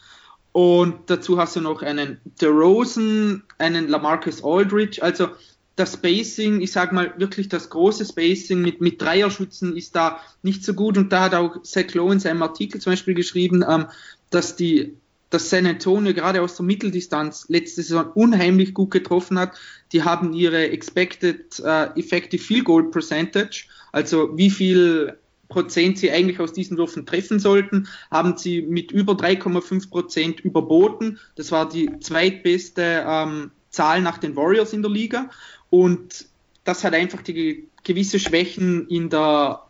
Und 0.52 1.10
dazu 1.10 1.40
hast 1.40 1.56
du 1.56 1.62
noch 1.62 1.82
einen 1.82 2.22
DeRozan, 2.40 3.42
einen 3.58 3.88
Lamarcus 3.88 4.44
Aldridge. 4.44 5.02
Also 5.02 5.30
das 5.76 5.94
Spacing, 5.94 6.62
ich 6.62 6.72
sag 6.72 6.92
mal 6.92 7.14
wirklich 7.18 7.50
das 7.50 7.70
große 7.70 8.06
Spacing 8.06 8.62
mit, 8.62 8.82
mit 8.82 9.02
Dreierschützen 9.02 9.76
ist 9.76 9.96
da 9.96 10.20
nicht 10.44 10.64
so 10.64 10.74
gut 10.74 10.98
und 10.98 11.12
da 11.12 11.24
hat 11.24 11.34
auch 11.34 11.64
Zach 11.64 11.94
Lowe 11.94 12.14
in 12.14 12.20
seinem 12.20 12.44
Artikel 12.44 12.82
zum 12.82 12.92
Beispiel 12.94 13.14
geschrieben, 13.14 13.64
ähm, 13.68 13.88
dass 14.30 14.56
die 14.56 14.98
dass 15.32 15.50
San 15.50 15.66
Antonio 15.66 16.14
gerade 16.14 16.42
aus 16.42 16.58
der 16.58 16.66
Mitteldistanz 16.66 17.46
letzte 17.48 17.82
Saison 17.82 18.12
unheimlich 18.16 18.74
gut 18.74 18.92
getroffen 18.92 19.40
hat. 19.40 19.58
Die 19.94 20.04
haben 20.04 20.34
ihre 20.34 20.70
Expected 20.72 21.58
uh, 21.62 21.98
Effective 21.98 22.44
Field 22.44 22.66
Goal 22.66 22.92
Percentage, 22.92 23.68
also 23.94 24.38
wie 24.38 24.50
viel 24.50 25.18
Prozent 25.48 25.98
sie 25.98 26.12
eigentlich 26.12 26.40
aus 26.40 26.54
diesen 26.54 26.78
Würfen 26.78 27.06
treffen 27.06 27.40
sollten, 27.40 27.88
haben 28.10 28.38
sie 28.38 28.62
mit 28.62 28.92
über 28.92 29.14
3,5 29.14 29.90
Prozent 29.90 30.40
überboten. 30.42 31.20
Das 31.36 31.52
war 31.52 31.68
die 31.68 31.90
zweitbeste 32.00 33.06
ähm, 33.08 33.52
Zahl 33.70 34.02
nach 34.02 34.18
den 34.18 34.36
Warriors 34.36 34.74
in 34.74 34.82
der 34.82 34.92
Liga. 34.92 35.30
Und 35.72 36.28
das 36.64 36.84
hat 36.84 36.94
einfach 36.94 37.24
die 37.24 37.68
gewisse 37.84 38.20
Schwächen 38.20 38.88
in 38.88 39.10
der 39.10 39.64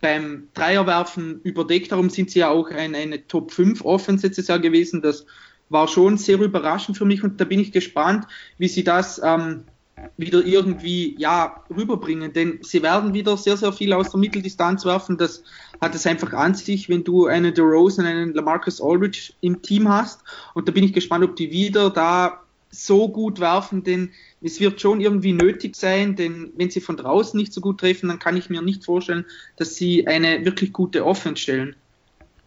beim 0.00 0.48
Dreierwerfen 0.54 1.40
überdeckt. 1.42 1.92
Darum 1.92 2.10
sind 2.10 2.30
sie 2.30 2.40
ja 2.40 2.50
auch 2.50 2.68
ein, 2.70 2.96
eine 2.96 3.28
Top 3.28 3.52
5 3.52 3.84
Offense 3.84 4.26
letztes 4.26 4.48
Jahr 4.48 4.58
gewesen. 4.58 5.00
Das 5.00 5.24
war 5.68 5.86
schon 5.86 6.18
sehr 6.18 6.40
überraschend 6.40 6.98
für 6.98 7.04
mich 7.04 7.22
und 7.22 7.40
da 7.40 7.44
bin 7.44 7.60
ich 7.60 7.70
gespannt, 7.70 8.26
wie 8.58 8.66
sie 8.66 8.82
das 8.82 9.20
ähm, 9.24 9.62
wieder 10.16 10.44
irgendwie 10.44 11.14
ja 11.18 11.62
rüberbringen. 11.70 12.32
Denn 12.32 12.58
sie 12.62 12.82
werden 12.82 13.14
wieder 13.14 13.36
sehr, 13.36 13.56
sehr 13.56 13.72
viel 13.72 13.92
aus 13.92 14.10
der 14.10 14.18
Mitteldistanz 14.18 14.84
werfen. 14.84 15.18
Das 15.18 15.44
hat 15.80 15.94
es 15.94 16.04
einfach 16.04 16.32
an 16.32 16.54
sich, 16.54 16.88
wenn 16.88 17.04
du 17.04 17.26
einen 17.26 17.54
DeRozan, 17.54 18.04
einen 18.04 18.34
Lamarcus 18.34 18.82
Aldridge 18.82 19.34
im 19.40 19.62
Team 19.62 19.88
hast. 19.88 20.22
Und 20.54 20.66
da 20.68 20.72
bin 20.72 20.84
ich 20.84 20.92
gespannt, 20.92 21.24
ob 21.24 21.36
die 21.36 21.52
wieder 21.52 21.90
da 21.90 22.42
so 22.70 23.08
gut 23.08 23.38
werfen, 23.38 23.84
denn 23.84 24.10
es 24.42 24.60
wird 24.60 24.80
schon 24.80 25.00
irgendwie 25.00 25.32
nötig 25.32 25.76
sein, 25.76 26.16
denn 26.16 26.52
wenn 26.56 26.70
sie 26.70 26.80
von 26.80 26.96
draußen 26.96 27.38
nicht 27.38 27.52
so 27.52 27.60
gut 27.60 27.80
treffen, 27.80 28.08
dann 28.08 28.18
kann 28.18 28.36
ich 28.36 28.50
mir 28.50 28.62
nicht 28.62 28.84
vorstellen, 28.84 29.24
dass 29.56 29.74
sie 29.74 30.06
eine 30.06 30.44
wirklich 30.44 30.72
gute 30.72 31.06
Offense 31.06 31.42
stellen. 31.42 31.76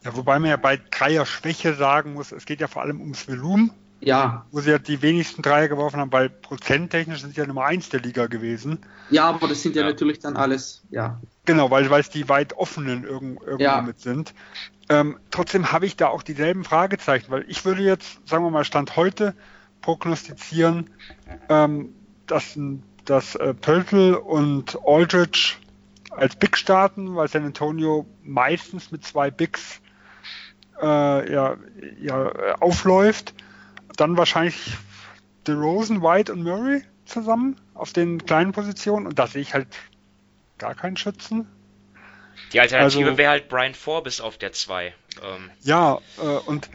Ja, 0.03 0.15
wobei 0.15 0.37
man 0.39 0.49
ja 0.49 0.57
bei 0.57 0.79
Dreier 0.91 1.25
Schwäche 1.25 1.73
sagen 1.73 2.13
muss, 2.13 2.31
es 2.31 2.45
geht 2.45 2.61
ja 2.61 2.67
vor 2.67 2.83
allem 2.83 3.01
ums 3.01 3.27
Volumen. 3.27 3.71
Ja. 4.01 4.45
Wo 4.51 4.59
sie 4.59 4.69
ja 4.69 4.77
die 4.77 5.01
wenigsten 5.01 5.41
Dreier 5.41 5.67
geworfen 5.67 5.99
haben, 5.99 6.11
weil 6.11 6.29
prozenttechnisch 6.29 7.21
sind 7.21 7.33
sie 7.33 7.41
ja 7.41 7.47
Nummer 7.47 7.65
eins 7.65 7.89
der 7.89 8.01
Liga 8.01 8.27
gewesen. 8.27 8.79
Ja, 9.09 9.29
aber 9.29 9.47
das 9.47 9.63
sind 9.63 9.75
ja, 9.75 9.81
ja 9.81 9.89
natürlich 9.89 10.19
dann 10.19 10.35
alles, 10.35 10.83
ja. 10.91 11.19
Genau, 11.45 11.71
weil, 11.71 11.89
weil 11.89 12.01
es 12.01 12.09
die 12.09 12.27
weit 12.29 12.53
offenen 12.53 13.03
irgend, 13.03 13.41
irgendwo 13.41 13.63
ja. 13.63 13.81
mit 13.81 13.99
sind. 13.99 14.35
Ähm, 14.89 15.17
trotzdem 15.31 15.71
habe 15.71 15.87
ich 15.87 15.95
da 15.95 16.07
auch 16.09 16.21
dieselben 16.21 16.63
Fragezeichen, 16.63 17.31
weil 17.31 17.45
ich 17.47 17.65
würde 17.65 17.81
jetzt, 17.81 18.19
sagen 18.27 18.43
wir 18.43 18.51
mal, 18.51 18.65
Stand 18.65 18.95
heute 18.95 19.33
prognostizieren, 19.85 20.89
ähm, 21.47 21.93
dass, 22.25 22.57
dass 23.05 23.35
äh, 23.35 23.53
Pöltl 23.53 24.15
und 24.15 24.79
Aldridge 24.83 25.57
als 26.09 26.35
Big 26.35 26.57
starten, 26.57 27.15
weil 27.15 27.27
San 27.27 27.45
Antonio 27.45 28.07
meistens 28.23 28.91
mit 28.91 29.05
zwei 29.05 29.29
Bigs 29.29 29.81
äh, 30.81 31.31
ja, 31.31 31.57
ja, 31.99 32.55
aufläuft. 32.59 33.35
Dann 33.95 34.17
wahrscheinlich 34.17 34.73
DeRozan, 35.47 36.01
White 36.01 36.33
und 36.33 36.41
Murray 36.41 36.83
zusammen 37.05 37.55
auf 37.75 37.93
den 37.93 38.25
kleinen 38.25 38.53
Positionen 38.53 39.05
und 39.05 39.19
da 39.19 39.27
sehe 39.27 39.43
ich 39.43 39.53
halt 39.53 39.67
gar 40.57 40.73
keinen 40.73 40.97
Schützen. 40.97 41.47
Die 42.53 42.59
Alternative 42.59 43.05
also, 43.05 43.17
wäre 43.19 43.29
halt 43.29 43.49
Brian 43.49 43.75
Forbes 43.75 44.19
auf 44.19 44.39
der 44.39 44.51
2. 44.51 44.87
Ähm. 44.87 45.51
Ja, 45.61 45.99
äh, 46.17 46.21
und 46.21 46.69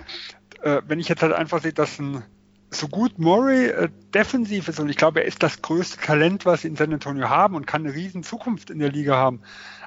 äh, 0.62 0.80
wenn 0.86 1.00
ich 1.00 1.08
jetzt 1.08 1.22
halt 1.22 1.32
einfach 1.32 1.61
sehe, 1.61 1.72
dass 1.72 1.98
ein 1.98 2.22
so 2.70 2.88
gut 2.88 3.18
Murray 3.18 3.66
äh, 3.66 3.88
defensiv 4.14 4.68
ist 4.68 4.78
und 4.78 4.88
ich 4.88 4.96
glaube, 4.96 5.20
er 5.20 5.26
ist 5.26 5.42
das 5.42 5.60
größte 5.60 5.98
Talent, 6.00 6.46
was 6.46 6.62
sie 6.62 6.68
in 6.68 6.76
San 6.76 6.92
Antonio 6.92 7.28
haben 7.28 7.54
und 7.54 7.66
kann 7.66 7.84
eine 7.84 7.94
riesen 7.94 8.22
Zukunft 8.22 8.70
in 8.70 8.78
der 8.78 8.90
Liga 8.90 9.16
haben. 9.16 9.40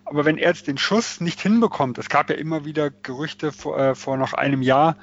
Aber 0.05 0.25
wenn 0.25 0.38
er 0.38 0.49
jetzt 0.49 0.67
den 0.67 0.77
Schuss 0.77 1.21
nicht 1.21 1.39
hinbekommt, 1.39 1.97
es 1.97 2.09
gab 2.09 2.29
ja 2.29 2.36
immer 2.36 2.65
wieder 2.65 2.89
Gerüchte 2.89 3.51
vor, 3.51 3.79
äh, 3.79 3.95
vor 3.95 4.17
noch 4.17 4.34
einem 4.34 4.61
Jahr, 4.61 4.97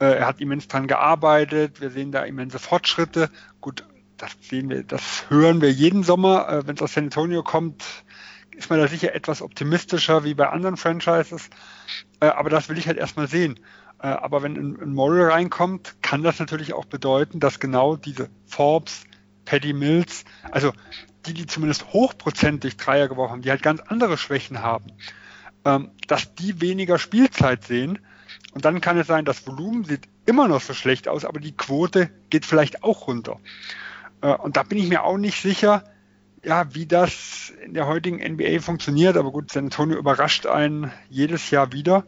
äh, 0.00 0.06
er 0.06 0.26
hat 0.26 0.40
immens 0.40 0.68
dran 0.68 0.86
gearbeitet, 0.86 1.80
wir 1.80 1.90
sehen 1.90 2.12
da 2.12 2.22
immense 2.22 2.60
Fortschritte. 2.60 3.30
Gut, 3.60 3.84
das 4.16 4.36
sehen 4.40 4.70
wir, 4.70 4.84
das 4.84 5.28
hören 5.28 5.60
wir 5.60 5.72
jeden 5.72 6.04
Sommer, 6.04 6.48
äh, 6.48 6.66
wenn 6.66 6.76
es 6.76 6.82
aus 6.82 6.94
San 6.94 7.04
Antonio 7.04 7.42
kommt, 7.42 7.84
ist 8.56 8.70
man 8.70 8.78
da 8.78 8.88
sicher 8.88 9.14
etwas 9.14 9.42
optimistischer 9.42 10.24
wie 10.24 10.34
bei 10.34 10.48
anderen 10.48 10.76
Franchises. 10.76 11.50
Äh, 12.20 12.26
aber 12.26 12.50
das 12.50 12.68
will 12.68 12.78
ich 12.78 12.86
halt 12.86 12.98
erstmal 12.98 13.28
sehen. 13.28 13.58
Äh, 14.00 14.06
aber 14.08 14.42
wenn 14.42 14.56
ein, 14.56 14.80
ein 14.80 14.94
Morrill 14.94 15.30
reinkommt, 15.30 15.96
kann 16.02 16.22
das 16.22 16.38
natürlich 16.38 16.72
auch 16.72 16.84
bedeuten, 16.84 17.40
dass 17.40 17.60
genau 17.60 17.96
diese 17.96 18.28
Forbes, 18.46 19.04
Paddy 19.44 19.72
Mills, 19.72 20.24
also 20.50 20.72
die, 21.26 21.34
die 21.34 21.46
zumindest 21.46 21.92
hochprozentig 21.92 22.76
Dreier 22.76 23.08
geworfen 23.08 23.32
haben, 23.32 23.42
die 23.42 23.50
halt 23.50 23.62
ganz 23.62 23.80
andere 23.80 24.18
Schwächen 24.18 24.62
haben, 24.62 24.92
ähm, 25.64 25.90
dass 26.06 26.34
die 26.34 26.60
weniger 26.60 26.98
Spielzeit 26.98 27.64
sehen. 27.64 27.98
Und 28.52 28.64
dann 28.64 28.80
kann 28.80 28.98
es 28.98 29.06
sein, 29.06 29.24
das 29.24 29.46
Volumen 29.46 29.84
sieht 29.84 30.08
immer 30.26 30.48
noch 30.48 30.60
so 30.60 30.74
schlecht 30.74 31.08
aus, 31.08 31.24
aber 31.24 31.40
die 31.40 31.56
Quote 31.56 32.10
geht 32.30 32.44
vielleicht 32.44 32.82
auch 32.82 33.06
runter. 33.06 33.40
Äh, 34.20 34.34
und 34.34 34.56
da 34.56 34.62
bin 34.62 34.78
ich 34.78 34.88
mir 34.88 35.04
auch 35.04 35.18
nicht 35.18 35.40
sicher, 35.40 35.84
ja, 36.44 36.72
wie 36.74 36.86
das 36.86 37.52
in 37.64 37.74
der 37.74 37.86
heutigen 37.86 38.18
NBA 38.18 38.60
funktioniert. 38.60 39.16
Aber 39.16 39.32
gut, 39.32 39.50
San 39.50 39.64
Antonio 39.64 39.98
überrascht 39.98 40.46
einen 40.46 40.92
jedes 41.08 41.50
Jahr 41.50 41.72
wieder. 41.72 42.04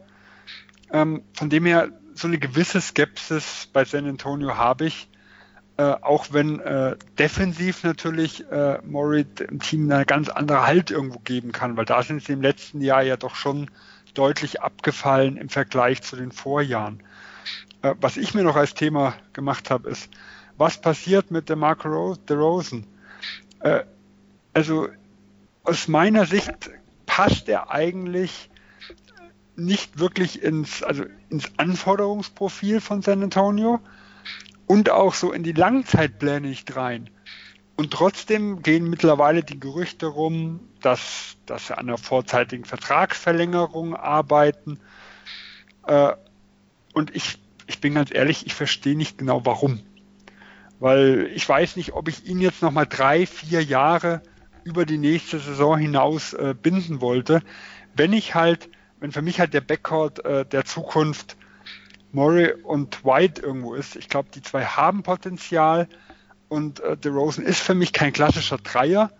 Ähm, 0.91 1.23
von 1.33 1.49
dem 1.49 1.65
her, 1.65 1.89
so 2.13 2.27
eine 2.27 2.37
gewisse 2.37 2.81
Skepsis 2.81 3.69
bei 3.71 3.85
San 3.85 4.07
Antonio 4.07 4.57
habe 4.57 4.85
ich. 4.85 5.09
Äh, 5.77 5.83
auch 5.83 6.27
wenn 6.31 6.59
äh, 6.59 6.97
defensiv 7.17 7.83
natürlich 7.83 8.45
äh, 8.51 8.79
Morit 8.83 9.39
im 9.39 9.59
Team 9.59 9.89
eine 9.89 10.05
ganz 10.05 10.29
andere 10.29 10.67
Halt 10.67 10.91
irgendwo 10.91 11.19
geben 11.19 11.53
kann, 11.53 11.77
weil 11.77 11.85
da 11.85 12.03
sind 12.03 12.23
sie 12.23 12.33
im 12.33 12.41
letzten 12.41 12.81
Jahr 12.81 13.01
ja 13.01 13.17
doch 13.17 13.35
schon 13.35 13.71
deutlich 14.13 14.61
abgefallen 14.61 15.37
im 15.37 15.49
Vergleich 15.49 16.01
zu 16.01 16.17
den 16.17 16.31
Vorjahren. 16.31 17.01
Äh, 17.81 17.95
was 17.99 18.17
ich 18.17 18.33
mir 18.33 18.43
noch 18.43 18.57
als 18.57 18.73
Thema 18.73 19.15
gemacht 19.33 19.71
habe, 19.71 19.89
ist, 19.89 20.09
was 20.57 20.79
passiert 20.79 21.31
mit 21.31 21.49
der 21.49 21.55
Marco 21.55 22.15
DeRozan? 22.15 22.85
Äh, 23.61 23.85
also 24.53 24.89
aus 25.63 25.87
meiner 25.87 26.25
Sicht 26.25 26.69
passt 27.07 27.49
er 27.49 27.71
eigentlich 27.71 28.50
nicht 29.55 29.99
wirklich 29.99 30.41
ins, 30.41 30.83
also 30.83 31.03
ins 31.29 31.51
Anforderungsprofil 31.57 32.81
von 32.81 33.01
San 33.01 33.23
Antonio 33.23 33.79
und 34.65 34.89
auch 34.89 35.13
so 35.13 35.31
in 35.31 35.43
die 35.43 35.51
Langzeitpläne 35.51 36.47
nicht 36.47 36.75
rein. 36.75 37.09
Und 37.75 37.91
trotzdem 37.91 38.61
gehen 38.61 38.89
mittlerweile 38.89 39.43
die 39.43 39.59
Gerüchte 39.59 40.05
rum, 40.05 40.59
dass, 40.81 41.37
dass 41.45 41.67
sie 41.67 41.77
an 41.77 41.87
einer 41.87 41.97
vorzeitigen 41.97 42.65
Vertragsverlängerung 42.65 43.95
arbeiten. 43.95 44.79
Äh, 45.87 46.13
und 46.93 47.15
ich, 47.15 47.39
ich 47.67 47.81
bin 47.81 47.95
ganz 47.95 48.13
ehrlich, 48.13 48.45
ich 48.45 48.53
verstehe 48.53 48.95
nicht 48.95 49.17
genau 49.17 49.45
warum. 49.45 49.81
Weil 50.79 51.31
ich 51.33 51.47
weiß 51.47 51.75
nicht, 51.75 51.93
ob 51.93 52.07
ich 52.07 52.25
ihn 52.25 52.39
jetzt 52.39 52.61
nochmal 52.61 52.87
drei, 52.87 53.25
vier 53.25 53.63
Jahre 53.63 54.21
über 54.63 54.85
die 54.85 54.97
nächste 54.97 55.39
Saison 55.39 55.77
hinaus 55.77 56.33
äh, 56.33 56.53
binden 56.59 57.01
wollte. 57.01 57.41
Wenn 57.95 58.13
ich 58.13 58.35
halt 58.35 58.69
wenn 59.01 59.11
für 59.11 59.21
mich 59.21 59.39
halt 59.39 59.53
der 59.53 59.61
Backcourt 59.61 60.23
äh, 60.23 60.45
der 60.45 60.63
Zukunft 60.63 61.35
Murray 62.13 62.53
und 62.63 63.03
White 63.03 63.41
irgendwo 63.41 63.73
ist. 63.73 63.95
Ich 63.95 64.07
glaube, 64.07 64.29
die 64.33 64.41
zwei 64.41 64.63
haben 64.63 65.03
Potenzial 65.03 65.87
und 66.47 66.79
äh, 66.81 66.95
DeRozan 66.95 67.45
ist 67.45 67.59
für 67.59 67.73
mich 67.73 67.93
kein 67.93 68.13
klassischer 68.13 68.57
Dreier. 68.57 69.11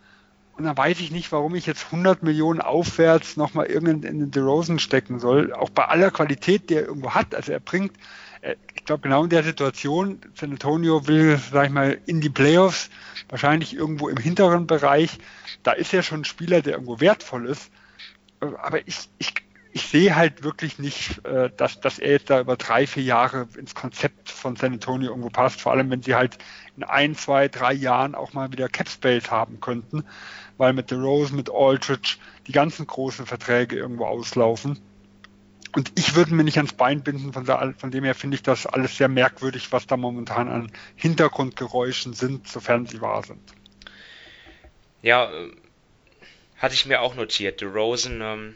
Und 0.57 0.65
dann 0.65 0.77
weiß 0.77 0.99
ich 0.99 1.11
nicht, 1.11 1.31
warum 1.31 1.55
ich 1.55 1.65
jetzt 1.65 1.85
100 1.85 2.23
Millionen 2.23 2.61
aufwärts 2.61 3.37
nochmal 3.37 3.67
irgendeinen 3.67 4.03
in 4.03 4.19
den 4.19 4.31
DeRozan 4.31 4.79
stecken 4.79 5.19
soll. 5.19 5.53
Auch 5.53 5.69
bei 5.69 5.85
aller 5.85 6.11
Qualität, 6.11 6.69
die 6.69 6.75
er 6.75 6.85
irgendwo 6.85 7.11
hat. 7.11 7.33
Also 7.33 7.53
er 7.53 7.61
bringt, 7.61 7.93
äh, 8.41 8.55
ich 8.75 8.85
glaube, 8.85 9.01
genau 9.01 9.23
in 9.23 9.29
der 9.29 9.43
Situation, 9.43 10.19
San 10.35 10.51
Antonio 10.51 11.07
will, 11.07 11.39
sag 11.51 11.67
ich 11.67 11.71
mal, 11.71 11.97
in 12.05 12.21
die 12.21 12.29
Playoffs, 12.29 12.89
wahrscheinlich 13.29 13.73
irgendwo 13.73 14.09
im 14.09 14.17
hinteren 14.17 14.67
Bereich. 14.67 15.17
Da 15.63 15.71
ist 15.71 15.93
er 15.93 16.03
schon 16.03 16.21
ein 16.21 16.25
Spieler, 16.25 16.61
der 16.61 16.73
irgendwo 16.73 16.99
wertvoll 16.99 17.47
ist. 17.47 17.71
Äh, 18.41 18.47
aber 18.61 18.85
ich, 18.85 19.09
ich, 19.17 19.33
ich 19.73 19.83
sehe 19.83 20.15
halt 20.15 20.43
wirklich 20.43 20.79
nicht, 20.79 21.25
äh, 21.25 21.49
dass, 21.55 21.79
dass 21.79 21.99
er 21.99 22.11
jetzt 22.11 22.29
da 22.29 22.39
über 22.39 22.57
drei, 22.57 22.87
vier 22.87 23.03
Jahre 23.03 23.47
ins 23.57 23.73
Konzept 23.73 24.29
von 24.29 24.55
San 24.55 24.73
Antonio 24.73 25.09
irgendwo 25.09 25.29
passt. 25.29 25.61
Vor 25.61 25.71
allem, 25.71 25.89
wenn 25.89 26.03
sie 26.03 26.15
halt 26.15 26.37
in 26.75 26.83
ein, 26.83 27.15
zwei, 27.15 27.47
drei 27.47 27.73
Jahren 27.73 28.15
auch 28.15 28.33
mal 28.33 28.51
wieder 28.51 28.67
Cap 28.67 28.89
Space 28.89 29.31
haben 29.31 29.59
könnten, 29.61 30.03
weil 30.57 30.73
mit 30.73 30.89
The 30.89 30.95
Rose, 30.95 31.33
mit 31.33 31.49
Aldridge 31.49 32.17
die 32.47 32.51
ganzen 32.51 32.85
großen 32.85 33.25
Verträge 33.25 33.77
irgendwo 33.77 34.05
auslaufen. 34.05 34.79
Und 35.73 35.93
ich 35.97 36.15
würde 36.15 36.33
mir 36.33 36.43
nicht 36.43 36.57
ans 36.57 36.73
Bein 36.73 37.01
binden, 37.01 37.31
von, 37.31 37.45
der, 37.45 37.73
von 37.77 37.91
dem 37.91 38.03
her 38.03 38.15
finde 38.15 38.35
ich 38.35 38.43
das 38.43 38.65
alles 38.65 38.97
sehr 38.97 39.07
merkwürdig, 39.07 39.71
was 39.71 39.87
da 39.87 39.95
momentan 39.95 40.49
an 40.49 40.71
Hintergrundgeräuschen 40.97 42.13
sind, 42.13 42.47
sofern 42.47 42.87
sie 42.87 42.99
wahr 42.99 43.23
sind. 43.23 43.41
Ja, 45.01 45.31
äh, 45.31 45.51
hatte 46.57 46.73
ich 46.73 46.85
mir 46.85 47.01
auch 47.01 47.15
notiert. 47.15 47.61
The 47.61 47.65
Rosen, 47.65 48.19
ähm, 48.21 48.55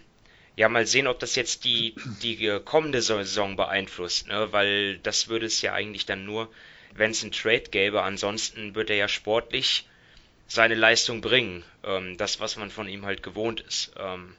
ja, 0.56 0.70
mal 0.70 0.86
sehen, 0.86 1.08
ob 1.08 1.20
das 1.20 1.36
jetzt 1.36 1.66
die, 1.66 1.96
die 2.22 2.46
äh, 2.46 2.62
kommende 2.64 3.02
Saison 3.02 3.56
beeinflusst, 3.56 4.28
ne? 4.28 4.48
weil 4.52 4.98
das 5.00 5.28
würde 5.28 5.46
es 5.46 5.62
ja 5.62 5.74
eigentlich 5.74 6.06
dann 6.06 6.26
nur, 6.26 6.50
wenn 6.96 7.12
es 7.12 7.24
einen 7.24 7.34
Trade 7.34 7.70
gäbe. 7.72 8.04
Ansonsten 8.04 8.76
würde 8.76 8.94
er 8.94 9.00
ja 9.00 9.08
sportlich 9.08 9.88
seine 10.48 10.76
Leistung 10.76 11.22
bringen. 11.22 11.64
Ähm, 11.84 12.18
das, 12.18 12.40
was 12.40 12.56
man 12.58 12.70
von 12.70 12.88
ihm 12.88 13.06
halt 13.06 13.22
gewohnt 13.22 13.62
ist. 13.62 13.92
Ähm, 13.98 14.34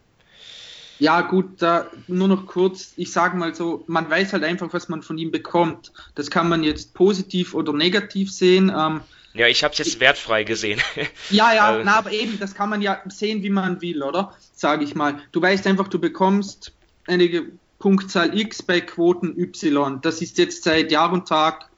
ja, 0.99 1.21
gut, 1.21 1.61
da 1.61 1.91
nur 2.07 2.29
noch 2.29 2.47
kurz, 2.47 2.95
ich 2.97 3.13
sage 3.13 3.37
mal 3.37 3.55
so, 3.55 3.85
man 3.87 4.09
weiß 4.09 4.33
halt 4.33 4.45
einfach, 4.45 4.73
was 4.73 4.89
man 4.89 5.03
von 5.03 5.19
ihm 5.19 5.31
bekommt. 5.31 5.93
Das 6.15 6.31
kann 6.31 6.49
man 6.49 6.65
jetzt 6.65 6.95
positiv 6.95 7.53
oder 7.53 7.75
negativ 7.75 8.33
sehen. 8.33 8.73
Ähm, 8.75 9.03
ja, 9.37 9.47
ich 9.47 9.63
habe 9.65 9.73
es 9.73 9.79
jetzt 9.79 10.01
wertfrei 10.01 10.45
gesehen. 10.45 10.81
ja, 11.31 11.55
ja, 11.55 11.79
äh, 11.79 11.85
na, 11.85 11.97
aber 11.97 12.13
eben, 12.13 12.39
das 12.39 12.55
kann 12.55 12.71
man 12.71 12.83
ja 12.83 13.01
sehen, 13.07 13.43
wie 13.43 13.51
man 13.51 13.81
will, 13.81 14.03
oder? 14.03 14.37
Sage 14.55 14.85
ich 14.85 14.95
mal. 14.95 15.21
Du 15.33 15.41
weißt 15.43 15.67
einfach, 15.67 15.89
du 15.89 15.99
bekommst 15.99 16.73
eine 17.07 17.47
Punktzahl 17.79 18.39
X 18.39 18.63
bei 18.63 18.81
Quoten 18.81 19.39
Y. 19.39 20.01
Das 20.01 20.23
ist 20.23 20.39
jetzt 20.39 20.65
seit 20.65 20.91
Jahr 20.91 21.13
und 21.13 21.29
Tag 21.29 21.69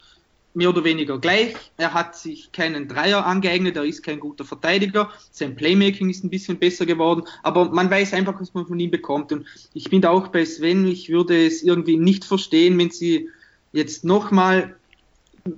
mehr 0.55 0.71
oder 0.71 0.85
weniger 0.85 1.19
gleich. 1.19 1.55
Er 1.77 1.95
hat 1.95 2.17
sich 2.17 2.51
keinen 2.53 2.89
Dreier 2.89 3.27
angeeignet, 3.27 3.77
er 3.77 3.85
ist 3.85 4.03
kein 4.03 4.19
guter 4.19 4.45
Verteidiger. 4.45 5.11
Sein 5.31 5.55
Playmaking 5.55 6.11
ist 6.11 6.25
ein 6.25 6.31
bisschen 6.31 6.59
besser 6.59 6.87
geworden, 6.87 7.25
aber 7.43 7.71
man 7.71 7.91
weiß 7.91 8.13
einfach, 8.15 8.41
was 8.41 8.55
man 8.55 8.67
von 8.67 8.81
ihm 8.81 8.91
bekommt. 8.91 9.33
Und 9.33 9.47
ich 9.75 9.91
bin 9.91 10.05
auch 10.05 10.29
bei 10.29 10.45
Sven, 10.45 10.87
ich 10.87 11.11
würde 11.11 11.47
es 11.47 11.63
irgendwie 11.63 11.97
nicht 11.97 12.25
verstehen, 12.25 12.79
wenn 12.79 12.91
sie 12.91 13.29
jetzt 13.73 14.05
nochmal 14.05 14.78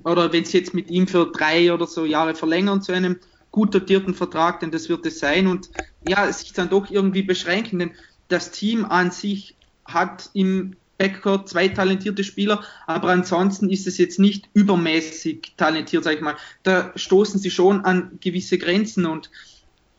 oder 0.05 0.33
wenn 0.33 0.45
sie 0.45 0.59
jetzt 0.59 0.75
mit 0.75 0.91
ihm 0.91 1.07
für 1.07 1.31
drei 1.31 1.73
oder 1.73 1.87
so 1.87 2.05
Jahre 2.05 2.35
verlängern 2.35 2.83
zu 2.83 2.93
einem 2.93 3.19
gut 3.51 3.75
dotierten 3.75 4.15
Vertrag, 4.15 4.61
denn 4.61 4.71
das 4.71 4.89
wird 4.89 5.07
es 5.07 5.19
sein 5.19 5.47
und 5.47 5.71
ja, 6.03 6.33
sich 6.33 6.53
dann 6.53 6.71
doch 6.71 6.91
irgendwie 6.91 7.23
beschränken, 7.23 7.79
denn 7.79 7.93
das 8.29 8.51
Team 8.51 8.85
an 8.85 9.11
sich 9.11 9.57
hat 9.85 10.31
im 10.35 10.77
Backcourt 10.99 11.49
zwei 11.49 11.69
talentierte 11.69 12.25
Spieler, 12.25 12.62
aber 12.87 13.09
ansonsten 13.09 13.71
ist 13.71 13.87
es 13.87 13.97
jetzt 13.99 14.19
nicht 14.19 14.49
übermäßig 14.53 15.55
talentiert, 15.57 16.05
sag 16.05 16.15
ich 16.15 16.21
mal. 16.21 16.37
Da 16.62 16.93
stoßen 16.95 17.41
sie 17.41 17.51
schon 17.51 17.85
an 17.85 18.19
gewisse 18.21 18.59
Grenzen 18.59 19.07
und 19.07 19.31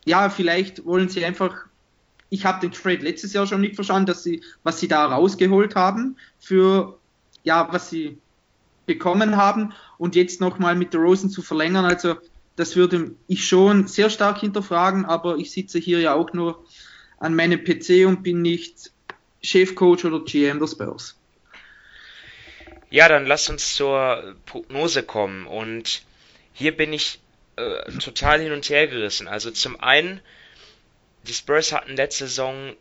ja, 0.05 0.29
vielleicht 0.29 0.85
wollen 0.85 1.09
sie 1.09 1.25
einfach. 1.25 1.65
Ich 2.29 2.45
habe 2.45 2.61
den 2.61 2.71
Trade 2.71 3.03
letztes 3.03 3.33
Jahr 3.33 3.45
schon 3.45 3.61
nicht 3.61 3.75
verstanden, 3.75 4.05
dass 4.05 4.23
sie, 4.23 4.41
was 4.63 4.79
sie 4.79 4.87
da 4.87 5.05
rausgeholt 5.07 5.75
haben 5.75 6.15
für 6.39 6.97
ja, 7.43 7.67
was 7.71 7.89
sie 7.89 8.17
bekommen 8.85 9.37
haben 9.37 9.73
und 9.97 10.15
jetzt 10.15 10.41
nochmal 10.41 10.75
mit 10.75 10.93
der 10.93 11.01
Rosen 11.01 11.29
zu 11.29 11.41
verlängern. 11.41 11.85
Also 11.85 12.15
das 12.55 12.75
würde 12.75 13.15
ich 13.27 13.47
schon 13.47 13.87
sehr 13.87 14.09
stark 14.09 14.39
hinterfragen, 14.39 15.05
aber 15.05 15.37
ich 15.37 15.51
sitze 15.51 15.79
hier 15.79 15.99
ja 15.99 16.13
auch 16.13 16.33
nur 16.33 16.65
an 17.17 17.35
meinem 17.35 17.63
PC 17.63 18.07
und 18.07 18.23
bin 18.23 18.41
nicht 18.41 18.91
Chefcoach 19.41 20.05
oder 20.05 20.19
GM 20.21 20.59
der 20.59 20.67
Spurs. 20.67 21.17
Ja, 22.89 23.07
dann 23.07 23.25
lass 23.25 23.49
uns 23.49 23.75
zur 23.75 24.35
Prognose 24.45 25.03
kommen. 25.03 25.47
Und 25.47 26.03
hier 26.53 26.75
bin 26.75 26.91
ich 26.91 27.19
äh, 27.55 27.91
total 27.99 28.41
hin 28.41 28.51
und 28.51 28.69
her 28.69 28.87
gerissen. 28.87 29.27
Also 29.27 29.49
zum 29.51 29.79
einen, 29.79 30.19
die 31.23 31.33
Spurs 31.33 31.71
hatten 31.71 31.95
letzte 31.95 32.27
Saison, 32.27 32.75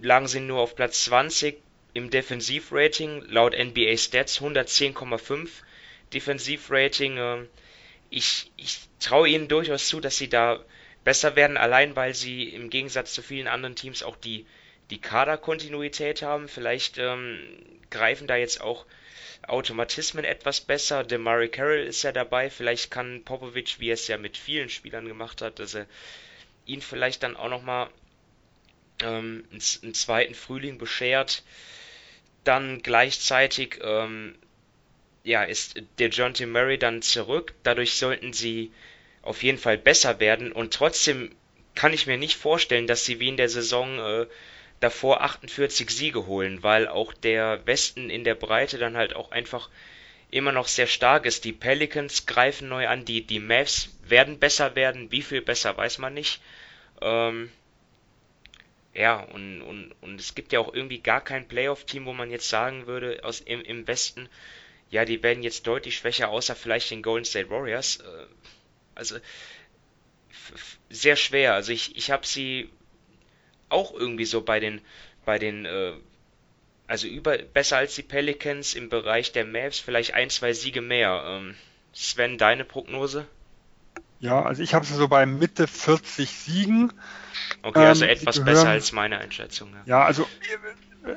lagen 0.00 0.26
sie 0.26 0.40
nur 0.40 0.58
auf 0.58 0.74
Platz 0.74 1.04
20 1.04 1.56
im 1.94 2.10
Defensivrating, 2.10 3.22
laut 3.28 3.54
NBA 3.56 3.96
Stats 3.96 4.40
110,5 4.40 5.48
Defensivrating. 6.12 7.16
Äh, 7.16 7.44
ich, 8.10 8.50
ich 8.56 8.78
traue 9.00 9.28
ihnen 9.28 9.48
durchaus 9.48 9.88
zu, 9.88 10.00
dass 10.00 10.16
sie 10.16 10.28
da 10.28 10.64
besser 11.04 11.36
werden, 11.36 11.56
allein 11.56 11.96
weil 11.96 12.14
sie 12.14 12.48
im 12.48 12.70
Gegensatz 12.70 13.12
zu 13.14 13.22
vielen 13.22 13.48
anderen 13.48 13.76
Teams 13.76 14.02
auch 14.02 14.16
die 14.16 14.46
die 14.90 15.00
Kaderkontinuität 15.00 16.22
haben. 16.22 16.48
Vielleicht 16.48 16.98
ähm, 16.98 17.38
greifen 17.90 18.26
da 18.26 18.36
jetzt 18.36 18.60
auch 18.60 18.86
Automatismen 19.46 20.24
etwas 20.24 20.60
besser. 20.60 21.04
Der 21.04 21.18
Murray 21.18 21.48
Carroll 21.48 21.80
ist 21.80 22.02
ja 22.02 22.12
dabei. 22.12 22.50
Vielleicht 22.50 22.90
kann 22.90 23.24
Popovic, 23.24 23.80
wie 23.80 23.90
er 23.90 23.94
es 23.94 24.08
ja 24.08 24.18
mit 24.18 24.36
vielen 24.36 24.68
Spielern 24.68 25.06
gemacht 25.06 25.42
hat, 25.42 25.58
dass 25.58 25.74
er 25.74 25.86
ihn 26.66 26.82
vielleicht 26.82 27.22
dann 27.22 27.36
auch 27.36 27.48
nochmal 27.48 27.88
ähm, 29.02 29.44
einen, 29.50 29.62
einen 29.82 29.94
zweiten 29.94 30.34
Frühling 30.34 30.78
beschert. 30.78 31.42
Dann 32.44 32.82
gleichzeitig 32.82 33.78
ähm, 33.82 34.34
ja, 35.24 35.44
ist 35.44 35.82
der 35.98 36.08
John 36.08 36.34
T. 36.34 36.46
Murray 36.46 36.78
dann 36.78 37.02
zurück. 37.02 37.54
Dadurch 37.62 37.94
sollten 37.94 38.32
sie 38.32 38.72
auf 39.22 39.42
jeden 39.42 39.58
Fall 39.58 39.76
besser 39.76 40.20
werden. 40.20 40.52
Und 40.52 40.72
trotzdem 40.72 41.34
kann 41.74 41.92
ich 41.92 42.06
mir 42.06 42.16
nicht 42.16 42.36
vorstellen, 42.36 42.86
dass 42.86 43.04
sie 43.04 43.20
wie 43.20 43.28
in 43.28 43.36
der 43.36 43.48
Saison 43.48 43.98
äh, 43.98 44.26
davor 44.80 45.22
48 45.22 45.90
Siege 45.90 46.26
holen, 46.26 46.62
weil 46.62 46.88
auch 46.88 47.12
der 47.12 47.66
Westen 47.66 48.10
in 48.10 48.24
der 48.24 48.34
Breite 48.34 48.78
dann 48.78 48.96
halt 48.96 49.14
auch 49.14 49.30
einfach 49.30 49.68
immer 50.30 50.52
noch 50.52 50.68
sehr 50.68 50.86
stark 50.86 51.26
ist. 51.26 51.44
Die 51.44 51.52
Pelicans 51.52 52.26
greifen 52.26 52.68
neu 52.68 52.88
an, 52.88 53.04
die, 53.04 53.26
die 53.26 53.40
Mavs 53.40 53.90
werden 54.06 54.38
besser 54.38 54.74
werden, 54.76 55.10
wie 55.10 55.22
viel 55.22 55.42
besser 55.42 55.76
weiß 55.76 55.98
man 55.98 56.14
nicht. 56.14 56.40
Ähm, 57.00 57.50
ja, 58.98 59.20
und, 59.20 59.62
und, 59.62 59.92
und 60.00 60.20
es 60.20 60.34
gibt 60.34 60.52
ja 60.52 60.58
auch 60.58 60.74
irgendwie 60.74 60.98
gar 60.98 61.20
kein 61.20 61.46
Playoff-Team, 61.46 62.04
wo 62.04 62.12
man 62.12 62.32
jetzt 62.32 62.48
sagen 62.48 62.88
würde, 62.88 63.20
aus, 63.22 63.40
im, 63.40 63.62
im 63.62 63.86
Westen, 63.86 64.28
ja, 64.90 65.04
die 65.04 65.22
werden 65.22 65.44
jetzt 65.44 65.68
deutlich 65.68 65.96
schwächer, 65.96 66.30
außer 66.30 66.56
vielleicht 66.56 66.90
den 66.90 67.02
Golden 67.02 67.24
State 67.24 67.48
Warriors. 67.48 67.98
Äh, 67.98 68.26
also 68.96 69.18
sehr 70.90 71.14
schwer. 71.14 71.54
Also 71.54 71.70
ich, 71.70 71.96
ich 71.96 72.10
habe 72.10 72.26
sie 72.26 72.70
auch 73.68 73.94
irgendwie 73.94 74.24
so 74.24 74.40
bei 74.40 74.58
den, 74.58 74.80
bei 75.24 75.38
den, 75.38 75.64
äh, 75.64 75.92
also 76.88 77.06
über, 77.06 77.38
besser 77.38 77.76
als 77.76 77.94
die 77.94 78.02
Pelicans 78.02 78.74
im 78.74 78.88
Bereich 78.88 79.30
der 79.30 79.44
Mavs, 79.44 79.78
vielleicht 79.78 80.14
ein, 80.14 80.28
zwei 80.28 80.54
Siege 80.54 80.80
mehr. 80.80 81.22
Ähm, 81.24 81.54
Sven, 81.92 82.36
deine 82.36 82.64
Prognose? 82.64 83.28
Ja, 84.18 84.42
also 84.42 84.60
ich 84.60 84.74
habe 84.74 84.84
sie 84.84 84.94
so 84.94 85.06
bei 85.06 85.24
Mitte 85.24 85.68
40 85.68 86.30
Siegen. 86.30 86.92
Okay, 87.62 87.86
also 87.86 88.04
ähm, 88.04 88.10
etwas 88.10 88.44
besser 88.44 88.68
als 88.68 88.92
meine 88.92 89.18
Einschätzung. 89.18 89.70
Ja, 89.72 89.98
ja 89.98 90.04
also 90.04 90.26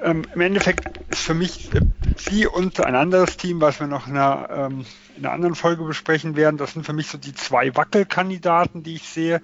ähm, 0.03 0.23
im 0.33 0.41
Endeffekt 0.41 0.97
ist 1.09 1.21
für 1.21 1.33
mich 1.33 1.73
äh, 1.73 1.81
sie 2.15 2.47
und 2.47 2.79
ein 2.83 2.95
anderes 2.95 3.37
Team, 3.37 3.61
was 3.61 3.79
wir 3.79 3.87
noch 3.87 4.07
in 4.07 4.17
einer, 4.17 4.49
ähm, 4.49 4.85
in 5.17 5.25
einer 5.25 5.33
anderen 5.33 5.55
Folge 5.55 5.83
besprechen 5.83 6.35
werden, 6.35 6.57
das 6.57 6.73
sind 6.73 6.85
für 6.85 6.93
mich 6.93 7.07
so 7.07 7.17
die 7.17 7.33
zwei 7.33 7.75
Wackelkandidaten, 7.75 8.83
die 8.83 8.95
ich 8.95 9.09
sehe. 9.09 9.41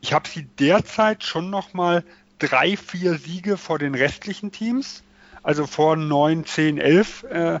Ich 0.00 0.12
habe 0.12 0.28
sie 0.28 0.44
derzeit 0.58 1.24
schon 1.24 1.50
nochmal 1.50 2.04
drei, 2.38 2.76
vier 2.76 3.14
Siege 3.18 3.56
vor 3.56 3.78
den 3.78 3.94
restlichen 3.94 4.52
Teams, 4.52 5.02
also 5.42 5.66
vor 5.66 5.96
9, 5.96 6.44
10, 6.44 6.78
11. 6.78 7.24
Äh, 7.24 7.60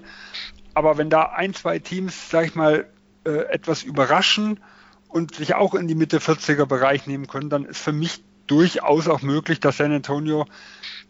aber 0.74 0.98
wenn 0.98 1.10
da 1.10 1.22
ein, 1.22 1.54
zwei 1.54 1.78
Teams, 1.78 2.30
sag 2.30 2.46
ich 2.46 2.54
mal, 2.54 2.86
äh, 3.24 3.30
etwas 3.30 3.82
überraschen 3.82 4.60
und 5.08 5.36
sich 5.36 5.54
auch 5.54 5.74
in 5.74 5.86
die 5.88 5.94
Mitte 5.94 6.18
40er 6.18 6.66
Bereich 6.66 7.06
nehmen 7.06 7.26
können, 7.26 7.48
dann 7.48 7.64
ist 7.64 7.80
für 7.80 7.92
mich 7.92 8.22
durchaus 8.46 9.08
auch 9.08 9.22
möglich, 9.22 9.60
dass 9.60 9.78
San 9.78 9.92
Antonio 9.92 10.46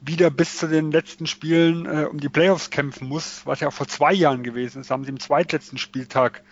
wieder 0.00 0.30
bis 0.30 0.58
zu 0.58 0.68
den 0.68 0.90
letzten 0.90 1.26
Spielen 1.26 1.86
äh, 1.86 2.04
um 2.04 2.18
die 2.18 2.28
Playoffs 2.28 2.70
kämpfen 2.70 3.08
muss, 3.08 3.42
was 3.44 3.60
ja 3.60 3.68
auch 3.68 3.72
vor 3.72 3.88
zwei 3.88 4.12
Jahren 4.12 4.42
gewesen 4.42 4.80
ist. 4.80 4.90
Haben 4.90 5.04
sie 5.04 5.10
im 5.10 5.20
zweitletzten 5.20 5.78
Spieltag 5.78 6.42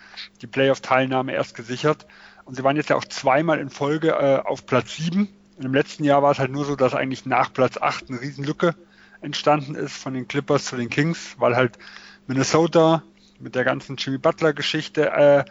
die 0.41 0.47
Playoff-Teilnahme 0.47 1.33
erst 1.33 1.55
gesichert. 1.55 2.07
Und 2.45 2.57
sie 2.57 2.65
waren 2.65 2.77
jetzt 2.77 2.91
ja 2.91 2.97
auch 2.97 3.05
zweimal 3.05 3.59
in 3.61 3.71
Folge 3.71 4.11
äh, 4.11 4.43
auf 4.45 4.67
Platz 4.67 4.97
7. 4.97 5.29
Und 5.57 5.65
Im 5.65 5.75
letzten 5.75 6.05
Jahr 6.05 6.23
war 6.23 6.33
es 6.33 6.39
halt 6.39 6.51
nur 6.51 6.65
so, 6.65 6.77
dass 6.77 6.95
eigentlich 6.95 7.27
nach 7.27 7.53
Platz 7.53 7.77
8 7.77 8.11
eine 8.11 8.21
Riesenlücke 8.21 8.75
entstanden 9.21 9.75
ist 9.75 9.97
von 9.97 10.15
den 10.15 10.27
Clippers 10.27 10.65
zu 10.65 10.77
den 10.77 10.89
Kings, 10.89 11.37
weil 11.39 11.55
halt 11.55 11.79
Minnesota 12.27 13.03
mit 13.43 13.55
der 13.55 13.65
ganzen 13.65 13.97
Jimmy 13.97 14.19
Butler-Geschichte, 14.19 15.11
äh, 15.11 15.45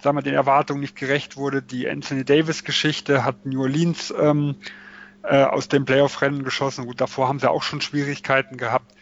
sagen 0.00 0.16
wir, 0.16 0.22
den 0.22 0.34
Erwartungen 0.34 0.80
nicht 0.80 0.96
gerecht 0.96 1.36
wurde. 1.36 1.62
Die 1.62 1.88
Anthony 1.88 2.24
Davis-Geschichte 2.24 3.24
hat 3.24 3.46
New 3.46 3.62
Orleans 3.62 4.12
ähm, 4.18 4.56
äh, 5.22 5.42
aus 5.42 5.68
dem 5.68 5.84
Playoff-Rennen 5.84 6.44
geschossen. 6.44 6.86
Gut, 6.86 7.00
davor 7.00 7.28
haben 7.28 7.38
sie 7.38 7.50
auch 7.50 7.62
schon 7.62 7.80
Schwierigkeiten 7.80 8.56
gehabt. 8.56 8.94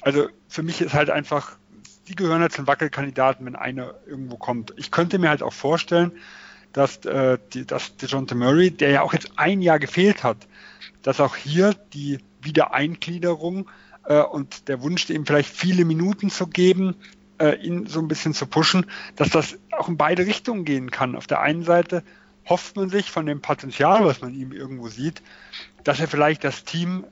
Also 0.00 0.28
für 0.48 0.62
mich 0.62 0.80
ist 0.80 0.94
halt 0.94 1.10
einfach 1.10 1.56
die 2.08 2.14
gehören 2.14 2.40
halt 2.40 2.52
zum 2.52 2.66
Wackelkandidaten, 2.66 3.46
wenn 3.46 3.56
einer 3.56 3.94
irgendwo 4.06 4.36
kommt. 4.36 4.74
Ich 4.76 4.90
könnte 4.90 5.18
mir 5.18 5.28
halt 5.28 5.42
auch 5.42 5.52
vorstellen, 5.52 6.12
dass, 6.72 7.04
äh, 7.04 7.38
die, 7.52 7.66
dass 7.66 7.96
DeJounte 7.96 8.34
Murray, 8.34 8.70
der 8.70 8.90
ja 8.90 9.02
auch 9.02 9.12
jetzt 9.12 9.32
ein 9.36 9.62
Jahr 9.62 9.78
gefehlt 9.78 10.24
hat, 10.24 10.48
dass 11.02 11.20
auch 11.20 11.36
hier 11.36 11.74
die 11.92 12.18
Wiedereingliederung 12.40 13.70
äh, 14.04 14.20
und 14.20 14.68
der 14.68 14.82
Wunsch, 14.82 15.08
ihm 15.10 15.26
vielleicht 15.26 15.50
viele 15.50 15.84
Minuten 15.84 16.30
zu 16.30 16.46
geben, 16.46 16.96
äh, 17.42 17.56
ihn 17.56 17.86
so 17.86 17.98
ein 17.98 18.08
bisschen 18.08 18.34
zu 18.34 18.46
pushen, 18.46 18.86
dass 19.16 19.30
das 19.30 19.58
auch 19.72 19.88
in 19.88 19.96
beide 19.96 20.24
Richtungen 20.26 20.64
gehen 20.64 20.90
kann. 20.90 21.16
Auf 21.16 21.26
der 21.26 21.40
einen 21.40 21.64
Seite 21.64 22.04
hofft 22.48 22.76
man 22.76 22.88
sich 22.88 23.10
von 23.10 23.26
dem 23.26 23.42
Potenzial, 23.42 24.04
was 24.04 24.20
man 24.20 24.32
ihm 24.32 24.52
irgendwo 24.52 24.88
sieht, 24.88 25.22
dass 25.82 25.98
er 25.98 26.06
vielleicht 26.06 26.44
das 26.44 26.64
Team 26.64 27.04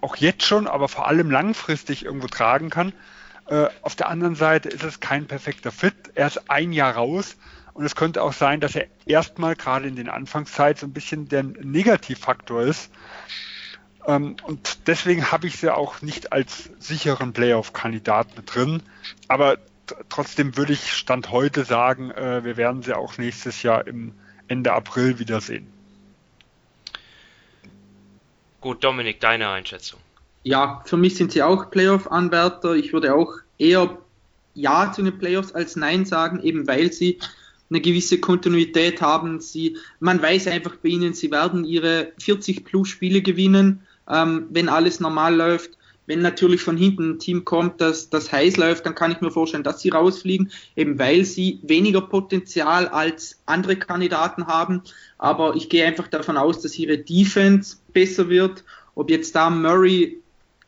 auch 0.00 0.16
jetzt 0.16 0.44
schon, 0.44 0.66
aber 0.66 0.88
vor 0.88 1.06
allem 1.06 1.30
langfristig 1.30 2.04
irgendwo 2.04 2.26
tragen 2.26 2.68
kann. 2.68 2.92
Äh, 3.46 3.68
auf 3.82 3.94
der 3.94 4.08
anderen 4.08 4.34
Seite 4.34 4.68
ist 4.68 4.82
es 4.82 4.98
kein 4.98 5.26
perfekter 5.26 5.70
Fit. 5.70 5.94
Er 6.14 6.26
ist 6.26 6.50
ein 6.50 6.72
Jahr 6.72 6.94
raus 6.94 7.36
und 7.72 7.84
es 7.84 7.94
könnte 7.94 8.22
auch 8.22 8.32
sein, 8.32 8.60
dass 8.60 8.74
er 8.74 8.86
erstmal 9.06 9.54
gerade 9.54 9.86
in 9.86 9.94
den 9.94 10.08
Anfangszeit 10.08 10.78
so 10.78 10.86
ein 10.86 10.92
bisschen 10.92 11.28
der 11.28 11.44
Negativfaktor 11.44 12.62
ist. 12.62 12.90
Ähm, 14.06 14.36
und 14.44 14.88
deswegen 14.88 15.30
habe 15.30 15.46
ich 15.46 15.58
sie 15.58 15.74
auch 15.74 16.02
nicht 16.02 16.32
als 16.32 16.70
sicheren 16.78 17.32
Playoff-Kandidat 17.32 18.36
mit 18.36 18.54
drin. 18.54 18.82
Aber 19.28 19.58
trotzdem 20.08 20.56
würde 20.56 20.72
ich 20.72 20.92
Stand 20.92 21.30
heute 21.30 21.64
sagen, 21.64 22.10
äh, 22.10 22.44
wir 22.44 22.56
werden 22.56 22.82
sie 22.82 22.96
auch 22.96 23.18
nächstes 23.18 23.62
Jahr 23.62 23.86
im 23.86 24.12
Ende 24.48 24.72
April 24.72 25.18
wiedersehen. 25.18 25.66
Gut, 28.60 28.84
Dominik, 28.84 29.20
deine 29.20 29.48
Einschätzung. 29.48 29.98
Ja, 30.44 30.82
für 30.84 30.96
mich 30.96 31.16
sind 31.16 31.32
sie 31.32 31.42
auch 31.42 31.70
Playoff-Anwärter. 31.70 32.74
Ich 32.74 32.92
würde 32.92 33.14
auch 33.14 33.34
eher 33.58 33.98
Ja 34.54 34.92
zu 34.92 35.02
den 35.02 35.18
Playoffs 35.18 35.52
als 35.52 35.76
Nein 35.76 36.04
sagen, 36.04 36.40
eben 36.42 36.66
weil 36.66 36.92
sie 36.92 37.18
eine 37.70 37.80
gewisse 37.80 38.20
Kontinuität 38.20 39.00
haben. 39.00 39.40
Sie, 39.40 39.78
man 40.00 40.20
weiß 40.20 40.48
einfach 40.48 40.76
bei 40.76 40.90
ihnen, 40.90 41.14
sie 41.14 41.30
werden 41.30 41.64
ihre 41.64 42.12
40 42.18 42.64
plus 42.64 42.88
Spiele 42.88 43.22
gewinnen, 43.22 43.86
ähm, 44.08 44.46
wenn 44.50 44.68
alles 44.68 45.00
normal 45.00 45.34
läuft. 45.34 45.70
Wenn 46.06 46.20
natürlich 46.20 46.62
von 46.62 46.76
hinten 46.76 47.12
ein 47.12 47.18
Team 47.20 47.44
kommt, 47.44 47.80
das, 47.80 48.10
das 48.10 48.32
heiß 48.32 48.56
läuft, 48.56 48.84
dann 48.84 48.96
kann 48.96 49.12
ich 49.12 49.20
mir 49.20 49.30
vorstellen, 49.30 49.62
dass 49.62 49.80
sie 49.80 49.90
rausfliegen, 49.90 50.50
eben 50.74 50.98
weil 50.98 51.24
sie 51.24 51.60
weniger 51.62 52.00
Potenzial 52.00 52.88
als 52.88 53.40
andere 53.46 53.76
Kandidaten 53.76 54.48
haben. 54.48 54.82
Aber 55.18 55.54
ich 55.54 55.68
gehe 55.68 55.86
einfach 55.86 56.08
davon 56.08 56.36
aus, 56.36 56.60
dass 56.60 56.76
ihre 56.76 56.98
Defense 56.98 57.76
besser 57.92 58.28
wird. 58.28 58.64
Ob 58.96 59.10
jetzt 59.10 59.36
da 59.36 59.48
Murray, 59.48 60.18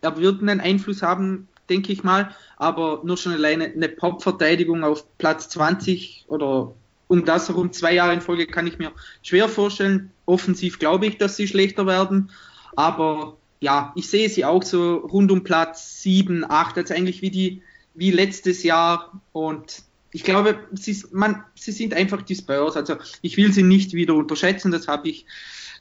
er 0.03 0.17
wird 0.17 0.41
einen 0.41 0.61
Einfluss 0.61 1.03
haben, 1.03 1.49
denke 1.69 1.93
ich 1.93 2.05
mal, 2.05 2.35
aber 2.57 3.01
nur 3.05 3.17
schon 3.17 3.33
alleine 3.33 3.65
eine 3.65 3.89
Pop-Verteidigung 3.89 4.85
auf 4.85 5.05
Platz 5.19 5.49
20 5.49 6.27
oder 6.29 6.75
um 7.09 7.25
das 7.25 7.49
herum 7.49 7.73
zwei 7.73 7.95
Jahre 7.95 8.15
in 8.15 8.21
Folge 8.21 8.47
kann 8.47 8.67
ich 8.67 8.79
mir 8.79 8.93
schwer 9.23 9.49
vorstellen. 9.49 10.11
Offensiv 10.27 10.79
glaube 10.79 11.07
ich, 11.07 11.19
dass 11.19 11.37
sie 11.37 11.47
schlechter 11.47 11.87
werden, 11.87 12.31
aber 12.77 13.37
ja, 13.61 13.93
ich 13.97 14.09
sehe 14.09 14.29
sie 14.29 14.45
auch 14.45 14.63
so 14.63 14.97
rund 14.97 15.31
um 15.31 15.45
Platz 15.45 16.03
7, 16.03 16.45
8, 16.49 16.79
also 16.79 16.95
eigentlich 16.95 17.23
wie 17.23 17.31
die 17.31 17.63
wie 17.95 18.11
letztes 18.11 18.63
Jahr 18.63 19.21
und 19.33 19.83
ich 20.11 20.23
glaube, 20.23 20.69
sie, 20.73 21.05
man, 21.11 21.45
sie 21.57 21.73
sind 21.73 21.93
einfach 21.93 22.23
die 22.23 22.37
Spurs. 22.37 22.77
Also 22.77 22.99
ich 23.21 23.37
will 23.37 23.53
sie 23.53 23.65
nicht 23.65 23.95
wieder 23.95 24.15
unterschätzen, 24.15 24.71
das 24.71 24.87
habe 24.87 25.09
ich 25.09 25.27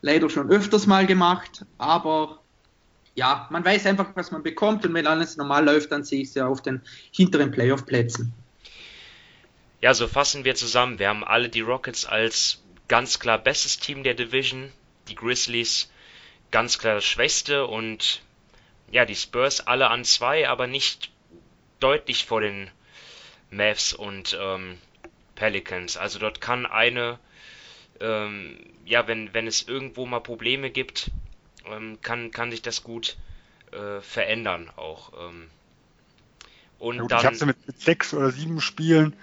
leider 0.01 0.29
schon 0.29 0.49
öfters 0.49 0.87
mal 0.87 1.05
gemacht, 1.05 1.65
aber 1.77 2.39
ja, 3.15 3.47
man 3.51 3.63
weiß 3.63 3.85
einfach, 3.85 4.15
was 4.15 4.31
man 4.31 4.41
bekommt 4.41 4.85
und 4.85 4.93
wenn 4.95 5.05
alles 5.05 5.37
normal 5.37 5.65
läuft, 5.65 5.91
dann 5.91 6.03
sehe 6.03 6.21
ich 6.21 6.31
sie 6.31 6.43
auf 6.43 6.61
den 6.63 6.81
hinteren 7.11 7.51
Playoff-Plätzen. 7.51 8.33
Ja, 9.81 9.93
so 9.93 10.07
fassen 10.07 10.45
wir 10.45 10.55
zusammen. 10.55 10.97
Wir 10.97 11.09
haben 11.09 11.23
alle 11.23 11.49
die 11.49 11.61
Rockets 11.61 12.05
als 12.05 12.63
ganz 12.87 13.19
klar 13.19 13.37
bestes 13.37 13.77
Team 13.77 14.01
der 14.01 14.15
Division, 14.15 14.71
die 15.09 15.15
Grizzlies 15.15 15.89
ganz 16.53 16.77
klar 16.77 16.93
das 16.93 17.05
Schwächste 17.05 17.65
und 17.65 18.21
ja, 18.91 19.05
die 19.05 19.15
Spurs 19.15 19.59
alle 19.59 19.89
an 19.89 20.05
zwei, 20.05 20.47
aber 20.47 20.67
nicht 20.67 21.09
deutlich 21.79 22.25
vor 22.25 22.41
den 22.41 22.69
Mavs 23.49 23.91
und 23.91 24.37
ähm, 24.39 24.77
Pelicans. 25.33 25.97
Also 25.97 26.19
dort 26.19 26.41
kann 26.41 26.67
eine, 26.67 27.17
ähm, 27.99 28.59
ja, 28.85 29.07
wenn, 29.07 29.33
wenn 29.33 29.47
es 29.47 29.63
irgendwo 29.67 30.05
mal 30.05 30.19
Probleme 30.19 30.69
gibt, 30.69 31.09
ähm, 31.65 31.97
kann, 32.03 32.29
kann 32.29 32.51
sich 32.51 32.61
das 32.61 32.83
gut 32.83 33.17
äh, 33.71 33.99
verändern 34.01 34.69
auch. 34.75 35.11
Ähm. 35.19 35.49
und 36.77 36.95
ja, 36.97 37.01
gut, 37.01 37.11
dann, 37.11 37.19
ich 37.19 37.25
habe 37.25 37.35
sie 37.35 37.45
mit, 37.47 37.65
mit 37.65 37.81
sechs 37.81 38.13
oder 38.13 38.29
sieben 38.29 38.61
Spielen 38.61 39.15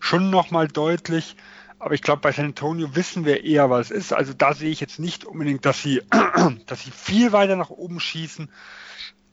schon 0.00 0.30
nochmal 0.30 0.68
deutlich 0.68 1.36
aber 1.78 1.94
ich 1.94 2.02
glaube, 2.02 2.20
bei 2.20 2.32
San 2.32 2.46
Antonio 2.46 2.94
wissen 2.96 3.24
wir 3.24 3.44
eher, 3.44 3.70
was 3.70 3.90
es 3.90 3.96
ist. 3.96 4.12
Also 4.12 4.32
da 4.32 4.52
sehe 4.52 4.70
ich 4.70 4.80
jetzt 4.80 4.98
nicht 4.98 5.24
unbedingt, 5.24 5.64
dass 5.64 5.82
sie, 5.82 6.02
dass 6.66 6.82
sie 6.82 6.90
viel 6.90 7.32
weiter 7.32 7.56
nach 7.56 7.70
oben 7.70 8.00
schießen. 8.00 8.50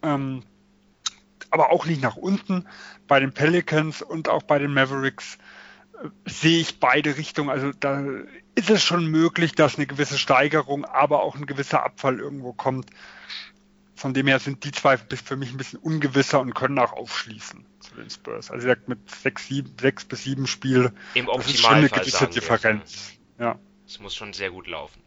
Ähm, 0.04 0.44
aber 1.50 1.72
auch 1.72 1.86
nicht 1.86 2.02
nach 2.02 2.18
unten. 2.18 2.68
Bei 3.08 3.20
den 3.20 3.34
Pelicans 3.34 4.02
und 4.02 4.30
auch 4.30 4.44
bei 4.44 4.60
den 4.60 4.74
Mavericks 4.74 5.38
äh, 5.94 6.10
sehe 6.26 6.60
ich 6.60 6.80
beide 6.80 7.18
Richtungen. 7.18 7.50
Also 7.50 7.72
da 7.80 8.06
ist 8.54 8.70
es 8.70 8.84
schon 8.84 9.08
möglich, 9.08 9.54
dass 9.54 9.78
eine 9.78 9.88
gewisse 9.88 10.18
Steigerung, 10.18 10.86
aber 10.86 11.24
auch 11.24 11.36
ein 11.36 11.48
gewisser 11.48 11.84
Abfall 11.84 12.20
irgendwo 12.20 12.54
kommt. 12.54 12.90
Von 13.96 14.14
dem 14.14 14.28
her 14.28 14.40
sind 14.40 14.64
die 14.66 14.72
zwei 14.72 14.98
für 14.98 15.36
mich 15.36 15.52
ein 15.52 15.58
bisschen 15.58 15.80
ungewisser 15.80 16.42
und 16.42 16.54
können 16.54 16.78
auch 16.78 16.94
aufschließen 16.94 17.66
zu 17.96 18.02
den 18.02 18.10
Spurs. 18.10 18.52
Also 18.52 18.68
mit 18.88 19.10
sechs, 19.10 19.48
sieben, 19.48 19.76
sechs 19.80 20.06
bis 20.06 20.24
sieben 20.24 20.48
Spiele 20.48 20.94
Im 21.14 21.28
das 21.28 21.48
ist 21.48 21.62
schon 21.62 21.74
eine 21.74 21.90
gewisse 21.90 22.28
Differenz. 22.28 23.14
Ja. 23.40 23.60
Es 23.86 24.00
muss 24.00 24.16
schon 24.16 24.34
sehr 24.34 24.52
gut 24.52 24.68
laufen. 24.68 25.02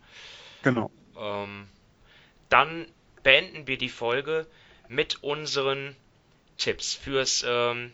Genau. 0.62 0.90
Ähm, 1.18 1.68
dann 2.48 2.86
beenden 3.22 3.66
wir 3.66 3.78
die 3.78 3.88
Folge 3.88 4.46
mit 4.88 5.22
unseren 5.22 5.96
Tipps 6.56 6.94
fürs 6.94 7.44
ähm, 7.46 7.92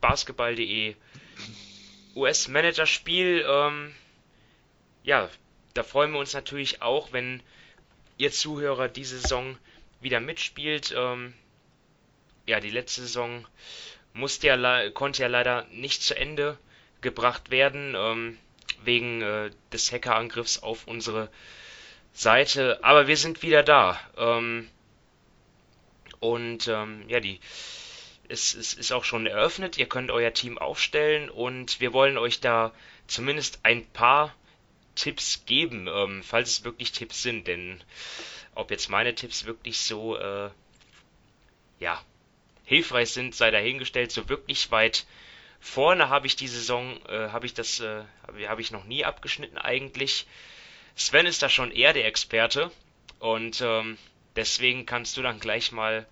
Basketball.de 0.00 0.94
US-Manager-Spiel. 2.14 3.44
Ähm, 3.46 3.94
ja, 5.02 5.28
da 5.74 5.82
freuen 5.82 6.12
wir 6.12 6.18
uns 6.18 6.32
natürlich 6.32 6.82
auch, 6.82 7.12
wenn 7.12 7.42
ihr 8.16 8.32
Zuhörer 8.32 8.88
diese 8.88 9.18
Saison 9.18 9.58
wieder 10.00 10.20
mitspielt. 10.20 10.94
Ähm, 10.96 11.34
ja, 12.46 12.60
die 12.60 12.70
letzte 12.70 13.02
Saison 13.02 13.46
musste 14.16 14.48
ja, 14.48 14.90
konnte 14.90 15.22
ja 15.22 15.28
leider 15.28 15.66
nicht 15.70 16.02
zu 16.02 16.16
Ende 16.16 16.58
gebracht 17.00 17.50
werden, 17.50 17.94
ähm, 17.96 18.38
wegen 18.82 19.22
äh, 19.22 19.50
des 19.72 19.92
Hackerangriffs 19.92 20.62
auf 20.62 20.86
unsere 20.86 21.30
Seite. 22.12 22.82
Aber 22.82 23.06
wir 23.06 23.16
sind 23.16 23.42
wieder 23.42 23.62
da. 23.62 24.00
Ähm, 24.16 24.68
und 26.20 26.66
ähm, 26.68 27.04
ja, 27.08 27.20
die 27.20 27.40
es, 28.28 28.54
es 28.54 28.74
ist 28.74 28.92
auch 28.92 29.04
schon 29.04 29.26
eröffnet. 29.26 29.78
Ihr 29.78 29.88
könnt 29.88 30.10
euer 30.10 30.32
Team 30.32 30.58
aufstellen 30.58 31.30
und 31.30 31.80
wir 31.80 31.92
wollen 31.92 32.18
euch 32.18 32.40
da 32.40 32.72
zumindest 33.06 33.60
ein 33.62 33.86
paar 33.86 34.34
Tipps 34.94 35.44
geben, 35.46 35.88
ähm, 35.88 36.22
falls 36.24 36.50
es 36.50 36.64
wirklich 36.64 36.92
Tipps 36.92 37.22
sind. 37.22 37.46
Denn 37.46 37.82
ob 38.54 38.70
jetzt 38.70 38.88
meine 38.88 39.14
Tipps 39.14 39.44
wirklich 39.44 39.78
so, 39.78 40.16
äh, 40.16 40.50
ja, 41.78 42.02
hilfreich 42.66 43.10
sind, 43.10 43.34
sei 43.34 43.50
dahingestellt. 43.50 44.12
So 44.12 44.28
wirklich 44.28 44.70
weit 44.70 45.06
vorne 45.60 46.10
habe 46.10 46.26
ich 46.26 46.36
die 46.36 46.48
Saison, 46.48 47.00
äh, 47.08 47.28
habe 47.30 47.46
ich 47.46 47.54
das, 47.54 47.80
äh, 47.80 48.02
habe 48.46 48.60
ich 48.60 48.70
noch 48.70 48.84
nie 48.84 49.04
abgeschnitten 49.04 49.56
eigentlich. 49.56 50.26
Sven 50.94 51.26
ist 51.26 51.42
da 51.42 51.48
schon 51.48 51.70
eher 51.72 51.94
der 51.94 52.06
Experte 52.06 52.70
und 53.18 53.62
ähm, 53.62 53.96
deswegen 54.34 54.84
kannst 54.84 55.16
du 55.16 55.22
dann 55.22 55.40
gleich 55.40 55.72
mal 55.72 56.06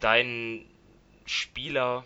deinen 0.00 0.64
Spieler 1.26 2.04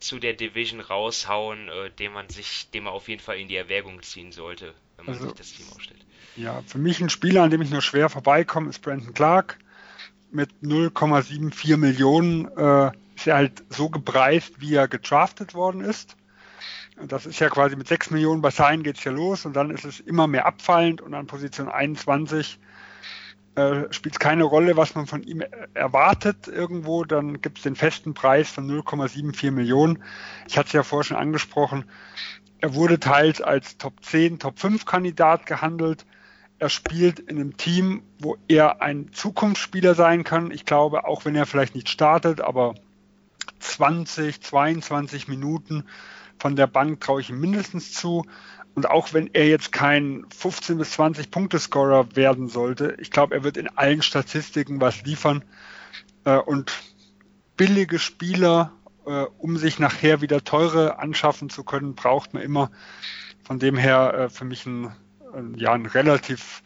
zu 0.00 0.18
der 0.18 0.34
Division 0.34 0.80
raushauen, 0.80 1.68
äh, 1.68 1.90
den 1.90 2.12
man 2.12 2.28
sich, 2.28 2.70
den 2.70 2.84
man 2.84 2.92
auf 2.92 3.08
jeden 3.08 3.22
Fall 3.22 3.38
in 3.38 3.48
die 3.48 3.56
Erwägung 3.56 4.02
ziehen 4.02 4.32
sollte, 4.32 4.74
wenn 4.96 5.06
man 5.06 5.14
also, 5.14 5.28
sich 5.28 5.36
das 5.36 5.52
Team 5.52 5.66
aufstellt. 5.74 6.04
Ja, 6.36 6.62
für 6.66 6.78
mich 6.78 7.00
ein 7.00 7.10
Spieler, 7.10 7.42
an 7.42 7.50
dem 7.50 7.62
ich 7.62 7.70
nur 7.70 7.82
schwer 7.82 8.08
vorbeikomme, 8.08 8.70
ist 8.70 8.80
Brandon 8.80 9.14
Clark. 9.14 9.58
Mit 10.34 10.50
0,74 10.62 11.76
Millionen 11.76 12.48
äh, 12.56 12.90
ist 13.14 13.26
er 13.28 13.36
halt 13.36 13.62
so 13.70 13.88
gepreist, 13.88 14.60
wie 14.60 14.74
er 14.74 14.88
gedraftet 14.88 15.54
worden 15.54 15.80
ist. 15.80 16.16
Das 17.06 17.24
ist 17.24 17.38
ja 17.38 17.48
quasi 17.48 17.76
mit 17.76 17.86
6 17.86 18.10
Millionen 18.10 18.42
bei 18.42 18.50
Sign 18.50 18.82
geht 18.82 18.98
es 18.98 19.04
ja 19.04 19.12
los 19.12 19.46
und 19.46 19.54
dann 19.54 19.70
ist 19.70 19.84
es 19.84 20.00
immer 20.00 20.26
mehr 20.26 20.46
abfallend 20.46 21.00
und 21.00 21.14
an 21.14 21.26
Position 21.26 21.68
21 21.68 22.58
äh, 23.54 23.92
spielt 23.92 24.16
es 24.16 24.18
keine 24.18 24.42
Rolle, 24.42 24.76
was 24.76 24.96
man 24.96 25.06
von 25.06 25.22
ihm 25.22 25.44
erwartet 25.74 26.48
irgendwo. 26.48 27.04
Dann 27.04 27.40
gibt 27.40 27.58
es 27.58 27.62
den 27.62 27.76
festen 27.76 28.12
Preis 28.12 28.50
von 28.50 28.68
0,74 28.68 29.52
Millionen. 29.52 30.02
Ich 30.48 30.58
hatte 30.58 30.66
es 30.66 30.72
ja 30.72 30.82
vorher 30.82 31.04
schon 31.04 31.16
angesprochen. 31.16 31.84
Er 32.58 32.74
wurde 32.74 32.98
teils 32.98 33.40
als 33.40 33.78
Top 33.78 34.04
10, 34.04 34.40
Top 34.40 34.58
5 34.58 34.84
Kandidat 34.84 35.46
gehandelt 35.46 36.04
er 36.64 36.70
spielt 36.70 37.18
in 37.18 37.36
einem 37.36 37.58
Team, 37.58 38.02
wo 38.18 38.38
er 38.48 38.80
ein 38.80 39.12
Zukunftsspieler 39.12 39.94
sein 39.94 40.24
kann. 40.24 40.50
Ich 40.50 40.64
glaube, 40.64 41.04
auch 41.04 41.26
wenn 41.26 41.36
er 41.36 41.44
vielleicht 41.44 41.74
nicht 41.74 41.90
startet, 41.90 42.40
aber 42.40 42.74
20, 43.58 44.40
22 44.40 45.28
Minuten 45.28 45.84
von 46.38 46.56
der 46.56 46.66
Bank 46.66 47.02
traue 47.02 47.20
ich 47.20 47.28
ihm 47.28 47.38
mindestens 47.38 47.92
zu. 47.92 48.24
Und 48.74 48.88
auch 48.88 49.12
wenn 49.12 49.28
er 49.34 49.46
jetzt 49.46 49.72
kein 49.72 50.24
15 50.34 50.78
bis 50.78 50.92
20 50.92 51.30
Punkte-Scorer 51.30 52.16
werden 52.16 52.48
sollte, 52.48 52.96
ich 52.98 53.10
glaube, 53.10 53.34
er 53.34 53.44
wird 53.44 53.58
in 53.58 53.68
allen 53.68 54.00
Statistiken 54.00 54.80
was 54.80 55.02
liefern. 55.02 55.44
Äh, 56.24 56.38
und 56.38 56.72
billige 57.58 57.98
Spieler, 57.98 58.72
äh, 59.04 59.26
um 59.36 59.58
sich 59.58 59.78
nachher 59.78 60.22
wieder 60.22 60.42
teure 60.44 60.98
anschaffen 60.98 61.50
zu 61.50 61.62
können, 61.62 61.94
braucht 61.94 62.32
man 62.32 62.42
immer. 62.42 62.70
Von 63.44 63.58
dem 63.58 63.76
her 63.76 64.14
äh, 64.14 64.28
für 64.30 64.46
mich 64.46 64.64
ein, 64.64 64.96
ja, 65.56 65.72
ein 65.72 65.86
relativ, 65.86 66.62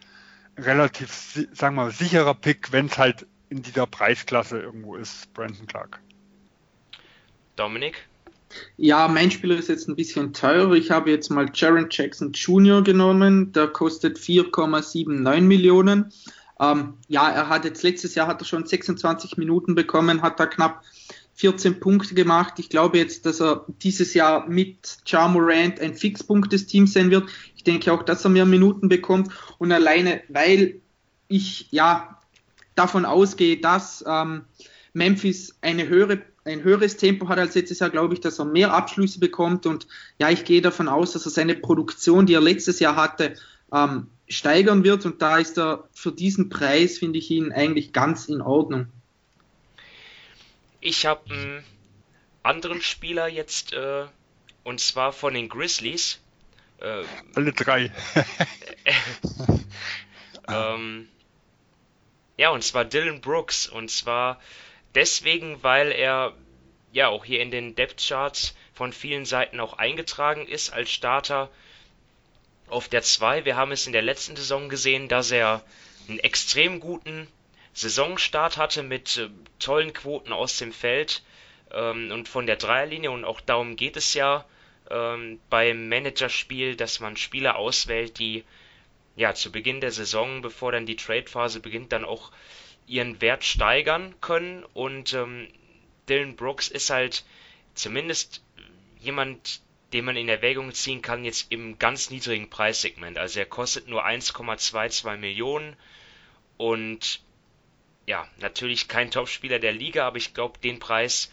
relativ, 0.57 1.47
sagen 1.53 1.77
wir 1.77 1.85
mal, 1.85 1.91
sicherer 1.91 2.35
Pick, 2.35 2.73
wenn 2.73 2.87
es 2.87 2.99
halt 2.99 3.27
in 3.51 3.63
dieser 3.63 3.87
Preisklasse 3.87 4.61
irgendwo 4.61 4.97
ist, 4.97 5.33
Brandon 5.33 5.67
Clark. 5.67 6.01
Dominik? 7.57 8.09
Ja, 8.77 9.09
mein 9.09 9.31
Spieler 9.31 9.57
ist 9.57 9.69
jetzt 9.69 9.89
ein 9.89 9.97
bisschen 9.97 10.33
teurer. 10.33 10.73
Ich 10.73 10.91
habe 10.91 11.11
jetzt 11.11 11.31
mal 11.31 11.51
Jaron 11.53 11.89
Jackson 11.91 12.33
Jr. 12.33 12.83
genommen. 12.83 13.53
Der 13.53 13.69
kostet 13.69 14.19
4,79 14.19 15.41
Millionen. 15.43 16.13
Ähm, 16.61 16.95
ja, 17.09 17.31
er 17.31 17.49
hat 17.49 17.65
jetzt 17.65 17.83
letztes 17.83 18.15
Jahr 18.15 18.27
hat 18.27 18.41
er 18.41 18.45
schon 18.45 18.67
26 18.67 19.37
Minuten 19.37 19.75
bekommen, 19.75 20.23
hat 20.23 20.41
da 20.41 20.47
knapp 20.47 20.83
14 21.39 21.79
Punkte 21.79 22.15
gemacht. 22.15 22.55
Ich 22.59 22.69
glaube 22.69 22.99
jetzt, 22.99 23.25
dass 23.25 23.41
er 23.41 23.65
dieses 23.81 24.13
Jahr 24.13 24.49
mit 24.49 24.99
Ja 25.07 25.29
Morant 25.29 25.81
ein 25.81 25.95
Fixpunkt 25.95 26.53
des 26.53 26.67
Teams 26.67 26.95
sein 26.95 27.13
wird. 27.13 27.29
Ich 27.55 27.63
denke 27.63 27.93
auch, 27.93 28.03
dass 28.03 28.25
er 28.25 28.31
mehr 28.31 28.45
Minuten 28.45 28.89
bekommt. 28.89 29.31
Und 29.59 29.71
alleine, 29.71 30.21
weil 30.29 30.81
ich 31.29 31.69
ja 31.71 32.19
davon 32.75 33.05
ausgehe, 33.05 33.59
dass 33.59 34.05
ähm, 34.07 34.47
Memphis 34.93 35.57
eine 35.61 35.89
höhere 35.89 36.23
ein 36.45 36.63
höheres 36.63 36.97
Tempo 36.97 37.29
hat 37.29 37.39
als 37.39 37.55
letztes 37.55 37.79
Jahr, 37.79 37.91
glaube 37.91 38.15
ich, 38.15 38.21
dass 38.21 38.39
er 38.39 38.47
mehr 38.47 38.73
Abschlüsse 38.73 39.21
bekommt. 39.21 39.67
Und 39.67 39.87
ja, 40.19 40.31
ich 40.31 40.45
gehe 40.45 40.63
davon 40.63 40.89
aus, 40.89 41.13
dass 41.13 41.27
er 41.27 41.31
seine 41.31 41.55
Produktion, 41.55 42.25
die 42.25 42.33
er 42.33 42.41
letztes 42.41 42.81
Jahr 42.81 42.97
hatte, 42.97 43.35
ähm, 43.71 44.07
steigern 44.29 44.83
wird. 44.83 45.05
Und 45.05 45.21
da 45.21 45.37
ist 45.37 45.59
er 45.59 45.89
für 45.93 46.11
diesen 46.11 46.49
Preis, 46.49 46.99
finde 46.99 47.19
ich 47.19 47.31
ihn 47.31 47.53
eigentlich 47.53 47.93
ganz 47.93 48.29
in 48.29 48.41
Ordnung. 48.41 48.87
Ich 50.89 51.05
habe 51.05 51.29
einen 51.29 51.65
anderen 52.43 52.81
Spieler 52.81 53.29
jetzt, 53.29 53.75
äh, 53.75 54.07
und 54.65 54.81
zwar 54.81 55.13
von 55.13 55.35
den 55.35 55.51
Grizzlies. 55.51 56.19
Äh, 56.81 57.05
Alle 57.35 57.53
drei. 57.53 57.93
ähm, 60.49 61.11
ja, 62.39 62.49
und 62.49 62.65
zwar 62.65 62.87
Dylan 62.87 63.21
Brooks. 63.21 63.67
Und 63.67 63.91
zwar 63.91 64.41
deswegen, 64.95 65.63
weil 65.63 65.93
er 65.93 66.33
ja 66.91 67.09
auch 67.09 67.27
hier 67.27 67.43
in 67.43 67.51
den 67.51 67.75
Depth 67.75 68.09
Charts 68.09 68.55
von 68.73 68.95
vielen 68.95 69.27
Seiten 69.27 69.61
auch 69.61 69.75
eingetragen 69.75 70.47
ist 70.47 70.71
als 70.71 70.91
Starter 70.91 71.51
auf 72.67 72.89
der 72.89 73.03
2. 73.03 73.45
Wir 73.45 73.57
haben 73.57 73.73
es 73.73 73.87
in 73.87 73.93
der 73.93 74.01
letzten 74.01 74.37
Saison 74.37 74.71
gesehen, 74.71 75.09
dass 75.09 75.33
er 75.33 75.63
einen 76.09 76.19
extrem 76.19 76.81
guten 76.81 77.29
Saisonstart 77.79 78.57
hatte 78.57 78.83
mit 78.83 79.17
äh, 79.19 79.29
tollen 79.61 79.93
Quoten 79.93 80.33
aus 80.33 80.59
dem 80.59 80.73
Feld 80.73 81.23
ähm, 81.71 82.11
und 82.11 82.29
von 82.29 82.47
der 82.47 82.57
Dreierlinie 82.57 83.11
und 83.11 83.25
auch 83.25 83.41
darum 83.41 83.77
geht 83.77 83.97
es 83.97 84.15
ja 84.15 84.45
ähm, 84.91 85.39
beim 85.49 85.89
Managerspiel, 85.89 86.75
dass 86.75 86.99
man 86.99 87.17
Spieler 87.17 87.57
auswählt, 87.57 88.19
die 88.19 88.45
ja 89.15 89.35
zu 89.35 89.53
Beginn 89.53 89.81
der 89.81 89.93
Saison, 89.93 90.43
bevor 90.43 90.73
dann 90.73 90.87
die 90.87 90.97
Trade-Phase 90.97 91.61
beginnt, 91.61 91.93
dann 91.93 92.05
auch 92.05 92.33
ihren 92.89 93.21
Wert 93.21 93.45
steigern 93.45 94.15
können 94.21 94.65
und 94.75 95.13
ähm, 95.15 95.47
Dylan 96.09 96.35
Brooks 96.35 96.69
ist 96.69 96.91
halt 96.91 97.25
zumindest 97.75 98.43
jemand, 98.99 99.61
den 99.93 100.05
man 100.05 100.17
in 100.17 100.29
Erwägung 100.29 100.73
ziehen 100.73 101.01
kann, 101.01 101.25
jetzt 101.25 101.53
im 101.53 101.79
ganz 101.79 102.11
niedrigen 102.11 102.51
Preissegment. 102.51 103.19
Also 103.19 103.39
er 103.39 103.47
kostet 103.47 103.87
nur 103.87 104.05
1,22 104.05 105.17
Millionen 105.17 105.77
und 106.57 107.21
ja, 108.09 108.27
natürlich 108.39 108.89
kein 108.89 109.11
Topspieler 109.11 109.59
der 109.59 109.75
Liga, 109.75 110.07
aber 110.07 110.17
ich 110.17 110.33
glaube, 110.33 110.59
den 110.61 110.79
Preis, 110.79 111.31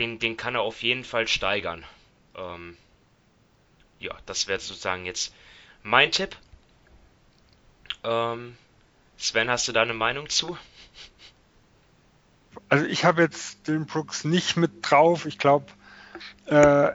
den, 0.00 0.18
den 0.18 0.36
kann 0.36 0.56
er 0.56 0.62
auf 0.62 0.82
jeden 0.82 1.04
Fall 1.04 1.28
steigern. 1.28 1.84
Ähm, 2.34 2.76
ja, 4.00 4.12
das 4.26 4.48
wäre 4.48 4.58
sozusagen 4.58 5.06
jetzt 5.06 5.32
mein 5.84 6.10
Tipp. 6.10 6.36
Ähm, 8.02 8.56
Sven, 9.16 9.48
hast 9.48 9.68
du 9.68 9.72
da 9.72 9.82
eine 9.82 9.94
Meinung 9.94 10.28
zu? 10.28 10.58
Also 12.68 12.86
ich 12.86 13.04
habe 13.04 13.22
jetzt 13.22 13.68
den 13.68 13.86
Brooks 13.86 14.24
nicht 14.24 14.56
mit 14.56 14.72
drauf. 14.82 15.26
Ich 15.26 15.38
glaube, 15.38 15.66
äh, 16.46 16.54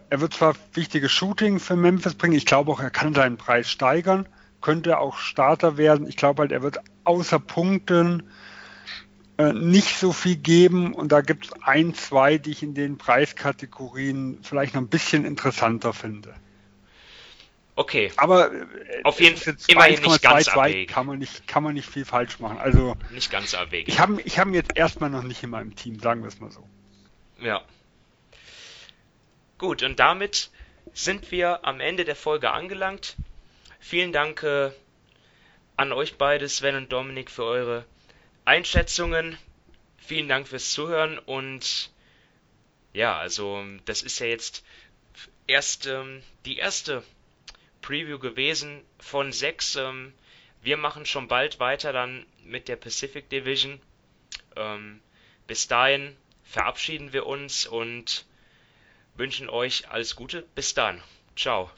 er 0.10 0.20
wird 0.20 0.34
zwar 0.34 0.56
wichtige 0.74 1.08
Shooting 1.08 1.62
für 1.62 1.78
Memphis 1.78 2.16
bringen. 2.16 2.36
Ich 2.36 2.46
glaube 2.46 2.70
auch, 2.70 2.82
er 2.82 2.92
kann 2.92 3.14
seinen 3.14 3.38
Preis 3.38 3.72
steigern, 3.72 4.28
könnte 4.60 4.98
auch 4.98 5.20
Starter 5.20 5.78
werden. 5.78 6.06
Ich 6.06 6.18
glaube 6.18 6.42
halt, 6.42 6.52
er 6.52 6.64
wird 6.64 6.80
außer 7.06 7.40
Punkten 7.40 8.30
nicht 9.40 9.98
so 9.98 10.12
viel 10.12 10.36
geben. 10.36 10.94
Und 10.94 11.12
da 11.12 11.22
gibt 11.22 11.46
es 11.46 11.54
ein, 11.64 11.94
zwei, 11.94 12.38
die 12.38 12.52
ich 12.52 12.64
in 12.64 12.74
den 12.74 12.98
Preiskategorien 12.98 14.40
vielleicht 14.44 14.76
noch 14.76 14.82
ein 14.82 14.90
bisschen 14.90 15.26
interessanter 15.26 15.94
finde. 15.94 16.34
Okay. 17.80 18.12
Aber 18.18 18.52
äh, 18.52 18.66
auf 19.04 19.22
jeden 19.22 19.38
Fall 19.38 19.56
immerhin 19.68 20.02
nicht 20.02 20.22
ganz 20.22 20.50
abwegig. 20.50 20.90
Kann 20.90 21.06
man 21.06 21.18
nicht, 21.18 21.48
kann 21.48 21.64
man 21.64 21.74
nicht 21.74 21.90
viel 21.90 22.04
falsch 22.04 22.40
machen. 22.40 22.58
Also 22.58 22.98
nicht 23.10 23.32
ganz 23.32 23.54
abwegig. 23.54 23.88
Ich 23.88 24.00
habe 24.02 24.22
ich 24.22 24.38
hab 24.38 24.48
ihn 24.48 24.54
jetzt 24.54 24.76
erstmal 24.76 25.10
noch 25.10 25.24
nicht 25.24 25.42
in 25.44 25.50
meinem 25.50 25.74
Team, 25.76 25.98
sagen 26.00 26.22
wir 26.22 26.28
es 26.28 26.42
mal 26.42 26.52
so. 26.52 26.68
Ja. 27.40 27.62
Gut, 29.58 29.82
und 29.84 29.98
damit 30.00 30.52
sind 30.94 31.32
wir 31.32 31.66
am 31.66 31.80
Ende 31.80 32.04
der 32.04 32.18
Folge 32.18 32.52
angelangt. 32.52 33.16
Vielen 33.80 34.12
Dank 34.12 34.44
äh, 34.44 34.72
an 35.78 35.94
euch 35.94 36.18
beide, 36.18 36.50
Sven 36.50 36.76
und 36.76 36.92
Dominik, 36.92 37.32
für 37.32 37.46
eure 37.46 37.86
Einschätzungen. 38.50 39.38
Vielen 39.98 40.28
Dank 40.28 40.48
fürs 40.48 40.72
Zuhören 40.72 41.20
und 41.20 41.92
ja, 42.94 43.16
also 43.16 43.64
das 43.86 44.02
ist 44.02 44.18
ja 44.18 44.26
jetzt 44.26 44.66
erst 45.46 45.86
ähm, 45.86 46.24
die 46.46 46.58
erste 46.58 47.04
Preview 47.84 48.18
gewesen 48.18 48.82
von 48.98 49.32
sechs. 49.32 49.76
Ähm, 49.76 50.14
wir 50.64 50.78
machen 50.78 51.06
schon 51.06 51.28
bald 51.28 51.60
weiter 51.60 51.94
dann 51.94 52.26
mit 52.44 52.68
der 52.68 52.76
Pacific 52.76 53.30
Division. 53.30 53.80
Ähm, 54.56 55.00
bis 55.46 55.68
dahin 55.68 56.18
verabschieden 56.44 57.14
wir 57.14 57.28
uns 57.28 57.68
und 57.68 58.26
wünschen 59.16 59.48
euch 59.48 59.92
alles 59.92 60.16
Gute. 60.16 60.44
Bis 60.56 60.74
dann. 60.74 61.04
Ciao. 61.36 61.70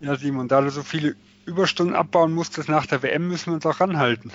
Ja, 0.00 0.16
Simon, 0.16 0.48
da 0.48 0.60
du 0.60 0.70
so 0.70 0.82
viele 0.82 1.16
Überstunden 1.46 1.96
abbauen 1.96 2.34
musstest 2.34 2.68
nach 2.68 2.84
der 2.84 3.02
WM, 3.02 3.28
müssen 3.28 3.46
wir 3.46 3.54
uns 3.54 3.64
auch 3.64 3.80
ranhalten. 3.80 4.34